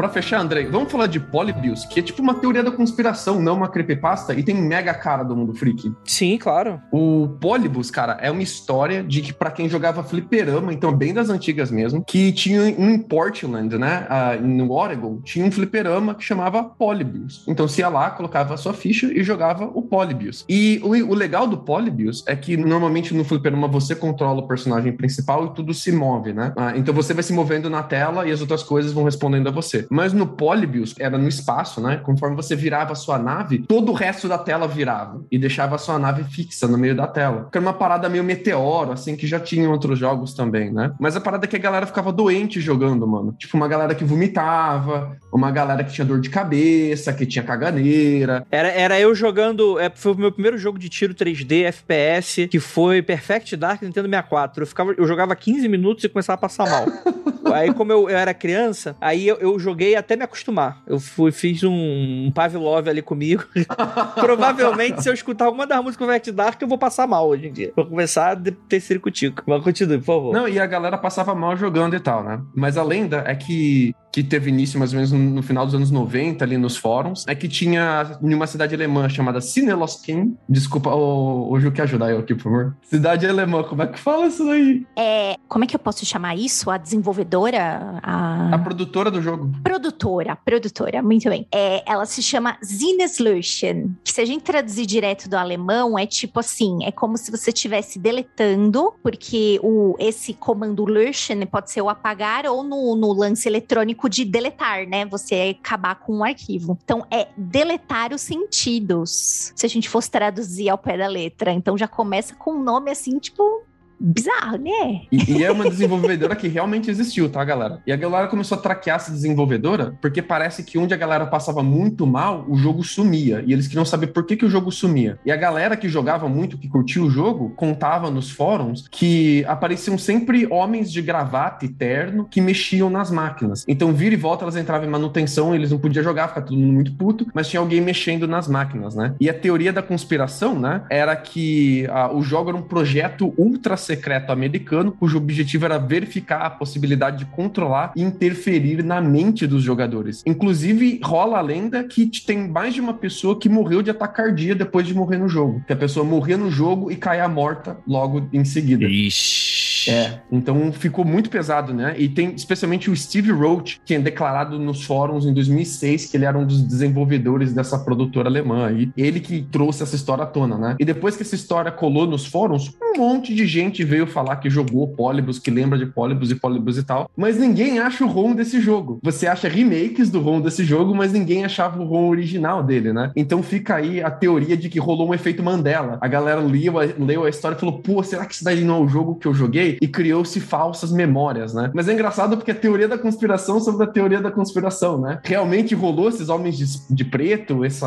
Pra 0.00 0.08
fechar, 0.08 0.40
André, 0.40 0.64
vamos 0.64 0.90
falar 0.90 1.08
de 1.08 1.20
Polybius, 1.20 1.84
que 1.84 2.00
é 2.00 2.02
tipo 2.02 2.22
uma 2.22 2.32
teoria 2.32 2.62
da 2.62 2.70
conspiração, 2.70 3.38
não 3.38 3.54
uma 3.58 3.68
creepypasta, 3.68 4.32
e 4.32 4.42
tem 4.42 4.54
mega 4.54 4.94
cara 4.94 5.22
do 5.22 5.36
mundo 5.36 5.52
freak. 5.52 5.92
Sim, 6.06 6.38
claro. 6.38 6.80
O 6.90 7.28
Polybius, 7.38 7.90
cara, 7.90 8.16
é 8.18 8.30
uma 8.30 8.42
história 8.42 9.02
de 9.02 9.20
que 9.20 9.30
para 9.30 9.50
quem 9.50 9.68
jogava 9.68 10.02
fliperama, 10.02 10.72
então 10.72 10.90
bem 10.90 11.12
das 11.12 11.28
antigas 11.28 11.70
mesmo, 11.70 12.02
que 12.02 12.32
tinha 12.32 12.66
em 12.66 12.98
Portland, 12.98 13.76
né, 13.76 14.06
uh, 14.08 14.42
no 14.42 14.72
Oregon, 14.72 15.20
tinha 15.22 15.44
um 15.44 15.52
fliperama 15.52 16.14
que 16.14 16.24
chamava 16.24 16.64
Polybius. 16.64 17.44
Então 17.46 17.68
você 17.68 17.82
ia 17.82 17.90
lá, 17.90 18.08
colocava 18.08 18.54
a 18.54 18.56
sua 18.56 18.72
ficha 18.72 19.12
e 19.12 19.22
jogava 19.22 19.66
o 19.66 19.82
Polybius. 19.82 20.46
E 20.48 20.80
o, 20.82 20.92
o 21.10 21.14
legal 21.14 21.46
do 21.46 21.58
Polybius 21.58 22.24
é 22.26 22.34
que 22.34 22.56
normalmente 22.56 23.12
no 23.12 23.22
fliperama 23.22 23.68
você 23.68 23.94
controla 23.94 24.40
o 24.40 24.48
personagem 24.48 24.92
principal 24.92 25.44
e 25.44 25.54
tudo 25.54 25.74
se 25.74 25.92
move, 25.92 26.32
né? 26.32 26.54
Uh, 26.56 26.78
então 26.78 26.94
você 26.94 27.12
vai 27.12 27.22
se 27.22 27.34
movendo 27.34 27.68
na 27.68 27.82
tela 27.82 28.26
e 28.26 28.32
as 28.32 28.40
outras 28.40 28.62
coisas 28.62 28.94
vão 28.94 29.04
respondendo 29.04 29.46
a 29.46 29.52
você. 29.52 29.89
Mas 29.90 30.12
no 30.12 30.26
Polybius, 30.26 30.94
era 30.98 31.18
no 31.18 31.28
espaço, 31.28 31.80
né? 31.80 31.96
Conforme 31.96 32.36
você 32.36 32.54
virava 32.54 32.92
a 32.92 32.96
sua 32.96 33.18
nave, 33.18 33.58
todo 33.58 33.90
o 33.90 33.94
resto 33.94 34.28
da 34.28 34.38
tela 34.38 34.68
virava 34.68 35.22
e 35.30 35.38
deixava 35.38 35.74
a 35.74 35.78
sua 35.78 35.98
nave 35.98 36.22
fixa 36.24 36.68
no 36.68 36.78
meio 36.78 36.94
da 36.94 37.06
tela. 37.06 37.48
Que 37.50 37.58
era 37.58 37.66
uma 37.66 37.72
parada 37.72 38.08
meio 38.08 38.22
meteoro, 38.22 38.92
assim, 38.92 39.16
que 39.16 39.26
já 39.26 39.40
tinha 39.40 39.64
em 39.64 39.68
outros 39.68 39.98
jogos 39.98 40.32
também, 40.32 40.70
né? 40.70 40.92
Mas 41.00 41.16
a 41.16 41.20
parada 41.20 41.44
é 41.44 41.48
que 41.48 41.56
a 41.56 41.60
galera 41.60 41.86
ficava 41.86 42.12
doente 42.12 42.60
jogando, 42.60 43.06
mano. 43.06 43.34
Tipo, 43.38 43.56
uma 43.56 43.66
galera 43.66 43.94
que 43.94 44.04
vomitava, 44.04 45.16
uma 45.32 45.50
galera 45.50 45.82
que 45.82 45.92
tinha 45.92 46.04
dor 46.04 46.20
de 46.20 46.30
cabeça, 46.30 47.12
que 47.12 47.26
tinha 47.26 47.44
caganeira. 47.44 48.46
Era, 48.50 48.68
era 48.68 49.00
eu 49.00 49.14
jogando. 49.14 49.78
É, 49.78 49.90
foi 49.92 50.12
o 50.12 50.16
meu 50.16 50.30
primeiro 50.30 50.56
jogo 50.56 50.78
de 50.78 50.88
tiro 50.88 51.14
3D, 51.14 51.64
FPS, 51.64 52.46
que 52.48 52.60
foi 52.60 53.02
Perfect 53.02 53.56
Dark 53.56 53.82
Nintendo 53.82 54.08
64. 54.08 54.62
Eu, 54.62 54.66
ficava, 54.66 54.94
eu 54.96 55.06
jogava 55.06 55.34
15 55.34 55.68
minutos 55.68 56.04
e 56.04 56.08
começava 56.08 56.36
a 56.36 56.40
passar 56.40 56.68
mal. 56.68 56.86
aí, 57.52 57.72
como 57.72 57.92
eu, 57.92 58.08
eu, 58.08 58.16
era 58.16 58.32
criança, 58.34 58.96
aí 59.00 59.26
eu, 59.26 59.36
eu, 59.36 59.58
joguei 59.58 59.79
até 59.96 60.16
me 60.16 60.24
acostumar. 60.24 60.82
Eu 60.86 60.98
fui, 60.98 61.32
fiz 61.32 61.62
um, 61.62 62.26
um 62.26 62.30
Pavlov 62.32 62.88
ali 62.88 63.02
comigo. 63.02 63.44
Provavelmente, 64.14 65.02
se 65.02 65.08
eu 65.08 65.14
escutar 65.14 65.46
alguma 65.46 65.66
das 65.66 65.82
músicas 65.82 66.06
do 66.06 66.10
Perfect 66.10 66.32
Dark, 66.32 66.62
eu 66.62 66.68
vou 66.68 66.78
passar 66.78 67.06
mal 67.06 67.28
hoje 67.28 67.46
em 67.46 67.52
dia. 67.52 67.72
Vou 67.74 67.86
começar 67.86 68.32
a 68.32 68.52
ter 68.68 68.80
circo-tico. 68.80 69.42
Mas 69.46 69.62
continue, 69.62 69.98
por 69.98 70.04
favor. 70.04 70.32
Não, 70.32 70.48
e 70.48 70.58
a 70.58 70.66
galera 70.66 70.98
passava 70.98 71.34
mal 71.34 71.56
jogando 71.56 71.94
e 71.94 72.00
tal, 72.00 72.22
né? 72.22 72.40
Mas 72.54 72.76
a 72.76 72.82
lenda 72.82 73.24
é 73.26 73.34
que 73.34 73.94
que 74.12 74.22
teve 74.22 74.50
início 74.50 74.78
mais 74.78 74.92
ou 74.92 74.96
menos 74.96 75.12
no 75.12 75.42
final 75.42 75.64
dos 75.64 75.74
anos 75.74 75.90
90, 75.90 76.44
ali 76.44 76.56
nos 76.56 76.76
fóruns, 76.76 77.24
é 77.26 77.34
que 77.34 77.48
tinha 77.48 78.18
em 78.22 78.34
uma 78.34 78.46
cidade 78.46 78.74
alemã 78.74 79.08
chamada 79.08 79.40
Sineloskin. 79.40 80.36
Desculpa, 80.48 80.90
o, 80.90 81.50
o 81.50 81.60
Ju 81.60 81.70
quer 81.70 81.82
ajudar 81.82 82.10
eu 82.10 82.18
aqui, 82.18 82.34
por 82.34 82.44
favor. 82.44 82.76
Cidade 82.82 83.26
alemã, 83.26 83.62
como 83.62 83.82
é 83.82 83.86
que 83.86 83.98
fala 83.98 84.26
isso 84.26 84.44
daí? 84.44 84.86
É, 84.96 85.36
como 85.48 85.64
é 85.64 85.66
que 85.66 85.76
eu 85.76 85.80
posso 85.80 86.04
chamar 86.04 86.36
isso? 86.36 86.70
A 86.70 86.76
desenvolvedora? 86.76 88.00
A, 88.02 88.54
a 88.54 88.58
produtora 88.58 89.10
do 89.10 89.22
jogo. 89.22 89.50
Produtora, 89.62 90.36
produtora, 90.36 91.02
muito 91.02 91.28
bem. 91.28 91.46
É, 91.52 91.82
ela 91.90 92.06
se 92.06 92.22
chama 92.22 92.56
Sinneslöschen, 92.62 93.96
que 94.04 94.12
se 94.12 94.20
a 94.20 94.24
gente 94.24 94.42
traduzir 94.42 94.86
direto 94.86 95.28
do 95.28 95.36
alemão, 95.36 95.98
é 95.98 96.06
tipo 96.06 96.40
assim, 96.40 96.84
é 96.84 96.90
como 96.90 97.16
se 97.16 97.30
você 97.30 97.50
estivesse 97.50 97.98
deletando, 97.98 98.92
porque 99.02 99.60
o, 99.62 99.94
esse 99.98 100.34
comando 100.34 100.84
löschen 100.84 101.46
pode 101.46 101.70
ser 101.70 101.80
o 101.80 101.88
apagar 101.88 102.46
ou 102.46 102.62
no, 102.62 102.96
no 102.96 103.12
lance 103.12 103.48
eletrônico 103.48 103.99
de 104.08 104.24
deletar, 104.24 104.86
né? 104.86 105.04
Você 105.06 105.56
acabar 105.58 105.96
com 105.96 106.18
um 106.18 106.24
arquivo. 106.24 106.78
Então, 106.82 107.06
é 107.10 107.28
deletar 107.36 108.12
os 108.12 108.20
sentidos. 108.20 109.52
Se 109.54 109.66
a 109.66 109.68
gente 109.68 109.88
fosse 109.88 110.10
traduzir 110.10 110.68
ao 110.68 110.78
pé 110.78 110.96
da 110.96 111.06
letra. 111.06 111.52
Então, 111.52 111.76
já 111.76 111.88
começa 111.88 112.34
com 112.34 112.52
um 112.54 112.62
nome 112.62 112.90
assim, 112.90 113.18
tipo, 113.18 113.62
bizarro, 114.00 114.56
né? 114.56 115.02
E, 115.12 115.32
e, 115.32 115.44
é 115.44 115.50
uma 115.50 115.68
desenvolvedora 115.68 116.34
que 116.34 116.48
realmente 116.48 116.90
existiu, 116.90 117.28
tá, 117.28 117.44
galera? 117.44 117.80
E 117.86 117.92
a 117.92 117.96
galera 117.96 118.28
começou 118.28 118.56
a 118.56 118.60
traquear 118.60 118.96
essa 118.96 119.12
desenvolvedora 119.12 119.94
porque 120.00 120.22
parece 120.22 120.62
que 120.62 120.78
onde 120.78 120.94
a 120.94 120.96
galera 120.96 121.26
passava 121.26 121.62
muito 121.62 122.06
mal, 122.06 122.44
o 122.48 122.56
jogo 122.56 122.82
sumia. 122.82 123.44
E 123.46 123.52
eles 123.52 123.66
queriam 123.66 123.84
saber 123.84 124.08
por 124.08 124.24
que, 124.24 124.36
que 124.36 124.44
o 124.44 124.50
jogo 124.50 124.72
sumia. 124.72 125.18
E 125.24 125.30
a 125.30 125.36
galera 125.36 125.76
que 125.76 125.88
jogava 125.88 126.28
muito, 126.28 126.56
que 126.56 126.68
curtia 126.68 127.02
o 127.02 127.10
jogo, 127.10 127.50
contava 127.50 128.10
nos 128.10 128.30
fóruns 128.30 128.88
que 128.90 129.44
apareciam 129.46 129.98
sempre 129.98 130.46
homens 130.50 130.90
de 130.90 131.02
gravata 131.02 131.64
e 131.64 131.68
terno 131.68 132.24
que 132.24 132.40
mexiam 132.40 132.88
nas 132.88 133.10
máquinas. 133.10 133.64
Então, 133.68 133.92
vira 133.92 134.14
e 134.14 134.18
volta, 134.18 134.44
elas 134.44 134.56
entravam 134.56 134.86
em 134.86 134.90
manutenção, 134.90 135.54
eles 135.54 135.70
não 135.70 135.78
podiam 135.78 136.02
jogar, 136.02 136.28
ficava 136.28 136.46
todo 136.46 136.56
mundo 136.56 136.72
muito 136.72 136.92
puto, 136.92 137.26
mas 137.34 137.48
tinha 137.48 137.60
alguém 137.60 137.80
mexendo 137.80 138.26
nas 138.26 138.48
máquinas, 138.48 138.94
né? 138.94 139.14
E 139.20 139.28
a 139.28 139.34
teoria 139.34 139.72
da 139.72 139.82
conspiração, 139.82 140.58
né, 140.58 140.82
era 140.88 141.14
que 141.16 141.86
ah, 141.90 142.12
o 142.12 142.22
jogo 142.22 142.50
era 142.50 142.58
um 142.58 142.62
projeto 142.62 143.34
ultra 143.36 143.76
secreto 143.90 144.30
americano, 144.30 144.92
cujo 144.92 145.18
objetivo 145.18 145.64
era 145.64 145.78
verificar 145.78 146.42
a 146.42 146.50
possibilidade 146.50 147.18
de 147.18 147.24
controlar 147.24 147.92
e 147.96 148.02
interferir 148.02 148.84
na 148.84 149.00
mente 149.00 149.46
dos 149.46 149.64
jogadores. 149.64 150.22
Inclusive, 150.24 151.00
rola 151.02 151.38
a 151.38 151.40
lenda 151.40 151.82
que 151.82 152.06
tem 152.24 152.48
mais 152.48 152.74
de 152.74 152.80
uma 152.80 152.94
pessoa 152.94 153.38
que 153.38 153.48
morreu 153.48 153.82
de 153.82 153.90
ataque 153.90 154.16
cardíaco 154.16 154.58
depois 154.58 154.86
de 154.86 154.94
morrer 154.94 155.18
no 155.18 155.28
jogo. 155.28 155.62
Que 155.66 155.72
a 155.72 155.76
pessoa 155.76 156.04
morria 156.04 156.36
no 156.36 156.50
jogo 156.50 156.90
e 156.90 156.96
caía 156.96 157.28
morta 157.28 157.78
logo 157.86 158.28
em 158.32 158.44
seguida. 158.44 158.84
Ixi. 158.84 159.69
É, 159.88 160.20
então 160.30 160.72
ficou 160.72 161.04
muito 161.04 161.30
pesado, 161.30 161.72
né? 161.72 161.94
E 161.98 162.08
tem 162.08 162.34
especialmente 162.34 162.90
o 162.90 162.96
Steve 162.96 163.30
Roach, 163.30 163.80
que 163.84 163.94
é 163.94 163.98
declarado 163.98 164.58
nos 164.58 164.84
fóruns 164.84 165.26
em 165.26 165.32
2006 165.32 166.06
que 166.06 166.16
ele 166.16 166.24
era 166.24 166.38
um 166.38 166.46
dos 166.46 166.62
desenvolvedores 166.62 167.52
dessa 167.52 167.78
produtora 167.78 168.28
alemã 168.28 168.66
aí. 168.66 168.90
Ele 168.96 169.20
que 169.20 169.42
trouxe 169.42 169.82
essa 169.82 169.96
história 169.96 170.24
à 170.24 170.26
tona, 170.26 170.58
né? 170.58 170.76
E 170.78 170.84
depois 170.84 171.16
que 171.16 171.22
essa 171.22 171.34
história 171.34 171.70
colou 171.70 172.06
nos 172.06 172.26
fóruns, 172.26 172.74
um 172.82 172.98
monte 172.98 173.34
de 173.34 173.46
gente 173.46 173.84
veio 173.84 174.06
falar 174.06 174.36
que 174.36 174.50
jogou 174.50 174.88
Polybus, 174.88 175.38
que 175.38 175.50
lembra 175.50 175.78
de 175.78 175.86
Polybus 175.86 176.30
e 176.30 176.34
Polybus 176.34 176.78
e 176.78 176.82
tal, 176.82 177.10
mas 177.16 177.38
ninguém 177.38 177.78
acha 177.78 178.04
o 178.04 178.08
ROM 178.08 178.34
desse 178.34 178.60
jogo. 178.60 178.98
Você 179.02 179.26
acha 179.26 179.48
remakes 179.48 180.10
do 180.10 180.20
ROM 180.20 180.40
desse 180.40 180.64
jogo, 180.64 180.94
mas 180.94 181.12
ninguém 181.12 181.44
achava 181.44 181.80
o 181.80 181.84
ROM 181.84 182.08
original 182.08 182.62
dele, 182.62 182.92
né? 182.92 183.12
Então 183.14 183.42
fica 183.42 183.76
aí 183.76 184.02
a 184.02 184.10
teoria 184.10 184.56
de 184.56 184.68
que 184.68 184.78
rolou 184.78 185.08
um 185.08 185.14
efeito 185.14 185.42
Mandela. 185.42 185.98
A 186.00 186.08
galera 186.08 186.40
leu 186.40 186.70
leu 186.98 187.24
a 187.24 187.28
história 187.28 187.56
e 187.56 187.60
falou, 187.60 187.78
pô, 187.78 188.02
será 188.02 188.24
que 188.26 188.34
isso 188.34 188.44
daí 188.44 188.62
não 188.62 188.76
é 188.76 188.80
o 188.80 188.88
jogo 188.88 189.16
que 189.16 189.26
eu 189.26 189.34
joguei? 189.34 189.69
E 189.80 189.88
criou-se 189.88 190.40
falsas 190.40 190.92
memórias, 190.92 191.54
né? 191.54 191.70
Mas 191.74 191.88
é 191.88 191.92
engraçado 191.92 192.36
porque 192.36 192.50
a 192.50 192.54
teoria 192.54 192.88
da 192.88 192.98
conspiração 192.98 193.60
sobre 193.60 193.84
a 193.84 193.86
teoria 193.86 194.20
da 194.20 194.30
conspiração, 194.30 195.00
né? 195.00 195.20
Realmente 195.24 195.74
rolou 195.74 196.08
esses 196.08 196.28
homens 196.28 196.56
de, 196.56 196.94
de 196.94 197.04
preto, 197.04 197.64
esse 197.64 197.84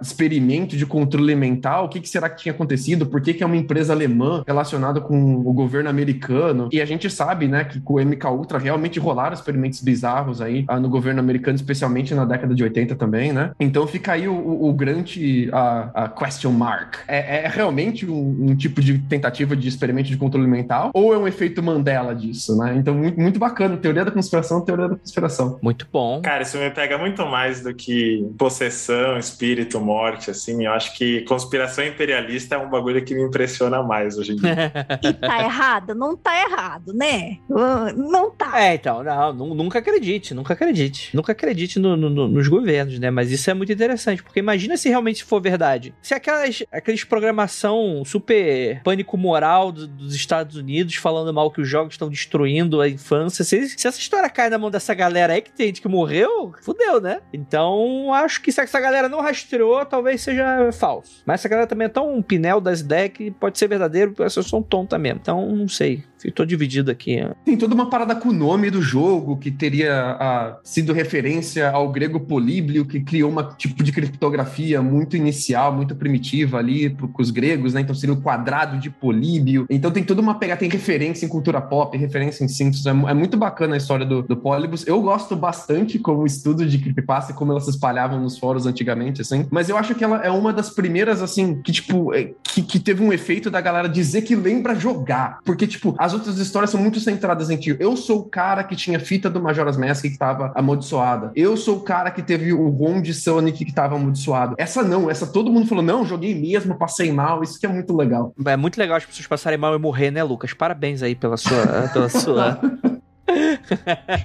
experimento 0.00 0.76
de 0.76 0.86
controle 0.86 1.34
mental, 1.34 1.86
o 1.86 1.88
que, 1.88 2.00
que 2.00 2.08
será 2.08 2.28
que 2.28 2.42
tinha 2.42 2.52
acontecido? 2.52 3.06
Por 3.06 3.20
que, 3.20 3.34
que 3.34 3.42
é 3.42 3.46
uma 3.46 3.56
empresa 3.56 3.92
alemã 3.92 4.42
relacionada 4.46 5.00
com 5.00 5.36
o 5.36 5.52
governo 5.52 5.88
americano? 5.88 6.68
E 6.72 6.80
a 6.80 6.84
gente 6.84 7.08
sabe, 7.10 7.48
né, 7.48 7.64
que 7.64 7.80
com 7.80 7.94
o 7.94 8.04
MK 8.04 8.26
Ultra 8.26 8.58
realmente 8.58 8.98
rolaram 8.98 9.34
experimentos 9.34 9.80
bizarros 9.80 10.40
aí 10.40 10.64
ah, 10.68 10.80
no 10.80 10.88
governo 10.88 11.20
americano, 11.20 11.56
especialmente 11.56 12.14
na 12.14 12.24
década 12.24 12.54
de 12.54 12.62
80 12.62 12.96
também, 12.96 13.32
né? 13.32 13.52
Então 13.58 13.86
fica 13.86 14.12
aí 14.12 14.28
o, 14.28 14.34
o, 14.34 14.68
o 14.68 14.72
grande 14.72 15.48
a, 15.52 16.04
a 16.04 16.08
question 16.08 16.52
mark. 16.52 16.96
É, 17.08 17.44
é 17.44 17.48
realmente 17.48 18.08
um, 18.08 18.50
um, 18.50 18.56
tipo 18.56 18.80
de 18.80 18.98
tentativa 18.98 19.56
de 19.56 19.68
experimento 19.68 20.08
de 20.08 20.16
controle 20.16 20.46
mental 20.46 20.90
ou 20.94 21.12
é 21.16 21.18
um 21.18 21.28
efeito 21.28 21.62
Mandela 21.62 22.14
disso, 22.14 22.56
né? 22.56 22.76
Então 22.76 22.94
muito, 22.94 23.20
muito 23.20 23.38
bacana. 23.38 23.76
Teoria 23.76 24.04
da 24.04 24.10
conspiração, 24.10 24.60
teoria 24.64 24.88
da 24.88 24.96
conspiração. 24.96 25.58
Muito 25.62 25.86
bom. 25.92 26.20
Cara, 26.22 26.42
isso 26.42 26.58
me 26.58 26.70
pega 26.70 26.96
muito 26.98 27.24
mais 27.26 27.60
do 27.62 27.74
que 27.74 28.26
possessão, 28.38 29.18
espírito, 29.18 29.80
morte, 29.80 30.30
assim. 30.30 30.64
Eu 30.64 30.72
acho 30.72 30.96
que 30.96 31.22
conspiração 31.22 31.84
imperialista 31.84 32.54
é 32.54 32.58
um 32.58 32.70
bagulho 32.70 33.04
que 33.04 33.14
me 33.14 33.22
impressiona 33.22 33.82
mais 33.82 34.16
hoje 34.16 34.32
em 34.32 34.36
dia. 34.36 34.72
e 35.02 35.12
tá 35.12 35.42
errado? 35.42 35.94
Não 35.94 36.16
tá 36.16 36.40
errado, 36.40 36.92
né? 36.92 37.38
Não 37.48 38.30
tá. 38.30 38.60
É, 38.62 38.74
então, 38.74 39.02
não, 39.02 39.32
nunca 39.54 39.78
acredite, 39.78 40.34
nunca 40.34 40.52
acredite. 40.52 41.14
Nunca 41.14 41.32
acredite 41.32 41.78
no, 41.78 41.96
no, 41.96 42.28
nos 42.28 42.48
governos, 42.48 42.98
né? 42.98 43.10
Mas 43.10 43.30
isso 43.30 43.50
é 43.50 43.54
muito 43.54 43.72
interessante, 43.72 44.22
porque 44.22 44.38
imagina 44.38 44.76
se 44.76 44.88
realmente 44.88 45.24
for 45.24 45.40
verdade. 45.40 45.94
Se 46.02 46.14
aquelas, 46.14 46.62
aqueles 46.70 47.04
programação 47.04 48.02
super 48.04 48.80
pânico 48.82 49.16
moral 49.16 49.72
do, 49.72 49.86
dos 49.86 50.14
Estados 50.14 50.56
Unidos 50.56 50.94
falando 51.06 51.32
mal 51.32 51.52
que 51.52 51.60
os 51.60 51.68
jogos 51.68 51.94
estão 51.94 52.08
destruindo 52.08 52.80
a 52.80 52.88
infância, 52.88 53.44
se, 53.44 53.68
se, 53.68 53.86
essa 53.86 54.00
história 54.00 54.28
cai 54.28 54.50
na 54.50 54.58
mão 54.58 54.72
dessa 54.72 54.92
galera 54.92 55.34
aí 55.34 55.40
que 55.40 55.52
tem 55.52 55.68
gente 55.68 55.80
que 55.80 55.86
morreu, 55.86 56.52
fudeu, 56.60 57.00
né? 57.00 57.20
Então, 57.32 58.12
acho 58.12 58.42
que 58.42 58.50
se 58.50 58.60
essa 58.60 58.80
galera 58.80 59.08
não 59.08 59.20
rastreou, 59.20 59.86
talvez 59.86 60.20
seja 60.22 60.72
falso. 60.72 61.22
Mas 61.24 61.40
essa 61.40 61.48
galera 61.48 61.68
também 61.68 61.86
é 61.86 61.88
tão 61.88 62.12
um 62.12 62.20
pinel 62.20 62.60
das 62.60 62.80
ideias 62.80 63.12
que 63.12 63.30
pode 63.30 63.56
ser 63.56 63.68
verdadeiro, 63.68 64.10
as 64.10 64.16
pessoas 64.16 64.48
são 64.48 64.60
tontas 64.60 65.00
mesmo. 65.00 65.20
Então, 65.22 65.48
não 65.54 65.68
sei. 65.68 66.02
Estou 66.24 66.46
dividido 66.46 66.90
aqui. 66.90 67.18
Tem 67.44 67.56
toda 67.56 67.74
uma 67.74 67.90
parada 67.90 68.14
com 68.14 68.30
o 68.30 68.32
nome 68.32 68.70
do 68.70 68.82
jogo, 68.82 69.36
que 69.36 69.50
teria 69.50 70.16
a, 70.18 70.58
sido 70.64 70.92
referência 70.92 71.70
ao 71.70 71.90
grego 71.90 72.20
Políblio, 72.20 72.84
que 72.84 73.00
criou 73.00 73.30
uma 73.30 73.44
tipo 73.44 73.82
de 73.82 73.92
criptografia 73.92 74.82
muito 74.82 75.16
inicial, 75.16 75.72
muito 75.72 75.94
primitiva 75.94 76.58
ali 76.58 76.90
com 76.90 77.22
os 77.22 77.30
gregos, 77.30 77.74
né? 77.74 77.80
Então 77.80 77.94
seria 77.94 78.14
o 78.14 78.20
quadrado 78.20 78.78
de 78.78 78.90
Políbio. 78.90 79.66
Então 79.70 79.90
tem 79.90 80.04
toda 80.04 80.20
uma 80.20 80.38
pegada, 80.38 80.60
tem 80.60 80.68
referência 80.68 81.26
em 81.26 81.28
cultura 81.28 81.60
pop, 81.60 81.96
referência 81.96 82.44
em 82.44 82.48
síntese. 82.48 82.88
É, 82.88 82.90
é, 82.90 83.14
muito 83.14 83.36
bacana 83.36 83.74
a 83.74 83.78
história 83.78 84.06
do, 84.06 84.22
do 84.22 84.36
Polybus. 84.36 84.86
Eu 84.86 85.00
gosto 85.00 85.36
bastante 85.36 85.98
como 85.98 86.26
estudo 86.26 86.66
de 86.66 86.78
creepypasta 86.78 87.32
e 87.32 87.34
como 87.34 87.52
elas 87.52 87.64
se 87.64 87.70
espalhavam 87.70 88.20
nos 88.20 88.38
fóruns 88.38 88.66
antigamente, 88.66 89.20
assim. 89.20 89.46
Mas 89.50 89.68
eu 89.68 89.76
acho 89.76 89.94
que 89.94 90.04
ela 90.04 90.22
é 90.22 90.30
uma 90.30 90.52
das 90.52 90.70
primeiras, 90.70 91.22
assim, 91.22 91.60
que, 91.62 91.72
tipo, 91.72 92.14
é, 92.14 92.32
que, 92.42 92.62
que 92.62 92.78
teve 92.78 93.02
um 93.02 93.12
efeito 93.12 93.50
da 93.50 93.60
galera 93.60 93.88
dizer 93.88 94.22
que 94.22 94.34
lembra 94.34 94.74
jogar. 94.74 95.38
Porque, 95.44 95.66
tipo, 95.66 95.94
as 96.06 96.14
outras 96.14 96.38
histórias 96.38 96.70
são 96.70 96.80
muito 96.80 97.00
centradas 97.00 97.50
em 97.50 97.56
ti. 97.56 97.76
Eu 97.80 97.96
sou 97.96 98.20
o 98.20 98.24
cara 98.24 98.62
que 98.62 98.76
tinha 98.76 99.00
fita 99.00 99.28
do 99.28 99.42
Majora's 99.42 99.76
Mask 99.76 100.02
que 100.02 100.16
tava 100.16 100.52
amaldiçoada. 100.54 101.32
Eu 101.34 101.56
sou 101.56 101.78
o 101.78 101.80
cara 101.80 102.12
que 102.12 102.22
teve 102.22 102.52
o 102.52 102.68
ROM 102.68 103.02
de 103.02 103.12
Sonic 103.12 103.64
que 103.64 103.72
tava 103.72 103.96
amaldiçoado. 103.96 104.54
Essa 104.56 104.84
não, 104.84 105.10
essa 105.10 105.26
todo 105.26 105.52
mundo 105.52 105.66
falou, 105.66 105.82
não, 105.82 106.04
joguei 106.04 106.34
mesmo, 106.34 106.78
passei 106.78 107.12
mal. 107.12 107.42
Isso 107.42 107.58
que 107.58 107.66
é 107.66 107.68
muito 107.68 107.94
legal. 107.94 108.32
É 108.46 108.56
muito 108.56 108.78
legal 108.78 108.96
as 108.96 109.04
pessoas 109.04 109.26
passarem 109.26 109.58
mal 109.58 109.74
e 109.74 109.78
morrer, 109.78 110.12
né, 110.12 110.22
Lucas? 110.22 110.54
Parabéns 110.54 111.02
aí 111.02 111.16
pela 111.16 111.36
sua... 111.36 111.88
pela 111.92 112.08
sua... 112.08 112.60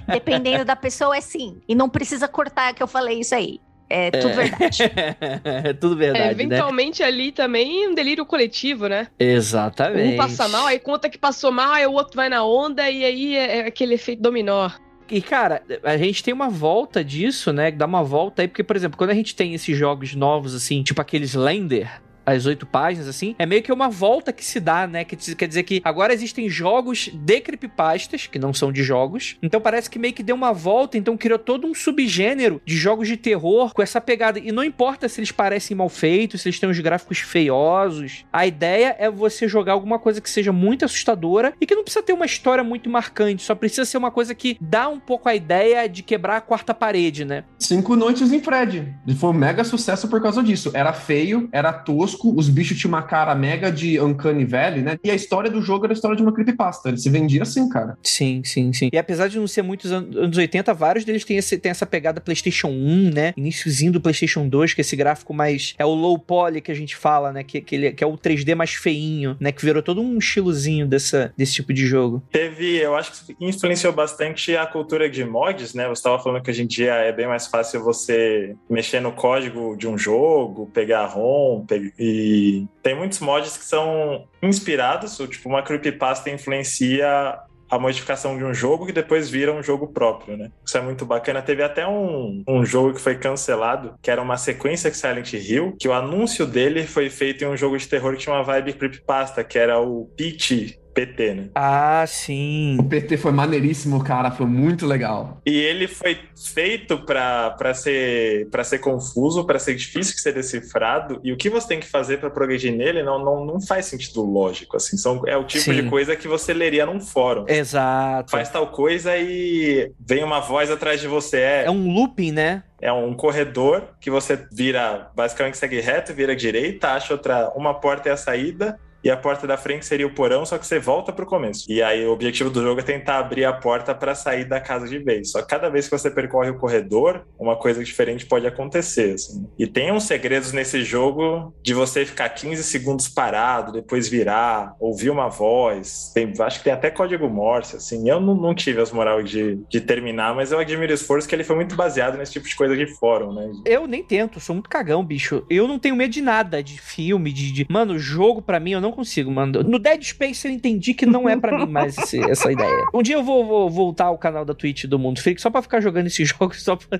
Dependendo 0.06 0.64
da 0.64 0.76
pessoa, 0.76 1.16
é 1.16 1.20
sim. 1.20 1.60
E 1.68 1.74
não 1.74 1.88
precisa 1.88 2.28
cortar 2.28 2.72
que 2.72 2.82
eu 2.82 2.86
falei 2.86 3.18
isso 3.18 3.34
aí. 3.34 3.60
É 3.92 4.10
tudo 4.10 4.30
é. 4.30 4.34
verdade. 4.34 4.82
é 5.44 5.72
tudo 5.74 5.96
verdade. 5.96 6.24
É, 6.28 6.30
eventualmente 6.30 7.02
né? 7.02 7.08
ali 7.08 7.30
também 7.30 7.88
um 7.88 7.94
delírio 7.94 8.24
coletivo, 8.24 8.88
né? 8.88 9.08
Exatamente. 9.18 10.14
Um 10.14 10.16
passa 10.16 10.48
mal, 10.48 10.66
aí 10.66 10.78
conta 10.78 11.10
que 11.10 11.18
passou 11.18 11.52
mal, 11.52 11.72
aí 11.72 11.86
o 11.86 11.92
outro 11.92 12.16
vai 12.16 12.30
na 12.30 12.42
onda, 12.42 12.90
e 12.90 13.04
aí 13.04 13.36
é, 13.36 13.58
é 13.58 13.66
aquele 13.66 13.94
efeito 13.94 14.22
dominó. 14.22 14.70
E, 15.10 15.20
cara, 15.20 15.62
a 15.82 15.96
gente 15.98 16.24
tem 16.24 16.32
uma 16.32 16.48
volta 16.48 17.04
disso, 17.04 17.52
né? 17.52 17.70
Dá 17.70 17.84
uma 17.84 18.02
volta 18.02 18.40
aí, 18.40 18.48
porque, 18.48 18.64
por 18.64 18.76
exemplo, 18.76 18.96
quando 18.96 19.10
a 19.10 19.14
gente 19.14 19.36
tem 19.36 19.52
esses 19.52 19.76
jogos 19.76 20.14
novos, 20.14 20.54
assim, 20.54 20.82
tipo 20.82 21.02
aqueles 21.02 21.34
Lender, 21.34 22.00
as 22.24 22.46
oito 22.46 22.66
páginas, 22.66 23.08
assim, 23.08 23.34
é 23.38 23.46
meio 23.46 23.62
que 23.62 23.72
uma 23.72 23.88
volta 23.88 24.32
que 24.32 24.44
se 24.44 24.60
dá, 24.60 24.86
né? 24.86 25.04
Que 25.04 25.16
quer 25.34 25.46
dizer 25.46 25.62
que 25.62 25.80
agora 25.84 26.12
existem 26.12 26.48
jogos 26.48 27.10
de 27.12 27.40
creepypastas, 27.40 28.26
que 28.26 28.38
não 28.38 28.52
são 28.52 28.72
de 28.72 28.82
jogos. 28.82 29.36
Então 29.42 29.60
parece 29.60 29.90
que 29.90 29.98
meio 29.98 30.14
que 30.14 30.22
deu 30.22 30.36
uma 30.36 30.52
volta, 30.52 30.96
então 30.96 31.16
criou 31.16 31.38
todo 31.38 31.66
um 31.66 31.74
subgênero 31.74 32.60
de 32.64 32.76
jogos 32.76 33.08
de 33.08 33.16
terror 33.16 33.72
com 33.74 33.82
essa 33.82 34.00
pegada. 34.00 34.38
E 34.38 34.52
não 34.52 34.64
importa 34.64 35.08
se 35.08 35.20
eles 35.20 35.32
parecem 35.32 35.76
mal 35.76 35.88
feitos, 35.88 36.42
se 36.42 36.48
eles 36.48 36.58
têm 36.58 36.68
os 36.68 36.78
gráficos 36.78 37.18
feiosos. 37.18 38.24
A 38.32 38.46
ideia 38.46 38.94
é 38.98 39.10
você 39.10 39.48
jogar 39.48 39.72
alguma 39.72 39.98
coisa 39.98 40.20
que 40.20 40.30
seja 40.30 40.52
muito 40.52 40.84
assustadora 40.84 41.52
e 41.60 41.66
que 41.66 41.74
não 41.74 41.82
precisa 41.82 42.02
ter 42.02 42.12
uma 42.12 42.26
história 42.26 42.64
muito 42.64 42.88
marcante, 42.88 43.42
só 43.42 43.54
precisa 43.54 43.84
ser 43.84 43.98
uma 43.98 44.10
coisa 44.10 44.34
que 44.34 44.56
dá 44.60 44.88
um 44.88 45.00
pouco 45.00 45.28
a 45.28 45.34
ideia 45.34 45.88
de 45.88 46.02
quebrar 46.02 46.36
a 46.36 46.40
quarta 46.40 46.72
parede, 46.74 47.24
né? 47.24 47.44
Cinco 47.58 47.96
Noites 47.96 48.32
em 48.32 48.40
Fred. 48.40 48.94
Foi 49.16 49.30
um 49.30 49.34
mega 49.34 49.64
sucesso 49.64 50.08
por 50.08 50.20
causa 50.22 50.42
disso. 50.42 50.70
Era 50.74 50.92
feio, 50.92 51.48
era 51.52 51.72
tosco 51.72 52.11
tosco, 52.12 52.34
os 52.36 52.48
bichos 52.48 52.78
tinham 52.78 52.92
uma 52.92 53.02
cara 53.02 53.34
mega 53.34 53.70
de 53.70 54.00
Uncanny 54.00 54.44
Valley, 54.44 54.82
né? 54.82 54.98
E 55.02 55.10
a 55.10 55.14
história 55.14 55.50
do 55.50 55.60
jogo 55.62 55.84
era 55.84 55.92
a 55.92 55.94
história 55.94 56.16
de 56.16 56.22
uma 56.22 56.32
creepypasta. 56.32 56.88
Ele 56.88 56.98
se 56.98 57.08
vendia 57.10 57.42
assim, 57.42 57.68
cara. 57.68 57.96
Sim, 58.02 58.42
sim, 58.44 58.72
sim. 58.72 58.88
E 58.92 58.98
apesar 58.98 59.28
de 59.28 59.38
não 59.38 59.46
ser 59.46 59.62
muitos 59.62 59.90
anos 59.92 60.36
80, 60.36 60.72
vários 60.74 61.04
deles 61.04 61.24
têm, 61.24 61.36
esse, 61.36 61.58
têm 61.58 61.70
essa 61.70 61.86
pegada 61.86 62.20
PlayStation 62.20 62.68
1, 62.68 63.10
né? 63.12 63.34
Iníciozinho 63.36 63.92
do 63.92 64.00
PlayStation 64.00 64.48
2, 64.48 64.74
que 64.74 64.80
é 64.80 64.82
esse 64.82 64.96
gráfico 64.96 65.32
mais. 65.32 65.74
É 65.78 65.84
o 65.84 65.94
low 65.94 66.18
poly 66.18 66.60
que 66.60 66.70
a 66.70 66.74
gente 66.74 66.96
fala, 66.96 67.32
né? 67.32 67.42
Que, 67.42 67.60
que, 67.60 67.74
ele, 67.74 67.92
que 67.92 68.04
é 68.04 68.06
o 68.06 68.16
3D 68.16 68.54
mais 68.54 68.72
feinho, 68.72 69.36
né? 69.40 69.52
Que 69.52 69.64
virou 69.64 69.82
todo 69.82 70.00
um 70.00 70.18
estilozinho 70.18 70.86
dessa, 70.86 71.32
desse 71.36 71.54
tipo 71.54 71.72
de 71.72 71.86
jogo. 71.86 72.22
Teve, 72.30 72.76
eu 72.76 72.94
acho 72.94 73.26
que 73.26 73.36
influenciou 73.40 73.92
bastante 73.92 74.56
a 74.56 74.66
cultura 74.66 75.08
de 75.08 75.24
mods, 75.24 75.74
né? 75.74 75.84
Você 75.88 76.00
estava 76.00 76.22
falando 76.22 76.42
que 76.42 76.50
hoje 76.50 76.62
em 76.62 76.66
dia 76.66 76.94
é 76.94 77.12
bem 77.12 77.26
mais 77.26 77.46
fácil 77.46 77.82
você 77.82 78.54
mexer 78.68 79.00
no 79.00 79.12
código 79.12 79.76
de 79.76 79.86
um 79.86 79.96
jogo, 79.96 80.70
pegar 80.72 81.06
ROM, 81.06 81.64
pegar 81.66 81.92
e 82.04 82.66
tem 82.82 82.96
muitos 82.96 83.20
mods 83.20 83.56
que 83.56 83.64
são 83.64 84.26
inspirados, 84.42 85.16
tipo, 85.30 85.48
uma 85.48 85.62
creepypasta 85.62 86.30
influencia 86.30 87.38
a 87.70 87.78
modificação 87.78 88.36
de 88.36 88.44
um 88.44 88.52
jogo 88.52 88.84
que 88.84 88.92
depois 88.92 89.30
vira 89.30 89.50
um 89.50 89.62
jogo 89.62 89.86
próprio, 89.86 90.36
né? 90.36 90.50
Isso 90.66 90.76
é 90.76 90.80
muito 90.82 91.06
bacana. 91.06 91.40
Teve 91.40 91.62
até 91.62 91.86
um, 91.86 92.42
um 92.46 92.66
jogo 92.66 92.92
que 92.92 93.00
foi 93.00 93.14
cancelado, 93.14 93.94
que 94.02 94.10
era 94.10 94.20
uma 94.20 94.36
sequência 94.36 94.90
de 94.90 94.96
Silent 94.96 95.32
Hill, 95.32 95.76
que 95.80 95.88
o 95.88 95.92
anúncio 95.94 96.44
dele 96.44 96.86
foi 96.86 97.08
feito 97.08 97.44
em 97.44 97.46
um 97.46 97.56
jogo 97.56 97.78
de 97.78 97.88
terror 97.88 98.12
que 98.14 98.18
tinha 98.18 98.34
uma 98.34 98.42
vibe 98.42 98.74
creepypasta, 98.74 99.42
que 99.42 99.58
era 99.58 99.80
o 99.80 100.04
Peach 100.16 100.78
PT, 100.92 101.34
né? 101.34 101.48
Ah, 101.54 102.04
sim. 102.06 102.76
O 102.78 102.84
PT 102.84 103.16
foi 103.16 103.32
maneiríssimo, 103.32 104.02
cara, 104.02 104.30
foi 104.30 104.46
muito 104.46 104.86
legal. 104.86 105.40
E 105.46 105.56
ele 105.58 105.88
foi 105.88 106.18
feito 106.54 106.98
para 106.98 107.74
ser 107.74 108.48
para 108.50 108.64
ser 108.64 108.78
confuso, 108.78 109.44
para 109.44 109.58
ser 109.58 109.74
difícil 109.74 110.14
de 110.14 110.20
ser 110.20 110.32
decifrado, 110.32 111.20
e 111.22 111.32
o 111.32 111.36
que 111.36 111.50
você 111.50 111.68
tem 111.68 111.80
que 111.80 111.86
fazer 111.86 112.18
para 112.18 112.30
progredir 112.30 112.72
nele 112.72 113.02
não, 113.02 113.22
não, 113.22 113.44
não 113.44 113.60
faz 113.60 113.86
sentido 113.86 114.22
lógico, 114.22 114.76
assim, 114.76 114.96
são, 114.96 115.22
é 115.26 115.36
o 115.36 115.44
tipo 115.44 115.64
sim. 115.64 115.74
de 115.74 115.88
coisa 115.88 116.16
que 116.16 116.28
você 116.28 116.52
leria 116.52 116.86
num 116.86 117.00
fórum. 117.00 117.44
Exato. 117.48 118.30
Faz 118.30 118.48
tal 118.48 118.66
coisa 118.68 119.16
e 119.16 119.92
vem 119.98 120.22
uma 120.22 120.40
voz 120.40 120.70
atrás 120.70 121.00
de 121.00 121.08
você. 121.08 121.38
É, 121.38 121.64
é 121.66 121.70
um 121.70 121.92
looping, 121.92 122.32
né? 122.32 122.62
é 122.82 122.92
um 122.92 123.14
corredor 123.14 123.90
que 124.00 124.10
você 124.10 124.44
vira, 124.50 125.08
basicamente 125.14 125.56
segue 125.56 125.80
reto, 125.80 126.12
vira 126.12 126.34
direita, 126.34 126.88
acha 126.88 127.14
outra, 127.14 127.52
uma 127.54 127.72
porta 127.72 128.08
é 128.08 128.12
a 128.12 128.16
saída, 128.16 128.78
e 129.02 129.10
a 129.10 129.16
porta 129.16 129.46
da 129.46 129.56
frente 129.56 129.84
seria 129.84 130.06
o 130.06 130.14
porão, 130.14 130.44
só 130.44 130.58
que 130.58 130.66
você 130.66 130.78
volta 130.78 131.12
pro 131.12 131.26
começo. 131.26 131.70
E 131.70 131.82
aí 131.82 132.04
o 132.06 132.12
objetivo 132.12 132.50
do 132.50 132.62
jogo 132.62 132.80
é 132.80 132.84
tentar 132.84 133.18
abrir 133.18 133.44
a 133.44 133.52
porta 133.52 133.94
para 133.94 134.14
sair 134.14 134.44
da 134.44 134.60
casa 134.60 134.88
de 134.88 134.98
vez. 134.98 135.30
Só 135.30 135.42
que 135.42 135.48
cada 135.48 135.68
vez 135.68 135.88
que 135.88 135.98
você 135.98 136.10
percorre 136.10 136.50
o 136.50 136.58
corredor, 136.58 137.26
uma 137.38 137.56
coisa 137.56 137.82
diferente 137.82 138.26
pode 138.26 138.46
acontecer. 138.46 139.14
Assim. 139.14 139.46
E 139.58 139.66
tem 139.66 139.92
uns 139.92 140.04
segredos 140.04 140.52
nesse 140.52 140.82
jogo 140.82 141.52
de 141.62 141.74
você 141.74 142.04
ficar 142.04 142.28
15 142.28 142.62
segundos 142.62 143.08
parado, 143.08 143.72
depois 143.72 144.08
virar, 144.08 144.74
ouvir 144.78 145.10
uma 145.10 145.28
voz. 145.28 146.12
Tem, 146.14 146.32
acho 146.40 146.58
que 146.58 146.64
tem 146.64 146.72
até 146.72 146.90
código 146.90 147.28
Morse, 147.28 147.76
assim. 147.76 148.08
Eu 148.08 148.20
não, 148.20 148.34
não 148.34 148.54
tive 148.54 148.80
as 148.80 148.92
moral 148.92 149.22
de, 149.22 149.58
de 149.68 149.80
terminar, 149.80 150.34
mas 150.34 150.52
eu 150.52 150.58
admiro 150.58 150.92
o 150.92 150.94
esforço 150.94 151.28
que 151.28 151.34
ele 151.34 151.44
foi 151.44 151.56
muito 151.56 151.74
baseado 151.74 152.16
nesse 152.16 152.32
tipo 152.32 152.46
de 152.46 152.54
coisa 152.54 152.76
de 152.76 152.86
fórum, 152.86 153.32
né? 153.32 153.50
Eu 153.64 153.86
nem 153.86 154.02
tento, 154.02 154.38
sou 154.38 154.54
muito 154.54 154.68
cagão, 154.68 155.04
bicho. 155.04 155.44
Eu 155.48 155.66
não 155.66 155.78
tenho 155.78 155.96
medo 155.96 156.12
de 156.12 156.22
nada, 156.22 156.62
de 156.62 156.80
filme, 156.80 157.32
de. 157.32 157.52
de... 157.52 157.66
Mano, 157.68 157.98
jogo 157.98 158.42
para 158.42 158.60
mim 158.60 158.72
eu 158.72 158.80
não 158.80 158.91
consigo, 158.92 159.30
mano. 159.30 159.62
No 159.62 159.78
Dead 159.78 160.02
Space 160.02 160.46
eu 160.46 160.52
entendi 160.52 160.94
que 160.94 161.06
não 161.06 161.28
é 161.28 161.36
para 161.36 161.58
mim 161.58 161.70
mais 161.70 161.96
esse, 161.98 162.20
essa 162.30 162.52
ideia. 162.52 162.84
Um 162.94 163.02
dia 163.02 163.16
eu 163.16 163.22
vou, 163.22 163.44
vou, 163.44 163.70
voltar 163.70 164.06
ao 164.06 164.18
canal 164.18 164.44
da 164.44 164.54
Twitch 164.54 164.84
do 164.84 164.98
Mundo 164.98 165.20
Freak 165.20 165.40
só 165.40 165.50
pra 165.50 165.62
ficar 165.62 165.80
jogando 165.80 166.06
esses 166.06 166.28
jogos, 166.30 166.62
só 166.62 166.76
pra, 166.76 166.98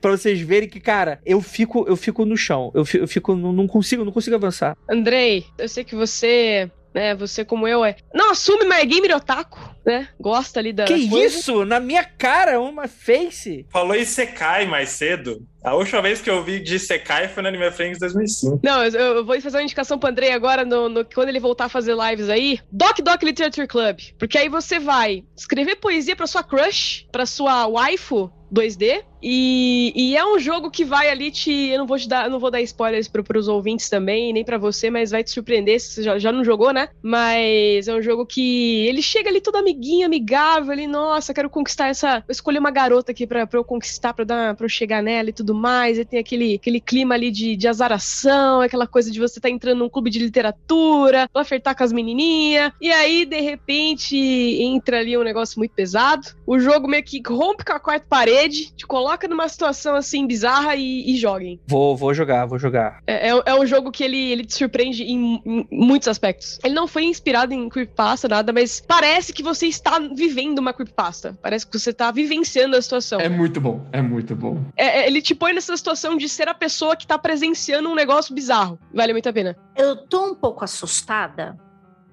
pra 0.00 0.10
vocês 0.10 0.40
verem 0.40 0.68
que, 0.68 0.80
cara, 0.80 1.20
eu 1.24 1.40
fico, 1.40 1.86
eu 1.88 1.96
fico 1.96 2.24
no 2.24 2.36
chão. 2.36 2.70
Eu 2.74 2.84
fico, 2.84 3.04
eu 3.04 3.08
fico 3.08 3.34
não, 3.34 3.52
não 3.52 3.66
consigo, 3.66 4.04
não 4.04 4.12
consigo 4.12 4.36
avançar. 4.36 4.76
Andrei, 4.88 5.44
eu 5.56 5.68
sei 5.68 5.84
que 5.84 5.94
você 5.94 6.70
né? 6.98 7.14
Você 7.14 7.44
como 7.44 7.68
eu 7.68 7.84
é. 7.84 7.94
Não 8.12 8.32
assume 8.32 8.64
mais 8.64 8.84
gamer 8.84 9.16
otaku, 9.16 9.60
né? 9.86 10.08
Gosta 10.18 10.58
ali 10.58 10.72
da. 10.72 10.84
Que 10.84 11.08
coisa. 11.08 11.38
isso? 11.38 11.64
Na 11.64 11.78
minha 11.78 12.02
cara, 12.02 12.60
uma 12.60 12.88
face. 12.88 13.64
Falou 13.70 13.94
Isekai 13.94 14.66
mais 14.66 14.90
cedo. 14.90 15.46
A 15.62 15.74
última 15.74 16.02
vez 16.02 16.20
que 16.20 16.28
eu 16.28 16.42
vi 16.42 16.58
de 16.58 16.74
Isekai 16.74 17.28
foi 17.28 17.42
no 17.42 17.48
Anime 17.48 17.70
Friends 17.70 18.00
2005. 18.00 18.60
Não, 18.64 18.84
eu, 18.84 18.90
eu, 18.90 19.24
vou 19.24 19.40
fazer 19.40 19.58
uma 19.58 19.62
indicação 19.62 19.98
pro 19.98 20.10
Andrei 20.10 20.32
agora, 20.32 20.64
no, 20.64 20.88
no, 20.88 21.04
quando 21.04 21.28
ele 21.28 21.38
voltar 21.38 21.66
a 21.66 21.68
fazer 21.68 21.94
lives 21.94 22.28
aí. 22.28 22.58
Doc 22.72 22.98
Doc 22.98 23.22
Literature 23.22 23.68
Club. 23.68 23.98
Porque 24.18 24.36
aí 24.36 24.48
você 24.48 24.80
vai 24.80 25.24
escrever 25.36 25.76
poesia 25.76 26.16
pra 26.16 26.26
sua 26.26 26.42
crush, 26.42 27.06
pra 27.12 27.26
sua 27.26 27.66
waifu 27.68 28.32
2D, 28.52 29.04
e, 29.22 29.92
e, 29.94 30.16
é 30.16 30.24
um 30.24 30.38
jogo 30.38 30.70
que 30.70 30.84
vai 30.84 31.10
ali 31.10 31.30
te. 31.30 31.50
Eu 31.50 31.78
não 31.78 31.86
vou 31.86 31.98
te 31.98 32.08
dar, 32.08 32.30
não 32.30 32.38
vou 32.38 32.50
dar 32.50 32.60
spoilers 32.60 33.08
para 33.08 33.38
os 33.38 33.48
ouvintes 33.48 33.88
também, 33.88 34.32
nem 34.32 34.44
para 34.44 34.58
você, 34.58 34.90
mas 34.90 35.10
vai 35.10 35.24
te 35.24 35.30
surpreender 35.30 35.80
se 35.80 35.88
você 35.88 36.02
já, 36.02 36.18
já, 36.18 36.30
não 36.30 36.44
jogou, 36.44 36.72
né? 36.72 36.88
Mas 37.02 37.88
é 37.88 37.94
um 37.94 38.00
jogo 38.00 38.24
que 38.24 38.86
ele 38.86 39.02
chega 39.02 39.28
ali 39.28 39.40
todo 39.40 39.56
amiguinho, 39.56 40.06
amigável, 40.06 40.72
ali, 40.72 40.86
nossa, 40.86 41.34
quero 41.34 41.50
conquistar 41.50 41.88
essa. 41.88 42.24
Eu 42.28 42.32
escolhi 42.32 42.58
uma 42.58 42.70
garota 42.70 43.10
aqui 43.10 43.26
pra, 43.26 43.46
pra 43.46 43.58
eu 43.58 43.64
conquistar, 43.64 44.14
pra, 44.14 44.24
dar, 44.24 44.54
pra 44.54 44.64
eu 44.64 44.70
chegar 44.70 45.02
nela 45.02 45.30
e 45.30 45.32
tudo 45.32 45.54
mais. 45.54 45.98
E 45.98 46.04
tem 46.04 46.20
aquele, 46.20 46.54
aquele 46.54 46.80
clima 46.80 47.14
ali 47.14 47.30
de, 47.30 47.56
de 47.56 47.66
azaração, 47.66 48.60
aquela 48.60 48.86
coisa 48.86 49.10
de 49.10 49.18
você 49.18 49.40
tá 49.40 49.50
entrando 49.50 49.80
num 49.80 49.88
clube 49.88 50.10
de 50.10 50.20
literatura, 50.20 51.28
flertar 51.44 51.76
com 51.76 51.82
as 51.82 51.92
menininhas. 51.92 52.72
E 52.80 52.92
aí, 52.92 53.24
de 53.24 53.40
repente, 53.40 54.16
entra 54.16 55.00
ali 55.00 55.16
um 55.16 55.24
negócio 55.24 55.58
muito 55.58 55.72
pesado. 55.72 56.28
O 56.46 56.58
jogo 56.58 56.86
meio 56.86 57.02
que 57.02 57.20
rompe 57.26 57.64
com 57.64 57.72
a 57.72 57.80
quarta 57.80 58.06
parede, 58.08 58.72
te 58.76 58.86
coloca 58.86 59.07
coloca 59.08 59.26
numa 59.26 59.48
situação 59.48 59.94
assim 59.94 60.26
bizarra 60.26 60.76
e, 60.76 61.10
e 61.10 61.16
joguem. 61.16 61.58
Vou, 61.66 61.96
vou 61.96 62.12
jogar, 62.12 62.44
vou 62.44 62.58
jogar. 62.58 63.00
É, 63.06 63.30
é, 63.30 63.42
é, 63.46 63.54
um 63.54 63.64
jogo 63.64 63.90
que 63.90 64.04
ele, 64.04 64.18
ele 64.30 64.44
te 64.44 64.52
surpreende 64.52 65.02
em, 65.02 65.42
em, 65.46 65.68
muitos 65.72 66.08
aspectos. 66.08 66.58
Ele 66.62 66.74
não 66.74 66.86
foi 66.86 67.04
inspirado 67.04 67.54
em 67.54 67.68
creepypasta, 67.70 68.28
nada, 68.28 68.52
mas 68.52 68.82
parece 68.86 69.32
que 69.32 69.42
você 69.42 69.66
está 69.66 69.98
vivendo 69.98 70.58
uma 70.58 70.74
creepypasta. 70.74 71.38
Parece 71.40 71.66
que 71.66 71.78
você 71.78 71.88
está 71.88 72.10
vivenciando 72.10 72.76
a 72.76 72.82
situação. 72.82 73.18
É 73.18 73.30
muito 73.30 73.62
bom, 73.62 73.86
é 73.92 74.02
muito 74.02 74.36
bom. 74.36 74.62
É, 74.76 75.00
é, 75.00 75.06
ele 75.06 75.22
te 75.22 75.34
põe 75.34 75.54
nessa 75.54 75.74
situação 75.74 76.14
de 76.14 76.28
ser 76.28 76.48
a 76.48 76.54
pessoa 76.54 76.94
que 76.94 77.04
está 77.04 77.16
presenciando 77.16 77.88
um 77.88 77.94
negócio 77.94 78.34
bizarro. 78.34 78.78
Vale 78.92 79.12
muito 79.12 79.28
a 79.28 79.32
pena. 79.32 79.56
Eu 79.74 79.96
tô 79.96 80.26
um 80.26 80.34
pouco 80.34 80.64
assustada 80.64 81.56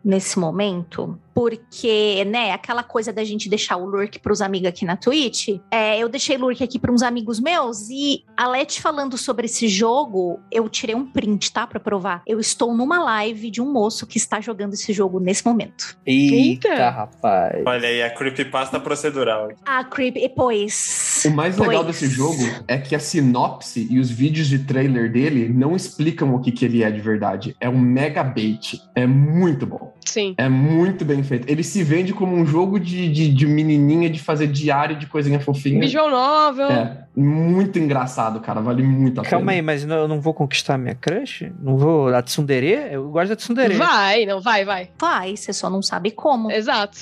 nesse 0.01 0.39
momento, 0.39 1.19
porque, 1.35 2.23
né, 2.25 2.53
aquela 2.53 2.81
coisa 2.81 3.11
da 3.11 3.21
gente 3.25 3.49
deixar 3.49 3.75
o 3.75 3.85
lurk 3.85 4.19
pros 4.19 4.41
amigos 4.41 4.69
aqui 4.69 4.85
na 4.85 4.95
Twitch, 4.95 5.49
é, 5.69 5.99
eu 5.99 6.07
deixei 6.07 6.37
lurk 6.37 6.63
aqui 6.63 6.79
para 6.79 6.89
uns 6.89 7.03
amigos 7.03 7.41
meus 7.41 7.89
e 7.89 8.23
a 8.37 8.47
Leti 8.47 8.81
falando 8.81 9.17
sobre 9.17 9.45
esse 9.47 9.67
jogo, 9.67 10.39
eu 10.49 10.69
tirei 10.69 10.95
um 10.95 11.05
print, 11.05 11.51
tá, 11.51 11.67
para 11.67 11.77
provar. 11.77 12.23
Eu 12.25 12.39
estou 12.39 12.73
numa 12.73 13.03
live 13.03 13.51
de 13.51 13.61
um 13.61 13.69
moço 13.69 14.07
que 14.07 14.17
está 14.17 14.39
jogando 14.39 14.75
esse 14.75 14.93
jogo 14.93 15.19
nesse 15.19 15.45
momento. 15.45 15.97
Eita, 16.05 16.69
Eita. 16.69 16.89
rapaz. 16.89 17.63
Olha 17.65 17.89
aí, 17.89 18.01
a 18.01 18.09
creepypasta 18.09 18.79
procedural. 18.79 19.49
A 19.65 19.83
creep, 19.83 20.15
pois. 20.33 21.21
O 21.25 21.31
mais 21.31 21.57
pois. 21.57 21.67
legal 21.67 21.83
desse 21.83 22.07
jogo 22.07 22.43
é 22.65 22.77
que 22.77 22.95
a 22.95 22.99
sinopse 22.99 23.85
e 23.91 23.99
os 23.99 24.09
vídeos 24.09 24.47
de 24.47 24.59
trailer 24.59 25.11
dele 25.11 25.49
não 25.49 25.75
explicam 25.75 26.33
o 26.33 26.39
que, 26.39 26.53
que 26.53 26.63
ele 26.63 26.81
é 26.81 26.89
de 26.89 27.01
verdade. 27.01 27.57
É 27.59 27.67
um 27.67 27.77
mega 27.77 28.23
bait. 28.23 28.81
É 28.95 29.05
muito 29.05 29.65
bom. 29.65 29.93
Sim. 30.05 30.33
É 30.37 30.47
muito 30.47 31.03
bem 31.03 31.24
feito. 31.25 31.49
Ele 31.49 31.63
se 31.63 31.83
vende 31.83 32.13
como 32.13 32.35
um 32.35 32.45
jogo 32.45 32.79
de, 32.79 33.09
de, 33.09 33.33
de 33.33 33.45
menininha, 33.45 34.09
de 34.09 34.19
fazer 34.19 34.47
diário 34.47 34.95
de 34.95 35.07
coisinha 35.07 35.39
fofinha. 35.39 35.79
Visual 35.79 36.09
novel. 36.09 36.69
É, 36.69 37.05
muito 37.15 37.79
engraçado, 37.79 38.39
cara. 38.39 38.61
Vale 38.61 38.83
muito 38.83 39.19
a 39.19 39.23
Calma 39.23 39.29
pena. 39.29 39.37
Calma 39.39 39.51
aí, 39.51 39.61
mas 39.61 39.83
eu 39.83 40.07
não 40.07 40.21
vou 40.21 40.33
conquistar 40.33 40.77
minha 40.77 40.95
crush? 40.95 41.51
Não 41.59 41.77
vou... 41.77 42.13
A 42.13 42.21
tsundere? 42.21 42.71
Eu 42.91 43.09
gosto 43.09 43.29
da 43.29 43.35
tsundere. 43.35 43.75
Vai, 43.75 44.25
não, 44.25 44.39
vai, 44.39 44.63
vai. 44.63 44.89
Vai, 44.99 45.35
você 45.35 45.51
só 45.51 45.69
não 45.69 45.81
sabe 45.81 46.11
como. 46.11 46.51
Exato. 46.51 46.97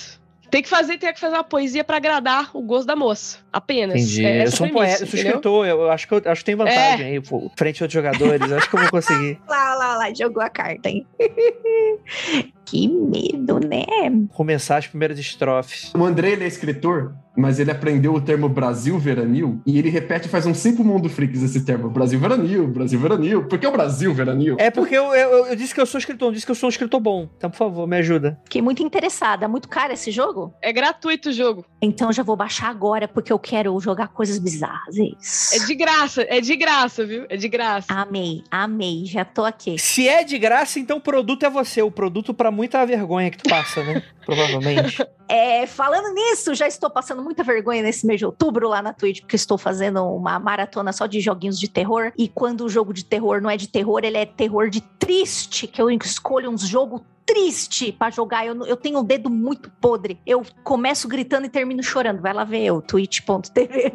Tem 0.50 0.62
que 0.62 0.70
fazer, 0.70 0.98
tem 0.98 1.12
que 1.12 1.20
fazer 1.20 1.36
uma 1.36 1.44
poesia 1.44 1.84
para 1.84 1.98
agradar 1.98 2.52
o 2.54 2.62
gosto 2.62 2.86
da 2.86 2.96
moça. 2.96 3.43
Apenas. 3.54 4.02
Entendi. 4.02 4.26
É 4.26 4.46
eu 4.46 4.52
sou 4.52 4.66
um 4.66 4.72
poeta, 4.72 5.04
eu 5.04 5.08
sou 5.08 5.20
escritor, 5.20 5.68
eu 5.68 5.92
acho 5.92 6.08
que 6.08 6.14
eu 6.16 6.22
acho 6.26 6.42
que 6.42 6.46
tem 6.46 6.56
vantagem 6.56 7.06
é. 7.06 7.10
aí, 7.12 7.22
pô, 7.22 7.52
frente 7.56 7.84
a 7.84 7.86
outros 7.86 7.94
jogadores. 7.94 8.52
acho 8.52 8.68
que 8.68 8.76
eu 8.76 8.80
vou 8.80 8.90
conseguir. 8.90 9.40
lá, 9.48 9.76
lá, 9.76 9.98
lá, 9.98 10.14
jogou 10.14 10.42
a 10.42 10.50
carta, 10.50 10.90
hein? 10.90 11.06
que 12.66 12.88
medo, 12.88 13.60
né? 13.60 13.86
Começar 14.34 14.78
as 14.78 14.88
primeiras 14.88 15.20
estrofes. 15.20 15.94
O 15.94 16.04
André, 16.04 16.32
ele 16.32 16.44
é 16.44 16.48
escritor, 16.48 17.14
mas 17.36 17.60
ele 17.60 17.72
aprendeu 17.72 18.14
o 18.14 18.22
termo 18.22 18.48
Brasil 18.48 18.98
Veranil 18.98 19.62
e 19.66 19.78
ele 19.78 19.90
repete 19.90 20.28
faz 20.28 20.46
uns 20.46 20.58
cinco 20.58 20.84
mundo 20.84 21.10
freaks 21.10 21.42
esse 21.44 21.66
termo. 21.66 21.90
Brasil 21.90 22.20
Veranil, 22.20 22.68
Brasil 22.68 23.00
Veranil. 23.00 23.48
Por 23.48 23.60
que 23.60 23.68
o 23.68 23.72
Brasil 23.72 24.14
Veranil? 24.14 24.56
É 24.60 24.70
porque 24.70 24.96
eu, 24.96 25.14
eu, 25.14 25.48
eu, 25.48 25.56
disse 25.56 25.74
que 25.74 25.82
eu 25.82 25.86
sou 25.86 25.98
escritor, 25.98 26.28
não 26.28 26.34
disse 26.34 26.46
que 26.46 26.52
eu 26.52 26.56
sou 26.56 26.68
um 26.68 26.70
escritor 26.72 27.00
bom. 27.00 27.30
Então, 27.38 27.50
por 27.50 27.58
favor, 27.58 27.88
me 27.88 27.98
ajuda. 27.98 28.40
Fiquei 28.44 28.62
muito 28.62 28.84
interessada. 28.84 29.48
Muito 29.48 29.68
caro 29.68 29.94
esse 29.94 30.12
jogo? 30.12 30.54
É 30.62 30.72
gratuito 30.72 31.30
o 31.30 31.34
jogo. 31.34 31.66
Então 31.82 32.12
já 32.12 32.24
vou 32.24 32.36
baixar 32.36 32.70
agora 32.70 33.08
porque 33.08 33.32
eu 33.32 33.40
quero 33.44 33.78
jogar 33.80 34.08
coisas 34.08 34.40
bizarras. 34.40 34.98
É 34.98 35.04
isso. 35.20 35.56
É 35.56 35.66
de 35.66 35.76
graça, 35.76 36.26
é 36.30 36.42
de 36.42 36.56
graça, 36.56 37.06
viu? 37.06 37.26
É 37.30 37.36
de 37.36 37.50
graça. 37.50 37.94
Amei, 37.94 38.44
amei. 38.50 39.06
Já 39.06 39.26
tô 39.26 39.44
aqui. 39.44 39.78
Se 39.78 40.08
é 40.08 40.24
de 40.24 40.40
graça, 40.40 40.80
então 40.80 40.98
o 40.98 41.02
produto 41.02 41.46
é 41.46 41.50
você. 41.50 41.82
O 41.82 41.92
produto 41.92 42.34
para 42.34 42.50
muita 42.50 42.86
vergonha 42.86 43.30
que 43.30 43.38
tu 43.38 43.50
passa, 43.50 43.84
né? 43.84 44.02
Provavelmente. 44.26 44.98
É, 45.26 45.66
falando 45.66 46.14
nisso, 46.14 46.54
já 46.54 46.68
estou 46.68 46.92
passando 46.92 47.24
muita 47.24 47.44
vergonha 47.44 47.82
nesse 47.82 48.06
mês 48.06 48.20
de 48.20 48.26
outubro 48.26 48.68
lá 48.68 48.84
na 48.84 48.94
Twitch, 48.94 49.22
porque 49.22 49.38
estou 49.38 49.58
fazendo 49.58 50.04
uma 50.04 50.38
maratona 50.38 50.92
só 50.94 51.08
de 51.08 51.20
joguinhos 51.22 51.58
de 51.60 51.68
terror. 51.68 52.12
E 52.16 52.28
quando 52.28 52.66
o 52.66 52.70
jogo 52.70 52.94
de 52.94 53.04
terror 53.04 53.42
não 53.42 53.50
é 53.50 53.58
de 53.58 53.68
terror, 53.68 54.02
ele 54.04 54.18
é 54.18 54.28
terror 54.28 54.70
de 54.70 54.82
triste, 55.00 55.66
que 55.66 55.82
eu 55.82 55.90
escolho 55.90 56.52
uns 56.52 56.68
jogos 56.68 57.02
triste 57.26 57.92
para 57.92 58.12
jogar. 58.12 58.46
Eu, 58.46 58.66
eu 58.66 58.78
tenho 58.78 59.00
o 59.00 59.04
dedo 59.04 59.30
muito 59.30 59.72
podre. 59.82 60.20
Eu 60.26 60.44
começo 60.64 61.08
gritando 61.08 61.46
e 61.46 61.50
termino 61.50 61.82
chorando. 61.82 62.22
Vai 62.22 62.34
lá 62.34 62.44
ver 62.44 62.64
eu, 62.64 62.82
twitch.tv 62.82 63.94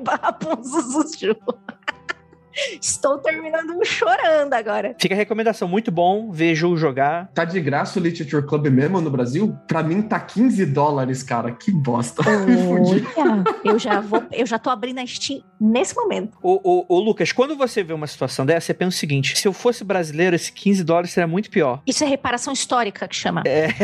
Estou 2.80 3.18
terminando 3.18 3.84
chorando 3.84 4.54
agora. 4.54 4.94
Fica 4.98 5.14
a 5.14 5.16
recomendação, 5.16 5.68
muito 5.68 5.90
bom, 5.90 6.30
vejo 6.30 6.76
jogar. 6.76 7.28
Tá 7.34 7.44
de 7.44 7.60
graça 7.60 7.98
o 7.98 8.02
Literature 8.02 8.46
Club 8.46 8.66
mesmo 8.68 9.00
no 9.00 9.10
Brasil? 9.10 9.56
Pra 9.66 9.82
mim 9.82 10.02
tá 10.02 10.18
15 10.18 10.66
dólares, 10.66 11.22
cara. 11.22 11.52
Que 11.52 11.70
bosta. 11.70 12.22
eu 13.64 13.78
já 13.78 14.00
vou, 14.00 14.24
eu 14.32 14.46
já 14.46 14.58
tô 14.58 14.70
abrindo 14.70 15.00
a 15.00 15.06
Steam 15.06 15.42
nesse 15.60 15.94
momento. 15.94 16.36
Ô, 16.42 16.60
ô, 16.62 16.86
ô, 16.88 17.00
Lucas, 17.00 17.32
quando 17.32 17.56
você 17.56 17.82
vê 17.82 17.92
uma 17.92 18.06
situação 18.06 18.44
dessa, 18.44 18.66
você 18.66 18.74
pensa 18.74 18.96
o 18.96 18.98
seguinte: 18.98 19.38
se 19.38 19.46
eu 19.46 19.52
fosse 19.52 19.84
brasileiro, 19.84 20.36
esse 20.36 20.52
15 20.52 20.84
dólares 20.84 21.10
seria 21.10 21.26
muito 21.26 21.50
pior. 21.50 21.82
Isso 21.86 22.04
é 22.04 22.06
reparação 22.06 22.52
histórica 22.52 23.06
que 23.06 23.16
chama. 23.16 23.42
É. 23.46 23.68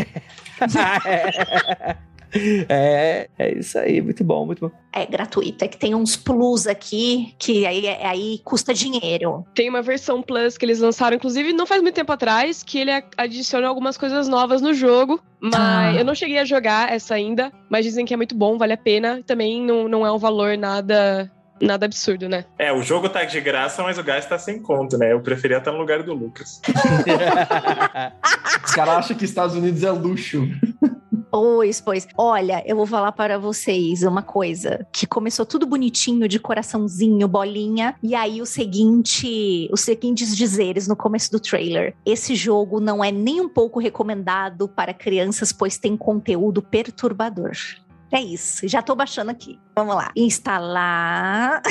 É, 1.05 1.97
é 2.69 3.29
isso 3.57 3.79
aí, 3.79 4.01
muito 4.01 4.25
bom, 4.25 4.47
muito 4.47 4.61
bom. 4.61 4.75
É 4.93 5.07
gratuito, 5.07 5.65
é 5.65 5.69
que 5.69 5.77
tem 5.77 5.95
uns 5.95 6.17
plus 6.17 6.67
aqui 6.67 7.35
que 7.39 7.67
aí, 7.67 7.89
aí 7.89 8.41
custa 8.45 8.73
dinheiro. 8.73 9.45
Tem 9.55 9.69
uma 9.69 9.83
versão 9.83 10.23
plus 10.23 10.57
que 10.57 10.65
eles 10.65 10.81
lançaram, 10.81 11.17
inclusive 11.17 11.53
não 11.53 11.67
faz 11.67 11.83
muito 11.83 11.95
tempo 11.95 12.13
atrás, 12.13 12.63
que 12.63 12.79
ele 12.79 12.91
adiciona 13.17 13.67
algumas 13.67 13.97
coisas 13.97 14.29
novas 14.29 14.61
no 14.61 14.73
jogo. 14.73 15.21
Mas 15.41 15.55
ah. 15.55 15.95
eu 15.95 16.05
não 16.05 16.15
cheguei 16.15 16.39
a 16.39 16.45
jogar 16.45 16.91
essa 16.91 17.15
ainda, 17.15 17.53
mas 17.69 17.85
dizem 17.85 18.07
que 18.07 18.15
é 18.15 18.17
muito 18.17 18.35
bom, 18.35 18.57
vale 18.57 18.73
a 18.73 18.79
pena. 18.79 19.23
Também 19.27 19.61
não, 19.61 19.89
não 19.89 20.07
é 20.07 20.11
um 20.11 20.19
valor 20.19 20.57
nada 20.57 21.31
nada 21.61 21.87
absurdo, 21.87 22.29
né? 22.29 22.45
É, 22.59 22.73
o 22.73 22.83
jogo 22.83 23.09
tá 23.09 23.25
de 23.25 23.41
graça, 23.41 23.83
mas 23.83 23.99
o 23.99 24.03
gás 24.03 24.27
tá 24.27 24.39
sem 24.39 24.61
conto, 24.61 24.99
né? 24.99 25.13
Eu 25.13 25.21
preferia 25.21 25.59
estar 25.59 25.73
no 25.73 25.79
lugar 25.79 26.03
do 26.03 26.13
Lucas. 26.13 26.61
Os 28.65 28.73
caras 28.73 28.95
acham 28.95 29.17
que 29.17 29.25
Estados 29.25 29.57
Unidos 29.57 29.83
é 29.83 29.91
luxo. 29.91 30.49
Pois, 31.35 31.81
pois. 31.81 32.07
Olha, 32.17 32.63
eu 32.65 32.77
vou 32.77 32.87
falar 32.87 33.11
para 33.11 33.41
vocês 33.41 34.05
uma 34.05 34.23
coisa 34.23 34.87
que 34.93 35.05
começou 35.05 35.45
tudo 35.45 35.67
bonitinho, 35.67 36.29
de 36.29 36.39
coraçãozinho, 36.39 37.27
bolinha, 37.27 37.97
e 38.01 38.15
aí 38.15 38.41
o 38.41 38.47
seguinte, 38.47 39.69
os 39.73 39.81
seguintes 39.81 40.37
dizeres 40.37 40.87
no 40.87 40.95
começo 40.95 41.33
do 41.33 41.41
trailer. 41.41 41.97
Esse 42.07 42.37
jogo 42.37 42.79
não 42.79 43.03
é 43.03 43.11
nem 43.11 43.41
um 43.41 43.49
pouco 43.49 43.81
recomendado 43.81 44.69
para 44.69 44.95
crianças, 44.95 45.53
pois 45.53 45.77
tem 45.77 45.97
conteúdo 45.97 46.63
perturbador. 46.63 47.51
É 48.13 48.21
isso, 48.21 48.69
já 48.69 48.81
tô 48.81 48.95
baixando 48.95 49.33
aqui. 49.33 49.59
Vamos 49.75 49.97
lá. 49.97 50.13
Instalar. 50.15 51.63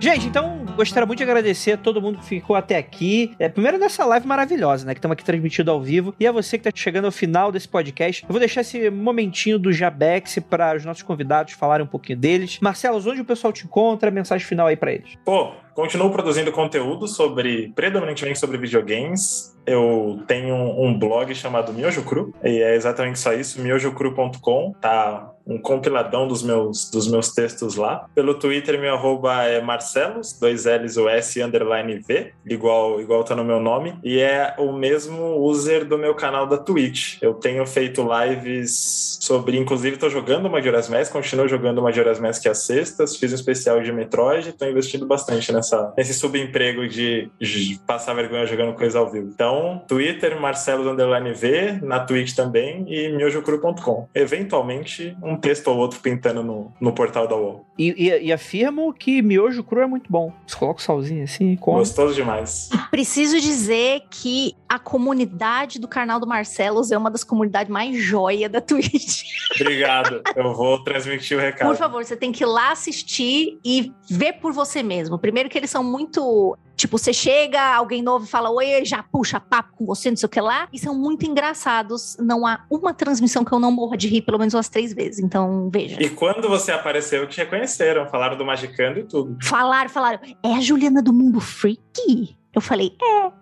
Gente, 0.00 0.26
então 0.26 0.61
gostaria 0.76 1.06
muito 1.06 1.18
de 1.18 1.24
agradecer 1.24 1.72
a 1.72 1.76
todo 1.76 2.00
mundo 2.00 2.18
que 2.18 2.24
ficou 2.24 2.56
até 2.56 2.76
aqui. 2.76 3.34
É, 3.38 3.48
primeiro 3.48 3.78
nessa 3.78 4.04
live 4.04 4.26
maravilhosa, 4.26 4.86
né? 4.86 4.94
Que 4.94 4.98
estamos 4.98 5.14
aqui 5.14 5.24
transmitindo 5.24 5.70
ao 5.70 5.80
vivo. 5.80 6.14
E 6.18 6.26
a 6.26 6.32
você 6.32 6.58
que 6.58 6.68
está 6.68 6.80
chegando 6.80 7.06
ao 7.06 7.12
final 7.12 7.52
desse 7.52 7.68
podcast. 7.68 8.24
Eu 8.24 8.30
vou 8.30 8.38
deixar 8.38 8.62
esse 8.62 8.90
momentinho 8.90 9.58
do 9.58 9.72
Jabex 9.72 10.38
para 10.48 10.76
os 10.76 10.84
nossos 10.84 11.02
convidados 11.02 11.52
falarem 11.54 11.84
um 11.84 11.88
pouquinho 11.88 12.18
deles. 12.18 12.58
Marcelo, 12.60 12.98
onde 13.08 13.20
o 13.20 13.24
pessoal 13.24 13.52
te 13.52 13.64
encontra? 13.64 14.10
Mensagem 14.10 14.46
final 14.46 14.66
aí 14.66 14.76
para 14.76 14.92
eles. 14.92 15.16
Pô, 15.24 15.52
continuo 15.74 16.10
produzindo 16.10 16.50
conteúdo 16.52 17.06
sobre, 17.06 17.72
predominantemente 17.74 18.38
sobre 18.38 18.58
videogames 18.58 19.52
eu 19.66 20.22
tenho 20.26 20.54
um 20.54 20.98
blog 20.98 21.32
chamado 21.34 21.72
Miojo 21.72 22.02
Cru, 22.02 22.34
e 22.42 22.60
é 22.60 22.74
exatamente 22.74 23.18
só 23.18 23.32
isso, 23.32 23.60
miojocru.com, 23.60 24.74
tá 24.80 25.31
um 25.46 25.58
compiladão 25.58 26.26
dos 26.26 26.42
meus, 26.42 26.90
dos 26.90 27.08
meus 27.08 27.32
textos 27.32 27.76
lá. 27.76 28.06
Pelo 28.14 28.34
Twitter, 28.34 28.80
meu 28.80 28.94
arroba 28.94 29.42
é 29.44 29.60
Marcelos, 29.60 30.38
dois 30.38 30.64
L's, 30.64 30.96
o 30.96 31.08
S, 31.08 31.42
underline 31.42 31.98
V, 31.98 32.32
igual, 32.46 33.00
igual 33.00 33.24
tá 33.24 33.34
no 33.34 33.44
meu 33.44 33.60
nome, 33.60 33.94
e 34.02 34.18
é 34.18 34.54
o 34.58 34.72
mesmo 34.72 35.38
user 35.38 35.84
do 35.84 35.98
meu 35.98 36.14
canal 36.14 36.46
da 36.46 36.58
Twitch. 36.58 37.18
Eu 37.20 37.34
tenho 37.34 37.66
feito 37.66 38.06
lives 38.06 39.18
sobre, 39.20 39.56
inclusive 39.56 39.96
tô 39.96 40.08
jogando 40.08 40.48
Majora's 40.48 40.88
Mask, 40.88 41.12
continuo 41.12 41.48
jogando 41.48 41.82
Majora's 41.82 42.20
Mask 42.20 42.46
às 42.46 42.64
sextas, 42.64 43.16
fiz 43.16 43.32
um 43.32 43.34
especial 43.34 43.80
de 43.80 43.92
Metroid, 43.92 44.52
tô 44.52 44.66
investindo 44.66 45.06
bastante 45.06 45.52
nessa, 45.52 45.92
nesse 45.96 46.14
subemprego 46.14 46.88
de, 46.88 47.30
de 47.40 47.80
passar 47.86 48.14
vergonha 48.14 48.46
jogando 48.46 48.74
coisa 48.74 48.98
ao 48.98 49.10
vivo. 49.10 49.28
Então, 49.28 49.82
Twitter, 49.86 50.40
Marcelo 50.40 50.90
Underline 50.90 51.32
V, 51.32 51.78
na 51.82 52.00
Twitch 52.00 52.34
também 52.34 52.84
e 52.88 53.08
miojocru.com. 53.10 54.08
Eventualmente, 54.14 55.16
um 55.22 55.31
texto 55.36 55.68
ou 55.68 55.76
outro 55.76 56.00
pintando 56.00 56.42
no, 56.42 56.72
no 56.80 56.92
portal 56.92 57.26
da 57.26 57.36
UOL. 57.36 57.66
E, 57.78 58.08
e, 58.08 58.26
e, 58.26 58.32
afirmo 58.32 58.92
que 58.92 59.22
miojo 59.22 59.62
cru 59.64 59.80
é 59.80 59.86
muito 59.86 60.10
bom. 60.10 60.32
Você 60.46 60.56
coloca 60.56 60.80
o 60.80 60.82
salzinho 60.82 61.24
assim 61.24 61.52
e 61.52 61.56
come. 61.56 61.78
Gostoso 61.78 62.14
demais. 62.14 62.70
Preciso 62.90 63.40
dizer 63.40 64.02
que 64.10 64.54
a 64.68 64.78
comunidade 64.78 65.78
do 65.78 65.88
canal 65.88 66.20
do 66.20 66.26
Marcelos 66.26 66.92
é 66.92 66.98
uma 66.98 67.10
das 67.10 67.24
comunidades 67.24 67.72
mais 67.72 67.96
joia 67.96 68.48
da 68.48 68.60
Twitch. 68.62 69.24
Obrigado. 69.60 70.22
Eu 70.36 70.54
vou 70.54 70.82
transmitir 70.82 71.36
o 71.36 71.40
recado. 71.40 71.68
Por 71.68 71.76
favor, 71.76 72.04
você 72.04 72.16
tem 72.16 72.32
que 72.32 72.44
ir 72.44 72.46
lá 72.46 72.72
assistir 72.72 73.58
e 73.64 73.92
ver 74.08 74.34
por 74.34 74.52
você 74.52 74.82
mesmo. 74.82 75.18
Primeiro 75.18 75.48
que 75.48 75.58
eles 75.58 75.70
são 75.70 75.82
muito 75.82 76.56
Tipo, 76.76 76.98
você 76.98 77.12
chega, 77.12 77.74
alguém 77.74 78.02
novo 78.02 78.26
fala 78.26 78.50
oi, 78.50 78.84
já 78.84 79.02
puxa 79.02 79.38
papo 79.38 79.76
com 79.76 79.86
você, 79.86 80.10
não 80.10 80.16
sei 80.16 80.26
o 80.26 80.30
que 80.30 80.40
lá. 80.40 80.68
E 80.72 80.78
são 80.78 80.94
muito 80.94 81.24
engraçados. 81.26 82.16
Não 82.18 82.46
há 82.46 82.64
uma 82.70 82.92
transmissão 82.92 83.44
que 83.44 83.52
eu 83.52 83.58
não 83.58 83.70
morra 83.70 83.96
de 83.96 84.08
rir 84.08 84.22
pelo 84.22 84.38
menos 84.38 84.54
umas 84.54 84.68
três 84.68 84.92
vezes. 84.92 85.18
Então, 85.18 85.70
veja. 85.72 86.02
E 86.02 86.10
quando 86.10 86.48
você 86.48 86.72
apareceu, 86.72 87.26
te 87.28 87.38
reconheceram, 87.38 88.08
falaram 88.08 88.36
do 88.36 88.44
Magicando 88.44 88.98
e 88.98 89.04
tudo. 89.04 89.36
Falaram, 89.42 89.88
falaram. 89.88 90.20
É 90.42 90.54
a 90.54 90.60
Juliana 90.60 91.02
do 91.02 91.12
Mundo 91.12 91.40
Freak? 91.40 92.36
Eu 92.54 92.60
falei, 92.60 92.96
é. 93.02 93.32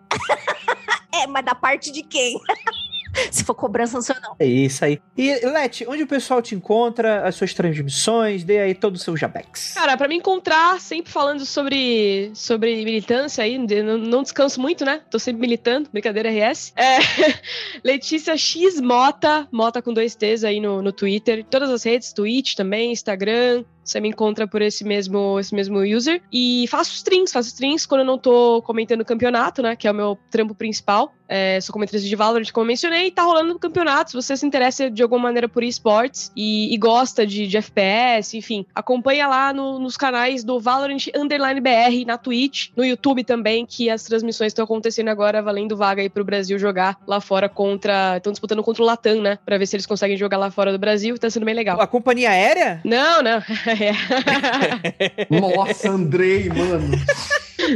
é, 1.22 1.26
mas 1.26 1.44
da 1.44 1.54
parte 1.54 1.90
de 1.90 2.02
quem? 2.02 2.38
Se 3.30 3.44
for 3.44 3.54
cobrança, 3.54 3.94
não 3.94 4.02
sou 4.02 4.16
não. 4.22 4.36
É 4.38 4.46
isso 4.46 4.84
aí. 4.84 5.00
E, 5.16 5.46
Leti, 5.46 5.86
onde 5.88 6.02
o 6.02 6.06
pessoal 6.06 6.40
te 6.40 6.54
encontra, 6.54 7.26
as 7.26 7.34
suas 7.34 7.54
transmissões, 7.54 8.44
dê 8.44 8.58
aí 8.58 8.74
todo 8.74 8.96
o 8.96 8.98
seu 8.98 9.16
jabex. 9.16 9.74
Cara, 9.74 9.96
para 9.96 10.08
me 10.08 10.16
encontrar, 10.16 10.80
sempre 10.80 11.12
falando 11.12 11.44
sobre, 11.44 12.30
sobre 12.34 12.84
militância 12.84 13.44
aí, 13.44 13.58
não, 13.58 13.98
não, 13.98 14.22
descanso 14.22 14.60
muito, 14.60 14.84
né? 14.84 15.02
Tô 15.10 15.18
sempre 15.18 15.40
militando, 15.40 15.88
brincadeira 15.90 16.30
RS. 16.30 16.72
É, 16.76 16.98
Letícia 17.84 18.36
X 18.36 18.80
Mota, 18.80 19.48
Mota 19.52 19.82
com 19.82 19.92
dois 19.92 20.14
T's 20.14 20.44
aí 20.44 20.60
no, 20.60 20.82
no 20.82 20.92
Twitter, 20.92 21.44
todas 21.44 21.70
as 21.70 21.82
redes, 21.82 22.12
Twitch 22.12 22.54
também, 22.54 22.92
Instagram, 22.92 23.64
você 23.90 24.00
me 24.00 24.08
encontra 24.08 24.46
por 24.46 24.62
esse 24.62 24.84
mesmo, 24.84 25.38
esse 25.38 25.54
mesmo 25.54 25.80
user. 25.80 26.22
E 26.32 26.66
faço 26.68 26.94
streams, 26.94 27.32
faço 27.32 27.48
streams 27.48 27.86
quando 27.86 28.00
eu 28.00 28.06
não 28.06 28.18
tô 28.18 28.62
comentando 28.62 29.04
campeonato, 29.04 29.62
né? 29.62 29.76
Que 29.76 29.88
é 29.88 29.90
o 29.90 29.94
meu 29.94 30.18
trampo 30.30 30.54
principal. 30.54 31.12
É, 31.32 31.60
sou 31.60 31.72
comentarista 31.72 32.08
de 32.08 32.16
Valorant, 32.16 32.50
como 32.50 32.64
eu 32.64 32.68
mencionei, 32.68 33.06
e 33.06 33.10
tá 33.12 33.22
rolando 33.22 33.56
campeonato. 33.56 34.10
Se 34.10 34.16
você 34.16 34.36
se 34.36 34.44
interessa 34.44 34.90
de 34.90 35.00
alguma 35.00 35.22
maneira 35.22 35.48
por 35.48 35.62
esportes 35.62 36.32
e, 36.34 36.74
e 36.74 36.76
gosta 36.76 37.24
de, 37.24 37.46
de, 37.46 37.56
FPS, 37.56 38.36
enfim, 38.36 38.66
acompanha 38.74 39.28
lá 39.28 39.52
no, 39.52 39.78
nos 39.78 39.96
canais 39.96 40.42
do 40.42 40.58
Valorant 40.58 41.06
Underline 41.14 41.60
BR 41.60 42.04
na 42.04 42.18
Twitch, 42.18 42.70
no 42.76 42.84
YouTube 42.84 43.22
também, 43.22 43.64
que 43.64 43.88
as 43.88 44.02
transmissões 44.02 44.48
estão 44.48 44.64
acontecendo 44.64 45.06
agora, 45.06 45.40
valendo 45.40 45.76
vaga 45.76 46.02
aí 46.02 46.08
pro 46.08 46.24
Brasil 46.24 46.58
jogar 46.58 46.98
lá 47.06 47.20
fora 47.20 47.48
contra. 47.48 48.16
Estão 48.16 48.32
disputando 48.32 48.64
contra 48.64 48.82
o 48.82 48.86
Latam, 48.86 49.22
né? 49.22 49.38
Pra 49.46 49.56
ver 49.56 49.66
se 49.66 49.76
eles 49.76 49.86
conseguem 49.86 50.16
jogar 50.16 50.36
lá 50.36 50.50
fora 50.50 50.72
do 50.72 50.80
Brasil. 50.80 51.16
Tá 51.16 51.30
sendo 51.30 51.46
bem 51.46 51.54
legal. 51.54 51.80
A 51.80 51.86
companhia 51.86 52.30
aérea? 52.30 52.80
Não, 52.84 53.22
não. 53.22 53.40
Nossa, 55.30 55.90
Andrei, 55.90 56.48
mano. 56.48 56.96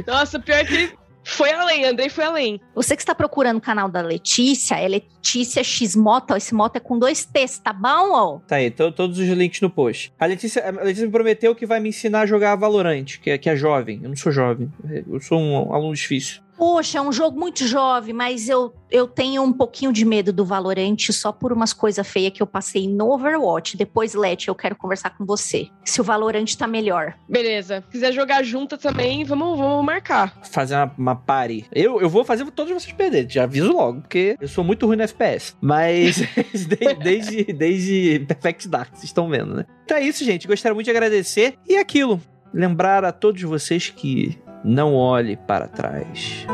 Nossa, 0.07 0.39
pior 0.39 0.65
que 0.65 0.93
foi 1.25 1.51
além, 1.51 1.87
Andrei 1.87 2.11
foi 2.11 2.25
além. 2.25 2.61
Você 2.75 2.95
que 2.95 3.03
está 3.03 3.15
procurando 3.15 3.57
o 3.57 3.61
canal 3.61 3.89
da 3.89 4.03
Letícia, 4.03 4.75
é 4.77 4.87
Letícia 4.87 5.65
X 5.65 5.97
Mota, 5.97 6.37
esse 6.37 6.55
Mota 6.55 6.79
é 6.79 6.81
com 6.81 6.99
dois 6.99 7.25
T's, 7.25 7.59
tá 7.59 7.73
bom? 7.73 8.13
Ó? 8.13 8.39
Tá 8.47 8.57
aí, 8.57 8.71
todos 8.71 9.19
os 9.19 9.29
links 9.29 9.61
no 9.61 9.71
post. 9.71 10.13
A 10.21 10.27
Letícia, 10.27 10.63
a 10.69 10.83
Letícia 10.83 11.07
me 11.07 11.13
prometeu 11.13 11.55
que 11.55 11.65
vai 11.65 11.81
me 11.81 11.89
ensinar 11.89 12.21
a 12.21 12.27
jogar 12.27 12.55
Valorant, 12.57 13.19
que 13.23 13.31
é, 13.31 13.39
que 13.39 13.49
é 13.49 13.57
jovem. 13.57 14.01
Eu 14.03 14.11
não 14.11 14.17
sou 14.17 14.31
jovem, 14.31 14.71
eu 15.09 15.21
sou 15.21 15.41
um 15.41 15.75
aluno 15.75 15.95
difícil. 15.95 16.44
Poxa, 16.57 16.99
é 16.99 17.03
um 17.03 17.13
jogo 17.13 17.39
muito 17.39 17.67
jovem, 17.67 18.15
mas 18.15 18.49
eu, 18.49 18.75
eu 18.91 19.07
tenho 19.07 19.43
um 19.43 19.53
pouquinho 19.53 19.93
de 19.93 20.05
medo 20.05 20.33
do 20.33 20.45
Valorant 20.45 21.11
só 21.11 21.33
por 21.33 21.53
umas 21.53 21.73
coisas 21.73 22.07
feias 22.07 22.33
que 22.33 22.43
eu 22.43 22.47
passei 22.47 22.89
no 22.89 23.11
Overwatch. 23.13 23.77
Depois, 23.77 24.15
Let, 24.15 24.47
eu 24.47 24.55
quero 24.55 24.77
conversar 24.77 25.11
com 25.11 25.25
você. 25.25 25.69
Se 25.85 26.01
o 26.01 26.05
Valorant 26.05 26.55
tá 26.57 26.67
melhor. 26.67 27.15
Beleza. 27.29 27.83
Se 27.87 27.93
quiser 27.93 28.13
jogar 28.13 28.43
junto 28.43 28.79
também, 28.79 29.25
vamos, 29.25 29.59
vamos 29.59 29.85
marcar. 29.85 30.39
Fazer 30.43 30.77
uma, 30.77 30.95
uma 30.97 31.17
party. 31.17 31.67
Eu, 31.73 32.01
eu 32.01 32.09
vou 32.09 32.25
fazer 32.25 32.49
todos 32.51 32.73
vocês 32.73 32.93
perderem, 32.93 33.29
já 33.29 33.45
aviso 33.45 33.73
logo, 33.73 34.03
porque 34.03 34.37
eu 34.41 34.49
sou 34.49 34.63
muito 34.63 34.87
ruim 34.87 34.97
no 34.97 35.03
FPS. 35.03 35.57
Mas 35.61 36.23
desde, 36.53 36.95
desde, 36.95 37.45
desde 37.53 38.25
Perfect 38.27 38.69
Dark, 38.69 38.91
vocês 38.93 39.05
estão 39.05 39.29
vendo, 39.29 39.55
né? 39.55 39.67
Então 39.85 39.97
é 39.97 40.03
isso, 40.03 40.25
gente. 40.25 40.47
Gostaria 40.47 40.75
muito 40.75 40.87
de 40.87 40.91
agradecer. 40.91 41.55
E 41.69 41.77
aquilo, 41.77 42.21
lembrar 42.53 43.05
a 43.05 43.11
todos 43.11 43.43
vocês 43.43 43.91
que 43.91 44.39
não 44.65 44.95
olhe 44.95 45.37
para 45.37 45.69
trás. 45.69 46.47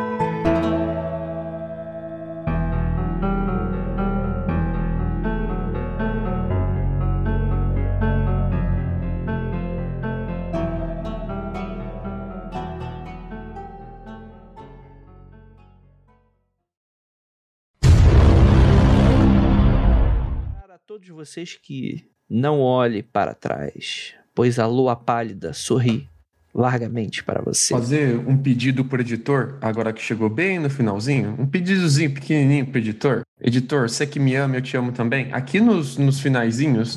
Para 20.58 20.78
todos 20.84 21.08
vocês 21.10 21.54
que 21.54 22.10
não 22.28 22.60
olhe 22.60 23.04
para 23.04 23.34
trás, 23.34 24.16
pois 24.34 24.58
a 24.58 24.66
lua 24.66 24.96
pálida 24.96 25.52
sorri 25.52 26.09
largamente 26.54 27.22
para 27.22 27.42
você. 27.42 27.74
Fazer 27.74 28.18
um 28.18 28.36
pedido 28.36 28.84
pro 28.84 29.00
editor, 29.00 29.56
agora 29.60 29.92
que 29.92 30.02
chegou 30.02 30.28
bem 30.28 30.58
no 30.58 30.68
finalzinho, 30.68 31.36
um 31.38 31.46
pedidozinho 31.46 32.12
pequenininho 32.12 32.66
pro 32.66 32.78
editor. 32.78 33.22
Editor, 33.42 33.88
você 33.88 34.06
que 34.06 34.20
me 34.20 34.34
ama, 34.34 34.56
eu 34.56 34.62
te 34.62 34.76
amo 34.76 34.92
também. 34.92 35.28
Aqui 35.32 35.60
nos, 35.60 35.96
nos 35.96 36.20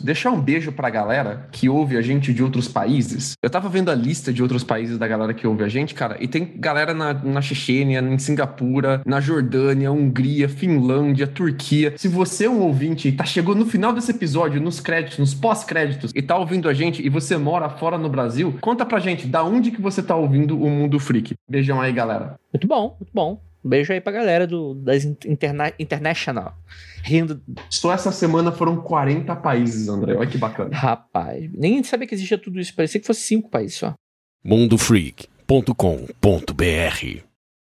deixar 0.03 0.31
um 0.31 0.41
beijo 0.41 0.71
pra 0.71 0.89
galera 0.89 1.47
que 1.51 1.69
ouve 1.69 1.97
a 1.97 2.01
gente 2.01 2.33
de 2.33 2.43
outros 2.43 2.67
países. 2.67 3.33
Eu 3.41 3.49
tava 3.49 3.69
vendo 3.69 3.89
a 3.89 3.95
lista 3.95 4.33
de 4.33 4.41
outros 4.41 4.63
países 4.63 4.97
da 4.97 5.07
galera 5.07 5.33
que 5.33 5.47
ouve 5.47 5.63
a 5.63 5.69
gente, 5.69 5.93
cara, 5.93 6.17
e 6.19 6.27
tem 6.27 6.53
galera 6.55 6.93
na, 6.93 7.13
na 7.13 7.41
Chechênia, 7.41 7.99
em 7.99 8.17
Singapura, 8.17 9.01
na 9.05 9.19
Jordânia, 9.19 9.91
Hungria, 9.91 10.49
Finlândia, 10.49 11.27
Turquia. 11.27 11.93
Se 11.97 12.07
você 12.07 12.45
é 12.45 12.49
um 12.49 12.61
ouvinte 12.61 13.07
e 13.07 13.11
tá 13.11 13.25
chegando 13.25 13.59
no 13.59 13.65
final 13.65 13.93
desse 13.93 14.11
episódio, 14.11 14.61
nos 14.61 14.79
créditos, 14.79 15.19
nos 15.19 15.33
pós-créditos, 15.33 16.11
e 16.13 16.21
tá 16.21 16.37
ouvindo 16.37 16.67
a 16.67 16.73
gente 16.73 17.05
e 17.05 17.09
você 17.09 17.37
mora 17.37 17.69
fora 17.69 17.97
no 17.97 18.09
Brasil, 18.09 18.55
conta 18.61 18.85
pra 18.85 18.99
gente 18.99 19.27
da 19.27 19.43
onde 19.43 19.71
que 19.71 19.81
você 19.81 20.03
tá 20.03 20.15
ouvindo 20.15 20.61
o 20.61 20.69
Mundo 20.69 20.99
Freak. 20.99 21.35
Beijão 21.49 21.79
aí, 21.79 21.91
galera. 21.91 22.35
Muito 22.51 22.67
bom, 22.67 22.95
muito 22.99 23.11
bom. 23.13 23.52
Um 23.63 23.69
beijo 23.69 23.93
aí 23.93 24.01
pra 24.01 24.11
galera 24.11 24.45
do, 24.45 24.73
das 24.73 25.05
interna 25.05 25.71
International. 25.79 26.53
Rindo. 27.03 27.41
Só 27.69 27.93
essa 27.93 28.11
semana 28.11 28.51
foram 28.51 28.81
40 28.81 29.33
países, 29.37 29.87
André. 29.87 30.15
Olha 30.15 30.29
que 30.29 30.37
bacana. 30.37 30.75
Rapaz, 30.75 31.49
nem 31.53 31.81
sabia 31.83 32.07
que 32.07 32.15
existia 32.15 32.37
tudo 32.37 32.59
isso. 32.59 32.75
Parecia 32.75 32.99
que 32.99 33.07
fosse 33.07 33.21
cinco 33.21 33.49
países 33.49 33.77
só. 33.77 33.93
mundofreak.com.br 34.43 37.32